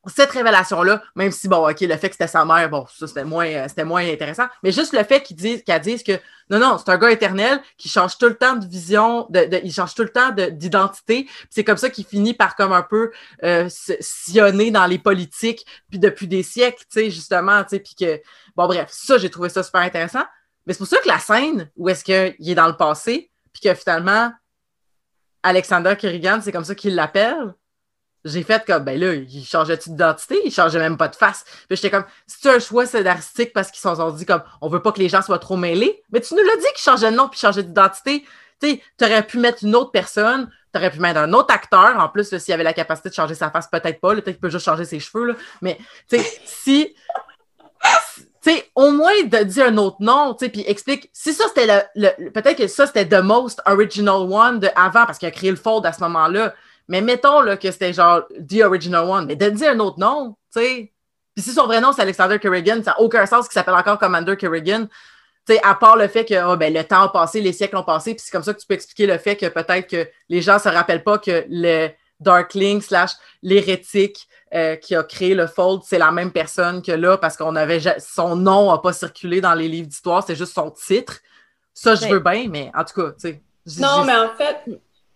Cette 0.08 0.32
révélation-là, 0.32 1.01
même 1.16 1.32
si 1.32 1.47
bon, 1.47 1.70
ok, 1.70 1.80
le 1.80 1.95
fait 1.95 2.10
que 2.10 2.16
c'était 2.16 2.28
sa 2.28 2.43
mère, 2.43 2.70
bon, 2.70 2.86
ça 2.93 3.08
c'était 3.08 3.24
moins, 3.24 3.47
euh, 3.47 3.66
c'était 3.70 3.86
moins 3.86 4.06
intéressant, 4.06 4.47
mais 4.62 4.74
juste 4.74 4.91
le 4.93 5.04
fait 5.04 5.22
qu'ils 5.22 5.38
disent, 5.38 5.64
qu'elle 5.64 5.82
dise 5.82 6.04
que 6.04 6.20
non, 6.49 6.60
non, 6.60 6.78
c'est 6.78 6.91
un 6.91 6.97
gars 6.97 7.10
éternel 7.10 7.62
qui 7.78 7.88
change 7.88 8.18
tout 8.18 8.28
le 8.28 8.36
temps 8.36 8.56
de 8.56 8.66
vision, 8.68 9.26
de, 9.30 9.62
il 9.64 9.72
change 9.74 9.95
tout 9.95 10.04
le 10.04 10.10
temps 10.10 10.32
d'identité. 10.32 11.28
C'est 11.49 11.64
comme 11.64 11.78
ça 11.78 11.89
qu'il 11.89 12.06
finit 12.06 12.34
par 12.34 12.56
comme 12.58 12.74
un 12.74 12.82
peu 12.82 13.12
euh, 13.43 13.68
sillonner 13.70 14.72
dans 14.72 14.86
les 14.86 14.99
politiques, 14.99 15.66
puis 15.89 15.99
depuis 15.99 16.28
des 16.28 16.43
siècles, 16.43 16.84
tu 16.91 16.99
sais, 16.99 17.10
justement, 17.10 17.64
tu 17.64 17.70
sais, 17.70 17.80
puis 17.80 17.95
que, 17.97 18.22
bon, 18.56 18.68
bref, 18.68 18.89
ça, 18.91 19.18
j'ai 19.18 19.30
trouvé 19.30 19.47
ça 19.47 19.64
super 19.64 19.82
intéressant. 19.82 20.24
Mais 20.66 20.74
c'est 20.74 20.80
pour 20.80 20.88
ça 20.88 20.97
que 20.97 21.08
la 21.08 21.20
scène 21.20 21.70
où 21.76 21.89
est-ce 21.89 22.04
qu'il 22.04 22.49
est 22.49 22.56
dans 22.56 22.68
le 22.68 22.76
passé, 22.78 23.32
puis 23.54 23.62
que 23.62 23.74
finalement, 23.74 24.32
Alexander 25.43 25.95
Kerrigan, 25.97 26.39
c'est 26.41 26.51
comme 26.51 26.64
ça 26.64 26.76
qu'il 26.76 26.95
l'appelle, 26.95 27.54
j'ai 28.26 28.43
fait 28.43 28.63
comme, 28.65 28.84
ben 28.84 28.99
là, 28.99 29.13
il 29.13 29.45
changeait 29.45 29.78
d'identité? 29.78 30.39
Il 30.45 30.51
changeait 30.51 30.80
même 30.80 30.97
pas 30.97 31.07
de 31.07 31.15
face. 31.15 31.43
Puis 31.67 31.76
j'étais 31.78 31.89
comme, 31.89 32.05
c'est 32.26 32.49
un 32.49 32.59
choix 32.59 32.86
scénaristique 32.86 33.51
parce 33.53 33.69
qu'ils 33.69 33.82
se 33.82 33.95
sont 33.95 34.11
dit 34.11 34.26
comme, 34.26 34.43
on 34.61 34.69
veut 34.69 34.82
pas 34.82 34.91
que 34.91 34.99
les 34.99 35.09
gens 35.09 35.21
soient 35.21 35.39
trop 35.39 35.57
mêlés. 35.57 36.01
Mais 36.11 36.21
tu 36.21 36.34
nous 36.36 36.43
l'as 36.43 36.55
dit 36.55 36.67
qu'il 36.76 36.84
changeait 36.84 37.11
de 37.11 37.17
nom 37.17 37.28
puis 37.28 37.39
changeait 37.39 37.63
d'identité. 37.63 38.24
Tu 38.61 38.69
sais, 38.69 38.82
aurais 39.01 39.24
pu 39.24 39.39
mettre 39.39 39.63
une 39.63 39.76
autre 39.76 39.91
personne, 39.91 40.49
tu 40.74 40.80
aurais 40.80 40.89
pu 40.89 40.99
mettre 40.99 41.19
un 41.19 41.34
autre 41.34 41.53
acteur. 41.53 41.99
En 41.99 42.07
plus, 42.07 42.38
s'il 42.38 42.53
avait 42.53 42.63
la 42.63 42.74
capacité 42.74 43.09
de 43.09 43.13
changer 43.13 43.36
sa 43.36 43.49
face, 43.51 43.67
peut-être 43.67 43.99
pas. 43.99 44.13
Peut-être 44.13 44.26
qu'il 44.26 44.39
peut 44.39 44.49
juste 44.49 44.65
changer 44.65 44.86
ses 44.86 44.99
cheveux. 44.99 45.26
Là. 45.26 45.34
Mais, 45.61 45.78
tu 46.09 46.17
sais, 46.17 46.41
si. 46.45 46.95
Tu 48.41 48.51
sais, 48.51 48.69
au 48.76 48.91
moins 48.91 49.24
de 49.24 49.43
dire 49.43 49.67
un 49.67 49.78
autre 49.78 49.97
nom, 49.99 50.34
tu 50.34 50.45
sais, 50.45 50.51
puis 50.51 50.63
explique. 50.65 51.09
Si 51.11 51.34
ça, 51.34 51.45
c'était 51.49 51.86
le. 51.95 52.30
peut-être 52.30 52.57
que 52.57 52.67
ça, 52.67 52.88
c'était 52.88 53.05
the 53.05 53.21
most 53.21 53.61
original 53.65 54.32
one 54.32 54.59
de 54.59 54.69
avant 54.76 55.05
parce 55.05 55.17
qu'il 55.17 55.28
a 55.28 55.32
créé 55.32 55.49
le 55.49 55.57
fold 55.57 55.86
à 55.86 55.91
ce 55.91 55.99
moment-là. 56.01 56.53
Mais 56.88 57.02
mettons 57.02 57.42
là, 57.42 57.58
que 57.58 57.72
c'était 57.72 57.94
genre 57.94 58.24
The 58.30 58.62
Original 58.64 59.06
One, 59.06 59.26
mais 59.26 59.36
dire 59.36 59.72
un 59.72 59.80
autre 59.80 60.00
nom, 60.00 60.36
tu 60.54 60.60
sais. 60.62 60.94
Puis 61.36 61.44
si 61.44 61.52
son 61.52 61.66
vrai 61.66 61.82
nom 61.82 61.92
c'est 61.94 62.02
Alexander 62.02 62.38
Kerrigan, 62.38 62.82
ça 62.84 62.92
n'a 62.92 63.00
aucun 63.00 63.26
sens 63.26 63.48
qu'il 63.48 63.54
s'appelle 63.54 63.74
encore 63.74 63.98
Commander 63.98 64.38
Kerrigan. 64.38 64.88
Tu 65.46 65.54
sais, 65.54 65.62
à 65.64 65.76
part 65.76 65.98
le 65.98 66.08
fait 66.08 66.26
que 66.26 66.52
oh, 66.52 66.56
ben, 66.56 66.74
le 66.74 66.84
temps 66.84 67.04
a 67.04 67.10
passé, 67.10 67.42
les 67.42 67.52
siècles 67.52 67.76
ont 67.78 67.84
passé, 67.84 68.14
puis 68.14 68.24
c'est 68.24 68.32
comme 68.32 68.44
ça 68.44 68.54
que 68.54 68.60
tu 68.60 68.68
peux 68.68 68.76
expliquer 68.76 69.08
le 69.08 69.18
fait 69.18 69.36
que 69.36 69.48
peut-être 69.48 69.90
que 69.90 70.08
les 70.30 70.42
gens 70.42 70.56
ne 70.56 70.60
se 70.60 70.70
rappellent 70.70 71.04
pas 71.04 71.18
que 71.18 71.46
le 71.50 71.90
Darkling 72.20 72.82
slash 72.82 73.12
l'hérétique 73.42 74.28
euh, 74.54 74.76
qui 74.76 74.96
a 74.96 75.04
créé 75.04 75.36
le 75.36 75.48
Fold, 75.48 75.82
c'est 75.84 75.98
la 75.98 76.12
même 76.12 76.32
personne 76.32 76.82
que 76.82 76.92
là, 76.92 77.18
parce 77.18 77.36
qu'on 77.36 77.56
avait 77.56 77.82
son 78.00 78.36
nom 78.36 78.72
n'a 78.72 78.78
pas 78.78 78.94
circulé 78.94 79.42
dans 79.42 79.56
les 79.56 79.68
livres 79.68 79.88
d'histoire, 79.88 80.24
c'est 80.26 80.36
juste 80.36 80.54
son 80.54 80.72
titre. 80.72 81.20
Ça, 81.74 81.96
je 81.96 82.08
veux 82.08 82.20
bien, 82.20 82.48
mais 82.50 82.72
en 82.76 82.84
tout 82.84 83.02
cas, 83.02 83.12
tu 83.12 83.20
sais. 83.20 83.42
Non, 83.80 84.04
mais 84.06 84.16
en 84.16 84.30
fait, 84.36 84.58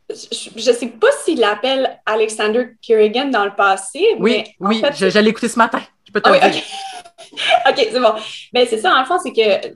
je 0.09 0.69
ne 0.69 0.75
sais 0.75 0.87
pas 0.87 1.07
s'il 1.23 1.39
l'appelle 1.39 1.99
Alexander 2.05 2.75
Kerrigan 2.81 3.25
dans 3.25 3.45
le 3.45 3.55
passé. 3.55 4.15
Oui, 4.19 4.43
mais 4.59 4.81
oui, 4.81 4.83
l'ai 5.01 5.29
écouté 5.29 5.49
ce 5.49 5.57
matin. 5.57 5.81
Je 6.05 6.11
peux 6.11 6.21
te 6.21 6.29
ah 6.29 6.49
dire. 6.49 6.63
OK, 7.69 7.75
c'est 7.75 7.99
bon. 7.99 8.13
Mais 8.53 8.65
c'est 8.65 8.77
ça, 8.77 8.95
en 8.95 9.03
fond, 9.05 9.17
c'est 9.21 9.33
que 9.33 9.75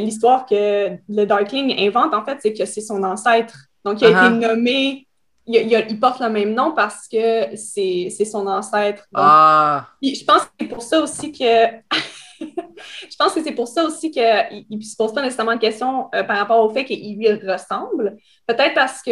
l'histoire 0.00 0.46
que 0.46 0.90
le 1.08 1.24
Darkling 1.24 1.74
invente, 1.78 2.14
en 2.14 2.24
fait, 2.24 2.38
c'est 2.40 2.52
que 2.52 2.64
c'est 2.64 2.80
son 2.80 3.02
ancêtre. 3.02 3.56
Donc, 3.84 4.00
il 4.00 4.06
a 4.06 4.10
été 4.10 4.18
uh-huh. 4.18 4.48
nommé, 4.48 5.06
il, 5.46 6.00
porte 6.00 6.20
le 6.20 6.28
même 6.28 6.54
nom 6.54 6.72
parce 6.72 7.08
que 7.08 7.56
c'est 7.56 8.10
son 8.24 8.46
ancêtre. 8.46 9.04
ah. 9.14 9.88
Je 10.02 10.24
pense 10.24 10.42
que 10.42 10.50
c'est 10.60 10.66
pour 10.68 10.82
ça 10.82 11.00
aussi 11.00 11.32
que 11.32 11.66
je 13.10 13.16
pense 13.18 13.32
que 13.32 13.42
c'est 13.42 13.52
pour 13.52 13.68
ça 13.68 13.84
aussi 13.84 14.10
qu'il 14.10 14.66
ne 14.70 14.80
se 14.80 14.96
pose 14.96 15.12
pas 15.12 15.22
nécessairement 15.22 15.54
de 15.54 15.60
questions 15.60 16.08
euh, 16.14 16.22
par 16.22 16.38
rapport 16.38 16.64
au 16.64 16.70
fait 16.70 16.84
qu'il 16.84 17.16
lui 17.16 17.32
ressemble. 17.32 18.16
Peut-être 18.46 18.74
parce 18.74 19.02
que 19.02 19.10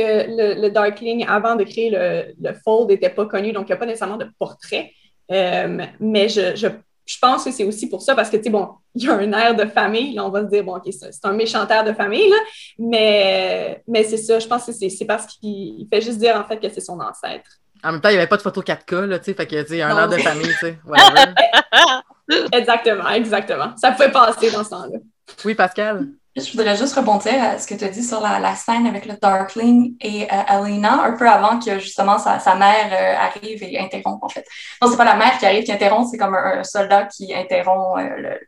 le, 0.61 0.69
Darkling, 0.71 1.27
avant 1.27 1.57
de 1.57 1.65
créer 1.65 1.91
le, 1.91 2.35
le 2.41 2.55
Fold, 2.65 2.89
n'était 2.89 3.11
pas 3.11 3.27
connu, 3.27 3.53
donc 3.53 3.65
il 3.69 3.73
n'y 3.73 3.75
a 3.75 3.77
pas 3.77 3.87
nécessairement 3.87 4.17
de 4.17 4.29
portrait. 4.39 4.93
Euh, 5.31 5.87
mais 6.01 6.29
je, 6.29 6.57
je, 6.57 6.69
je, 7.07 7.19
pense 7.21 7.45
que 7.45 7.53
c'est 7.53 7.65
aussi 7.65 7.89
pour 7.89 8.03
ça, 8.03 8.15
parce 8.15 8.29
que, 8.29 8.37
tu 8.37 8.45
sais, 8.45 8.51
bon, 8.51 8.69
il 8.95 9.05
y 9.05 9.09
a 9.09 9.15
un 9.15 9.33
air 9.33 9.55
de 9.55 9.65
famille. 9.67 10.15
Là, 10.15 10.25
on 10.27 10.31
va 10.31 10.43
se 10.43 10.49
dire, 10.49 10.65
bon, 10.65 10.77
OK, 10.77 10.89
c'est 10.91 11.25
un 11.25 11.33
méchant 11.33 11.67
air 11.67 11.85
de 11.85 11.93
famille, 11.93 12.29
là, 12.29 12.37
mais, 12.79 13.83
mais 13.87 14.05
c'est 14.05 14.19
ça. 14.19 14.39
Je 14.39 14.47
pense 14.47 14.67
que 14.67 14.73
c'est 14.73 15.05
parce 15.05 15.27
qu'il 15.27 15.87
fait 15.93 16.01
juste 16.01 16.19
dire, 16.19 16.37
en 16.37 16.45
fait, 16.45 16.59
que 16.59 16.69
c'est 16.69 16.81
son 16.81 16.99
ancêtre. 17.01 17.51
En 17.85 17.93
même 17.93 18.01
temps, 18.01 18.11
il 18.11 18.13
n'y 18.13 18.19
avait 18.19 18.29
pas 18.29 18.37
de 18.37 18.43
photo 18.43 18.63
4K, 18.63 19.05
là, 19.07 19.19
tu 19.19 19.27
sais, 19.27 19.35
fait 19.35 19.47
que, 19.47 19.63
tu 19.63 19.69
sais, 19.69 19.83
un 19.83 19.97
air 19.97 20.09
de 20.09 20.17
famille, 20.19 20.47
tu 20.47 20.67
sais. 20.67 20.79
exactement, 22.53 23.09
exactement. 23.11 23.77
Ça 23.77 23.93
pouvait 23.93 24.11
passer 24.11 24.51
dans 24.51 24.65
ce 24.65 24.71
temps-là. 24.71 24.99
Oui, 25.45 25.55
Pascal? 25.55 26.09
Je 26.35 26.51
voudrais 26.53 26.77
juste 26.77 26.95
rebondir 26.95 27.35
à 27.43 27.59
ce 27.59 27.67
que 27.67 27.75
tu 27.75 27.85
as 27.85 27.89
dit 27.89 28.03
sur 28.03 28.21
la, 28.21 28.55
scène 28.55 28.87
avec 28.87 29.05
le 29.05 29.15
Darkling 29.21 29.97
et 30.01 30.25
euh, 30.25 30.43
Alina, 30.47 31.03
un 31.03 31.13
peu 31.13 31.29
avant 31.29 31.59
que 31.59 31.79
justement 31.79 32.19
sa, 32.19 32.39
sa 32.39 32.55
mère 32.55 32.91
euh, 32.91 33.19
arrive 33.19 33.63
et 33.63 33.79
interrompe, 33.79 34.23
en 34.23 34.31
fait. 34.31 34.47
Non, 34.81 34.91
c'est 34.91 34.97
pas 34.97 35.05
la 35.05 35.17
mère 35.17 35.37
qui 35.39 35.45
arrive 35.45 35.65
qui 35.65 35.73
interrompt, 35.73 36.09
c'est 36.11 36.17
comme 36.17 36.35
un, 36.35 36.65
soldat 36.65 37.05
qui 37.05 37.35
interrompt 37.35 38.01
euh, 38.01 38.17
le, 38.17 38.41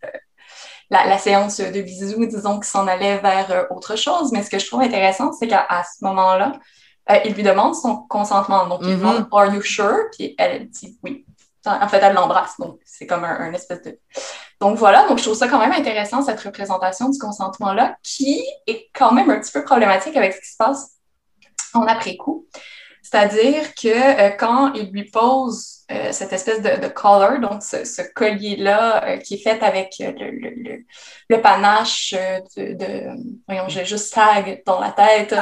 la, 0.88 1.06
la, 1.06 1.18
séance 1.18 1.60
de 1.60 1.82
bisous, 1.82 2.24
disons, 2.24 2.58
qui 2.58 2.68
s'en 2.68 2.86
allait 2.86 3.18
vers 3.18 3.66
autre 3.70 3.96
chose. 3.96 4.32
Mais 4.32 4.42
ce 4.42 4.48
que 4.48 4.58
je 4.58 4.66
trouve 4.66 4.80
intéressant, 4.80 5.32
c'est 5.32 5.46
qu'à 5.46 5.66
ce 5.82 6.02
moment-là, 6.06 6.52
il 7.26 7.34
lui 7.34 7.42
demande 7.42 7.74
son 7.74 7.96
consentement. 8.08 8.66
Donc, 8.66 8.78
il 8.82 8.92
lui 8.92 8.96
demande. 8.96 9.26
Are 9.30 9.54
you 9.54 9.60
sure? 9.60 10.08
Puis 10.16 10.34
elle 10.38 10.70
dit 10.70 10.98
oui. 11.02 11.26
En 11.66 11.88
fait, 11.88 11.98
elle 11.98 12.14
l'embrasse. 12.14 12.54
Donc, 12.58 12.80
c'est 12.84 13.06
comme 13.06 13.24
un, 13.24 13.52
espèce 13.52 13.82
de. 13.82 13.98
Donc, 14.60 14.76
voilà. 14.76 15.06
Donc, 15.08 15.18
je 15.18 15.24
trouve 15.24 15.36
ça 15.36 15.48
quand 15.48 15.58
même 15.58 15.72
intéressant, 15.72 16.22
cette 16.22 16.40
représentation 16.40 17.08
du 17.08 17.18
consentement-là, 17.18 17.96
qui 18.02 18.44
est 18.66 18.90
quand 18.94 19.12
même 19.12 19.30
un 19.30 19.40
petit 19.40 19.52
peu 19.52 19.64
problématique 19.64 20.16
avec 20.16 20.34
ce 20.34 20.40
qui 20.40 20.50
se 20.50 20.56
passe 20.56 20.92
en 21.74 21.86
après-coup. 21.86 22.46
C'est-à-dire 23.04 23.74
que 23.74 23.88
euh, 23.88 24.30
quand 24.30 24.72
il 24.72 24.90
lui 24.90 25.04
pose 25.04 25.84
euh, 25.92 26.10
cette 26.10 26.32
espèce 26.32 26.62
de, 26.62 26.88
collar, 26.88 27.38
donc 27.38 27.62
ce, 27.62 28.02
collier-là 28.14 29.04
euh, 29.04 29.16
qui 29.18 29.34
est 29.34 29.38
fait 29.38 29.62
avec 29.62 29.96
le, 30.00 30.84
le, 31.28 31.40
panache 31.40 32.14
de, 32.56 33.10
Voyons, 33.46 33.68
j'ai 33.68 33.84
juste 33.84 34.14
tag 34.14 34.62
dans 34.66 34.80
la 34.80 34.90
tête. 34.90 35.34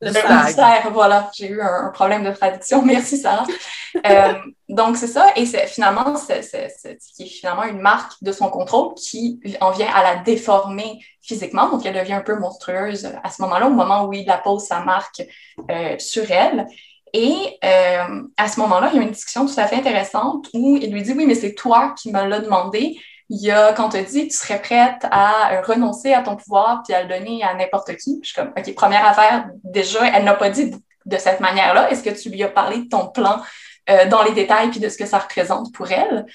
Le 0.00 0.12
slag. 0.12 0.92
voilà. 0.92 1.30
J'ai 1.34 1.48
eu 1.48 1.60
un, 1.60 1.90
problème 1.90 2.24
de 2.24 2.30
traduction. 2.30 2.82
Merci, 2.86 3.18
Sarah. 3.18 3.46
euh, 4.06 4.34
donc, 4.68 4.96
c'est 4.96 5.08
ça. 5.08 5.26
Et 5.36 5.44
c'est 5.46 5.66
finalement, 5.66 6.16
c'est 6.16 6.40
qui 7.16 7.22
est 7.24 7.26
finalement 7.26 7.64
une 7.64 7.80
marque 7.80 8.12
de 8.22 8.32
son 8.32 8.48
contrôle 8.48 8.94
qui 8.94 9.40
en 9.60 9.70
vient 9.70 9.88
à 9.92 10.02
la 10.02 10.16
déformer 10.22 11.00
physiquement. 11.20 11.68
Donc, 11.70 11.84
elle 11.84 11.94
devient 11.94 12.14
un 12.14 12.20
peu 12.20 12.38
monstrueuse 12.38 13.10
à 13.22 13.30
ce 13.30 13.42
moment-là, 13.42 13.66
au 13.66 13.72
moment 13.72 14.06
où 14.06 14.12
il 14.12 14.26
la 14.26 14.38
pose 14.38 14.64
sa 14.64 14.80
marque 14.80 15.22
euh, 15.70 15.96
sur 15.98 16.30
elle. 16.30 16.66
Et 17.12 17.58
euh, 17.64 18.22
à 18.36 18.48
ce 18.48 18.60
moment-là, 18.60 18.90
il 18.92 18.96
y 18.96 19.00
a 19.00 19.02
une 19.02 19.10
discussion 19.10 19.46
tout 19.46 19.58
à 19.58 19.66
fait 19.66 19.76
intéressante 19.76 20.48
où 20.52 20.76
il 20.76 20.92
lui 20.92 21.02
dit 21.02 21.12
Oui, 21.12 21.26
mais 21.26 21.34
c'est 21.34 21.54
toi 21.54 21.94
qui 21.98 22.12
me 22.12 22.24
l'as 22.26 22.40
demandé. 22.40 22.98
Il 23.30 23.42
y 23.42 23.50
a, 23.50 23.72
quand 23.74 23.90
tu 23.90 24.02
dit, 24.02 24.28
tu 24.28 24.36
serais 24.36 24.60
prête 24.60 25.06
à 25.10 25.60
renoncer 25.62 26.14
à 26.14 26.22
ton 26.22 26.36
pouvoir 26.36 26.82
puis 26.82 26.94
à 26.94 27.02
le 27.02 27.08
donner 27.08 27.42
à 27.42 27.54
n'importe 27.54 27.94
qui. 27.96 28.20
Je 28.22 28.30
suis 28.30 28.34
comme, 28.34 28.52
OK, 28.56 28.74
première 28.74 29.06
affaire, 29.06 29.48
déjà, 29.64 30.06
elle 30.06 30.24
n'a 30.24 30.34
pas 30.34 30.48
dit 30.48 30.74
de 31.04 31.16
cette 31.18 31.40
manière-là. 31.40 31.90
Est-ce 31.90 32.02
que 32.02 32.10
tu 32.10 32.30
lui 32.30 32.42
as 32.42 32.48
parlé 32.48 32.78
de 32.78 32.88
ton 32.88 33.08
plan 33.08 33.40
euh, 33.90 34.08
dans 34.08 34.22
les 34.22 34.32
détails 34.32 34.70
puis 34.70 34.80
de 34.80 34.88
ce 34.88 34.96
que 34.96 35.06
ça 35.06 35.18
représente 35.18 35.72
pour 35.74 35.90
elle? 35.90 36.26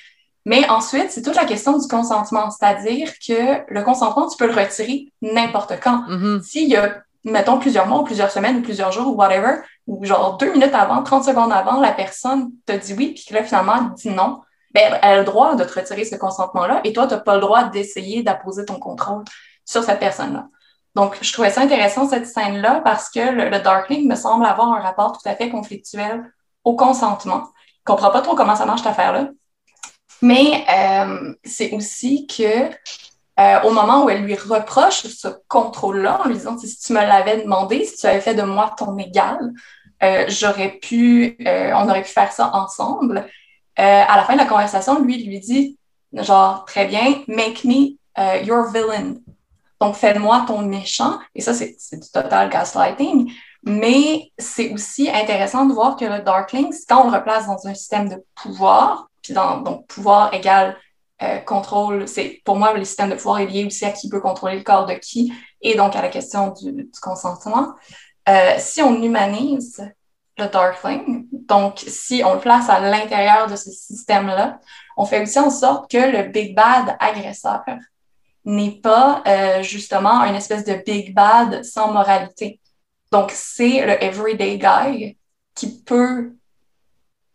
Mais 0.46 0.68
ensuite, 0.70 1.10
c'est 1.10 1.22
toute 1.22 1.36
la 1.36 1.46
question 1.46 1.78
du 1.78 1.88
consentement, 1.88 2.50
c'est-à-dire 2.50 3.12
que 3.26 3.64
le 3.68 3.82
consentement, 3.82 4.28
tu 4.28 4.38
peux 4.38 4.48
le 4.48 4.54
retirer 4.54 5.12
n'importe 5.22 5.80
quand. 5.82 6.04
Mm-hmm. 6.10 6.44
S'il 6.44 6.70
y 6.70 6.76
a, 6.76 7.02
mettons, 7.24 7.60
plusieurs 7.60 7.88
mois 7.88 8.00
ou 8.00 8.04
plusieurs 8.04 8.30
semaines 8.30 8.58
ou 8.58 8.62
plusieurs 8.62 8.92
jours 8.92 9.08
ou 9.08 9.16
whatever, 9.16 9.62
ou 9.88 10.04
genre 10.04 10.38
deux 10.38 10.52
minutes 10.52 10.74
avant, 10.74 11.02
30 11.02 11.24
secondes 11.24 11.54
avant, 11.54 11.80
la 11.80 11.94
personne 11.94 12.52
te 12.66 12.74
dit 12.74 12.94
oui, 12.94 13.14
puis 13.14 13.26
que 13.26 13.34
là, 13.34 13.44
finalement, 13.44 13.76
elle 13.78 13.94
dit 13.94 14.10
non, 14.10 14.42
ben, 14.74 15.00
elle 15.02 15.10
a 15.10 15.18
le 15.20 15.26
droit 15.26 15.56
de 15.56 15.64
te 15.64 15.80
retirer 15.80 16.06
ce 16.06 16.16
consentement-là 16.16 16.82
et 16.84 16.94
toi, 16.94 17.08
tu 17.08 17.14
n'as 17.14 17.20
pas 17.20 17.36
le 17.36 17.42
droit 17.42 17.66
d'essayer 17.66 18.24
d'apposer 18.24 18.66
ton 18.66 18.80
contrôle 18.80 19.24
sur 19.66 19.84
cette 19.84 20.00
personne-là. 20.00 20.48
Donc, 20.96 21.18
je 21.22 21.34
trouvais 21.34 21.50
ça 21.50 21.62
intéressant, 21.62 22.08
cette 22.08 22.28
scène-là, 22.28 22.82
parce 22.84 23.10
que 23.10 23.20
le, 23.20 23.60
Darkling 23.60 24.08
me 24.08 24.16
semble 24.16 24.46
avoir 24.46 24.74
un 24.74 24.80
rapport 24.80 25.14
tout 25.14 25.28
à 25.28 25.36
fait 25.36 25.50
conflictuel 25.50 26.32
au 26.64 26.76
consentement. 26.76 27.46
Je 27.80 27.92
comprends 27.92 28.12
pas 28.12 28.22
trop 28.22 28.36
comment 28.36 28.56
ça 28.56 28.66
marche, 28.66 28.82
cette 28.82 28.92
affaire-là. 28.92 29.30
Mais 30.22 30.64
euh, 30.70 31.34
c'est 31.44 31.72
aussi 31.74 32.28
que 32.28 32.70
euh, 33.40 33.62
au 33.64 33.72
moment 33.72 34.06
où 34.06 34.10
elle 34.10 34.24
lui 34.24 34.36
reproche 34.36 35.08
ce 35.08 35.28
contrôle-là, 35.48 36.22
en 36.24 36.28
lui 36.28 36.36
disant 36.36 36.58
si 36.58 36.78
tu 36.78 36.94
me 36.94 37.02
l'avais 37.02 37.42
demandé, 37.42 37.84
si 37.86 37.98
tu 37.98 38.06
avais 38.06 38.22
fait 38.22 38.36
de 38.36 38.44
moi 38.44 38.74
ton 38.78 38.98
égal, 38.98 39.52
euh, 40.04 40.26
j'aurais 40.28 40.74
pu, 40.82 41.38
on 41.40 41.90
aurait 41.90 42.04
pu 42.04 42.12
faire 42.12 42.32
ça 42.32 42.52
ensemble. 42.54 43.28
Euh, 43.80 44.04
à 44.08 44.18
la 44.18 44.24
fin 44.24 44.34
de 44.34 44.40
la 44.40 44.46
conversation, 44.46 45.02
lui, 45.02 45.20
il 45.20 45.28
lui 45.28 45.40
dit, 45.40 45.78
genre, 46.14 46.66
très 46.66 46.86
bien, 46.86 47.24
make 47.28 47.64
me 47.64 47.98
uh, 48.18 48.46
your 48.46 48.72
villain. 48.72 49.16
Donc, 49.82 49.96
fais-moi 49.96 50.46
ton 50.48 50.62
méchant. 50.62 51.20
Et 51.36 51.42
ça, 51.42 51.54
c'est 51.54 51.76
du 51.92 52.10
total 52.12 52.50
gaslighting. 52.50 53.32
Mais 53.66 54.32
c'est 54.38 54.72
aussi 54.74 55.10
intéressant 55.10 55.66
de 55.66 55.74
voir 55.74 55.96
que 55.96 56.06
le 56.06 56.22
Darkling, 56.22 56.74
quand 56.88 57.06
on 57.06 57.12
le 57.12 57.18
replace 57.18 57.48
dans 57.48 57.66
un 57.66 57.74
système 57.74 58.10
de 58.10 58.24
pouvoir, 58.36 59.10
puis 59.22 59.34
dans, 59.34 59.62
donc 59.62 59.88
pouvoir 59.88 60.34
égale 60.34 60.78
euh, 61.22 61.40
contrôle, 61.40 62.08
c'est 62.08 62.42
pour 62.44 62.58
moi, 62.58 62.74
le 62.74 62.84
système 62.84 63.10
de 63.10 63.16
pouvoir 63.16 63.40
est 63.40 63.46
lié 63.46 63.66
aussi 63.66 63.86
à 63.86 63.92
qui 63.92 64.10
peut 64.10 64.20
contrôler 64.20 64.58
le 64.58 64.64
corps 64.64 64.86
de 64.86 64.94
qui, 64.94 65.32
et 65.62 65.76
donc 65.76 65.96
à 65.96 66.02
la 66.02 66.10
question 66.10 66.52
du, 66.52 66.90
consentement. 67.02 67.74
Euh, 68.28 68.56
si 68.58 68.82
on 68.82 69.02
humanise 69.02 69.82
le 70.38 70.48
Darkling. 70.48 71.28
Donc, 71.32 71.84
si 71.86 72.24
on 72.26 72.36
le 72.36 72.40
place 72.40 72.70
à 72.70 72.80
l'intérieur 72.80 73.48
de 73.48 73.56
ce 73.56 73.70
système-là, 73.70 74.60
on 74.98 75.06
fait 75.06 75.22
aussi 75.22 75.40
en 75.40 75.50
sorte 75.50 75.90
que 75.92 75.98
le 75.98 76.30
Big 76.30 76.56
Bad 76.56 76.96
agresseur 77.00 77.64
n'est 78.46 78.80
pas 78.82 79.24
euh, 79.28 79.64
justement 79.64 80.24
une 80.24 80.36
espèce 80.36 80.66
de 80.66 80.74
Big 80.86 81.14
Bad 81.14 81.64
sans 81.64 81.92
moralité. 81.92 82.60
Donc, 83.12 83.32
c'est 83.34 83.86
le 83.86 84.04
everyday 84.04 84.58
guy 84.58 85.18
qui 85.56 85.84
peut, 85.84 86.34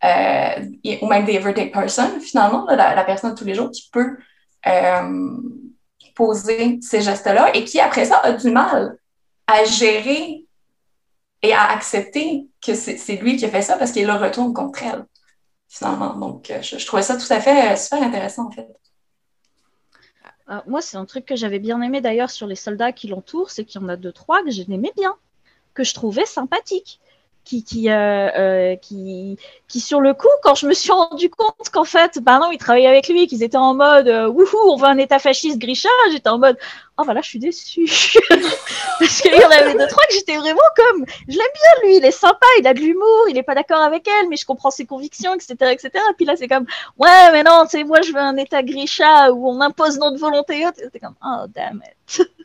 euh, 0.05 0.66
ou 1.01 1.07
même 1.07 1.24
des 1.24 1.34
everyday 1.34 1.70
person, 1.70 2.20
finalement, 2.20 2.66
la, 2.66 3.05
personne 3.05 3.32
de 3.32 3.38
tous 3.38 3.44
les 3.44 3.55
jours 3.55 3.70
qui 3.70 3.88
peut 3.92 4.16
euh, 4.66 5.36
poser 6.14 6.80
ces 6.82 7.01
gestes-là 7.01 7.55
et 7.55 7.64
qui, 7.64 7.78
après 7.80 8.05
ça, 8.05 8.18
a 8.18 8.32
du 8.32 8.51
mal 8.51 8.99
à 9.46 9.64
gérer 9.64 10.47
et 11.43 11.53
à 11.53 11.70
accepter 11.70 12.49
que 12.64 12.74
c'est 12.74 13.16
lui 13.16 13.36
qui 13.36 13.45
a 13.45 13.49
fait 13.49 13.62
ça 13.62 13.76
parce 13.76 13.93
qu'il 13.93 14.07
le 14.07 14.14
retourne 14.14 14.53
contre 14.53 14.82
elle, 14.82 15.05
finalement. 15.68 16.14
Donc, 16.14 16.51
euh, 16.51 16.62
je, 16.62 16.84
trouvais 16.84 17.03
ça 17.03 17.16
tout 17.16 17.32
à 17.32 17.41
fait 17.41 17.72
euh, 17.72 17.76
super 17.76 18.03
intéressant, 18.03 18.47
en 18.47 18.51
fait. 18.51 18.68
Euh, 20.51 20.61
moi, 20.66 20.80
c'est 20.80 20.97
un 20.97 21.05
truc 21.05 21.26
que 21.26 21.36
j'avais 21.36 21.59
bien 21.59 21.80
aimé 21.82 22.01
d'ailleurs 22.01 22.30
sur 22.30 22.47
les 22.47 22.57
soldats 22.57 22.93
qui 22.93 23.07
l'entourent, 23.09 23.51
c'est 23.51 23.64
qu'il 23.64 23.80
y 23.80 23.84
en 23.84 23.89
a 23.89 23.97
deux, 23.97 24.12
trois 24.12 24.43
que 24.43 24.51
j'aimais 24.51 24.93
bien, 24.97 25.14
que 25.74 25.84
je 25.84 25.95
trouvais 25.95 26.26
sympathiques 26.26 27.01
qui, 27.49 27.64
qui, 27.64 27.88
euh, 27.88 28.28
euh, 28.36 28.76
qui, 28.76 29.38
qui, 29.68 29.80
sur 29.80 30.03
le 30.03 30.12
coup, 30.12 30.28
quand 30.42 30.55
je 30.55 30.66
me 30.66 30.74
suis 30.74 30.92
rendu 30.92 31.30
compte 31.30 31.70
qu'en 31.72 31.84
fait, 31.84 32.18
ben 32.20 32.38
non, 32.40 32.51
ils 32.53 32.59
travaillaient 32.59 32.88
avec 32.88 33.09
lui, 33.09 33.26
qu'ils 33.26 33.42
étaient 33.42 33.57
en 33.57 33.72
mode, 33.72 34.07
euh, 34.07 34.28
wouhou, 34.28 34.59
on 34.66 34.76
veut 34.76 34.86
un 34.86 34.99
état 34.99 35.18
fasciste 35.18 35.57
Grisha, 35.57 35.88
j'étais 36.12 36.28
en 36.28 36.38
mode, 36.38 36.59
oh 36.99 37.05
voilà, 37.05 37.22
je 37.22 37.28
suis 37.30 37.38
déçue. 37.38 37.88
Parce 38.99 39.22
qu'il 39.22 39.32
y 39.32 39.42
en 39.42 39.51
avait 39.51 39.72
deux, 39.72 39.86
trois 39.86 40.05
que 40.09 40.12
j'étais 40.12 40.36
vraiment 40.36 40.61
comme, 40.76 41.07
je 41.26 41.38
l'aime 41.38 41.55
bien 41.55 41.88
lui, 41.88 41.96
il 41.96 42.05
est 42.05 42.11
sympa, 42.11 42.46
il 42.59 42.66
a 42.66 42.74
de 42.74 42.80
l'humour, 42.80 43.28
il 43.30 43.38
est 43.38 43.42
pas 43.42 43.55
d'accord 43.55 43.80
avec 43.80 44.07
elle, 44.07 44.28
mais 44.28 44.36
je 44.36 44.44
comprends 44.44 44.70
ses 44.70 44.84
convictions, 44.84 45.34
etc., 45.34 45.55
etc. 45.72 45.90
Et 45.94 46.14
puis 46.16 46.26
là, 46.26 46.36
c'est 46.36 46.49
comme, 46.49 46.66
ouais, 46.99 47.32
mais 47.32 47.44
non, 47.44 47.62
tu 47.64 47.78
sais, 47.78 47.84
moi, 47.84 48.03
je 48.03 48.12
veux 48.12 48.20
un 48.20 48.36
état 48.36 48.62
Grisha 48.62 49.32
où 49.32 49.49
on 49.49 49.62
impose 49.62 49.99
notre 49.99 50.18
volonté. 50.18 50.66
C'était 50.76 51.01
comme, 51.01 51.16
oh, 51.24 51.46
damn 51.49 51.82
it. 51.82 52.26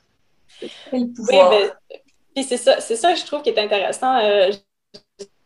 Oui, 0.93 1.12
mais, 1.49 1.72
puis 2.34 2.45
c'est 2.45 2.58
ça, 2.58 2.80
c'est 2.80 2.95
ça, 2.95 3.14
je 3.16 3.26
trouve, 3.26 3.41
qui 3.41 3.49
est 3.49 3.60
intéressant. 3.60 4.18
Euh, 4.18 4.49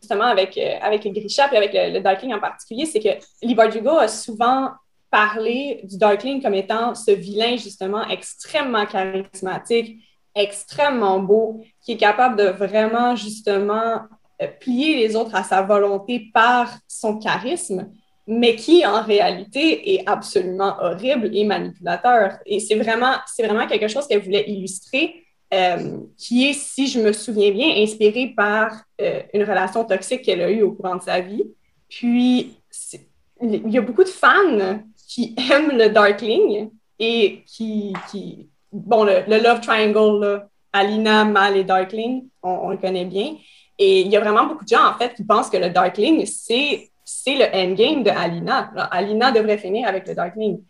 justement 0.08 0.30
avec, 0.30 0.56
euh, 0.56 0.78
avec 0.80 1.06
Grisha 1.12 1.52
et 1.52 1.56
avec 1.56 1.72
le, 1.74 2.00
Darkling 2.00 2.32
en 2.32 2.40
particulier, 2.40 2.86
c'est 2.86 3.00
que 3.00 3.10
Lee 3.42 3.54
Bardugo 3.54 3.90
a 3.90 4.08
souvent 4.08 4.70
parlé 5.10 5.80
du 5.84 5.98
Darkling 5.98 6.42
comme 6.42 6.54
étant 6.54 6.94
ce 6.94 7.10
vilain, 7.10 7.56
justement, 7.56 8.06
extrêmement 8.08 8.86
charismatique, 8.86 10.02
extrêmement 10.34 11.20
beau, 11.20 11.60
qui 11.82 11.92
est 11.92 11.96
capable 11.96 12.36
de 12.36 12.44
vraiment, 12.44 13.16
justement, 13.16 14.02
euh, 14.40 14.46
plier 14.60 14.96
les 14.96 15.14
autres 15.14 15.34
à 15.34 15.42
sa 15.42 15.62
volonté 15.62 16.30
par 16.32 16.70
son 16.86 17.18
charisme, 17.18 17.90
mais 18.26 18.56
qui, 18.56 18.86
en 18.86 19.02
réalité, 19.02 19.94
est 19.94 20.08
absolument 20.08 20.76
horrible 20.80 21.30
et 21.34 21.44
manipulateur. 21.44 22.38
Et 22.46 22.60
c'est 22.60 22.76
vraiment, 22.76 23.14
c'est 23.26 23.46
vraiment 23.46 23.66
quelque 23.66 23.88
chose 23.88 24.06
qu'elle 24.06 24.22
voulait 24.22 24.48
illustrer 24.48 25.24
euh, 25.52 26.00
qui 26.18 26.48
est, 26.48 26.52
si 26.52 26.88
je 26.88 27.00
me 27.00 27.12
souviens 27.12 27.50
bien, 27.50 27.82
inspirée 27.82 28.34
par 28.36 28.70
euh, 29.00 29.22
une 29.32 29.44
relation 29.44 29.84
toxique 29.84 30.22
qu'elle 30.22 30.42
a 30.42 30.50
eue 30.50 30.62
au 30.62 30.72
courant 30.72 30.96
de 30.96 31.02
sa 31.02 31.20
vie. 31.20 31.44
Puis, 31.88 32.54
il 33.40 33.70
y 33.70 33.78
a 33.78 33.80
beaucoup 33.80 34.04
de 34.04 34.08
fans 34.08 34.82
qui 35.08 35.34
aiment 35.50 35.78
le 35.78 35.88
Darkling 35.88 36.70
et 36.98 37.42
qui, 37.46 37.94
bon, 38.72 39.04
le, 39.04 39.42
Love 39.42 39.60
Triangle, 39.60 40.20
là, 40.20 40.48
Alina, 40.72 41.24
Mal 41.24 41.56
et 41.56 41.64
Darkling, 41.64 42.28
on, 42.42 42.68
le 42.70 42.76
connaît 42.76 43.06
bien. 43.06 43.36
Et 43.78 44.02
il 44.02 44.08
y 44.08 44.16
a 44.16 44.20
vraiment 44.20 44.46
beaucoup 44.46 44.64
de 44.64 44.68
gens, 44.68 44.86
en 44.86 44.98
fait, 44.98 45.14
qui 45.14 45.24
pensent 45.24 45.48
que 45.48 45.56
le 45.56 45.70
Darkling, 45.70 46.26
c'est 46.26 46.90
le 47.26 47.44
endgame 47.54 48.02
de 48.02 48.10
Alina. 48.10 48.70
Alina 48.90 49.32
devrait 49.32 49.56
finir 49.56 49.88
avec 49.88 50.06
le 50.06 50.14
Darkling. 50.14 50.62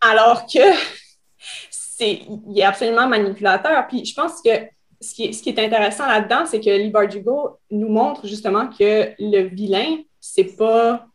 Alors 0.00 0.46
que 0.46 0.60
il 2.00 2.58
est 2.58 2.64
absolument 2.64 3.06
manipulateur. 3.08 3.86
Puis 3.88 4.04
je 4.04 4.14
pense 4.14 4.42
que 4.42 4.50
ce 5.00 5.14
qui 5.14 5.48
est, 5.48 5.58
intéressant 5.58 6.06
là-dedans, 6.06 6.44
c'est 6.46 6.60
que 6.60 6.70
Lee 6.70 6.90
Bardugo 6.90 7.58
nous 7.70 7.88
montre 7.88 8.26
justement 8.26 8.68
que 8.68 9.12
le 9.18 9.42
vilain, 9.42 9.98
c'est 10.20 10.56
pas 10.56 11.06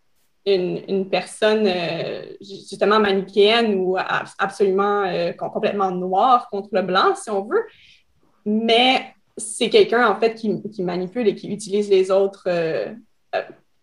une, 0.46 1.10
personne 1.10 1.66
euh, 1.68 2.24
justement 2.42 3.00
manichéenne 3.00 3.76
ou 3.76 3.98
absolument 4.38 5.04
euh, 5.04 5.34
complètement 5.34 5.92
noire 5.92 6.50
contre 6.50 6.70
le 6.72 6.82
blanc, 6.82 7.16
si 7.16 7.30
on 7.30 7.46
veut, 7.46 7.64
mais 8.46 9.14
c'est 9.38 9.70
quelqu'un 9.70 10.08
en 10.08 10.20
fait 10.20 10.36
qui, 10.36 10.84
manipule 10.84 11.28
et 11.28 11.36
qui 11.36 11.52
utilise 11.52 11.90
les 11.90 12.10
autres 12.10 12.44
euh, 12.48 12.94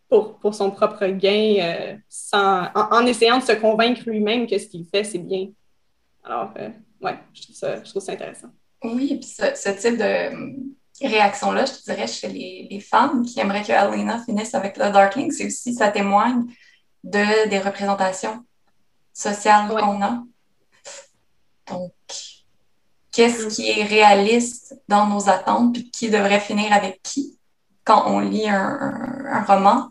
pour, 0.09 0.39
pour, 0.39 0.55
son 0.55 0.71
propre 0.71 1.07
gain 1.07 1.99
sans, 2.09 2.69
en, 2.75 2.89
en, 2.93 3.07
essayant 3.07 3.39
de 3.39 3.45
se 3.45 3.53
convaincre 3.53 4.03
lui-même 4.07 4.47
que 4.47 4.59
ce 4.59 4.67
qu'il 4.67 4.87
fait, 4.87 5.05
c'est 5.05 5.19
bien. 5.19 5.49
Alors, 6.25 6.55
ouais, 7.03 7.19
je 7.35 7.43
trouve 7.43 7.57
ça, 7.57 7.83
je 7.83 7.91
trouve 7.91 8.03
ça 8.03 8.13
intéressant. 8.13 8.49
Oui, 8.85 9.19
puis 9.21 9.29
ce, 9.29 9.55
ce, 9.55 9.69
type 9.71 9.99
de 9.99 10.33
hum, 10.33 10.75
réaction-là, 11.01 11.65
je 11.67 11.73
te 11.73 11.85
dirais, 11.85 12.07
chez 12.07 12.29
les, 12.29 12.69
les, 12.71 12.81
femmes 12.81 13.25
qui 13.25 13.39
aimeraient 13.41 13.63
que 13.63 13.73
Alena 13.73 14.23
finisse 14.25 14.55
avec 14.55 14.77
le 14.77 14.91
Darkling, 14.91 15.31
c'est 15.31 15.47
aussi, 15.47 15.75
ça 15.75 15.91
témoigne 15.91 16.45
de, 17.05 17.49
des 17.49 17.59
représentations 17.59 18.45
sociales 19.13 19.69
qu'on 19.69 20.03
a. 20.03 20.23
Donc, 21.69 21.93
qu'est-ce 23.13 23.55
qui 23.55 23.71
est 23.71 23.85
réaliste 23.85 24.81
dans 24.89 25.07
nos 25.07 25.29
attentes, 25.29 25.75
puis 25.75 25.91
qui 25.91 26.11
devrait 26.11 26.41
finir 26.41 26.73
avec 26.73 27.03
qui 27.03 27.39
quand 27.85 28.05
on 28.07 28.21
lit 28.21 28.49
un, 28.49 29.27
un 29.27 29.43
roman, 29.43 29.89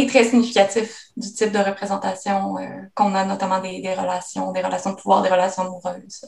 est 0.00 0.08
très 0.08 0.24
significatif 0.24 1.06
du 1.16 1.32
type 1.32 1.52
de 1.52 1.58
représentation 1.58 2.58
euh, 2.58 2.62
qu'on 2.94 3.14
a, 3.14 3.24
notamment 3.24 3.60
des, 3.60 3.94
relations, 3.94 4.52
des 4.52 4.60
relations 4.60 4.90
de 4.90 4.96
pouvoir, 4.96 5.22
des 5.22 5.28
relations 5.28 5.62
amoureuses. 5.62 6.26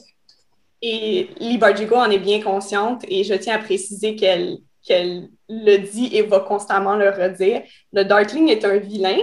Et 0.81 1.29
Lee 1.39 1.57
Bardugo 1.57 1.95
en 1.95 2.09
est 2.09 2.19
bien 2.19 2.41
consciente 2.41 3.03
et 3.07 3.23
je 3.23 3.33
tiens 3.33 3.55
à 3.55 3.59
préciser 3.59 4.15
qu'elle 4.15 4.57
qu'elle 4.87 5.29
le 5.49 5.77
dit 5.77 6.15
et 6.15 6.21
va 6.21 6.39
constamment 6.39 6.95
le 6.95 7.09
redire. 7.09 7.61
Le 7.91 8.03
Darkling 8.03 8.49
est 8.49 8.63
un 8.63 8.77
vilain 8.77 9.17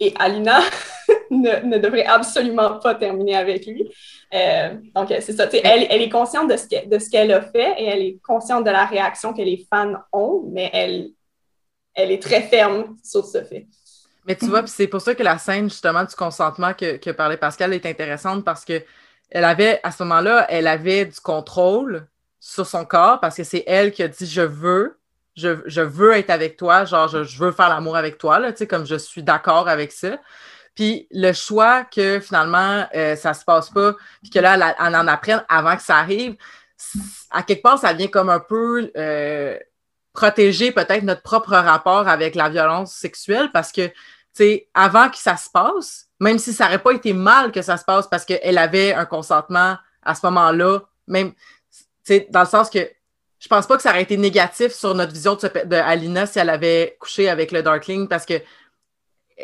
et 0.00 0.14
Alina 0.18 0.60
ne, 1.30 1.78
devrait 1.78 2.06
absolument 2.06 2.78
pas 2.78 2.94
terminer 2.94 3.36
avec 3.36 3.66
lui. 3.66 3.90
Euh, 4.32 4.74
donc, 4.94 5.08
c'est 5.20 5.32
ça. 5.32 5.46
Elle, 5.52 5.86
elle, 5.90 6.02
est 6.02 6.08
consciente 6.08 6.48
de 6.50 6.56
ce 6.56 7.10
qu'elle 7.10 7.32
a 7.32 7.42
fait 7.42 7.74
et 7.78 7.84
elle 7.84 8.02
est 8.02 8.18
consciente 8.26 8.64
de 8.64 8.70
la 8.70 8.86
réaction 8.86 9.32
que 9.32 9.42
les 9.42 9.66
fans 9.70 9.94
ont, 10.12 10.44
mais 10.50 10.70
elle, 10.72 11.10
elle 11.94 12.10
est 12.10 12.22
très 12.22 12.42
ferme 12.42 12.96
sur 13.02 13.24
ce 13.24 13.42
fait. 13.44 13.66
Mais 14.26 14.36
tu 14.36 14.46
vois, 14.46 14.66
c'est 14.66 14.86
pour 14.86 15.00
ça 15.00 15.14
que 15.14 15.22
la 15.22 15.38
scène, 15.38 15.68
justement, 15.68 16.04
du 16.04 16.14
consentement 16.14 16.72
que, 16.72 17.10
parlait 17.12 17.36
Pascal 17.36 17.72
est 17.74 17.86
intéressante 17.86 18.44
parce 18.44 18.64
que 18.64 18.82
elle 19.30 19.44
avait, 19.44 19.80
à 19.82 19.90
ce 19.90 20.02
moment-là, 20.04 20.46
elle 20.48 20.66
avait 20.66 21.06
du 21.06 21.20
contrôle 21.20 22.06
sur 22.40 22.66
son 22.66 22.84
corps 22.84 23.20
parce 23.20 23.36
que 23.36 23.44
c'est 23.44 23.64
elle 23.66 23.92
qui 23.92 24.02
a 24.02 24.08
dit 24.08 24.26
je 24.26 24.42
veux, 24.42 24.98
je, 25.34 25.80
veux 25.80 26.12
être 26.12 26.30
avec 26.30 26.56
toi, 26.56 26.84
genre 26.84 27.08
je, 27.08 27.38
veux 27.38 27.52
faire 27.52 27.68
l'amour 27.68 27.96
avec 27.96 28.16
toi, 28.18 28.38
là, 28.38 28.52
tu 28.52 28.58
sais, 28.58 28.66
comme 28.66 28.86
je 28.86 28.96
suis 28.96 29.22
d'accord 29.22 29.68
avec 29.68 29.92
ça. 29.92 30.18
Puis 30.74 31.06
le 31.10 31.32
choix 31.32 31.84
que 31.84 32.20
finalement 32.20 32.86
euh, 32.94 33.16
ça 33.16 33.34
se 33.34 33.44
passe 33.44 33.70
pas, 33.70 33.94
puis 34.22 34.30
que 34.30 34.38
là, 34.38 34.74
on 34.80 34.94
en 34.94 35.06
apprenne 35.06 35.44
avant 35.48 35.76
que 35.76 35.82
ça 35.82 35.96
arrive, 35.96 36.36
à 37.30 37.42
quelque 37.42 37.62
part, 37.62 37.78
ça 37.78 37.92
vient 37.92 38.08
comme 38.08 38.28
un 38.28 38.40
peu 38.40 38.90
euh, 38.96 39.58
protéger 40.14 40.72
peut-être 40.72 41.02
notre 41.02 41.22
propre 41.22 41.50
rapport 41.50 42.08
avec 42.08 42.34
la 42.34 42.48
violence 42.48 42.94
sexuelle 42.94 43.50
parce 43.52 43.72
que, 43.72 43.88
tu 43.88 43.94
sais, 44.32 44.68
avant 44.72 45.10
que 45.10 45.18
ça 45.18 45.36
se 45.36 45.50
passe, 45.50 46.06
même 46.20 46.38
si 46.38 46.54
ça 46.54 46.64
n'aurait 46.64 46.78
pas 46.78 46.92
été 46.92 47.12
mal 47.12 47.52
que 47.52 47.60
ça 47.60 47.76
se 47.76 47.84
passe 47.84 48.06
parce 48.08 48.24
qu'elle 48.24 48.56
avait 48.56 48.94
un 48.94 49.04
consentement 49.04 49.76
à 50.02 50.14
ce 50.14 50.24
moment-là, 50.26 50.80
même, 51.08 51.32
tu 51.32 51.84
sais, 52.04 52.28
dans 52.30 52.40
le 52.40 52.46
sens 52.46 52.70
que 52.70 52.88
je 53.40 53.48
pense 53.48 53.66
pas 53.66 53.76
que 53.76 53.82
ça 53.82 53.90
aurait 53.90 54.02
été 54.02 54.16
négatif 54.16 54.72
sur 54.72 54.94
notre 54.94 55.12
vision 55.12 55.34
de, 55.34 55.76
Alina 55.76 56.24
si 56.24 56.38
elle 56.38 56.48
avait 56.48 56.96
couché 56.98 57.28
avec 57.28 57.52
le 57.52 57.62
Darkling 57.62 58.08
parce 58.08 58.24
que 58.24 58.40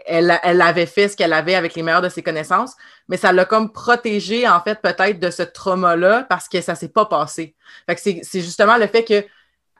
elle, 0.07 0.39
elle 0.45 0.63
avait 0.63 0.87
fait 0.87 1.09
ce 1.09 1.17
qu'elle 1.17 1.33
avait 1.33 1.57
avec 1.57 1.75
les 1.75 1.83
meilleures 1.83 2.01
de 2.01 2.09
ses 2.09 2.23
connaissances, 2.23 2.77
mais 3.09 3.17
ça 3.17 3.33
l'a 3.33 3.45
comme 3.45 3.73
protégé, 3.73 4.49
en 4.49 4.61
fait, 4.61 4.81
peut-être 4.81 5.19
de 5.19 5.31
ce 5.31 5.43
trauma-là 5.43 6.25
parce 6.29 6.49
que 6.49 6.61
ça 6.61 6.77
s'est 6.77 6.91
pas 6.91 7.07
passé. 7.07 7.57
Fait 7.87 7.97
que 7.97 8.01
c'est 8.23 8.41
justement 8.41 8.77
le 8.77 8.87
fait 8.87 9.03
que 9.03 9.25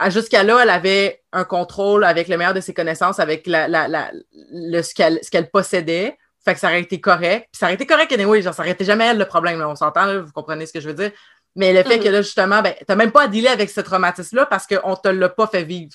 jusqu'à 0.09 0.43
là, 0.43 0.61
elle 0.63 0.71
avait 0.71 1.23
un 1.33 1.45
contrôle 1.45 2.05
avec 2.05 2.29
le 2.29 2.37
meilleur 2.37 2.55
de 2.55 2.61
ses 2.61 2.73
connaissances, 2.73 3.19
avec 3.19 3.47
la, 3.47 3.69
la, 3.69 4.11
le, 4.51 4.83
ce 4.83 4.95
qu'elle 4.95 5.51
possédait. 5.51 6.17
Fait 6.43 6.55
que 6.55 6.61
ça 6.61 6.69
aurait 6.69 6.81
été 6.81 7.01
correct. 7.01 7.49
Puis 7.53 7.59
ça 7.59 7.67
aurait 7.67 7.75
été 7.75 7.87
correct 7.87 8.11
anyway, 8.13 8.41
genre, 8.41 8.55
ça 8.55 8.63
aurait 8.63 8.73
été 8.73 8.85
jamais 8.85 9.07
elle 9.07 9.19
le 9.19 9.27
problème, 9.27 9.61
on 9.61 9.77
s'entend, 9.77 10.23
vous 10.23 10.33
comprenez 10.33 10.65
ce 10.65 10.73
que 10.73 10.81
je 10.81 10.89
veux 10.89 10.95
dire. 10.95 11.11
Mais 11.55 11.73
le 11.73 11.83
fait 11.83 11.99
mm-hmm. 11.99 12.03
que 12.03 12.09
là, 12.09 12.23
justement, 12.23 12.63
ben, 12.63 12.75
t'as 12.87 12.97
même 12.97 13.11
pas 13.11 13.25
à 13.25 13.29
dealer 13.29 13.51
avec 13.51 13.69
ce 13.69 13.81
traumatisme-là 13.81 14.47
parce 14.47 14.67
qu'on 14.67 14.97
te 14.97 15.09
l'a 15.09 15.29
pas 15.29 15.47
fait 15.47 15.65
vivre. 15.65 15.93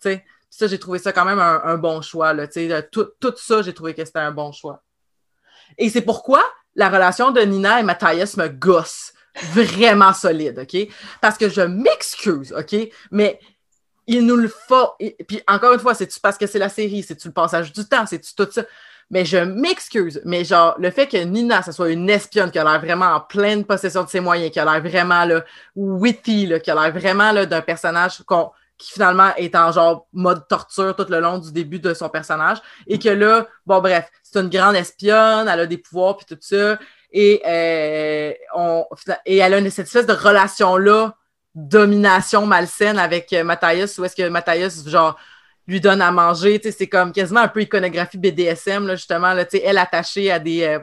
sais 0.00 0.24
Ça, 0.50 0.66
j'ai 0.66 0.78
trouvé 0.78 0.98
ça 0.98 1.12
quand 1.12 1.24
même 1.24 1.38
un, 1.38 1.76
bon 1.76 2.00
choix. 2.02 2.32
Là, 2.32 2.48
tout, 2.90 3.08
tout 3.20 3.34
ça, 3.36 3.62
j'ai 3.62 3.74
trouvé 3.74 3.94
que 3.94 4.04
c'était 4.04 4.18
un 4.18 4.32
bon 4.32 4.52
choix. 4.52 4.82
Et 5.78 5.90
c'est 5.90 6.00
pourquoi 6.00 6.42
la 6.74 6.88
relation 6.88 7.30
de 7.30 7.40
Nina 7.40 7.80
et 7.80 7.82
Mathias 7.82 8.36
me 8.36 8.48
gosse 8.48 9.12
vraiment 9.52 10.12
solide, 10.12 10.58
OK? 10.58 10.88
Parce 11.20 11.38
que 11.38 11.48
je 11.48 11.60
m'excuse, 11.60 12.52
OK? 12.52 12.76
Mais 13.10 13.38
il 14.06 14.24
nous 14.24 14.36
le 14.36 14.48
faut. 14.48 14.92
Puis 15.26 15.42
encore 15.48 15.72
une 15.72 15.80
fois, 15.80 15.94
c'est-tu 15.94 16.20
parce 16.20 16.38
que 16.38 16.46
c'est 16.46 16.58
la 16.58 16.68
série, 16.68 17.02
c'est-tu 17.02 17.28
le 17.28 17.34
passage 17.34 17.72
du 17.72 17.84
temps, 17.84 18.06
c'est-tu 18.06 18.34
tout 18.34 18.48
ça? 18.50 18.62
Mais 19.10 19.24
je 19.24 19.38
m'excuse. 19.38 20.20
Mais 20.24 20.44
genre, 20.44 20.74
le 20.78 20.90
fait 20.90 21.06
que 21.06 21.16
Nina, 21.16 21.62
ce 21.62 21.72
soit 21.72 21.90
une 21.90 22.10
espionne 22.10 22.50
qui 22.50 22.58
a 22.58 22.64
l'air 22.64 22.80
vraiment 22.80 23.06
en 23.06 23.20
pleine 23.20 23.64
possession 23.64 24.02
de 24.02 24.08
ses 24.08 24.20
moyens, 24.20 24.50
qui 24.50 24.58
a 24.58 24.64
l'air 24.64 24.82
vraiment 24.82 25.24
là, 25.24 25.44
witty, 25.76 26.46
là, 26.46 26.58
qui 26.58 26.70
a 26.70 26.74
l'air 26.74 26.92
vraiment 26.92 27.32
d'un 27.32 27.60
personnage 27.60 28.22
qui 28.78 28.92
finalement 28.92 29.34
est 29.36 29.54
en 29.54 29.72
genre 29.72 30.06
mode 30.12 30.46
torture 30.48 30.94
tout 30.94 31.06
le 31.08 31.20
long 31.20 31.38
du 31.38 31.50
début 31.52 31.78
de 31.78 31.94
son 31.94 32.08
personnage. 32.08 32.58
Et 32.86 32.98
que 32.98 33.08
là, 33.08 33.46
bon, 33.64 33.80
bref, 33.80 34.10
c'est 34.22 34.40
une 34.40 34.50
grande 34.50 34.74
espionne, 34.74 35.48
elle 35.48 35.60
a 35.60 35.66
des 35.66 35.78
pouvoirs, 35.78 36.16
puis 36.16 36.26
tout 36.26 36.36
ça. 36.40 36.78
Et, 37.18 37.40
euh, 37.46 38.34
on, 38.54 38.84
et 39.24 39.38
elle 39.38 39.54
a 39.54 39.70
cette 39.70 39.86
espèce 39.86 40.04
de 40.04 40.12
relation-là, 40.12 41.16
domination 41.54 42.44
malsaine 42.44 42.98
avec 42.98 43.32
euh, 43.32 43.42
Matthias, 43.42 43.96
où 43.96 44.04
est-ce 44.04 44.14
que 44.14 44.28
Matthias, 44.28 44.86
genre, 44.86 45.18
lui 45.66 45.80
donne 45.80 46.02
à 46.02 46.12
manger. 46.12 46.60
C'est 46.62 46.88
comme 46.88 47.12
quasiment 47.12 47.40
un 47.40 47.48
peu 47.48 47.62
iconographie 47.62 48.18
BDSM, 48.18 48.86
là, 48.86 48.96
justement. 48.96 49.32
Là, 49.32 49.46
elle 49.50 49.78
attachée 49.78 50.30
à 50.30 50.38
des. 50.38 50.64
Euh, 50.64 50.78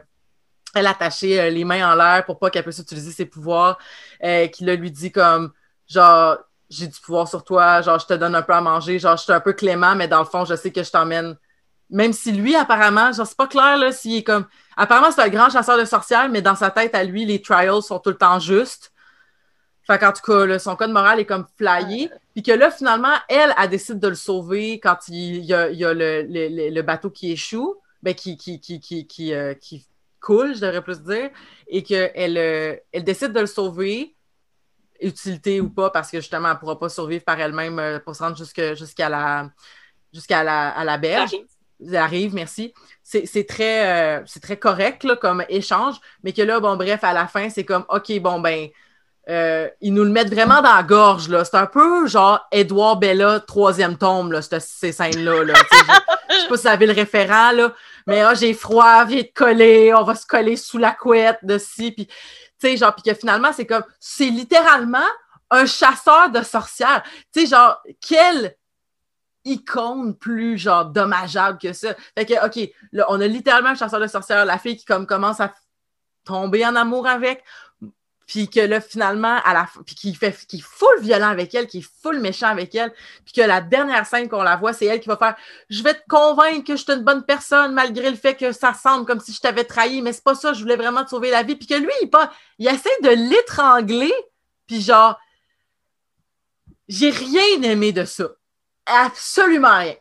elle 0.74 0.88
attachée 0.88 1.40
euh, 1.40 1.52
les 1.52 1.66
mains 1.66 1.92
en 1.92 1.94
l'air 1.94 2.26
pour 2.26 2.40
pas 2.40 2.50
qu'elle 2.50 2.64
puisse 2.64 2.80
utiliser 2.80 3.12
ses 3.12 3.28
pouvoirs. 3.28 3.78
Qui 4.20 4.66
lui 4.66 4.90
dit 4.90 5.12
comme 5.12 5.54
genre 5.88 6.40
j'ai 6.68 6.88
du 6.88 7.00
pouvoir 7.00 7.28
sur 7.28 7.44
toi, 7.44 7.84
genre 7.84 8.00
je 8.00 8.08
te 8.08 8.14
donne 8.16 8.34
un 8.34 8.42
peu 8.42 8.54
à 8.54 8.62
manger, 8.62 8.98
genre 8.98 9.18
je 9.18 9.24
suis 9.24 9.32
un 9.34 9.40
peu 9.40 9.54
clément, 9.54 9.94
mais 9.94 10.08
dans 10.08 10.20
le 10.20 10.26
fond, 10.26 10.46
je 10.46 10.56
sais 10.56 10.72
que 10.72 10.82
je 10.82 10.90
t'emmène. 10.90 11.38
Même 11.92 12.12
si 12.12 12.32
lui, 12.32 12.56
apparemment, 12.56 13.12
genre 13.12 13.28
c'est 13.28 13.38
pas 13.38 13.46
clair 13.46 13.78
là, 13.78 13.92
s'il 13.92 14.16
est 14.16 14.24
comme. 14.24 14.48
Apparemment, 14.78 15.12
c'est 15.12 15.22
un 15.22 15.30
grand 15.30 15.50
chasseur 15.50 15.78
de 15.78 15.86
sorcières, 15.86 16.30
mais 16.30 16.42
dans 16.42 16.56
sa 16.56 16.72
tête, 16.72 16.96
à 16.96 17.04
lui, 17.04 17.26
les 17.26 17.42
trials 17.42 17.82
sont 17.82 18.00
tout 18.00 18.10
le 18.10 18.18
temps 18.18 18.40
justes. 18.40 18.92
Fait 19.86 20.00
qu'en 20.00 20.14
tout 20.14 20.22
cas, 20.22 20.60
son 20.60 20.76
code 20.76 20.92
moral 20.92 21.20
est 21.20 21.26
comme 21.26 21.46
flyé. 21.58 22.10
Puis 22.34 22.44
que 22.44 22.52
là, 22.52 22.72
finalement, 22.72 23.14
elle, 23.28 23.54
a 23.58 23.68
décidé 23.68 24.00
de 24.00 24.08
le 24.08 24.16
sauver 24.16 24.80
quand 24.80 24.98
il 25.10 25.44
y 25.44 25.54
a, 25.54 25.68
le, 25.70 26.82
bateau 26.82 27.10
qui 27.10 27.32
échoue, 27.32 27.76
ben, 28.02 28.14
qui, 28.14 28.38
qui, 28.38 28.60
qui, 28.60 28.80
qui, 28.80 29.06
qui, 29.06 29.34
euh, 29.34 29.54
coule, 30.20 30.56
je 30.56 30.62
devrais 30.62 30.82
plus 30.82 31.02
dire, 31.02 31.30
et 31.68 31.84
qu'elle 31.84 32.38
euh, 32.38 32.76
elle 32.92 33.04
décide 33.04 33.34
de 33.34 33.42
le 33.42 33.46
sauver, 33.46 34.16
utilité 35.02 35.60
ou 35.60 35.70
pas, 35.70 35.90
parce 35.90 36.10
que 36.10 36.20
justement, 36.22 36.48
elle 36.48 36.54
ne 36.56 36.60
pourra 36.60 36.80
pas 36.80 36.90
survivre 36.90 37.24
par 37.24 37.40
elle-même 37.40 37.78
euh, 37.78 38.00
pour 38.00 38.16
se 38.16 38.24
rendre 38.24 38.38
jusqu'à 38.38 39.10
la, 39.10 39.50
jusqu'à 40.14 40.44
la, 40.44 40.70
à 40.70 40.84
la 40.86 40.98
berge. 40.98 41.36
Arrive, 41.94 42.34
merci. 42.34 42.74
C'est 43.04 43.48
très, 43.48 44.24
très 44.42 44.58
correct 44.58 45.08
comme 45.16 45.44
échange, 45.50 45.96
mais 46.24 46.32
que 46.32 46.42
là, 46.42 46.60
bon, 46.60 46.76
bref, 46.76 47.04
à 47.04 47.14
la 47.14 47.28
fin, 47.28 47.50
c'est 47.50 47.66
comme, 47.66 47.86
OK, 47.90 48.20
bon, 48.20 48.40
ben, 48.40 48.70
euh, 49.30 49.70
ils 49.80 49.94
nous 49.94 50.04
le 50.04 50.10
mettent 50.10 50.34
vraiment 50.34 50.62
dans 50.62 50.76
la 50.76 50.84
gorge. 50.84 51.30
Là. 51.30 51.46
C'est 51.46 51.56
un 51.56 51.66
peu 51.66 52.08
genre 52.08 52.46
Edouard 52.52 52.98
Bella, 52.98 53.40
troisième 53.40 53.98
tombe, 53.98 54.34
là, 54.34 54.42
ces 54.42 54.92
scènes-là. 54.92 55.44
Là. 55.44 55.54
je 56.30 56.36
sais 56.36 56.48
pas 56.48 56.58
si 56.58 56.64
vous 56.64 56.68
avez 56.68 56.86
le 56.86 56.94
référent, 56.94 57.52
là, 57.52 57.74
mais 58.06 58.22
ah, 58.22 58.34
j'ai 58.34 58.54
froid, 58.54 59.06
viens 59.06 59.24
te 59.24 59.34
coller, 59.34 59.94
on 59.94 60.04
va 60.04 60.16
se 60.16 60.26
coller 60.26 60.58
sous 60.58 60.78
la 60.78 60.92
couette 60.92 61.40
de 61.44 61.58
ci. 61.58 61.92
Puis, 61.92 62.78
genre, 62.78 62.94
puis 62.96 63.04
que 63.04 63.18
finalement, 63.18 63.54
c'est 63.54 63.66
comme, 63.66 63.84
c'est 64.00 64.30
littéralement 64.30 65.00
un 65.50 65.66
chasseur 65.66 66.30
de 66.30 66.42
sorcières. 66.42 67.04
Tu 67.34 67.42
sais, 67.42 67.48
genre, 67.48 67.82
quelle 68.06 68.56
icône 69.46 70.16
plus, 70.16 70.58
genre, 70.58 70.86
dommageable 70.86 71.58
que 71.58 71.74
ça. 71.74 71.96
Fait 72.18 72.26
que, 72.26 72.46
OK, 72.46 72.70
là, 72.92 73.06
on 73.10 73.20
a 73.22 73.28
littéralement 73.28 73.70
un 73.70 73.76
chasseur 73.76 74.00
de 74.00 74.08
sorcières, 74.08 74.46
la 74.46 74.58
fille 74.58 74.78
qui, 74.78 74.86
comme, 74.86 75.06
commence 75.06 75.40
à 75.40 75.54
tomber 76.24 76.66
en 76.66 76.76
amour 76.76 77.08
avec 77.08 77.44
puis 78.26 78.50
que 78.50 78.60
là, 78.60 78.80
finalement, 78.80 79.40
à 79.44 79.54
la 79.54 79.70
puis 79.86 79.96
qui 79.96 80.16
fait 80.16 80.36
qui 80.48 80.58
est 80.58 80.64
full 80.64 81.02
violent 81.02 81.28
avec 81.28 81.54
elle, 81.54 81.68
qui 81.68 81.80
est 81.80 81.90
full 82.02 82.20
méchant 82.20 82.48
avec 82.48 82.74
elle, 82.74 82.92
puis 83.26 83.34
que 83.34 83.42
la 83.42 83.62
dernière 83.62 84.06
scène 84.06 84.30
qu'on 84.30 84.44
la 84.44 84.56
voit, 84.56 84.74
c'est 84.74 84.86
elle 84.86 85.00
qui 85.00 85.08
va 85.08 85.18
faire 85.18 85.36
Je 85.70 85.84
vais 85.84 85.94
te 85.94 86.04
convaincre 86.08 86.66
que 86.66 86.76
je 86.76 86.84
suis 86.84 86.92
une 86.92 87.04
bonne 87.04 87.24
personne, 87.26 87.74
malgré 87.74 88.10
le 88.10 88.16
fait 88.16 88.36
que 88.36 88.52
ça 88.52 88.74
semble 88.74 89.06
comme 89.06 89.20
si 89.20 89.34
je 89.34 89.40
t'avais 89.40 89.64
trahi, 89.64 90.02
mais 90.02 90.14
c'est 90.14 90.24
pas 90.24 90.36
ça, 90.36 90.54
je 90.54 90.62
voulais 90.62 90.78
vraiment 90.78 91.04
te 91.04 91.10
sauver 91.10 91.32
la 91.32 91.44
vie. 91.44 91.56
Puis 91.56 91.68
que 91.68 91.76
lui, 91.76 91.92
il, 92.02 92.10
pas, 92.10 92.32
il 92.60 92.68
essaie 92.68 92.90
de 93.04 93.10
l'étrangler, 93.10 94.14
puis 94.68 94.82
genre, 94.82 95.20
j'ai 96.88 97.10
rien 97.10 97.62
aimé 97.64 97.92
de 97.92 98.06
ça. 98.06 98.30
Absolument 98.86 99.78
rien. 99.78 99.96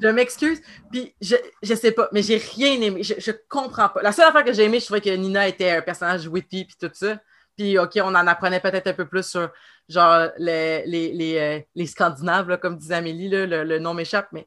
Je 0.00 0.08
m'excuse. 0.08 0.60
Puis 0.90 1.14
je, 1.20 1.36
je 1.62 1.74
sais 1.74 1.92
pas, 1.92 2.08
mais 2.12 2.22
j'ai 2.22 2.36
rien 2.36 2.80
aimé. 2.80 3.02
Je, 3.02 3.14
je 3.18 3.30
comprends 3.48 3.88
pas. 3.88 4.02
La 4.02 4.12
seule 4.12 4.26
affaire 4.26 4.44
que 4.44 4.52
j'ai 4.52 4.64
aimé, 4.64 4.80
je 4.80 4.86
trouvais 4.86 5.00
que 5.00 5.10
Nina 5.10 5.46
était 5.46 5.70
un 5.70 5.82
personnage 5.82 6.26
witty 6.26 6.64
puis 6.64 6.76
tout 6.80 6.90
ça. 6.92 7.18
Puis 7.56 7.78
OK, 7.78 7.92
on 8.02 8.14
en 8.14 8.26
apprenait 8.26 8.60
peut-être 8.60 8.88
un 8.88 8.92
peu 8.92 9.06
plus 9.06 9.26
sur 9.26 9.50
genre 9.88 10.28
les, 10.38 10.84
les, 10.86 11.12
les, 11.12 11.38
euh, 11.38 11.60
les 11.74 11.86
Scandinaves, 11.86 12.58
comme 12.58 12.76
disait 12.76 12.96
Amélie, 12.96 13.28
là, 13.28 13.64
le, 13.64 13.78
nom 13.78 13.94
m'échappe, 13.94 14.28
mais 14.32 14.46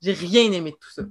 j'ai 0.00 0.12
rien 0.12 0.50
aimé 0.52 0.72
de 0.72 0.76
tout 0.76 0.90
ça. 0.90 1.02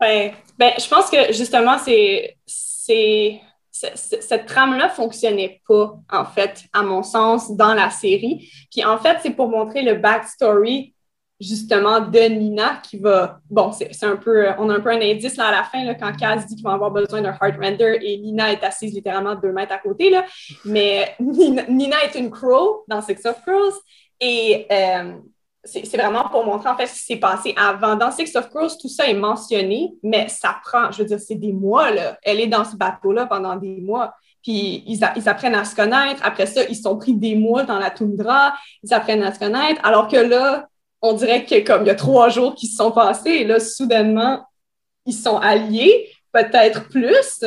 Ben, 0.00 0.34
ben 0.58 0.72
je 0.78 0.88
pense 0.88 1.08
que 1.08 1.32
justement, 1.32 1.78
c'est, 1.78 3.40
cette 3.74 4.46
trame-là 4.46 4.88
fonctionnait 4.88 5.60
pas, 5.66 5.96
en 6.10 6.24
fait, 6.24 6.62
à 6.72 6.82
mon 6.82 7.02
sens, 7.02 7.56
dans 7.56 7.74
la 7.74 7.90
série. 7.90 8.48
Puis 8.70 8.84
en 8.84 8.98
fait, 8.98 9.18
c'est 9.20 9.30
pour 9.30 9.48
montrer 9.48 9.82
le 9.82 9.94
backstory 9.94 10.94
justement 11.40 12.00
de 12.00 12.20
Nina 12.20 12.80
qui 12.84 12.98
va. 12.98 13.40
Bon, 13.50 13.72
c'est 13.72 14.04
un 14.04 14.16
peu. 14.16 14.46
On 14.58 14.70
a 14.70 14.74
un 14.74 14.80
peu 14.80 14.90
un 14.90 15.00
indice 15.00 15.36
là 15.36 15.48
à 15.48 15.50
la 15.50 15.62
fin, 15.64 15.92
quand 15.94 16.16
Kaz 16.16 16.46
dit 16.46 16.54
qu'il 16.54 16.64
va 16.64 16.74
avoir 16.74 16.92
besoin 16.92 17.20
d'un 17.20 17.32
heart 17.32 17.56
render 17.60 17.98
et 18.00 18.16
Nina 18.18 18.52
est 18.52 18.62
assise 18.62 18.94
littéralement 18.94 19.34
deux 19.34 19.52
mètres 19.52 19.72
à 19.72 19.78
côté. 19.78 20.08
Là. 20.08 20.24
Mais 20.64 21.16
Nina, 21.18 21.96
est 22.04 22.16
une 22.16 22.30
crow 22.30 22.84
dans 22.86 23.02
Six 23.02 23.26
of 23.26 23.42
Crows 23.42 23.80
et 24.20 24.66
euh, 24.70 25.14
c'est 25.64 25.96
vraiment 25.96 26.28
pour 26.28 26.44
montrer 26.44 26.68
en 26.68 26.76
fait 26.76 26.86
ce 26.86 26.94
qui 26.94 27.00
s'est 27.00 27.16
passé 27.16 27.54
avant. 27.56 27.96
Dans 27.96 28.10
Six 28.10 28.34
of 28.36 28.50
Crows, 28.50 28.76
tout 28.80 28.88
ça 28.88 29.08
est 29.08 29.14
mentionné, 29.14 29.94
mais 30.02 30.28
ça 30.28 30.56
prend, 30.62 30.90
je 30.92 30.98
veux 30.98 31.04
dire, 31.04 31.18
c'est 31.18 31.36
des 31.36 31.52
mois. 31.52 31.90
Là. 31.90 32.18
Elle 32.22 32.40
est 32.40 32.46
dans 32.46 32.64
ce 32.64 32.76
bateau-là 32.76 33.26
pendant 33.26 33.56
des 33.56 33.80
mois. 33.80 34.14
puis 34.42 34.84
ils, 34.86 35.00
ils, 35.16 35.28
apprennent 35.28 35.54
à 35.54 35.64
se 35.64 35.74
connaître. 35.74 36.20
Après 36.22 36.46
ça, 36.46 36.62
ils 36.68 36.76
sont 36.76 36.96
pris 36.98 37.14
des 37.14 37.34
mois 37.34 37.62
dans 37.62 37.78
la 37.78 37.90
toundra, 37.90 38.54
ils 38.82 38.92
apprennent 38.92 39.22
à 39.22 39.32
se 39.32 39.38
connaître, 39.38 39.80
alors 39.84 40.08
que 40.08 40.16
là, 40.16 40.68
on 41.00 41.14
dirait 41.14 41.44
que 41.44 41.60
comme 41.64 41.82
il 41.82 41.88
y 41.88 41.90
a 41.90 41.94
trois 41.94 42.28
jours 42.28 42.54
qui 42.54 42.66
se 42.66 42.76
sont 42.76 42.90
passés, 42.90 43.30
et 43.30 43.44
là, 43.44 43.58
soudainement, 43.58 44.44
ils 45.06 45.14
sont 45.14 45.38
alliés, 45.38 46.10
peut-être 46.32 46.88
plus. 46.88 47.44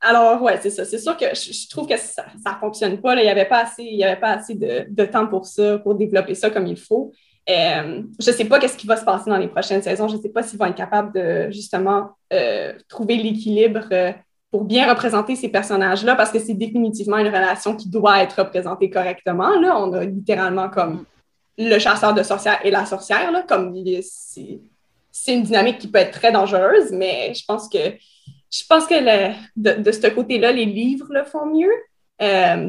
Alors, 0.00 0.40
ouais, 0.42 0.58
c'est 0.62 0.70
ça. 0.70 0.84
C'est 0.84 0.98
sûr 0.98 1.16
que 1.16 1.26
je, 1.34 1.68
trouve 1.68 1.88
que 1.88 1.96
ça 1.96 2.24
ne 2.24 2.60
fonctionne 2.60 3.00
pas. 3.00 3.16
Il 3.16 3.22
n'y 3.22 3.30
avait 3.30 3.48
pas 3.48 3.62
assez, 3.62 3.82
il 3.82 3.96
y 3.96 4.04
avait 4.04 4.20
pas 4.20 4.30
assez 4.34 4.54
de, 4.54 4.86
de, 4.88 5.04
temps 5.04 5.26
pour 5.26 5.46
ça, 5.46 5.78
pour 5.78 5.96
développer 5.96 6.34
ça 6.34 6.50
comme 6.50 6.66
il 6.68 6.76
faut. 6.76 7.12
Euh, 7.48 8.02
je 8.18 8.30
ne 8.30 8.36
sais 8.36 8.44
pas 8.44 8.58
qu'est-ce 8.58 8.76
qui 8.76 8.86
va 8.86 8.96
se 8.96 9.04
passer 9.04 9.30
dans 9.30 9.38
les 9.38 9.48
prochaines 9.48 9.82
saisons. 9.82 10.08
Je 10.08 10.16
ne 10.16 10.22
sais 10.22 10.28
pas 10.28 10.42
s'ils 10.42 10.58
vont 10.58 10.66
être 10.66 10.74
capables 10.74 11.12
de 11.14 11.50
justement 11.50 12.10
euh, 12.32 12.74
trouver 12.88 13.16
l'équilibre 13.16 13.86
euh, 13.90 14.12
pour 14.50 14.64
bien 14.64 14.88
représenter 14.88 15.34
ces 15.34 15.48
personnages-là, 15.48 16.14
parce 16.14 16.30
que 16.30 16.38
c'est 16.38 16.54
définitivement 16.54 17.18
une 17.18 17.28
relation 17.28 17.74
qui 17.76 17.88
doit 17.88 18.22
être 18.22 18.38
représentée 18.42 18.90
correctement. 18.90 19.58
Là, 19.60 19.78
on 19.80 19.92
a 19.94 20.04
littéralement 20.04 20.68
comme 20.68 21.04
le 21.56 21.78
chasseur 21.78 22.14
de 22.14 22.22
sorcières 22.22 22.58
et 22.64 22.70
la 22.70 22.86
sorcière, 22.86 23.30
comme 23.46 23.74
c'est 24.02 25.34
une 25.34 25.42
dynamique 25.42 25.78
qui 25.78 25.88
peut 25.88 25.98
être 25.98 26.18
très 26.18 26.32
dangereuse, 26.32 26.92
mais 26.92 27.32
je 27.34 27.44
pense 27.46 27.68
que 27.68 27.78
je 28.50 28.64
pense 28.66 28.86
que 28.86 28.94
de, 29.56 29.82
de, 29.82 29.92
ce 29.92 30.06
côté-là, 30.06 30.52
les 30.52 30.64
livres 30.64 31.08
le 31.10 31.24
font 31.24 31.44
mieux. 31.44 31.72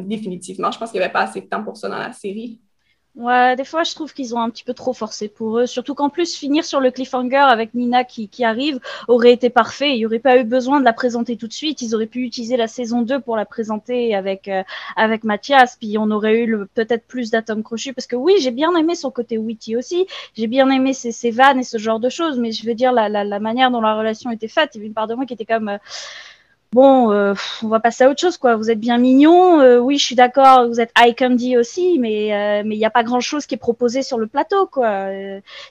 définitivement, 0.06 0.72
je 0.72 0.80
pense 0.80 0.92
qu'il 0.92 1.00
n'y 1.00 1.06
avait 1.06 1.14
pas 1.14 1.22
assez 1.22 1.40
de 1.40 1.48
temps 1.48 1.64
pour 1.64 1.78
ça 1.78 1.88
dans 1.88 2.00
la 2.00 2.12
série. 2.12 2.60
Ouais, 3.16 3.56
des 3.58 3.66
fois, 3.66 3.84
je 3.84 3.94
trouve 3.96 4.14
qu'ils 4.14 4.34
ont 4.36 4.40
un 4.40 4.50
petit 4.50 4.64
peu 4.64 4.74
trop 4.74 4.94
forcé 4.94 5.28
pour 5.28 5.60
eux. 5.60 5.66
Surtout 5.66 5.94
qu'en 5.94 6.10
plus, 6.10 6.36
finir 6.38 6.64
sur 6.64 6.80
le 6.80 6.90
cliffhanger 6.92 7.36
avec 7.36 7.74
Nina 7.74 8.04
qui, 8.06 8.30
qui 8.30 8.46
arrive 8.46 8.80
aurait 9.08 9.34
été 9.34 9.50
parfait. 9.50 9.92
Il 9.94 9.98
n'y 9.98 10.06
aurait 10.06 10.20
pas 10.20 10.38
eu 10.38 10.44
besoin 10.46 10.80
de 10.80 10.86
la 10.86 10.94
présenter 10.94 11.36
tout 11.36 11.48
de 11.48 11.54
suite. 11.54 11.82
Ils 11.82 11.96
auraient 11.96 12.06
pu 12.06 12.22
utiliser 12.24 12.56
la 12.56 12.68
saison 12.68 13.02
2 13.02 13.20
pour 13.20 13.36
la 13.36 13.46
présenter 13.46 14.16
avec, 14.16 14.48
euh, 14.48 14.64
avec 14.96 15.24
Mathias. 15.26 15.76
Puis 15.76 15.98
on 15.98 16.12
aurait 16.12 16.40
eu 16.44 16.66
peut-être 16.76 17.06
plus 17.08 17.30
d'atomes 17.32 17.64
crochus. 17.64 17.94
Parce 17.94 18.08
que 18.08 18.16
oui, 18.16 18.36
j'ai 18.40 18.52
bien 18.52 18.74
aimé 18.78 18.96
son 18.96 19.12
côté 19.12 19.38
witty 19.38 19.76
aussi. 19.76 20.06
J'ai 20.36 20.48
bien 20.48 20.70
aimé 20.70 20.94
ses, 20.94 21.12
ses, 21.12 21.32
vannes 21.32 21.60
et 21.60 21.64
ce 21.64 21.78
genre 21.78 22.00
de 22.00 22.10
choses. 22.10 22.40
Mais 22.40 22.52
je 22.54 22.66
veux 22.66 22.76
dire, 22.76 22.94
la, 22.94 23.10
la, 23.10 23.24
la 23.26 23.40
manière 23.40 23.70
dont 23.72 23.82
la 23.82 23.96
relation 23.96 24.32
était 24.32 24.48
faite, 24.48 24.72
il 24.76 24.78
y 24.78 24.82
avait 24.82 24.88
une 24.88 24.94
part 24.94 25.08
de 25.08 25.16
moi 25.16 25.26
qui 25.26 25.34
était 25.34 25.46
comme. 25.46 25.78
Bon, 26.72 27.12
euh, 27.12 27.34
on 27.64 27.68
va 27.68 27.80
passer 27.80 28.04
à 28.04 28.12
autre 28.12 28.22
chose, 28.22 28.38
quoi. 28.38 28.56
Vous 28.56 28.70
êtes 28.70 28.80
bien 28.80 29.00
mignon, 29.00 29.60
euh, 29.60 29.80
oui, 29.80 29.98
je 29.98 30.06
suis 30.06 30.14
d'accord, 30.14 30.68
vous 30.68 30.80
êtes 30.80 30.92
eye 30.96 31.16
candy 31.16 31.58
aussi, 31.58 31.98
mais 31.98 32.32
euh, 32.32 32.62
mais 32.64 32.76
il 32.76 32.78
n'y 32.78 32.86
a 32.86 32.92
pas 32.92 33.02
grand-chose 33.02 33.48
qui 33.48 33.56
est 33.56 33.58
proposé 33.58 34.04
sur 34.04 34.20
le 34.20 34.28
plateau, 34.28 34.68
quoi. 34.68 35.08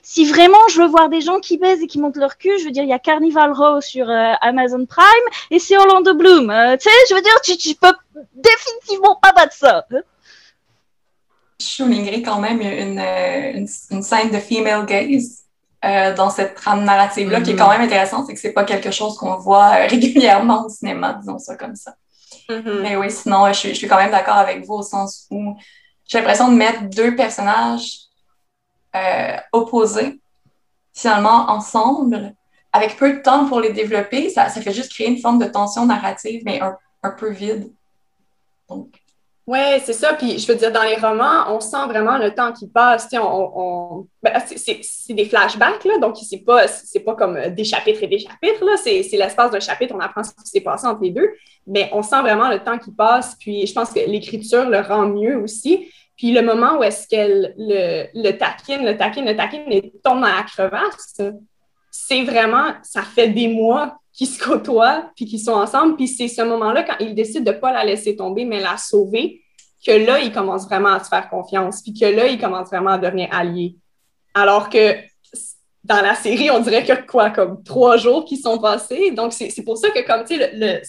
si 0.03 0.25
vraiment 0.25 0.57
je 0.69 0.81
veux 0.81 0.87
voir 0.87 1.07
des 1.07 1.21
gens 1.21 1.39
qui 1.39 1.57
baisent 1.57 1.81
et 1.81 1.87
qui 1.87 1.99
montent 1.99 2.17
leur 2.17 2.37
cul, 2.37 2.51
je 2.59 2.65
veux 2.65 2.71
dire, 2.71 2.83
il 2.83 2.89
y 2.89 2.93
a 2.93 2.99
Carnival 2.99 3.53
Row 3.53 3.79
sur 3.79 4.09
Amazon 4.09 4.85
Prime 4.85 5.05
et 5.51 5.59
c'est 5.59 5.77
Orlando 5.77 6.13
Bloom. 6.13 6.47
tu 6.77 6.89
sais, 6.89 6.95
je 7.09 7.15
veux 7.15 7.21
dire, 7.21 7.39
tu, 7.43 7.55
tu 7.55 7.75
peux 7.75 7.93
définitivement 8.35 9.17
pas 9.21 9.31
battre 9.31 9.53
ça. 9.53 9.85
Je 11.61 11.65
soulignerai 11.65 12.21
quand 12.21 12.39
même 12.41 12.59
une, 12.59 12.99
une, 12.99 13.67
une 13.91 14.01
scène 14.01 14.31
de 14.31 14.39
female 14.39 14.85
gaze 14.85 15.38
euh, 15.85 16.13
dans 16.13 16.29
cette 16.29 16.55
trame 16.55 16.83
narrative-là, 16.83 17.41
qui 17.41 17.51
est 17.51 17.55
quand 17.55 17.67
mm-hmm. 17.67 17.71
même 17.71 17.81
intéressante, 17.81 18.25
c'est 18.27 18.33
que 18.33 18.39
c'est 18.39 18.51
pas 18.51 18.65
quelque 18.65 18.91
chose 18.91 19.17
qu'on 19.17 19.37
voit 19.37 19.75
euh, 19.75 19.87
régulièrement 19.89 20.65
au 20.65 20.69
cinéma, 20.69 21.13
disons 21.13 21.39
ça 21.39 21.55
comme 21.55 21.75
ça. 21.75 21.95
Mm-hmm. 22.49 22.81
Mais 22.81 22.95
oui, 22.97 23.09
sinon, 23.09 23.47
je 23.47 23.53
suis, 23.53 23.69
je 23.69 23.75
suis 23.75 23.87
quand 23.87 23.97
même 23.97 24.11
d'accord 24.11 24.35
avec 24.35 24.65
vous 24.65 24.75
au 24.75 24.81
sens 24.81 25.27
où 25.31 25.55
j'ai 26.05 26.17
l'impression 26.17 26.51
de 26.51 26.55
mettre 26.55 26.89
deux 26.89 27.15
personnages 27.15 27.99
euh, 28.95 29.37
opposés, 29.53 30.19
finalement, 30.93 31.49
ensemble, 31.49 32.33
avec 32.73 32.97
peu 32.97 33.13
de 33.13 33.19
temps 33.19 33.47
pour 33.47 33.61
les 33.61 33.71
développer, 33.71 34.29
ça, 34.29 34.49
ça 34.49 34.61
fait 34.61 34.73
juste 34.73 34.91
créer 34.91 35.07
une 35.07 35.19
forme 35.19 35.39
de 35.39 35.45
tension 35.45 35.85
narrative, 35.85 36.41
mais 36.43 36.59
un, 36.61 36.77
un 37.03 37.11
peu 37.11 37.29
vide. 37.29 37.71
Donc, 38.67 38.98
oui, 39.49 39.81
c'est 39.83 39.93
ça. 39.93 40.13
Puis 40.13 40.37
je 40.37 40.47
veux 40.47 40.55
dire, 40.55 40.71
dans 40.71 40.83
les 40.83 40.95
romans, 40.95 41.45
on 41.47 41.59
sent 41.59 41.83
vraiment 41.87 42.19
le 42.19 42.35
temps 42.35 42.53
qui 42.53 42.67
passe. 42.67 43.07
On. 43.13 44.05
Ben, 44.21 44.39
c'est 44.45 45.13
des 45.15 45.25
flashbacks, 45.25 45.83
là, 45.85 45.97
donc 45.97 46.17
c'est 46.17 46.45
pas, 46.45 46.67
pas 47.03 47.15
comme 47.15 47.49
des 47.55 47.63
chapitres 47.63 48.03
et 48.03 48.07
des 48.07 48.19
chapitres. 48.19 48.63
C'est 48.83 49.09
l'espace 49.13 49.49
d'un 49.49 49.59
chapitre, 49.59 49.95
on 49.97 49.99
apprend 49.99 50.23
ce 50.23 50.29
qui 50.29 50.45
s'est 50.45 50.61
passé 50.61 50.85
entre 50.85 51.01
les 51.01 51.09
deux. 51.09 51.31
Mais 51.65 51.89
on 51.93 52.03
sent 52.03 52.21
vraiment 52.21 52.47
le 52.47 52.59
temps 52.59 52.77
qui 52.77 52.91
passe. 52.91 53.35
Puis 53.39 53.65
je 53.65 53.73
pense 53.73 53.89
que 53.89 54.01
l'écriture 54.01 54.69
le 54.69 54.81
rend 54.81 55.07
mieux 55.07 55.35
aussi. 55.37 55.91
Puis 56.15 56.31
le 56.31 56.43
moment 56.43 56.77
où 56.77 56.83
est-ce 56.83 57.07
qu'elle 57.07 57.55
le, 57.57 58.05
le 58.13 58.31
taquine, 58.37 58.85
le 58.85 58.97
taquine, 58.97 59.25
le 59.25 59.35
taquine 59.35 59.63
et 59.71 59.91
tombe 60.03 60.21
dans 60.21 60.27
la 60.27 60.43
crevasse, 60.43 61.19
c'est 61.89 62.23
vraiment, 62.23 62.73
ça 62.83 63.01
fait 63.01 63.29
des 63.29 63.47
mois 63.47 63.97
qui 64.19 64.25
se 64.25 64.37
côtoient, 64.37 65.11
puis 65.15 65.23
qui 65.23 65.39
sont 65.39 65.53
ensemble. 65.53 65.95
Puis 65.95 66.09
c'est 66.09 66.27
ce 66.27 66.41
moment-là, 66.41 66.83
quand 66.83 66.97
il 66.99 67.15
décide 67.15 67.45
de 67.45 67.51
ne 67.51 67.55
pas 67.55 67.71
la 67.71 67.85
laisser 67.85 68.17
tomber, 68.17 68.43
mais 68.43 68.59
la 68.59 68.75
sauver, 68.75 69.41
que 69.85 69.91
là, 69.91 70.19
il 70.19 70.33
commence 70.33 70.65
vraiment 70.65 70.89
à 70.89 71.01
se 71.01 71.07
faire 71.07 71.29
confiance, 71.29 71.81
puis 71.81 71.93
que 71.93 72.03
là, 72.03 72.27
il 72.27 72.37
commence 72.37 72.67
vraiment 72.67 72.89
à 72.89 72.97
devenir 72.97 73.29
allié. 73.31 73.77
Alors 74.33 74.69
que 74.69 74.95
dans 75.85 76.01
la 76.01 76.15
série, 76.15 76.51
on 76.51 76.59
dirait 76.59 76.83
que 76.83 77.07
quoi, 77.07 77.29
comme 77.29 77.63
trois 77.63 77.95
jours 77.95 78.25
qui 78.25 78.35
sont 78.35 78.57
passés. 78.57 79.11
Donc, 79.11 79.31
c'est 79.31 79.63
pour 79.63 79.77
ça 79.77 79.89
que, 79.89 80.05
comme 80.05 80.25
tu 80.25 80.35
sais, 80.35 80.51
le, 80.53 80.81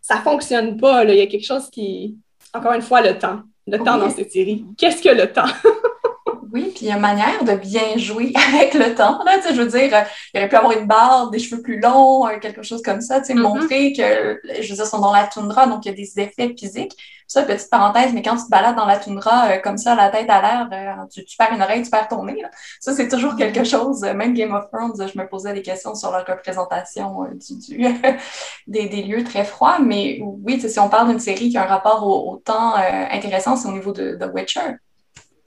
ça 0.00 0.18
fonctionne 0.18 0.76
pas. 0.76 1.02
Il 1.02 1.18
y 1.18 1.22
a 1.22 1.26
quelque 1.26 1.44
chose 1.44 1.68
qui. 1.70 2.18
Encore 2.54 2.74
une 2.74 2.82
fois, 2.82 3.00
le 3.00 3.18
temps. 3.18 3.40
Le 3.66 3.78
temps 3.78 3.98
dans 3.98 4.10
cette 4.10 4.30
série. 4.30 4.64
Qu'est-ce 4.78 5.02
que 5.02 5.08
le 5.08 5.32
temps? 5.32 5.42
Oui, 6.52 6.72
puis 6.74 6.86
il 6.86 6.88
y 6.88 6.90
a 6.90 6.96
une 6.96 7.00
manière 7.00 7.44
de 7.44 7.54
bien 7.54 7.96
jouer 7.96 8.32
avec 8.52 8.74
le 8.74 8.94
temps. 8.94 9.22
Là, 9.24 9.38
je 9.44 9.60
veux 9.60 9.68
dire, 9.68 9.94
euh, 9.94 10.02
il 10.34 10.38
aurait 10.38 10.48
pu 10.48 10.56
avoir 10.56 10.72
une 10.72 10.86
barre, 10.86 11.30
des 11.30 11.38
cheveux 11.38 11.62
plus 11.62 11.80
longs, 11.80 12.26
euh, 12.26 12.38
quelque 12.38 12.62
chose 12.62 12.82
comme 12.82 13.00
ça, 13.00 13.20
mm-hmm. 13.20 13.38
montrer 13.38 13.92
que, 13.92 14.40
je 14.60 14.68
veux 14.68 14.74
dire, 14.74 14.86
sont 14.86 14.98
dans 14.98 15.12
la 15.12 15.26
toundra, 15.26 15.66
donc 15.66 15.84
il 15.84 15.90
y 15.90 15.92
a 15.92 15.94
des 15.94 16.20
effets 16.20 16.54
physiques. 16.58 16.96
Ça, 17.26 17.44
petite 17.44 17.70
parenthèse, 17.70 18.12
mais 18.12 18.22
quand 18.22 18.36
tu 18.36 18.44
te 18.44 18.50
balades 18.50 18.74
dans 18.74 18.86
la 18.86 18.98
toundra 18.98 19.50
euh, 19.50 19.58
comme 19.58 19.78
ça, 19.78 19.94
la 19.94 20.08
tête 20.08 20.28
à 20.28 20.42
l'air, 20.42 21.06
tu, 21.08 21.22
perds 21.38 21.52
une 21.52 21.62
oreille, 21.62 21.82
tu 21.82 21.90
perds 21.90 22.08
ton 22.08 22.24
nez. 22.24 22.42
Ça, 22.80 22.92
c'est 22.92 23.06
toujours 23.06 23.36
quelque 23.36 23.62
chose. 23.62 24.00
Même 24.00 24.34
Game 24.34 24.52
of 24.52 24.64
Thrones, 24.72 25.08
je 25.08 25.16
me 25.16 25.28
posais 25.28 25.52
des 25.52 25.62
questions 25.62 25.94
sur 25.94 26.10
la 26.10 26.24
représentation 26.24 27.26
du, 27.32 27.78
des, 28.66 28.88
des, 28.88 29.02
lieux 29.02 29.22
très 29.22 29.44
froids. 29.44 29.78
Mais 29.78 30.18
oui, 30.22 30.60
si 30.60 30.80
on 30.80 30.88
parle 30.88 31.08
d'une 31.10 31.20
série 31.20 31.50
qui 31.50 31.56
a 31.56 31.62
un 31.62 31.66
rapport 31.66 32.04
au, 32.04 32.36
temps 32.38 32.74
intéressant, 32.74 33.54
c'est 33.54 33.68
au 33.68 33.72
niveau 33.72 33.92
de 33.92 34.16
The 34.20 34.28
Witcher 34.34 34.78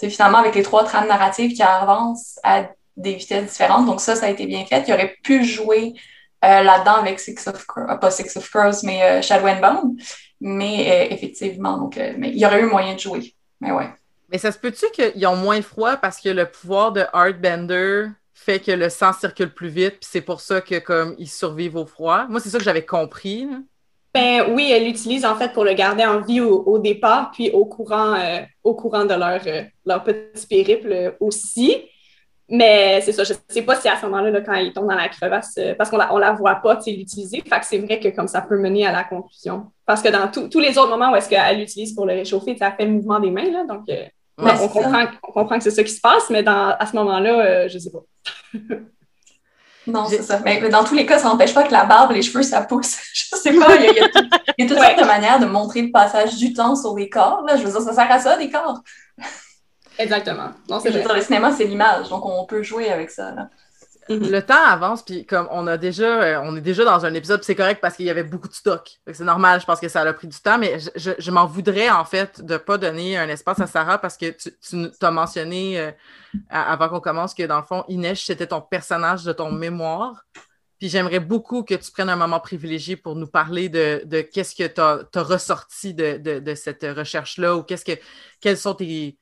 finalement 0.09 0.39
avec 0.39 0.55
les 0.55 0.63
trois 0.63 0.83
trames 0.83 1.07
narratives 1.07 1.53
qui 1.53 1.63
avancent 1.63 2.39
à 2.43 2.65
des 2.97 3.15
vitesses 3.15 3.51
différentes. 3.51 3.85
Donc 3.85 4.01
ça, 4.01 4.15
ça 4.15 4.27
a 4.27 4.29
été 4.29 4.45
bien 4.45 4.65
fait. 4.65 4.83
Il 4.87 4.93
aurait 4.93 5.15
pu 5.23 5.43
jouer 5.43 5.93
euh, 6.43 6.61
là-dedans 6.61 6.95
avec 6.95 7.19
Six 7.19 7.47
of 7.47 7.65
Crows, 7.65 7.89
euh, 7.89 7.95
pas 7.95 8.11
Six 8.11 8.35
of 8.35 8.49
Crows, 8.49 8.83
mais 8.83 9.03
euh, 9.03 9.21
Shadow 9.21 9.47
and 9.47 9.61
Bone. 9.61 9.97
Mais 10.41 11.07
effectivement, 11.09 11.77
donc, 11.77 11.95
mais 11.95 12.29
il 12.31 12.37
y 12.37 12.45
aurait 12.45 12.61
eu 12.61 12.65
moyen 12.65 12.95
de 12.95 12.99
jouer. 12.99 13.33
Mais 13.61 13.71
ouais. 13.71 13.89
Mais 14.29 14.37
ça 14.37 14.51
se 14.51 14.57
peut-tu 14.57 14.85
qu'ils 14.91 15.25
ont 15.25 15.37
moins 15.37 15.61
froid 15.61 15.95
parce 15.95 16.19
que 16.19 16.27
le 16.27 16.45
pouvoir 16.51 16.91
de 16.91 17.05
Bender 17.31 18.07
fait 18.33 18.59
que 18.59 18.71
le 18.71 18.89
sang 18.89 19.13
circule 19.13 19.53
plus 19.53 19.69
vite, 19.69 19.99
puis 20.01 20.09
c'est 20.11 20.21
pour 20.21 20.41
ça 20.41 20.59
que 20.59 20.79
comme 20.79 21.15
ils 21.17 21.29
survivent 21.29 21.77
au 21.77 21.85
froid? 21.85 22.25
Moi, 22.27 22.41
c'est 22.41 22.49
ça 22.49 22.57
que 22.57 22.63
j'avais 22.65 22.85
compris. 22.85 23.47
Ben 24.13 24.53
oui, 24.53 24.71
elle 24.71 24.85
l'utilise 24.85 25.25
en 25.25 25.35
fait 25.35 25.53
pour 25.53 25.63
le 25.63 25.73
garder 25.73 26.05
en 26.05 26.21
vie 26.21 26.39
au, 26.39 26.77
départ, 26.77 27.31
puis 27.31 27.49
au 27.49 27.65
courant, 27.65 28.13
euh, 28.13 28.41
au 28.63 28.75
courant 28.75 29.05
de 29.05 29.15
leur, 29.15 29.41
euh, 29.47 29.63
leur 29.85 30.03
petit 30.03 30.45
périple 30.45 31.15
aussi. 31.19 31.77
Mais 32.47 33.01
c'est 33.01 33.11
ça, 33.11 33.23
je 33.23 33.33
ne 33.33 33.37
sais 33.47 33.63
pas 33.63 33.75
si 33.75 33.87
à 33.87 33.97
ce 33.97 34.05
moment-là, 34.05 34.41
quand 34.41 34.53
il 34.53 34.71
tombe 34.71 34.87
dans 34.87 34.95
la 34.95 35.09
crevasse, 35.09 35.55
euh, 35.57 35.73
parce 35.75 35.89
qu'on 35.89 35.97
la, 35.97 36.13
on 36.13 36.19
la 36.19 36.33
voit 36.33 36.55
pas 36.55 36.75
l'utiliser, 36.85 37.41
fait 37.41 37.59
que 37.59 37.65
c'est 37.65 37.79
vrai 37.79 37.99
que 37.99 38.09
comme 38.09 38.27
ça 38.27 38.41
peut 38.41 38.59
mener 38.59 38.85
à 38.85 38.91
la 38.91 39.03
conclusion. 39.03 39.71
Parce 39.85 40.03
que 40.03 40.09
dans 40.09 40.27
tous 40.27 40.59
les 40.59 40.77
autres 40.77 40.89
moments 40.89 41.11
où 41.11 41.15
est-ce 41.15 41.29
qu'elle 41.29 41.57
l'utilise 41.57 41.95
pour 41.95 42.05
le 42.05 42.13
réchauffer, 42.13 42.55
ça 42.55 42.71
fait 42.71 42.85
le 42.85 42.91
mouvement 42.91 43.19
des 43.19 43.31
mains, 43.31 43.49
là, 43.49 43.65
donc 43.65 43.85
on, 44.37 44.67
comprend, 44.67 45.05
on 45.27 45.31
comprend 45.31 45.57
que 45.57 45.63
c'est 45.63 45.71
ça 45.71 45.83
qui 45.83 45.91
se 45.91 46.01
passe, 46.01 46.29
mais 46.29 46.43
dans, 46.43 46.75
à 46.77 46.85
ce 46.85 46.95
moment-là, 46.97 47.67
je 47.67 47.73
ne 47.73 47.79
sais 47.79 47.91
pas. 47.91 48.03
Non, 49.85 50.05
c'est 50.07 50.21
ça. 50.21 50.39
Mais, 50.43 50.69
dans 50.69 50.83
tous 50.83 50.95
les 50.95 51.05
cas, 51.05 51.19
ça 51.19 51.27
n'empêche 51.27 51.53
pas 51.53 51.63
que 51.63 51.71
la 51.71 51.85
barbe, 51.85 52.11
les 52.11 52.21
cheveux, 52.21 52.43
ça 52.43 52.61
pousse. 52.61 52.97
Je 53.13 53.35
sais 53.35 53.53
pas, 53.53 53.75
il 53.75 53.95
y 53.95 53.99
a, 53.99 54.67
toutes 54.67 54.77
sortes 54.77 54.99
de 54.99 55.05
manières 55.05 55.39
de 55.39 55.45
montrer 55.45 55.81
le 55.81 55.91
passage 55.91 56.35
du 56.37 56.53
temps 56.53 56.75
sur 56.75 56.95
les 56.95 57.09
corps. 57.09 57.43
Là. 57.45 57.57
Je 57.57 57.63
veux 57.63 57.71
dire, 57.71 57.81
ça 57.81 57.93
sert 57.93 58.11
à 58.11 58.19
ça, 58.19 58.37
des 58.37 58.49
corps. 58.49 58.81
Exactement. 59.97 60.49
Non, 60.69 60.79
c'est 60.79 60.89
le 60.89 61.21
cinéma, 61.21 61.51
c'est 61.51 61.65
l'image, 61.65 62.09
donc 62.09 62.25
on 62.25 62.45
peut 62.45 62.63
jouer 62.63 62.89
avec 62.89 63.11
ça. 63.11 63.31
Là. 63.31 63.49
Mhm. 64.09 64.29
Le 64.29 64.41
temps 64.41 64.65
avance, 64.65 65.03
puis 65.03 65.25
comme 65.25 65.47
on 65.51 65.65
a 65.67 65.77
déjà, 65.77 66.21
euh, 66.21 66.41
on 66.43 66.55
est 66.55 66.61
déjà 66.61 66.83
dans 66.83 67.05
un 67.05 67.13
épisode, 67.13 67.43
c'est 67.43 67.55
correct 67.55 67.79
parce 67.81 67.95
qu'il 67.95 68.05
y 68.05 68.09
avait 68.09 68.23
beaucoup 68.23 68.47
de 68.47 68.53
stock. 68.53 68.89
C'est 69.11 69.23
normal, 69.23 69.61
je 69.61 69.65
pense 69.65 69.79
que 69.79 69.87
ça 69.87 70.01
a 70.01 70.13
pris 70.13 70.27
du 70.27 70.37
temps, 70.39 70.57
mais 70.57 70.77
je, 70.95 71.31
m'en 71.31 71.45
voudrais 71.45 71.89
en 71.89 72.03
fait 72.03 72.41
de 72.43 72.53
ne 72.53 72.57
pas 72.57 72.77
donner 72.77 73.17
un 73.17 73.29
espace 73.29 73.59
à 73.59 73.67
Sarah 73.67 73.97
parce 73.97 74.17
que 74.17 74.31
tu, 74.31 74.51
tu 74.61 75.05
as 75.05 75.11
mentionné 75.11 75.79
euh, 75.79 75.91
avant 76.49 76.89
qu'on 76.89 76.99
commence 76.99 77.33
que 77.33 77.43
dans 77.43 77.57
le 77.57 77.65
fond, 77.65 77.85
Inès, 77.87 78.19
c'était 78.19 78.47
ton 78.47 78.61
personnage 78.61 79.23
de 79.23 79.31
ton 79.31 79.51
mémoire. 79.51 80.25
Puis 80.79 80.89
j'aimerais 80.89 81.21
beaucoup 81.21 81.63
que 81.63 81.75
tu 81.75 81.91
prennes 81.91 82.09
un 82.09 82.17
moment 82.17 82.41
privilégié 82.41 82.97
pour 82.97 83.15
nous 83.15 83.27
parler 83.27 83.69
de, 83.69 84.21
qu'est-ce 84.33 84.53
que 84.53 84.67
tu 84.67 84.81
as, 84.81 85.23
ressorti 85.23 85.93
de, 85.93 86.17
de 86.17 86.55
cette 86.55 86.83
recherche-là 86.83 87.55
ou 87.55 87.63
qu'est-ce 87.63 87.85
que 87.85 87.97
quels 88.41 88.57
sont 88.57 88.73
tes 88.73 89.17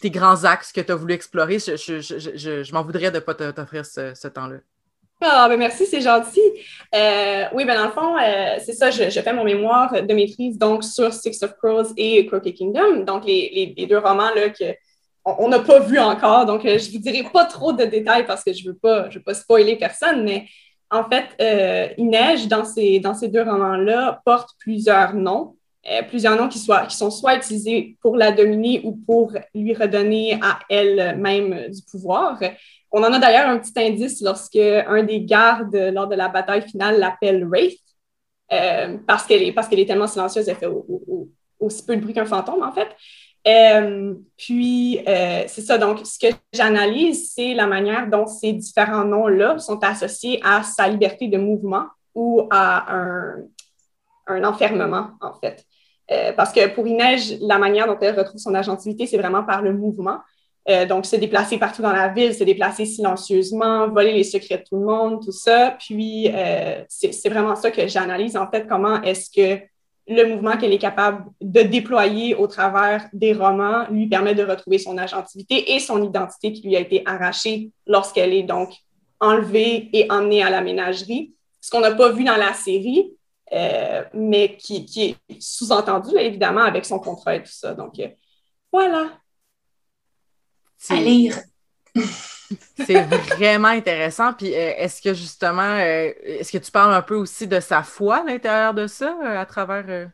tes 0.00 0.10
grands 0.10 0.44
axes 0.44 0.72
que 0.72 0.80
tu 0.80 0.92
as 0.92 0.94
voulu 0.94 1.14
explorer, 1.14 1.58
je, 1.58 2.72
m'en 2.72 2.82
voudrais 2.82 3.10
de 3.10 3.16
ne 3.16 3.20
pas 3.20 3.34
t'offrir 3.34 3.84
ce, 3.84 4.28
temps-là. 4.28 4.58
Ah, 5.20 5.46
ben 5.48 5.58
merci, 5.58 5.84
c'est 5.84 6.00
gentil. 6.00 6.40
Euh, 6.94 7.44
oui, 7.52 7.64
ben 7.64 7.76
dans 7.76 7.86
le 7.86 7.90
fond, 7.90 8.16
euh, 8.16 8.56
c'est 8.64 8.72
ça, 8.72 8.90
je, 8.90 9.10
fais 9.10 9.32
mon 9.32 9.42
mémoire 9.42 9.92
de 9.92 10.14
maîtrise 10.14 10.56
donc 10.58 10.84
sur 10.84 11.12
Six 11.12 11.42
of 11.42 11.56
Crows 11.56 11.92
et 11.96 12.24
Crooked 12.26 12.54
Kingdom, 12.54 13.04
donc 13.04 13.24
les, 13.26 13.74
deux 13.88 13.98
romans 13.98 14.30
là, 14.34 14.50
que 14.50 14.76
on 15.24 15.48
n'a 15.48 15.58
pas 15.58 15.80
vu 15.80 15.98
encore, 15.98 16.46
donc 16.46 16.64
euh, 16.64 16.78
je 16.78 16.88
ne 16.88 16.92
vous 16.92 16.98
dirai 17.00 17.28
pas 17.30 17.44
trop 17.44 17.72
de 17.72 17.84
détails 17.84 18.24
parce 18.24 18.44
que 18.44 18.52
je 18.52 18.62
ne 18.62 18.68
veux, 18.68 18.78
pas, 18.78 19.08
veux 19.08 19.20
pas 19.20 19.34
spoiler 19.34 19.76
personne, 19.76 20.22
mais 20.22 20.46
en 20.90 21.04
fait, 21.04 21.94
Inej, 21.98 22.46
dans 22.46 22.64
ces, 22.64 22.98
dans 23.00 23.12
ces 23.12 23.28
deux 23.28 23.42
romans-là, 23.42 24.22
porte 24.24 24.50
plusieurs 24.58 25.12
noms. 25.12 25.57
Plusieurs 26.08 26.36
noms 26.36 26.48
qui, 26.48 26.58
soient, 26.58 26.86
qui 26.86 26.96
sont 26.96 27.10
soit 27.10 27.36
utilisés 27.36 27.96
pour 28.02 28.16
la 28.16 28.32
dominer 28.32 28.80
ou 28.84 28.92
pour 29.06 29.32
lui 29.54 29.74
redonner 29.74 30.38
à 30.42 30.58
elle-même 30.68 31.70
du 31.70 31.82
pouvoir. 31.90 32.38
On 32.90 33.02
en 33.02 33.12
a 33.12 33.18
d'ailleurs 33.18 33.48
un 33.48 33.58
petit 33.58 33.72
indice 33.76 34.20
lorsque 34.22 34.56
un 34.56 35.02
des 35.02 35.22
gardes 35.22 35.74
lors 35.74 36.08
de 36.08 36.14
la 36.14 36.28
bataille 36.28 36.62
finale 36.62 36.98
l'appelle 36.98 37.46
Wraith, 37.46 37.80
euh, 38.52 38.96
parce 39.06 39.26
qu'elle 39.26 39.42
est, 39.42 39.54
est 39.56 39.86
tellement 39.86 40.06
silencieuse, 40.06 40.48
elle 40.48 40.56
fait 40.56 40.70
aussi 41.60 41.84
peu 41.84 41.96
de 41.96 42.00
bruit 42.00 42.14
qu'un 42.14 42.24
fantôme, 42.24 42.62
en 42.62 42.72
fait. 42.72 42.88
Euh, 43.46 44.14
puis, 44.36 45.00
euh, 45.06 45.44
c'est 45.46 45.60
ça. 45.60 45.78
Donc, 45.78 46.00
ce 46.04 46.18
que 46.18 46.34
j'analyse, 46.52 47.32
c'est 47.34 47.54
la 47.54 47.66
manière 47.66 48.08
dont 48.08 48.26
ces 48.26 48.52
différents 48.52 49.04
noms-là 49.04 49.58
sont 49.58 49.82
associés 49.84 50.40
à 50.42 50.62
sa 50.62 50.88
liberté 50.88 51.28
de 51.28 51.38
mouvement 51.38 51.86
ou 52.14 52.48
à 52.50 52.94
un, 52.94 53.36
un 54.26 54.44
enfermement, 54.44 55.10
en 55.20 55.34
fait. 55.34 55.64
Parce 56.36 56.52
que 56.52 56.66
pour 56.68 56.86
Inej, 56.86 57.38
la 57.42 57.58
manière 57.58 57.86
dont 57.86 57.98
elle 58.00 58.18
retrouve 58.18 58.40
son 58.40 58.54
agentivité, 58.54 59.06
c'est 59.06 59.18
vraiment 59.18 59.44
par 59.44 59.60
le 59.62 59.72
mouvement. 59.72 60.18
Euh, 60.68 60.84
donc, 60.84 61.06
se 61.06 61.16
déplacer 61.16 61.56
partout 61.56 61.80
dans 61.80 61.92
la 61.92 62.08
ville, 62.08 62.34
se 62.34 62.44
déplacer 62.44 62.84
silencieusement, 62.84 63.88
voler 63.88 64.12
les 64.12 64.24
secrets 64.24 64.58
de 64.58 64.64
tout 64.64 64.76
le 64.76 64.84
monde, 64.84 65.24
tout 65.24 65.32
ça. 65.32 65.76
Puis, 65.78 66.30
euh, 66.30 66.82
c'est 66.88 67.28
vraiment 67.30 67.56
ça 67.56 67.70
que 67.70 67.86
j'analyse, 67.88 68.36
en 68.36 68.50
fait, 68.50 68.66
comment 68.68 69.00
est-ce 69.02 69.30
que 69.30 69.62
le 70.08 70.24
mouvement 70.24 70.56
qu'elle 70.56 70.72
est 70.72 70.78
capable 70.78 71.24
de 71.40 71.62
déployer 71.62 72.34
au 72.34 72.46
travers 72.46 73.08
des 73.12 73.32
romans 73.32 73.86
lui 73.90 74.08
permet 74.08 74.34
de 74.34 74.42
retrouver 74.42 74.78
son 74.78 74.96
agentivité 74.98 75.74
et 75.74 75.78
son 75.80 76.02
identité 76.02 76.52
qui 76.52 76.66
lui 76.66 76.76
a 76.76 76.80
été 76.80 77.02
arrachée 77.06 77.70
lorsqu'elle 77.86 78.32
est 78.32 78.42
donc 78.42 78.70
enlevée 79.20 79.88
et 79.92 80.10
emmenée 80.10 80.42
à 80.42 80.50
la 80.50 80.60
ménagerie. 80.60 81.34
Ce 81.60 81.70
qu'on 81.70 81.80
n'a 81.80 81.94
pas 81.94 82.10
vu 82.10 82.24
dans 82.24 82.36
la 82.36 82.54
série, 82.54 83.12
euh, 83.52 84.04
mais 84.14 84.56
qui, 84.56 84.84
qui 84.84 85.04
est 85.04 85.40
sous-entendu, 85.40 86.16
évidemment, 86.16 86.62
avec 86.62 86.84
son 86.84 86.98
contrat 86.98 87.36
et 87.36 87.42
tout 87.42 87.52
ça. 87.52 87.74
Donc, 87.74 87.94
voilà. 88.72 89.10
À 90.90 90.96
lire. 90.96 91.38
c'est 92.86 93.02
vraiment 93.02 93.68
intéressant. 93.68 94.32
Puis 94.32 94.54
euh, 94.54 94.72
est-ce 94.76 95.02
que 95.02 95.14
justement, 95.14 95.62
euh, 95.62 96.10
est-ce 96.24 96.52
que 96.52 96.58
tu 96.58 96.70
parles 96.70 96.94
un 96.94 97.02
peu 97.02 97.14
aussi 97.14 97.46
de 97.46 97.60
sa 97.60 97.82
foi 97.82 98.16
à 98.16 98.24
l'intérieur 98.24 98.74
de 98.74 98.86
ça, 98.86 99.16
euh, 99.22 99.38
à 99.38 99.46
travers. 99.46 100.08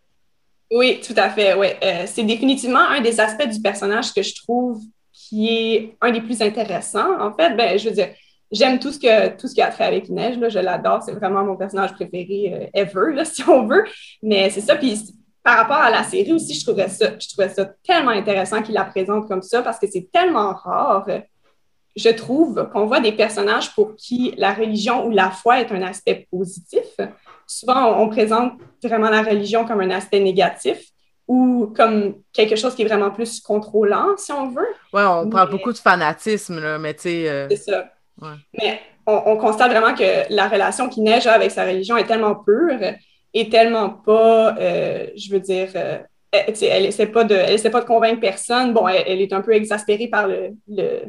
Oui, 0.71 1.01
tout 1.07 1.15
à 1.17 1.31
fait. 1.31 1.55
Ouais. 1.55 1.79
c'est 2.07 2.25
définitivement 2.25 2.81
un 2.81 3.01
des 3.01 3.21
aspects 3.21 3.47
du 3.47 3.61
personnage 3.61 4.13
que 4.13 4.23
je 4.23 4.35
trouve 4.35 4.81
qui 5.13 5.49
est 5.49 5.97
un 6.01 6.11
des 6.11 6.21
plus 6.21 6.43
intéressants. 6.43 7.21
En 7.21 7.33
fait, 7.33 7.55
ben, 7.55 7.79
je 7.79 7.89
veux 7.89 7.95
dire, 7.95 8.09
j'aime 8.53 8.79
tout 8.79 8.93
ce 8.93 8.99
que 8.99 9.37
tout 9.37 9.49
ce 9.49 9.55
qui 9.55 9.63
a 9.63 9.71
fait 9.71 9.85
avec 9.85 10.09
Neige. 10.09 10.39
Là, 10.39 10.49
je 10.49 10.59
l'adore. 10.59 11.03
C'est 11.03 11.13
vraiment 11.13 11.45
mon 11.45 11.57
personnage 11.57 11.93
préféré 11.95 12.71
ever, 12.75 13.15
là, 13.15 13.25
si 13.25 13.43
on 13.49 13.67
veut. 13.67 13.85
Mais 14.23 14.51
c'est 14.51 14.61
ça. 14.61 14.77
Puis 14.77 15.15
par 15.45 15.59
rapport 15.59 15.77
à 15.77 15.91
la 15.91 16.03
série 16.03 16.33
aussi, 16.33 16.55
je 16.55 16.65
trouvais 16.65 16.89
ça, 16.89 17.11
je 17.21 17.29
trouvais 17.29 17.51
ça 17.51 17.67
tellement 17.87 18.11
intéressant 18.11 18.63
qu'il 18.63 18.75
la 18.75 18.85
présente 18.85 19.29
comme 19.29 19.43
ça 19.43 19.61
parce 19.61 19.79
que 19.79 19.87
c'est 19.87 20.09
tellement 20.11 20.55
rare, 20.55 21.07
je 21.95 22.09
trouve, 22.09 22.69
qu'on 22.73 22.87
voit 22.87 23.01
des 23.01 23.13
personnages 23.13 23.73
pour 23.75 23.95
qui 23.95 24.35
la 24.39 24.55
religion 24.55 25.07
ou 25.07 25.11
la 25.11 25.31
foi 25.31 25.61
est 25.61 25.71
un 25.71 25.83
aspect 25.83 26.27
positif. 26.31 26.87
Souvent, 27.47 28.01
on, 28.01 28.09
présente 28.09 28.55
vraiment 28.83 29.11
la 29.11 29.23
religion 29.23 29.67
comme 29.67 29.81
un 29.81 29.91
aspect 29.91 30.19
négatif 30.19 30.83
ou 31.29 31.73
comme 31.77 32.17
quelque 32.33 32.57
chose 32.57 32.75
qui 32.75 32.83
est 32.83 32.87
vraiment 32.87 33.11
plus 33.11 33.41
contrôlant, 33.41 34.17
si 34.17 34.33
on 34.33 34.49
veut. 34.49 34.67
Oui, 34.93 35.03
on 35.03 35.29
parle 35.29 35.51
beaucoup 35.51 35.73
de 35.73 35.79
fanatisme, 35.79 36.59
là, 36.59 36.79
mais 36.79 36.95
tu 36.95 37.03
sais. 37.03 37.29
Euh, 37.29 37.49
c'est 37.51 37.57
ça. 37.57 37.91
Mais 38.21 38.81
on, 39.07 39.23
on, 39.27 39.37
constate 39.37 39.71
vraiment 39.71 39.95
que 39.95 40.33
la 40.33 40.49
relation 40.49 40.89
qui 40.89 41.01
neige 41.01 41.27
avec 41.27 41.51
sa 41.51 41.65
religion 41.65 41.97
est 41.97 42.07
tellement 42.07 42.37
pure 42.37 42.79
est 43.35 43.51
tellement 43.51 43.91
pas, 43.91 44.57
euh, 44.59 45.09
je 45.17 45.31
veux 45.31 45.41
dire, 45.41 45.69
euh, 45.75 45.99
elle 46.33 46.87
essaie 46.87 47.07
pas 47.07 47.25
de, 47.25 47.35
elle 47.35 47.55
essaie 47.55 47.71
pas 47.71 47.81
de 47.81 47.87
convaincre 47.87 48.21
personne. 48.21 48.73
Bon, 48.73 48.89
elle, 48.89 49.21
est 49.21 49.33
un 49.33 49.41
peu 49.41 49.53
exaspérée 49.53 50.09
par 50.09 50.29
le, 50.29 50.51
le 50.69 51.03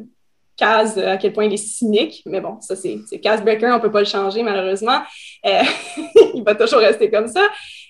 à 0.61 1.17
quel 1.17 1.33
point 1.33 1.45
il 1.45 1.53
est 1.53 1.57
cynique, 1.57 2.23
mais 2.25 2.39
bon, 2.39 2.61
ça 2.61 2.77
c'est 2.77 2.97
Kaz 3.21 3.41
Breaker, 3.41 3.73
on 3.73 3.81
peut 3.81 3.91
pas 3.91 3.99
le 3.99 4.05
changer 4.05 4.41
malheureusement. 4.41 5.01
Euh, 5.45 5.63
il 6.33 6.43
va 6.43 6.55
toujours 6.55 6.79
rester 6.79 7.11
comme 7.11 7.27
ça. 7.27 7.41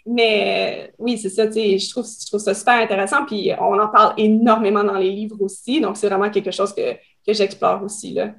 Mais 0.07 0.91
oui, 0.97 1.17
c'est 1.17 1.29
ça, 1.29 1.45
je 1.45 1.89
trouve, 1.89 2.05
je 2.05 2.27
trouve 2.27 2.39
ça 2.39 2.53
super 2.55 2.75
intéressant. 2.75 3.25
Puis 3.25 3.51
on 3.59 3.79
en 3.79 3.87
parle 3.87 4.13
énormément 4.17 4.83
dans 4.83 4.97
les 4.97 5.11
livres 5.11 5.37
aussi. 5.41 5.79
Donc, 5.79 5.97
c'est 5.97 6.07
vraiment 6.07 6.29
quelque 6.29 6.51
chose 6.51 6.73
que, 6.73 6.93
que 6.93 7.33
j'explore 7.33 7.83
aussi. 7.83 8.13
Là 8.13 8.29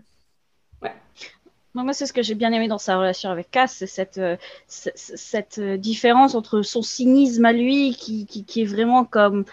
moi, 1.74 1.92
c'est 1.92 2.06
ce 2.06 2.12
que 2.12 2.22
j'ai 2.22 2.34
bien 2.34 2.52
aimé 2.52 2.68
dans 2.68 2.78
sa 2.78 2.96
relation 2.96 3.30
avec 3.30 3.50
Cass, 3.50 3.74
c'est 3.76 3.86
cette, 3.86 4.18
euh, 4.18 4.36
cette, 4.66 5.58
euh, 5.58 5.76
différence 5.76 6.34
entre 6.34 6.62
son 6.62 6.82
cynisme 6.82 7.44
à 7.44 7.52
lui, 7.52 7.94
qui, 7.94 8.26
qui 8.26 8.62
est 8.62 8.64
vraiment 8.64 9.04
comme 9.04 9.44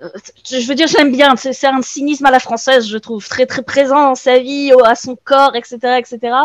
je 0.00 0.68
veux 0.68 0.76
dire, 0.76 0.86
j'aime 0.86 1.10
bien. 1.10 1.34
C'est 1.34 1.66
un 1.66 1.82
cynisme 1.82 2.24
à 2.26 2.30
la 2.30 2.38
française, 2.38 2.86
je 2.86 2.98
trouve, 2.98 3.28
très 3.28 3.46
très 3.46 3.62
présent 3.62 4.00
dans 4.00 4.14
sa 4.14 4.38
vie, 4.38 4.72
à 4.84 4.94
son 4.94 5.16
corps, 5.16 5.56
etc., 5.56 5.98
etc. 5.98 6.36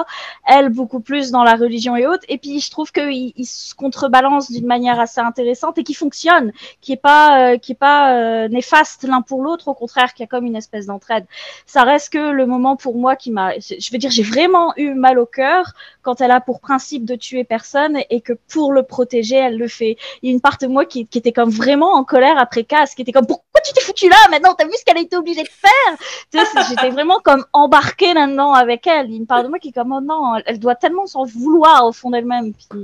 Elle 0.47 0.69
beaucoup 0.69 0.99
plus 0.99 1.29
dans 1.29 1.43
la 1.43 1.55
religion 1.55 1.95
et 1.95 2.07
autres. 2.07 2.23
Et 2.29 2.39
puis 2.39 2.59
je 2.59 2.71
trouve 2.71 2.91
qu'il 2.91 3.31
il 3.35 3.45
se 3.45 3.75
contrebalance 3.75 4.51
d'une 4.51 4.65
manière 4.65 4.99
assez 4.99 5.21
intéressante 5.21 5.77
et 5.77 5.83
qui 5.83 5.93
fonctionne, 5.93 6.51
qui 6.81 6.93
est 6.93 6.97
pas 6.97 7.53
euh, 7.53 7.57
qui 7.57 7.73
est 7.73 7.75
pas 7.75 8.15
euh, 8.15 8.47
néfaste 8.47 9.03
l'un 9.03 9.21
pour 9.21 9.43
l'autre, 9.43 9.67
au 9.67 9.75
contraire, 9.75 10.13
qui 10.15 10.23
a 10.23 10.27
comme 10.27 10.45
une 10.45 10.55
espèce 10.55 10.87
d'entraide. 10.87 11.25
Ça 11.67 11.83
reste 11.83 12.13
que 12.13 12.31
le 12.31 12.47
moment 12.47 12.75
pour 12.75 12.95
moi 12.97 13.15
qui 13.15 13.29
m'a, 13.29 13.53
je 13.59 13.91
veux 13.91 13.99
dire, 13.99 14.09
j'ai 14.09 14.23
vraiment 14.23 14.73
eu 14.77 14.95
mal 14.95 15.19
au 15.19 15.27
cœur 15.27 15.73
quand 16.01 16.21
elle 16.21 16.31
a 16.31 16.41
pour 16.41 16.59
principe 16.59 17.05
de 17.05 17.15
tuer 17.15 17.43
personne 17.43 17.99
et 18.09 18.21
que 18.21 18.33
pour 18.51 18.71
le 18.71 18.81
protéger, 18.83 19.35
elle 19.35 19.57
le 19.57 19.67
fait. 19.67 19.97
Il 20.21 20.29
y 20.29 20.31
a 20.31 20.33
une 20.33 20.41
part 20.41 20.57
de 20.59 20.67
moi 20.67 20.85
qui, 20.85 21.05
qui 21.05 21.19
était 21.19 21.31
comme 21.31 21.49
vraiment 21.51 21.93
en 21.93 22.03
colère 22.03 22.37
après 22.39 22.63
Cass, 22.63 22.95
qui 22.95 23.03
était 23.03 23.11
comme 23.11 23.27
pourquoi 23.27 23.42
tu 23.63 23.73
t'es 23.73 23.81
foutu 23.81 24.09
là 24.09 24.15
maintenant 24.29 24.53
T'as 24.53 24.65
vu 24.65 24.73
ce 24.77 24.83
qu'elle 24.83 24.97
a 24.97 25.01
été 25.01 25.15
obligée 25.15 25.43
de 25.43 25.49
faire? 25.49 26.65
J'étais 26.69 26.89
vraiment 26.89 27.19
comme 27.23 27.45
embarquée 27.53 28.13
là-dedans 28.13 28.53
avec 28.53 28.85
elle. 28.87 29.07
Il 29.07 29.11
y 29.11 29.15
a 29.15 29.17
une 29.17 29.27
part 29.27 29.43
de 29.43 29.49
moi 29.49 29.59
qui 29.59 29.69
est 29.69 29.71
comme, 29.71 29.91
oh 29.91 30.01
non, 30.01 30.35
elle 30.45 30.59
doit 30.59 30.75
tellement 30.75 31.05
s'en 31.05 31.25
vouloir 31.25 31.85
au 31.85 31.91
fond 31.91 32.11
d'elle-même. 32.11 32.53
Euh. 32.73 32.77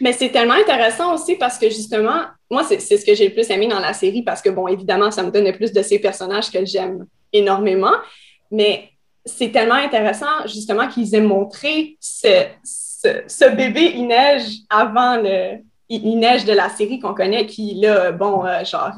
Mais 0.00 0.12
c'est 0.12 0.30
tellement 0.30 0.54
intéressant 0.54 1.14
aussi 1.14 1.36
parce 1.36 1.58
que 1.58 1.68
justement, 1.68 2.22
moi, 2.50 2.64
c'est 2.64 2.80
ce 2.80 3.04
que 3.04 3.14
j'ai 3.14 3.28
le 3.28 3.34
plus 3.34 3.48
aimé 3.50 3.68
dans 3.68 3.78
la 3.78 3.92
série 3.92 4.22
parce 4.22 4.42
que, 4.42 4.50
bon, 4.50 4.66
évidemment, 4.66 5.10
ça 5.10 5.22
me 5.22 5.30
donnait 5.30 5.52
plus 5.52 5.72
de 5.72 5.82
ces 5.82 5.98
personnages 5.98 6.50
que 6.50 6.64
j'aime 6.64 7.06
énormément. 7.32 7.92
Mais 8.50 8.90
c'est 9.24 9.52
tellement 9.52 9.74
intéressant, 9.74 10.46
justement, 10.46 10.88
qu'ils 10.88 11.14
aient 11.14 11.20
montré 11.20 11.96
ce, 12.00 12.46
ce, 12.64 13.08
ce 13.26 13.54
bébé 13.54 13.92
Inej 13.94 14.62
avant 14.68 15.16
le 15.16 15.58
Inej 15.88 16.44
de 16.44 16.52
la 16.52 16.68
série 16.68 16.98
qu'on 16.98 17.14
connaît, 17.14 17.46
qui, 17.46 17.74
là, 17.74 18.12
bon, 18.12 18.44
euh, 18.46 18.64
genre, 18.64 18.92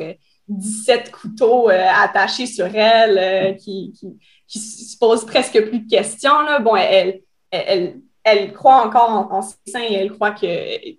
17 0.48 1.10
couteaux 1.10 1.70
euh, 1.70 1.86
attachés 1.94 2.46
sur 2.46 2.66
elle, 2.66 3.18
euh, 3.18 3.52
qui, 3.54 3.92
qui, 4.46 4.58
se 4.58 4.98
pose 4.98 5.24
presque 5.24 5.60
plus 5.68 5.80
de 5.80 5.90
questions. 5.90 6.40
Là. 6.42 6.58
Bon, 6.58 6.76
elle, 6.76 7.22
elle, 7.50 8.00
elle, 8.22 8.52
croit 8.52 8.86
encore 8.86 9.10
en, 9.10 9.42
ses 9.42 9.56
seins 9.66 9.82
et 9.82 9.94
elle 9.94 10.12
croit 10.12 10.32
qu'il 10.32 10.98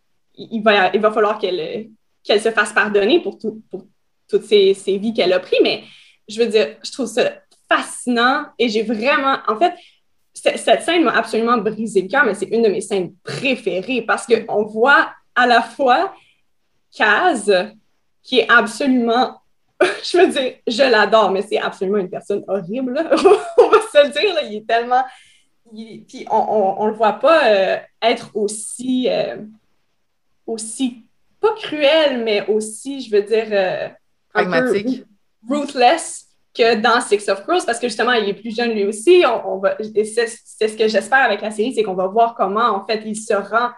va, 0.63 0.89
il 0.93 1.01
va 1.01 1.11
falloir 1.11 1.37
qu'elle 1.37 1.89
qu'elle 2.23 2.41
se 2.41 2.51
fasse 2.51 2.71
pardonner 2.71 3.19
pour, 3.19 3.37
tout, 3.37 3.61
pour 3.69 3.85
toutes 4.29 4.45
ces, 4.45 4.73
ces 4.73 4.97
vies 4.97 5.13
qu'elle 5.13 5.33
a 5.33 5.39
prises. 5.39 5.59
Mais 5.61 5.83
je 6.27 6.41
veux 6.41 6.47
dire, 6.47 6.77
je 6.81 6.91
trouve 6.91 7.05
ça 7.05 7.31
fascinant 7.69 8.45
et 8.57 8.69
j'ai 8.69 8.83
vraiment, 8.83 9.37
en 9.47 9.57
fait, 9.57 9.73
cette 10.33 10.81
scène 10.81 11.03
m'a 11.03 11.15
absolument 11.15 11.57
brisé 11.57 12.01
le 12.01 12.07
cœur, 12.07 12.25
mais 12.25 12.33
c'est 12.33 12.47
une 12.47 12.63
de 12.63 12.69
mes 12.69 12.81
scènes 12.81 13.13
préférées 13.23 14.01
parce 14.01 14.25
qu'on 14.25 14.63
voit 14.63 15.11
à 15.35 15.47
la 15.47 15.61
fois 15.61 16.13
Kaz, 16.95 17.51
qui 18.23 18.39
est 18.39 18.49
absolument, 18.49 19.41
je 19.81 20.17
veux 20.17 20.27
dire, 20.27 20.53
je 20.65 20.89
l'adore, 20.89 21.31
mais 21.31 21.41
c'est 21.41 21.59
absolument 21.59 21.97
une 21.97 22.09
personne 22.09 22.43
horrible, 22.47 22.97
on 23.57 23.67
va 23.69 23.77
se 23.81 24.07
le 24.07 24.09
dire, 24.09 24.35
il 24.43 24.57
est 24.57 24.67
tellement, 24.67 25.03
puis 25.71 26.25
on 26.29 26.85
ne 26.85 26.89
le 26.91 26.95
voit 26.95 27.13
pas 27.13 27.47
euh, 27.47 27.77
être 28.01 28.29
aussi, 28.33 29.07
euh, 29.09 29.37
aussi, 30.45 31.03
pas 31.39 31.53
cruel, 31.55 32.23
mais 32.23 32.45
aussi, 32.47 33.01
je 33.01 33.11
veux 33.11 33.23
dire, 33.23 33.47
euh, 33.51 33.89
peu 34.33 34.83
ruthless 35.49 36.27
que 36.53 36.75
dans 36.75 37.01
Six 37.01 37.27
of 37.29 37.43
Crows, 37.43 37.65
parce 37.65 37.79
que 37.79 37.87
justement, 37.87 38.13
il 38.13 38.29
est 38.29 38.33
plus 38.33 38.55
jeune 38.55 38.71
lui 38.71 38.85
aussi. 38.85 39.23
On, 39.45 39.57
va, 39.57 39.75
c'est, 39.79 40.27
ce 40.27 40.77
que 40.77 40.87
j'espère 40.87 41.23
avec 41.23 41.41
la 41.41 41.51
série, 41.51 41.73
c'est 41.73 41.83
qu'on 41.83 41.95
va 41.95 42.07
voir 42.07 42.35
comment, 42.35 42.75
en 42.75 42.85
fait, 42.85 43.01
il 43.05 43.15
se 43.15 43.33
rend 43.33 43.71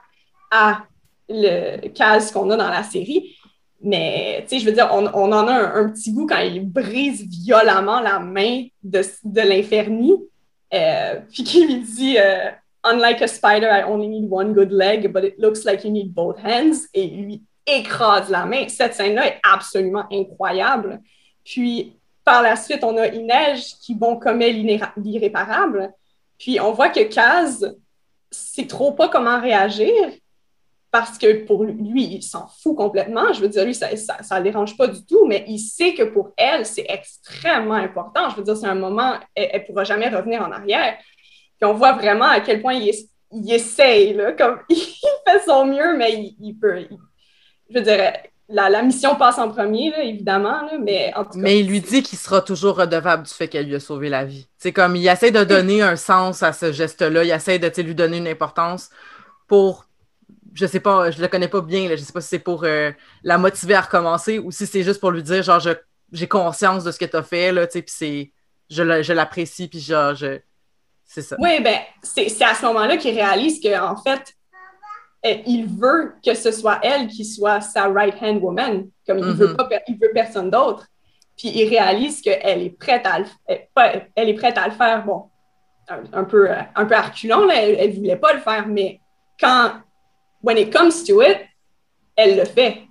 à 0.52 0.84
le 1.30 1.88
cas 1.88 2.20
qu'on 2.32 2.50
a 2.52 2.58
dans 2.58 2.70
la 2.70 2.84
série. 2.84 3.38
Mais, 3.82 4.46
tu 4.48 4.56
sais, 4.56 4.60
je 4.60 4.66
veux 4.66 4.72
dire, 4.72 4.90
on, 4.92 5.06
on 5.14 5.32
en 5.32 5.48
a 5.48 5.54
un, 5.54 5.90
petit 5.90 6.12
goût 6.12 6.26
quand 6.26 6.40
il 6.40 6.68
brise 6.68 7.28
violemment 7.28 8.00
la 8.00 8.20
main 8.20 8.66
de, 8.84 9.02
de 9.24 9.42
l'inferni, 9.42 10.14
euh, 10.74 11.20
puis 11.32 11.44
qu'il 11.44 11.68
lui 11.68 11.80
dit 11.82 12.18
euh, 12.18 12.50
Unlike 12.84 13.22
a 13.24 13.28
spider, 13.28 13.68
I 13.68 13.84
only 13.84 14.08
need 14.08 14.28
one 14.32 14.54
good 14.54 14.72
leg, 14.72 15.12
but 15.12 15.24
it 15.24 15.40
looks 15.40 15.66
like 15.66 15.84
you 15.84 15.92
need 15.92 16.14
both 16.14 16.38
hands. 16.44 16.88
Et 16.94 17.08
lui 17.08 17.44
écrase 17.66 18.30
la 18.30 18.46
main. 18.46 18.68
Cette 18.68 18.94
scène-là 18.94 19.28
est 19.28 19.40
absolument 19.44 20.06
incroyable. 20.12 21.02
Puis, 21.44 21.98
par 22.24 22.42
la 22.42 22.56
suite, 22.56 22.84
on 22.84 22.98
a 22.98 23.08
Inej 23.08 23.76
qui, 23.82 23.96
bon, 23.96 24.18
commet 24.18 24.52
l'irréparable. 24.52 25.92
Puis, 26.38 26.60
on 26.60 26.72
voit 26.72 26.90
que 26.90 27.02
Kaz 27.04 27.76
sait 28.32 28.68
trop 28.68 28.92
pas 28.92 29.10
comment 29.10 29.40
réagir 29.40 29.94
parce 30.98 31.18
que 31.18 31.46
pour 31.46 31.66
lui, 31.66 32.06
il 32.06 32.24
s'en 32.24 32.48
fout 32.48 32.74
complètement. 32.78 33.34
Je 33.34 33.42
veux 33.42 33.50
dire, 33.50 33.66
lui, 33.66 33.76
ça 33.76 33.90
ne 33.90 34.38
le 34.38 34.44
dérange 34.44 34.78
pas 34.78 34.88
du 34.88 35.06
tout, 35.06 35.26
mais 35.26 35.44
il 35.46 35.60
sait 35.60 35.94
que 35.94 36.04
pour 36.04 36.32
elle, 36.38 36.66
c'est 36.66 36.86
extrêmement 36.88 37.74
important. 37.74 38.30
Je 38.30 38.38
veux 38.38 38.44
dire, 38.44 38.56
c'est 38.56 38.68
un 38.68 38.76
moment, 38.76 39.16
elle 39.36 39.60
ne 39.60 39.68
pourra 39.68 39.84
jamais 39.84 40.08
revenir 40.08 40.42
en 40.42 40.54
arrière. 40.54 40.98
Puis 41.60 41.70
on 41.70 41.74
voit 41.74 41.92
vraiment 41.92 42.30
à 42.30 42.40
quel 42.40 42.62
point 42.62 42.76
il, 42.76 42.94
essaye, 43.52 44.18
comme 44.38 44.60
il 44.70 44.78
fait 44.78 45.44
son 45.46 45.66
mieux, 45.66 45.98
mais 45.98 46.34
il, 46.40 46.54
peut. 46.54 46.88
je 47.70 47.78
veux 47.78 47.84
dire, 47.84 48.14
la, 48.48 48.82
mission 48.82 49.18
passe 49.18 49.38
en 49.38 49.50
premier, 49.50 49.92
évidemment, 50.02 50.62
Mais 51.36 51.60
il 51.60 51.68
lui 51.68 51.82
dit 51.82 52.04
qu'il 52.04 52.18
sera 52.18 52.40
toujours 52.40 52.78
redevable 52.78 53.24
du 53.24 53.34
fait 53.34 53.50
qu'elle 53.50 53.66
lui 53.66 53.76
a 53.76 53.82
sauvé 53.82 54.08
la 54.08 54.24
vie. 54.24 54.48
C'est 54.58 54.72
comme, 54.72 54.96
il 54.96 55.06
essaie 55.06 55.32
de 55.32 55.44
donner 55.44 55.82
un 55.82 55.98
sens 55.98 56.42
à 56.42 56.54
ce 56.54 56.72
geste-là, 56.72 57.26
il 57.26 57.32
essaie 57.32 57.60
de 57.60 57.82
lui 57.82 57.96
donner 57.96 58.16
une 58.16 58.30
importance 58.30 58.90
pour 59.50 59.86
je 60.56 60.66
sais 60.66 60.80
pas, 60.80 61.12
je 61.12 61.22
le 61.22 61.28
connais 61.28 61.48
pas 61.48 61.62
bien, 61.62 61.88
là, 61.88 61.96
je 61.96 62.02
sais 62.02 62.14
pas 62.14 62.22
si 62.22 62.30
c'est 62.30 62.40
pour 62.40 62.64
euh, 62.64 62.92
la 63.24 63.38
motiver 63.38 63.76
à 63.76 63.82
recommencer 63.82 64.40
ou 64.40 64.52
si 64.52 64.66
c'est 64.66 64.84
juste 64.84 65.00
pour 65.00 65.12
lui 65.12 65.22
dire, 65.22 65.44
genre, 65.44 65.62
j'ai 66.12 66.28
conscience 66.28 66.84
de 66.84 66.92
ce 66.92 66.98
que 66.98 67.06
tu 67.06 67.16
as 67.16 67.24
fait, 67.24 67.52
là, 67.52 67.68
tu 67.68 67.74
sais, 67.74 67.82
puis 67.82 67.94
c'est, 67.96 68.32
je 68.70 69.14
l'apprécie, 69.14 69.68
puis 69.68 69.80
genre, 69.80 70.16
je, 70.16 70.40
c'est 71.06 71.22
ça. 71.22 71.36
Oui, 71.40 71.62
ben, 71.62 71.78
c'est 72.02 72.42
à 72.42 72.56
ce 72.56 72.66
moment-là 72.66 72.98
qu'il 72.98 73.14
réalise 73.14 73.62
qu'en 73.62 73.96
fait, 73.98 74.34
euh, 75.26 75.36
il 75.46 75.68
veut 75.68 76.16
que 76.24 76.34
ce 76.34 76.52
soit 76.52 76.80
elle 76.84 77.08
qui 77.08 77.26
soit 77.26 77.62
sa 77.62 77.88
right-hand 77.88 78.42
woman, 78.42 78.88
comme 79.06 79.20
il, 79.20 79.26
veut 79.26 79.54
mm-hmm. 79.54 79.56
pas, 79.56 79.70
il 79.88 79.96
veut 79.96 80.12
personne 80.14 80.50
d'autre. 80.50 80.88
Puis 81.38 81.50
il 81.50 81.68
réalise 81.68 82.22
qu'elle 82.22 82.62
est 82.62 82.78
prête 82.78 83.06
à 83.06 83.20
le, 83.20 83.26
elle 84.16 84.30
est 84.30 84.34
prête 84.36 84.58
à 84.58 84.68
le 84.68 84.74
faire, 84.74 85.04
bon, 85.04 85.26
un, 85.90 86.24
peu, 86.24 86.50
euh, 86.50 86.56
un 86.76 86.86
peu 86.86 86.94
là, 86.94 87.48
elle, 87.56 87.90
ne 87.90 87.96
voulait 87.96 88.16
pas 88.16 88.34
le 88.34 88.40
faire, 88.40 88.68
mais 88.68 89.00
quand 89.40 89.74
when 90.46 90.58
it 90.58 90.72
comes 90.72 91.04
to 91.04 91.22
it, 91.22 91.40
elle 92.16 92.38
le 92.38 92.46
fait. 92.46 92.84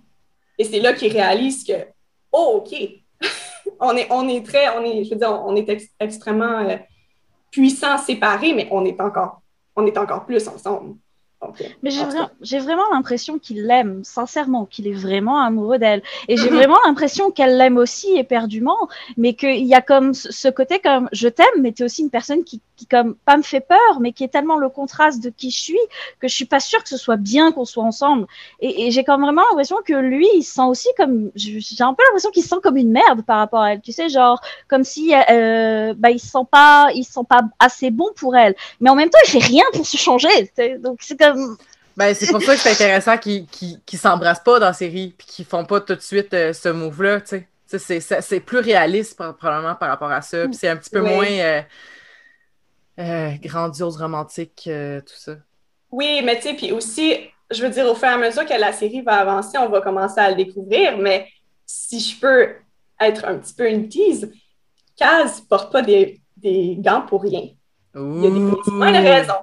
Et 0.59 0.65
c'est 0.65 0.81
là 0.81 0.93
qu'il 0.93 1.13
réalise 1.13 1.65
que, 1.65 1.87
oh, 2.33 2.63
OK, 2.63 2.75
on, 3.81 3.97
est, 3.97 4.09
on 4.11 4.29
est 4.29 4.45
très, 4.45 4.69
on 4.77 4.85
est, 4.85 5.05
je 5.05 5.11
veux 5.11 5.17
dire, 5.17 5.31
on 5.47 5.55
est 5.55 5.89
extrêmement 6.01 6.69
euh, 6.69 6.77
puissants 7.53 7.97
séparés, 7.97 8.53
mais 8.53 8.69
on 8.73 8.85
est 8.85 9.01
encore, 9.01 9.41
on 9.77 9.87
est 9.87 9.97
encore 9.97 10.27
plus 10.27 10.49
ensemble. 10.49 10.97
Mais 11.83 11.91
j'ai, 12.43 12.59
vraiment 12.59 12.85
l'impression 12.93 13.39
qu'il 13.39 13.67
l'aime, 13.67 14.03
sincèrement, 14.05 14.67
qu'il 14.67 14.87
est 14.87 14.93
vraiment 14.93 15.41
amoureux 15.41 15.79
d'elle. 15.79 16.03
Et 16.29 16.37
j'ai 16.37 16.49
vraiment 16.49 16.79
l'impression 16.87 17.31
qu'elle 17.31 17.57
l'aime 17.57 17.77
aussi 17.77 18.17
éperdument, 18.17 18.89
mais 19.17 19.35
qu'il 19.35 19.65
y 19.65 19.75
a 19.75 19.83
comme 19.83 20.15
ce 20.15 20.49
côté 20.49 20.79
comme 20.79 21.09
je 21.13 21.29
t'aime, 21.29 21.47
mais 21.61 21.73
tu 21.73 21.83
es 21.83 21.85
aussi 21.85 22.03
une 22.03 22.11
personne 22.11 22.45
qui, 22.45 22.61
qui, 22.77 22.87
comme 22.87 23.15
pas 23.25 23.37
me 23.37 23.43
fait 23.43 23.61
peur, 23.61 24.01
mais 24.01 24.13
qui 24.13 24.25
est 24.25 24.29
tellement 24.29 24.57
le 24.57 24.69
contraste 24.69 25.23
de 25.23 25.31
qui 25.31 25.51
je 25.51 25.61
suis 25.61 25.79
que 26.21 26.29
je 26.29 26.35
suis 26.35 26.45
pas 26.45 26.61
sûre 26.61 26.83
que 26.83 26.89
ce 26.89 26.97
soit 26.97 27.17
bien 27.17 27.53
qu'on 27.53 27.65
soit 27.65 27.85
ensemble. 27.85 28.27
Et, 28.61 28.91
j'ai 28.91 29.05
comme 29.05 29.23
vraiment 29.23 29.43
l'impression 29.51 29.77
que 29.85 29.95
lui, 29.95 30.29
il 30.35 30.43
sent 30.43 30.63
aussi 30.63 30.89
comme, 30.97 31.31
j'ai 31.35 31.61
un 31.81 31.95
peu 31.95 32.03
l'impression 32.05 32.31
qu'il 32.31 32.43
se 32.43 32.49
sent 32.49 32.61
comme 32.63 32.77
une 32.77 32.91
merde 32.91 33.23
par 33.23 33.39
rapport 33.39 33.61
à 33.61 33.73
elle. 33.73 33.81
Tu 33.81 33.93
sais, 33.93 34.09
genre 34.09 34.41
comme 34.69 34.85
si 34.85 35.13
euh, 35.31 35.95
bah, 35.97 36.11
il 36.11 36.19
se 36.19 36.29
sent 36.29 36.47
pas, 36.51 36.89
il 36.95 37.05
se 37.05 37.13
sent 37.13 37.27
pas 37.29 37.43
assez 37.59 37.91
bon 37.91 38.09
pour 38.17 38.37
elle. 38.37 38.55
Mais 38.81 38.91
en 38.91 38.95
même 38.95 39.11
temps, 39.11 39.19
il 39.25 39.31
fait 39.31 39.39
rien 39.39 39.65
pour 39.73 39.87
se 39.87 39.97
changer. 39.97 40.29
Donc 40.81 40.99
c'est 41.01 41.19
comme 41.19 41.34
ben, 41.97 42.15
c'est 42.15 42.31
pour 42.31 42.43
ça 42.43 42.55
que 42.55 42.61
c'est 42.61 42.73
intéressant 42.73 43.17
qu'ils 43.19 43.47
ne 43.63 43.99
s'embrassent 43.99 44.43
pas 44.43 44.59
dans 44.59 44.67
la 44.67 44.73
série 44.73 45.15
puis 45.17 45.27
qu'ils 45.27 45.45
font 45.45 45.65
pas 45.65 45.81
tout 45.81 45.95
de 45.95 46.01
suite 46.01 46.35
euh, 46.35 46.53
ce 46.53 46.69
move-là. 46.69 47.21
C'est 47.67 48.41
plus 48.41 48.59
réaliste 48.59 49.17
probablement 49.17 49.75
par 49.75 49.89
rapport 49.89 50.11
à 50.11 50.21
ça. 50.21 50.45
Puis 50.47 50.55
c'est 50.55 50.69
un 50.69 50.77
petit 50.77 50.91
peu 50.91 51.01
moins 51.01 51.27
euh, 51.27 51.63
euh, 52.99 53.31
grandiose, 53.43 53.97
romantique, 53.97 54.63
tout 54.65 55.17
ça. 55.17 55.37
Oui, 55.91 56.23
mais 56.25 56.37
tu 56.37 56.43
sais, 56.43 56.55
puis 56.55 56.73
aussi, 56.73 57.17
je 57.51 57.63
veux 57.63 57.71
dire, 57.71 57.87
au 57.87 57.95
fur 57.95 58.09
et 58.09 58.13
à 58.13 58.19
mesure 58.19 58.45
que 58.45 58.59
la 58.59 58.73
série 58.73 59.03
va 59.03 59.15
avancer, 59.15 59.57
on 59.59 59.69
va 59.69 59.81
commencer 59.81 60.21
à 60.21 60.31
le 60.31 60.37
découvrir. 60.37 60.99
Mais 60.99 61.29
si 61.65 62.01
je 62.01 62.19
peux 62.19 62.55
être 63.01 63.25
un 63.25 63.39
petit 63.39 63.55
peu 63.55 63.69
une 63.69 63.89
tease, 63.89 64.31
Kaz 64.97 65.41
porte 65.43 65.73
pas 65.73 65.83
des, 65.83 66.21
des 66.37 66.77
gants 66.79 67.03
pour 67.03 67.23
rien. 67.23 67.49
Il 67.95 68.25
y 68.25 68.27
a 68.27 68.31
des 68.31 68.37
une 68.37 68.97
raison. 68.97 69.35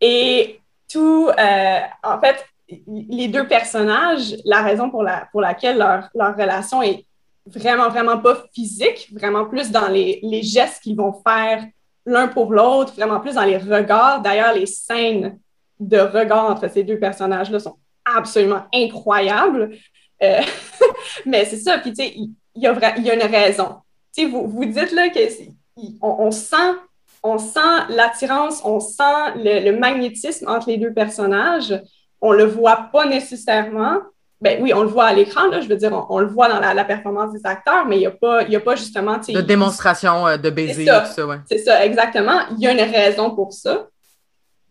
Et 0.00 0.60
tout, 0.90 1.28
euh, 1.28 1.78
en 2.02 2.20
fait, 2.20 2.44
les 2.86 3.28
deux 3.28 3.46
personnages, 3.46 4.36
la 4.44 4.62
raison 4.62 4.90
pour, 4.90 5.02
la, 5.02 5.28
pour 5.32 5.40
laquelle 5.40 5.78
leur, 5.78 6.08
leur 6.14 6.36
relation 6.36 6.82
est 6.82 7.06
vraiment, 7.46 7.88
vraiment 7.88 8.18
pas 8.18 8.44
physique, 8.52 9.08
vraiment 9.12 9.44
plus 9.44 9.70
dans 9.70 9.88
les, 9.88 10.20
les 10.22 10.42
gestes 10.42 10.82
qu'ils 10.82 10.96
vont 10.96 11.12
faire 11.26 11.64
l'un 12.04 12.28
pour 12.28 12.52
l'autre, 12.52 12.94
vraiment 12.94 13.20
plus 13.20 13.34
dans 13.34 13.44
les 13.44 13.58
regards. 13.58 14.20
D'ailleurs, 14.20 14.54
les 14.54 14.66
scènes 14.66 15.38
de 15.78 15.98
regard 15.98 16.50
entre 16.50 16.68
ces 16.70 16.82
deux 16.82 16.98
personnages-là 16.98 17.58
sont 17.58 17.76
absolument 18.04 18.64
incroyables. 18.72 19.76
Euh, 20.22 20.40
mais 21.26 21.44
c'est 21.44 21.58
ça, 21.58 21.78
puis 21.78 21.92
tu 21.92 22.02
sais, 22.02 22.12
il, 22.16 22.32
y, 22.54 22.62
y 22.62 22.66
a 22.66 23.14
une 23.14 23.34
raison. 23.34 23.76
Tu 24.14 24.22
sais, 24.22 24.28
vous, 24.28 24.48
vous 24.48 24.64
dites 24.64 24.92
là 24.92 25.08
qu'on 25.10 25.98
on 26.00 26.30
sent 26.30 26.74
on 27.22 27.38
sent 27.38 27.60
l'attirance, 27.88 28.60
on 28.64 28.80
sent 28.80 29.34
le, 29.36 29.70
magnétisme 29.72 30.48
entre 30.48 30.68
les 30.68 30.78
deux 30.78 30.92
personnages. 30.92 31.80
On 32.20 32.32
le 32.32 32.44
voit 32.44 32.88
pas 32.92 33.06
nécessairement. 33.06 33.98
Ben 34.40 34.62
oui, 34.62 34.72
on 34.74 34.82
le 34.82 34.88
voit 34.88 35.06
à 35.06 35.14
l'écran, 35.14 35.50
je 35.52 35.66
veux 35.66 35.76
dire, 35.76 36.06
on, 36.10 36.18
le 36.18 36.26
voit 36.26 36.48
dans 36.48 36.60
la, 36.60 36.84
performance 36.84 37.32
des 37.32 37.40
acteurs, 37.44 37.86
mais 37.86 37.96
il 37.96 38.00
n'y 38.00 38.06
a, 38.06 38.10
pas, 38.10 38.42
a 38.42 38.60
pas 38.60 38.76
justement. 38.76 39.16
De 39.16 39.40
démonstration 39.40 40.26
euh, 40.26 40.36
de 40.36 40.50
baiser, 40.50 40.84
tout 40.84 41.12
ça, 41.14 41.26
ouais. 41.26 41.38
C'est 41.48 41.58
ça, 41.58 41.84
exactement. 41.86 42.40
Il 42.52 42.60
y 42.60 42.66
a 42.66 42.72
une 42.72 42.92
raison 42.92 43.34
pour 43.34 43.54
ça 43.54 43.88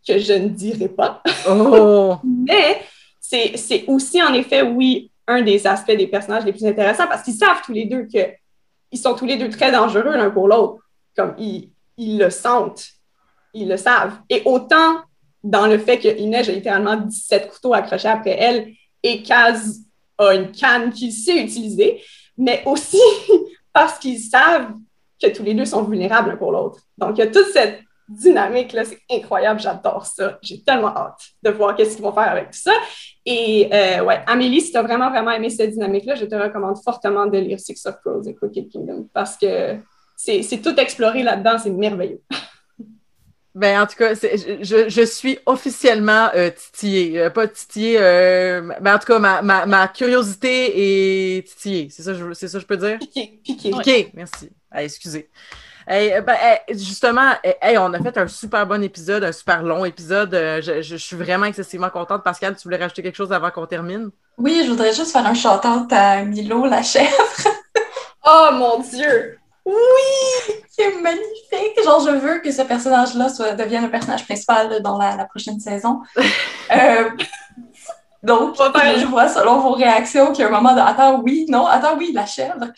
que 0.08 0.20
je 0.20 0.34
ne 0.34 0.50
dirai 0.50 0.88
pas. 0.88 1.24
Oh! 1.50 2.18
mais 2.48 2.82
c'est 3.20 3.86
aussi, 3.88 4.22
en 4.22 4.34
effet, 4.34 4.62
oui, 4.62 5.12
un 5.28 5.42
des 5.42 5.66
aspects 5.66 5.96
des 5.96 6.08
personnages 6.08 6.46
les 6.46 6.54
plus 6.54 6.66
intéressants 6.66 7.08
parce 7.08 7.24
qu'ils 7.24 7.34
savent 7.34 7.62
tous 7.66 7.74
les 7.74 7.86
deux 7.86 8.06
qu'ils 8.06 9.00
sont 9.00 9.16
tous 9.16 9.26
les 9.26 9.38
deux 9.38 9.50
très 9.50 9.72
dangereux 9.72 10.16
l'un 10.16 10.30
pour 10.30 10.48
l'autre. 10.48 10.84
Comme 11.16 11.34
ils, 11.40 11.72
ils 11.98 12.18
le 12.18 12.30
sentent, 12.30 12.88
ils 13.54 13.68
le 13.68 13.78
savent. 13.78 14.18
Et 14.30 14.42
autant 14.46 15.02
dans 15.44 15.68
le 15.68 15.78
fait 15.78 16.00
que 16.00 16.08
Inès 16.20 16.50
a 16.50 16.52
littéralement 16.52 16.96
17 16.96 17.50
couteaux 17.50 17.74
accrochés 17.74 18.08
après 18.08 18.36
elle 18.40 18.74
et 19.04 19.22
Kaz 19.22 19.82
a 20.18 20.34
une 20.34 20.52
canne 20.52 20.92
qu'il 20.92 21.12
sait 21.12 21.38
utiliser, 21.38 22.02
mais 22.38 22.64
aussi 22.66 23.02
parce 23.74 24.00
qu'ils 24.00 24.20
savent 24.20 24.74
que 25.22 25.28
tous 25.30 25.44
les 25.44 25.54
deux 25.54 25.66
sont 25.66 25.84
vulnérables 25.84 26.30
l'un 26.30 26.38
pour 26.38 26.52
l'autre. 26.52 26.80
Donc, 26.98 27.18
il 27.18 27.20
y 27.20 27.24
a 27.24 27.28
toute 27.28 27.48
cette 27.48 27.80
dynamique-là, 28.08 28.86
c'est 28.86 29.00
incroyable, 29.12 29.60
j'adore 29.60 30.06
ça. 30.06 30.38
J'ai 30.42 30.62
tellement 30.64 30.96
hâte 30.96 31.22
de 31.44 31.50
voir 31.52 31.76
qu'est-ce 31.76 31.96
qu'ils 31.96 32.06
vont 32.06 32.14
faire 32.14 32.30
avec 32.30 32.54
ça. 32.54 32.74
Et 33.26 33.70
euh, 33.74 34.04
ouais, 34.04 34.22
Amélie, 34.28 34.62
si 34.62 34.72
tu 34.72 34.78
as 34.78 34.84
vraiment, 34.84 35.10
vraiment 35.10 35.32
aimé 35.32 35.50
cette 35.50 35.72
dynamique-là, 35.72 36.16
je 36.16 36.26
te 36.26 36.36
recommande 36.36 36.78
fortement 36.84 37.26
de 37.26 37.38
lire 37.38 37.60
Six 37.60 37.86
of 37.86 37.96
Crows 38.02 38.24
et 38.28 38.36
Crooked 38.36 38.70
Kingdom 38.70 39.08
parce 39.14 39.38
que 39.38 39.78
c'est 40.16 40.62
tout 40.62 40.76
exploré 40.80 41.24
là-dedans, 41.24 41.58
c'est 41.58 41.70
merveilleux. 41.70 42.22
Ben, 43.56 43.82
en 43.82 43.88
tout 43.88 43.96
cas, 43.96 44.14
je, 44.16 44.90
je, 44.90 45.02
suis 45.06 45.40
officiellement 45.46 46.30
euh, 46.36 46.50
titillée. 46.50 47.22
Euh, 47.22 47.30
pas 47.30 47.48
titillée, 47.48 47.96
euh, 47.98 48.62
mais 48.82 48.92
en 48.92 49.00
tout 49.00 49.06
cas, 49.06 49.18
ma, 49.18 49.42
ma, 49.42 49.66
ma 49.66 49.88
curiosité 49.88 51.38
est 51.38 51.48
titillée. 51.48 51.88
C'est 51.90 52.04
ça, 52.04 52.12
c'est 52.34 52.50
ça 52.50 52.58
que 52.58 52.62
je 52.64 52.68
peux 52.68 52.76
dire? 52.76 53.00
Piqué. 53.00 53.40
Piqué. 53.46 53.72
Piqué, 53.72 54.12
merci. 54.14 54.50
excusez. 54.74 55.30
ben, 55.88 56.36
justement, 56.68 57.32
on 57.78 57.94
a 57.94 58.00
fait 58.04 58.18
un 58.18 58.28
super 58.28 58.68
bon 58.68 58.84
épisode, 58.84 59.24
un 59.24 59.32
super 59.32 59.64
long 59.64 59.86
épisode. 59.86 60.32
Je, 60.34 60.82
je, 60.82 60.96
suis 60.98 61.16
vraiment 61.16 61.46
excessivement 61.46 61.90
contente. 61.90 62.26
Pascal, 62.26 62.58
tu 62.58 62.64
voulais 62.64 62.76
rajouter 62.76 63.04
quelque 63.04 63.16
chose 63.16 63.32
avant 63.32 63.52
qu'on 63.52 63.68
termine? 63.68 64.10
Oui, 64.38 64.64
je 64.66 64.70
voudrais 64.70 64.94
juste 64.94 65.14
faire 65.14 65.26
un 65.26 65.34
shout-out 65.34 65.94
à 65.94 66.26
Milo, 66.26 66.66
la 66.66 66.84
chèvre. 66.84 67.08
oh 68.26 68.50
mon 68.52 68.80
Dieu! 68.82 69.40
Oui! 69.66 70.56
C'est 70.70 70.96
magnifique! 71.02 71.84
Genre, 71.84 72.06
je 72.06 72.12
veux 72.12 72.40
que 72.40 72.52
ce 72.52 72.62
personnage-là 72.62 73.28
devienne 73.56 73.84
le 73.84 73.92
personnage 73.92 74.26
principal 74.26 74.82
dans 74.82 74.98
la, 74.98 75.26
prochaine 75.26 75.60
saison. 75.60 76.02
Euh, 76.72 77.12
donc, 78.26 78.56
je 78.58 79.06
vois 79.06 79.30
selon 79.30 79.60
vos 79.60 79.74
réactions 79.74 80.32
qu'il 80.32 80.42
y 80.42 80.44
a 80.44 80.48
un 80.48 80.52
moment 80.52 80.74
de 80.74 80.80
Attends, 80.80 81.22
oui, 81.22 81.46
non, 81.48 81.68
attends, 81.68 81.96
oui, 81.96 82.12
la 82.12 82.26
chèvre. 82.26 82.72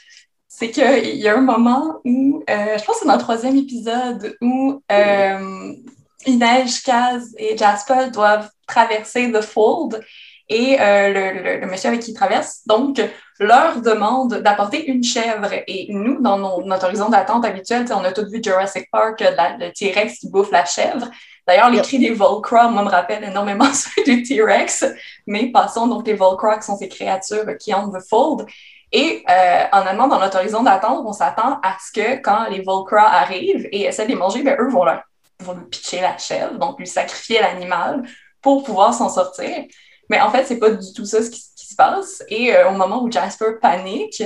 C'est 0.45 0.71
qu'il 0.71 1.15
y 1.15 1.27
a 1.29 1.37
un 1.37 1.41
moment 1.41 2.01
où, 2.03 2.43
euh, 2.49 2.77
je 2.77 2.83
pense 2.83 2.95
que 2.95 3.01
c'est 3.03 3.07
dans 3.07 3.13
le 3.13 3.21
troisième 3.21 3.55
épisode, 3.55 4.35
où 4.41 4.81
euh, 4.91 5.73
Inej, 6.25 6.83
Kaz 6.83 7.33
et 7.37 7.55
Jasper 7.55 8.09
doivent 8.11 8.49
traverser 8.67 9.31
The 9.31 9.39
Fold 9.39 10.03
et 10.49 10.81
euh, 10.81 11.13
le, 11.13 11.61
le, 11.61 11.67
monsieur 11.67 11.89
avec 11.89 12.01
qui 12.01 12.11
il 12.11 12.13
traverse, 12.13 12.61
donc, 12.65 13.01
leur 13.39 13.81
demande 13.81 14.35
d'apporter 14.35 14.87
une 14.87 15.03
chèvre. 15.03 15.49
Et 15.67 15.87
nous, 15.89 16.21
dans 16.21 16.61
notre 16.63 16.85
horizon 16.85 17.09
d'attente 17.09 17.45
habituel, 17.45 17.85
on 17.91 18.03
a 18.03 18.11
tous 18.11 18.29
vu 18.31 18.41
Jurassic 18.43 18.89
Park, 18.91 19.21
le 19.21 19.71
T-Rex 19.71 20.19
qui 20.19 20.29
bouffe 20.29 20.51
la 20.51 20.65
chèvre. 20.65 21.09
D'ailleurs, 21.47 21.69
les 21.69 21.81
cris 21.81 21.99
des 21.99 22.11
Volcra, 22.11 22.67
moi, 22.69 22.83
me 22.83 22.89
rappelle 22.89 23.23
énormément 23.23 23.71
ceux 23.73 24.03
du 24.03 24.23
T-Rex. 24.23 24.85
Mais 25.25 25.51
passons 25.51 25.87
donc, 25.87 26.05
les 26.05 26.13
Volcra, 26.13 26.57
qui 26.57 26.65
sont 26.65 26.77
ces 26.77 26.89
créatures 26.89 27.45
qui 27.59 27.73
ont 27.73 27.89
the 27.89 28.01
fold. 28.09 28.45
Et 28.91 29.23
euh, 29.29 29.63
en 29.71 29.81
allemand, 29.81 30.07
dans 30.07 30.19
notre 30.19 30.37
horizon 30.37 30.63
d'attente, 30.63 31.03
on 31.05 31.13
s'attend 31.13 31.59
à 31.61 31.75
ce 31.79 31.91
que 31.91 32.21
quand 32.21 32.49
les 32.49 32.61
Volcra 32.61 33.01
arrivent 33.01 33.67
et 33.71 33.83
essaient 33.83 34.05
de 34.05 34.09
les 34.09 34.15
manger, 34.15 34.43
ben, 34.43 34.57
eux 34.59 34.69
vont 34.69 34.85
leur 34.85 35.03
vont 35.39 35.53
lui 35.53 35.65
pitcher 35.65 36.01
la 36.01 36.17
chèvre, 36.17 36.57
donc 36.57 36.79
lui 36.79 36.87
sacrifier 36.87 37.39
l'animal 37.39 38.03
pour 38.41 38.63
pouvoir 38.63 38.93
s'en 38.93 39.09
sortir. 39.09 39.65
Mais 40.09 40.19
en 40.21 40.31
fait, 40.31 40.45
c'est 40.45 40.57
pas 40.57 40.69
du 40.69 40.93
tout 40.93 41.05
ça 41.05 41.21
ce 41.21 41.29
qui, 41.29 41.41
se 41.41 41.56
passe. 41.75 42.23
Et 42.29 42.55
euh, 42.55 42.69
au 42.69 42.73
moment 42.73 43.03
où 43.03 43.11
Jasper 43.11 43.53
panique, 43.61 44.23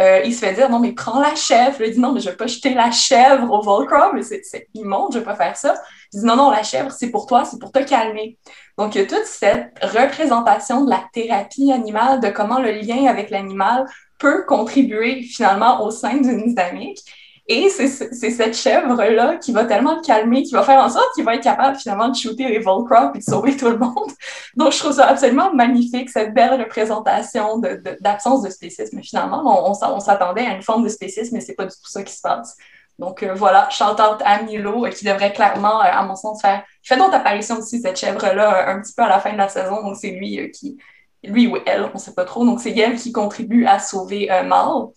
euh, 0.00 0.22
il 0.24 0.34
se 0.34 0.40
fait 0.44 0.54
dire 0.54 0.68
non, 0.68 0.80
mais 0.80 0.92
prends 0.92 1.20
la 1.20 1.34
chèvre. 1.34 1.80
Il 1.80 1.92
dit 1.92 2.00
non, 2.00 2.12
mais 2.12 2.20
je 2.20 2.30
vais 2.30 2.36
pas 2.36 2.46
jeter 2.46 2.74
la 2.74 2.90
chèvre 2.90 3.50
au 3.50 3.62
Volcra, 3.62 4.12
mais 4.12 4.22
c'est 4.22 4.68
immonde, 4.74 5.12
je 5.12 5.18
vais 5.18 5.24
pas 5.24 5.36
faire 5.36 5.56
ça. 5.56 5.74
Il 6.12 6.20
dit 6.20 6.26
non, 6.26 6.36
non, 6.36 6.50
la 6.50 6.62
chèvre, 6.62 6.90
c'est 6.90 7.10
pour 7.10 7.26
toi, 7.26 7.44
c'est 7.44 7.58
pour 7.58 7.70
te 7.70 7.78
calmer. 7.78 8.38
Donc, 8.76 8.94
il 8.94 9.02
y 9.02 9.04
a 9.04 9.06
toute 9.06 9.26
cette 9.26 9.72
représentation 9.82 10.84
de 10.84 10.90
la 10.90 11.04
thérapie 11.12 11.72
animale, 11.72 12.20
de 12.20 12.28
comment 12.28 12.58
le 12.58 12.72
lien 12.72 13.06
avec 13.06 13.30
l'animal 13.30 13.86
peut 14.18 14.44
contribuer 14.46 15.22
finalement 15.22 15.84
au 15.84 15.90
sein 15.90 16.16
d'une 16.16 16.46
dynamique. 16.46 16.98
Et 17.46 17.68
c'est 17.68 17.88
cette 17.88 18.56
chèvre-là 18.56 19.36
qui 19.36 19.52
va 19.52 19.66
tellement 19.66 19.96
le 19.96 20.00
calmer, 20.00 20.44
qui 20.44 20.54
va 20.54 20.62
faire 20.62 20.80
en 20.80 20.88
sorte 20.88 21.08
qu'il 21.14 21.24
va 21.24 21.34
être 21.34 21.42
capable 21.42 21.76
finalement 21.76 22.08
de 22.08 22.16
shooter 22.16 22.48
les 22.48 22.58
Volcroft 22.58 23.16
et 23.16 23.18
de 23.18 23.24
sauver 23.24 23.54
tout 23.54 23.68
le 23.68 23.76
monde. 23.76 24.10
Donc, 24.56 24.72
je 24.72 24.78
trouve 24.78 24.92
ça 24.92 25.08
absolument 25.08 25.52
magnifique, 25.52 26.08
cette 26.08 26.32
belle 26.32 26.58
représentation 26.58 27.58
d'absence 28.00 28.42
de, 28.42 28.48
de, 28.48 28.52
spécisme. 28.52 29.02
Finalement, 29.02 29.42
on, 29.44 29.72
on 29.72 30.00
s'attendait 30.00 30.46
à 30.46 30.54
une 30.54 30.62
forme 30.62 30.84
de 30.84 30.88
spécisme, 30.88 31.34
mais 31.34 31.40
c'est 31.42 31.54
pas 31.54 31.66
du 31.66 31.74
tout 31.74 31.90
ça 31.90 32.02
qui 32.02 32.14
se 32.14 32.22
passe. 32.22 32.56
Donc 32.98 33.22
euh, 33.22 33.34
voilà, 33.34 33.68
shout 33.70 33.84
out 33.84 34.22
à 34.24 34.42
Milo, 34.42 34.86
euh, 34.86 34.90
qui 34.90 35.04
devrait 35.04 35.32
clairement, 35.32 35.80
euh, 35.80 35.88
à 35.90 36.02
mon 36.04 36.14
sens, 36.14 36.40
faire. 36.40 36.64
Il 36.84 36.88
fait 36.88 36.96
d'autres 36.96 37.14
apparitions 37.14 37.58
aussi, 37.58 37.80
cette 37.80 37.98
chèvre-là, 37.98 38.70
un 38.70 38.80
petit 38.80 38.92
peu 38.94 39.02
à 39.02 39.08
la 39.08 39.18
fin 39.18 39.32
de 39.32 39.38
la 39.38 39.48
saison. 39.48 39.82
Donc 39.82 39.96
c'est 39.96 40.10
lui 40.10 40.50
qui. 40.52 40.78
Lui 41.24 41.46
ou 41.46 41.56
elle, 41.64 41.90
on 41.94 41.98
sait 41.98 42.12
pas 42.12 42.26
trop. 42.26 42.44
Donc 42.44 42.60
c'est 42.60 42.76
elle 42.76 42.96
qui 42.96 43.10
contribue 43.10 43.64
à 43.66 43.78
sauver 43.78 44.26
Mal. 44.46 44.88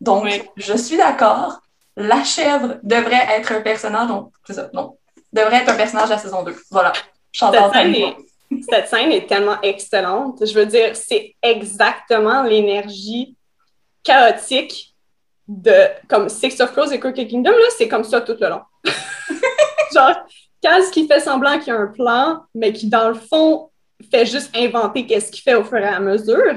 Donc 0.00 0.26
je 0.56 0.76
suis 0.76 0.96
d'accord 0.96 1.60
la 1.98 2.22
chèvre 2.22 2.78
devrait 2.82 3.26
être 3.36 3.52
un 3.52 3.60
personnage, 3.60 4.08
donc 4.08 4.32
c'est 4.46 4.54
ça, 4.54 4.70
non, 4.72 4.96
devrait 5.32 5.56
être 5.56 5.70
un 5.70 5.76
personnage 5.76 6.06
de 6.06 6.12
la 6.12 6.18
saison 6.18 6.42
2. 6.44 6.54
Voilà. 6.70 6.92
Cette 7.32 7.72
scène, 7.72 7.94
est, 7.94 8.16
cette 8.70 8.88
scène 8.88 9.12
est 9.12 9.26
tellement 9.26 9.60
excellente. 9.62 10.46
Je 10.46 10.54
veux 10.54 10.66
dire, 10.66 10.94
c'est 10.94 11.34
exactement 11.42 12.42
l'énergie 12.44 13.36
chaotique 14.02 14.94
de 15.48 15.72
comme 16.08 16.28
Six 16.28 16.60
of 16.60 16.72
Crows 16.72 16.92
et 16.92 17.00
Crooked 17.00 17.28
Kingdom, 17.28 17.50
là, 17.50 17.66
c'est 17.76 17.88
comme 17.88 18.04
ça 18.04 18.20
tout 18.20 18.36
le 18.40 18.48
long. 18.48 18.60
Genre, 19.94 20.16
Kaz 20.62 20.90
qui 20.90 21.06
fait 21.06 21.20
semblant 21.20 21.58
qu'il 21.58 21.68
y 21.68 21.76
a 21.76 21.80
un 21.80 21.86
plan, 21.86 22.42
mais 22.54 22.72
qui, 22.72 22.88
dans 22.88 23.08
le 23.08 23.14
fond, 23.14 23.70
fait 24.10 24.26
juste 24.26 24.54
inventer 24.56 25.06
qu'est-ce 25.06 25.32
qu'il 25.32 25.42
fait 25.42 25.54
au 25.54 25.64
fur 25.64 25.78
et 25.78 25.84
à 25.84 26.00
mesure. 26.00 26.54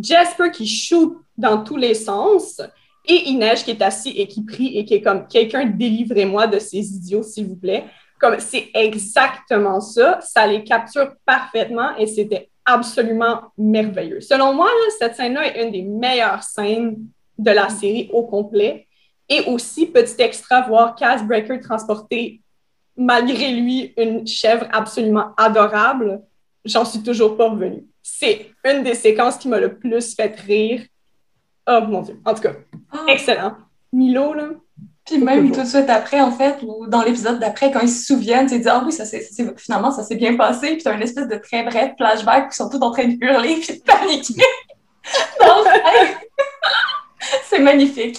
Jasper 0.00 0.50
qui 0.50 0.66
shoot 0.66 1.18
dans 1.36 1.62
tous 1.62 1.76
les 1.76 1.94
sens 1.94 2.60
et 3.08 3.30
Inej 3.30 3.64
qui 3.64 3.70
est 3.70 3.82
assis 3.82 4.10
et 4.10 4.28
qui 4.28 4.44
prie 4.44 4.78
et 4.78 4.84
qui 4.84 4.94
est 4.94 5.02
comme 5.02 5.26
quelqu'un 5.26 5.64
délivrez-moi 5.64 6.46
de 6.46 6.58
ces 6.58 6.78
idiots, 6.78 7.22
s'il 7.22 7.46
vous 7.46 7.56
plaît. 7.56 7.84
Comme 8.20 8.38
c'est 8.38 8.68
exactement 8.74 9.80
ça, 9.80 10.20
ça 10.20 10.46
les 10.46 10.62
capture 10.62 11.14
parfaitement 11.24 11.96
et 11.96 12.06
c'était 12.06 12.50
absolument 12.64 13.52
merveilleux. 13.56 14.20
Selon 14.20 14.52
moi, 14.52 14.68
cette 14.98 15.16
scène-là 15.16 15.46
est 15.46 15.64
une 15.64 15.72
des 15.72 15.82
meilleures 15.82 16.42
scènes 16.42 16.96
de 17.38 17.50
la 17.50 17.68
série 17.70 18.10
au 18.12 18.24
complet. 18.24 18.86
Et 19.28 19.42
aussi, 19.42 19.86
petit 19.86 20.20
extra, 20.20 20.62
voir 20.62 20.94
Cass 20.94 21.22
Breaker 21.22 21.60
transporter, 21.60 22.40
malgré 22.96 23.52
lui, 23.52 23.94
une 23.96 24.26
chèvre 24.26 24.66
absolument 24.72 25.34
adorable. 25.36 26.22
J'en 26.64 26.84
suis 26.84 27.02
toujours 27.02 27.36
pas 27.36 27.48
revenue. 27.48 27.86
C'est 28.02 28.50
une 28.64 28.82
des 28.82 28.94
séquences 28.94 29.36
qui 29.36 29.48
m'a 29.48 29.60
le 29.60 29.78
plus 29.78 30.14
fait 30.14 30.34
rire 30.40 30.82
Oh 31.68 31.80
mon 31.86 32.02
Dieu. 32.02 32.18
En 32.24 32.34
tout 32.34 32.42
cas, 32.42 32.52
ah. 32.92 33.04
excellent. 33.08 33.54
Milo, 33.92 34.32
là. 34.32 34.48
Puis 35.04 35.18
même 35.18 35.52
tout 35.52 35.62
de 35.62 35.66
suite 35.66 35.88
après, 35.88 36.20
en 36.20 36.30
fait, 36.30 36.56
ou 36.62 36.86
dans 36.86 37.02
l'épisode 37.02 37.38
d'après, 37.38 37.70
quand 37.70 37.80
ils 37.80 37.88
se 37.88 38.06
souviennent, 38.06 38.48
ils 38.50 38.58
disent 38.58 38.68
Ah 38.68 38.82
oui, 38.84 38.92
ça 38.92 39.04
finalement, 39.56 39.90
ça 39.90 40.02
s'est 40.02 40.16
bien 40.16 40.36
passé. 40.36 40.74
Puis 40.74 40.82
tu 40.82 40.88
as 40.88 40.92
une 40.92 41.02
espèce 41.02 41.28
de 41.28 41.36
très 41.36 41.62
bref 41.62 41.92
flashback 41.96 42.46
où 42.46 42.48
ils 42.50 42.54
sont 42.54 42.68
tous 42.68 42.80
en 42.80 42.90
train 42.90 43.04
de 43.04 43.16
hurler 43.20 43.56
puis 43.56 43.78
de 43.78 43.82
paniquer. 43.82 44.42
c'est 47.44 47.60
magnifique. 47.60 48.18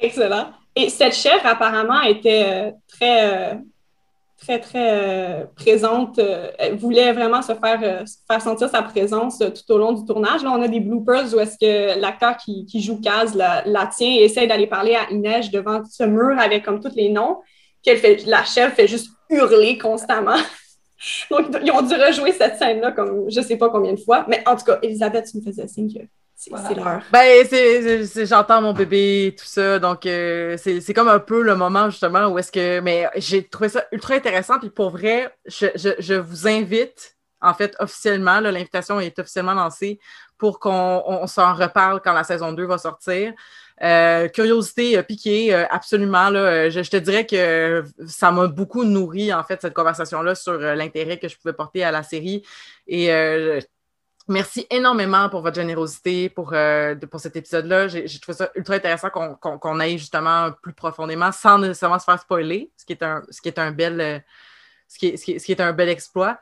Excellent. 0.00 0.50
Et 0.76 0.88
cette 0.90 1.14
chèvre, 1.14 1.46
apparemment, 1.46 2.00
était 2.02 2.44
euh, 2.46 2.70
très. 2.88 3.58
Très, 4.40 4.58
très 4.58 4.90
euh, 4.90 5.44
présente. 5.54 6.18
Euh, 6.18 6.50
elle 6.58 6.76
voulait 6.76 7.12
vraiment 7.12 7.42
se 7.42 7.52
faire, 7.52 7.80
euh, 7.82 8.04
faire 8.26 8.40
sentir 8.40 8.70
sa 8.70 8.82
présence 8.82 9.38
tout 9.38 9.72
au 9.72 9.78
long 9.78 9.92
du 9.92 10.04
tournage. 10.06 10.42
Là, 10.42 10.52
on 10.52 10.62
a 10.62 10.68
des 10.68 10.80
bloopers 10.80 11.34
où 11.34 11.40
est-ce 11.40 11.58
que 11.58 12.00
l'acteur 12.00 12.38
qui, 12.38 12.64
qui, 12.64 12.80
joue 12.80 12.98
Kaz 13.00 13.34
la, 13.34 13.62
la, 13.66 13.86
tient 13.86 14.08
et 14.08 14.24
essaie 14.24 14.46
d'aller 14.46 14.66
parler 14.66 14.94
à 14.94 15.10
Inès 15.10 15.50
devant 15.50 15.82
ce 15.84 16.04
mur 16.04 16.38
avec 16.38 16.64
comme 16.64 16.80
tous 16.80 16.94
les 16.94 17.10
noms. 17.10 17.38
Puis 17.84 17.94
fait, 17.96 18.24
la 18.26 18.44
chef 18.44 18.74
fait 18.74 18.88
juste 18.88 19.10
hurler 19.28 19.76
constamment. 19.76 20.38
Donc, 21.30 21.46
ils 21.62 21.70
ont 21.70 21.82
dû 21.82 21.94
rejouer 21.94 22.32
cette 22.32 22.56
scène-là 22.56 22.92
comme 22.92 23.30
je 23.30 23.42
sais 23.42 23.56
pas 23.56 23.68
combien 23.68 23.92
de 23.92 24.00
fois. 24.00 24.24
Mais 24.26 24.42
en 24.46 24.56
tout 24.56 24.64
cas, 24.64 24.78
Elisabeth, 24.82 25.30
tu 25.30 25.36
me 25.36 25.42
faisais 25.42 25.68
signe 25.68 25.92
que 25.92 26.00
c'est 26.40 26.74
l'heure. 26.74 27.02
Ben, 27.12 27.46
c'est, 27.46 28.26
j'entends 28.26 28.62
mon 28.62 28.72
bébé, 28.72 29.34
tout 29.38 29.44
ça. 29.44 29.78
Donc, 29.78 30.06
euh, 30.06 30.56
c'est, 30.56 30.94
comme 30.94 31.08
un 31.08 31.18
peu 31.18 31.42
le 31.42 31.54
moment, 31.54 31.90
justement, 31.90 32.28
où 32.28 32.38
est-ce 32.38 32.50
que. 32.50 32.80
Mais 32.80 33.06
j'ai 33.16 33.46
trouvé 33.46 33.68
ça 33.68 33.84
ultra 33.92 34.14
intéressant. 34.14 34.58
Puis 34.58 34.70
pour 34.70 34.90
vrai, 34.90 35.34
je, 35.44 35.66
je, 35.74 35.90
je 35.98 36.14
vous 36.14 36.48
invite, 36.48 37.18
en 37.42 37.52
fait, 37.52 37.76
officiellement, 37.78 38.40
l'invitation 38.40 39.00
est 39.00 39.18
officiellement 39.18 39.52
lancée 39.52 40.00
pour 40.38 40.58
qu'on 40.60 41.02
on, 41.06 41.26
s'en 41.26 41.52
reparle 41.52 42.00
quand 42.02 42.14
la 42.14 42.24
saison 42.24 42.52
2 42.52 42.64
va 42.64 42.78
sortir. 42.78 43.34
Euh, 43.82 44.28
curiosité 44.28 44.96
euh, 44.96 45.02
piquée, 45.02 45.54
absolument. 45.54 46.30
Là, 46.30 46.70
je, 46.70 46.82
je, 46.82 46.90
te 46.90 46.96
dirais 46.96 47.26
que 47.26 47.84
ça 48.06 48.32
m'a 48.32 48.46
beaucoup 48.46 48.84
nourri, 48.84 49.30
en 49.34 49.44
fait, 49.44 49.60
cette 49.60 49.74
conversation-là 49.74 50.34
sur 50.34 50.54
l'intérêt 50.54 51.18
que 51.18 51.28
je 51.28 51.36
pouvais 51.36 51.52
porter 51.52 51.84
à 51.84 51.90
la 51.90 52.02
série. 52.02 52.42
Et 52.86 53.10
Merci 54.28 54.66
énormément 54.70 55.28
pour 55.28 55.42
votre 55.42 55.56
générosité 55.56 56.28
pour, 56.28 56.52
euh, 56.52 56.94
pour 56.94 57.20
cet 57.20 57.36
épisode-là. 57.36 57.88
J'ai 57.88 58.20
trouvé 58.20 58.36
ça 58.36 58.50
ultra 58.54 58.74
intéressant 58.74 59.10
qu'on 59.10 59.80
aille 59.80 59.98
justement 59.98 60.52
plus 60.62 60.72
profondément 60.72 61.32
sans 61.32 61.58
nécessairement 61.58 61.98
se 61.98 62.04
faire 62.04 62.20
spoiler, 62.20 62.70
ce 62.76 62.84
qui 62.84 62.92
est 62.92 63.02
un, 63.02 63.22
ce 63.30 63.40
qui 63.40 63.48
est 63.48 63.58
un 63.58 63.72
bel, 63.72 64.00
euh, 64.00 64.18
ce 64.86 64.98
qui 64.98 65.06
est, 65.08 65.16
ce 65.16 65.24
qui 65.24 65.52
est, 65.52 65.60
un 65.60 65.72
bel 65.72 65.88
exploit. 65.88 66.38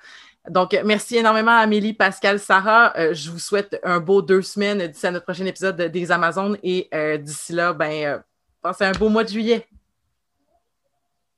Donc, 0.50 0.78
merci 0.84 1.16
énormément 1.16 1.56
Amélie, 1.56 1.94
Pascal, 1.94 2.38
Sarah. 2.38 2.92
Euh, 2.98 3.14
je 3.14 3.30
vous 3.30 3.38
souhaite 3.38 3.80
un 3.82 4.00
beau 4.00 4.22
deux 4.22 4.42
semaines 4.42 4.86
d'ici 4.86 5.06
à 5.06 5.10
notre 5.10 5.24
prochain 5.24 5.46
épisode 5.46 5.80
des 5.80 6.12
Amazones 6.12 6.58
et 6.62 6.90
d'ici 7.18 7.52
là, 7.52 7.72
ben, 7.72 8.22
passez 8.60 8.84
un 8.84 8.92
beau 8.92 9.08
mois 9.08 9.24
de 9.24 9.30
juillet. 9.30 9.66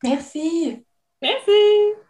Merci. 0.03 0.85
Merci. 1.23 2.10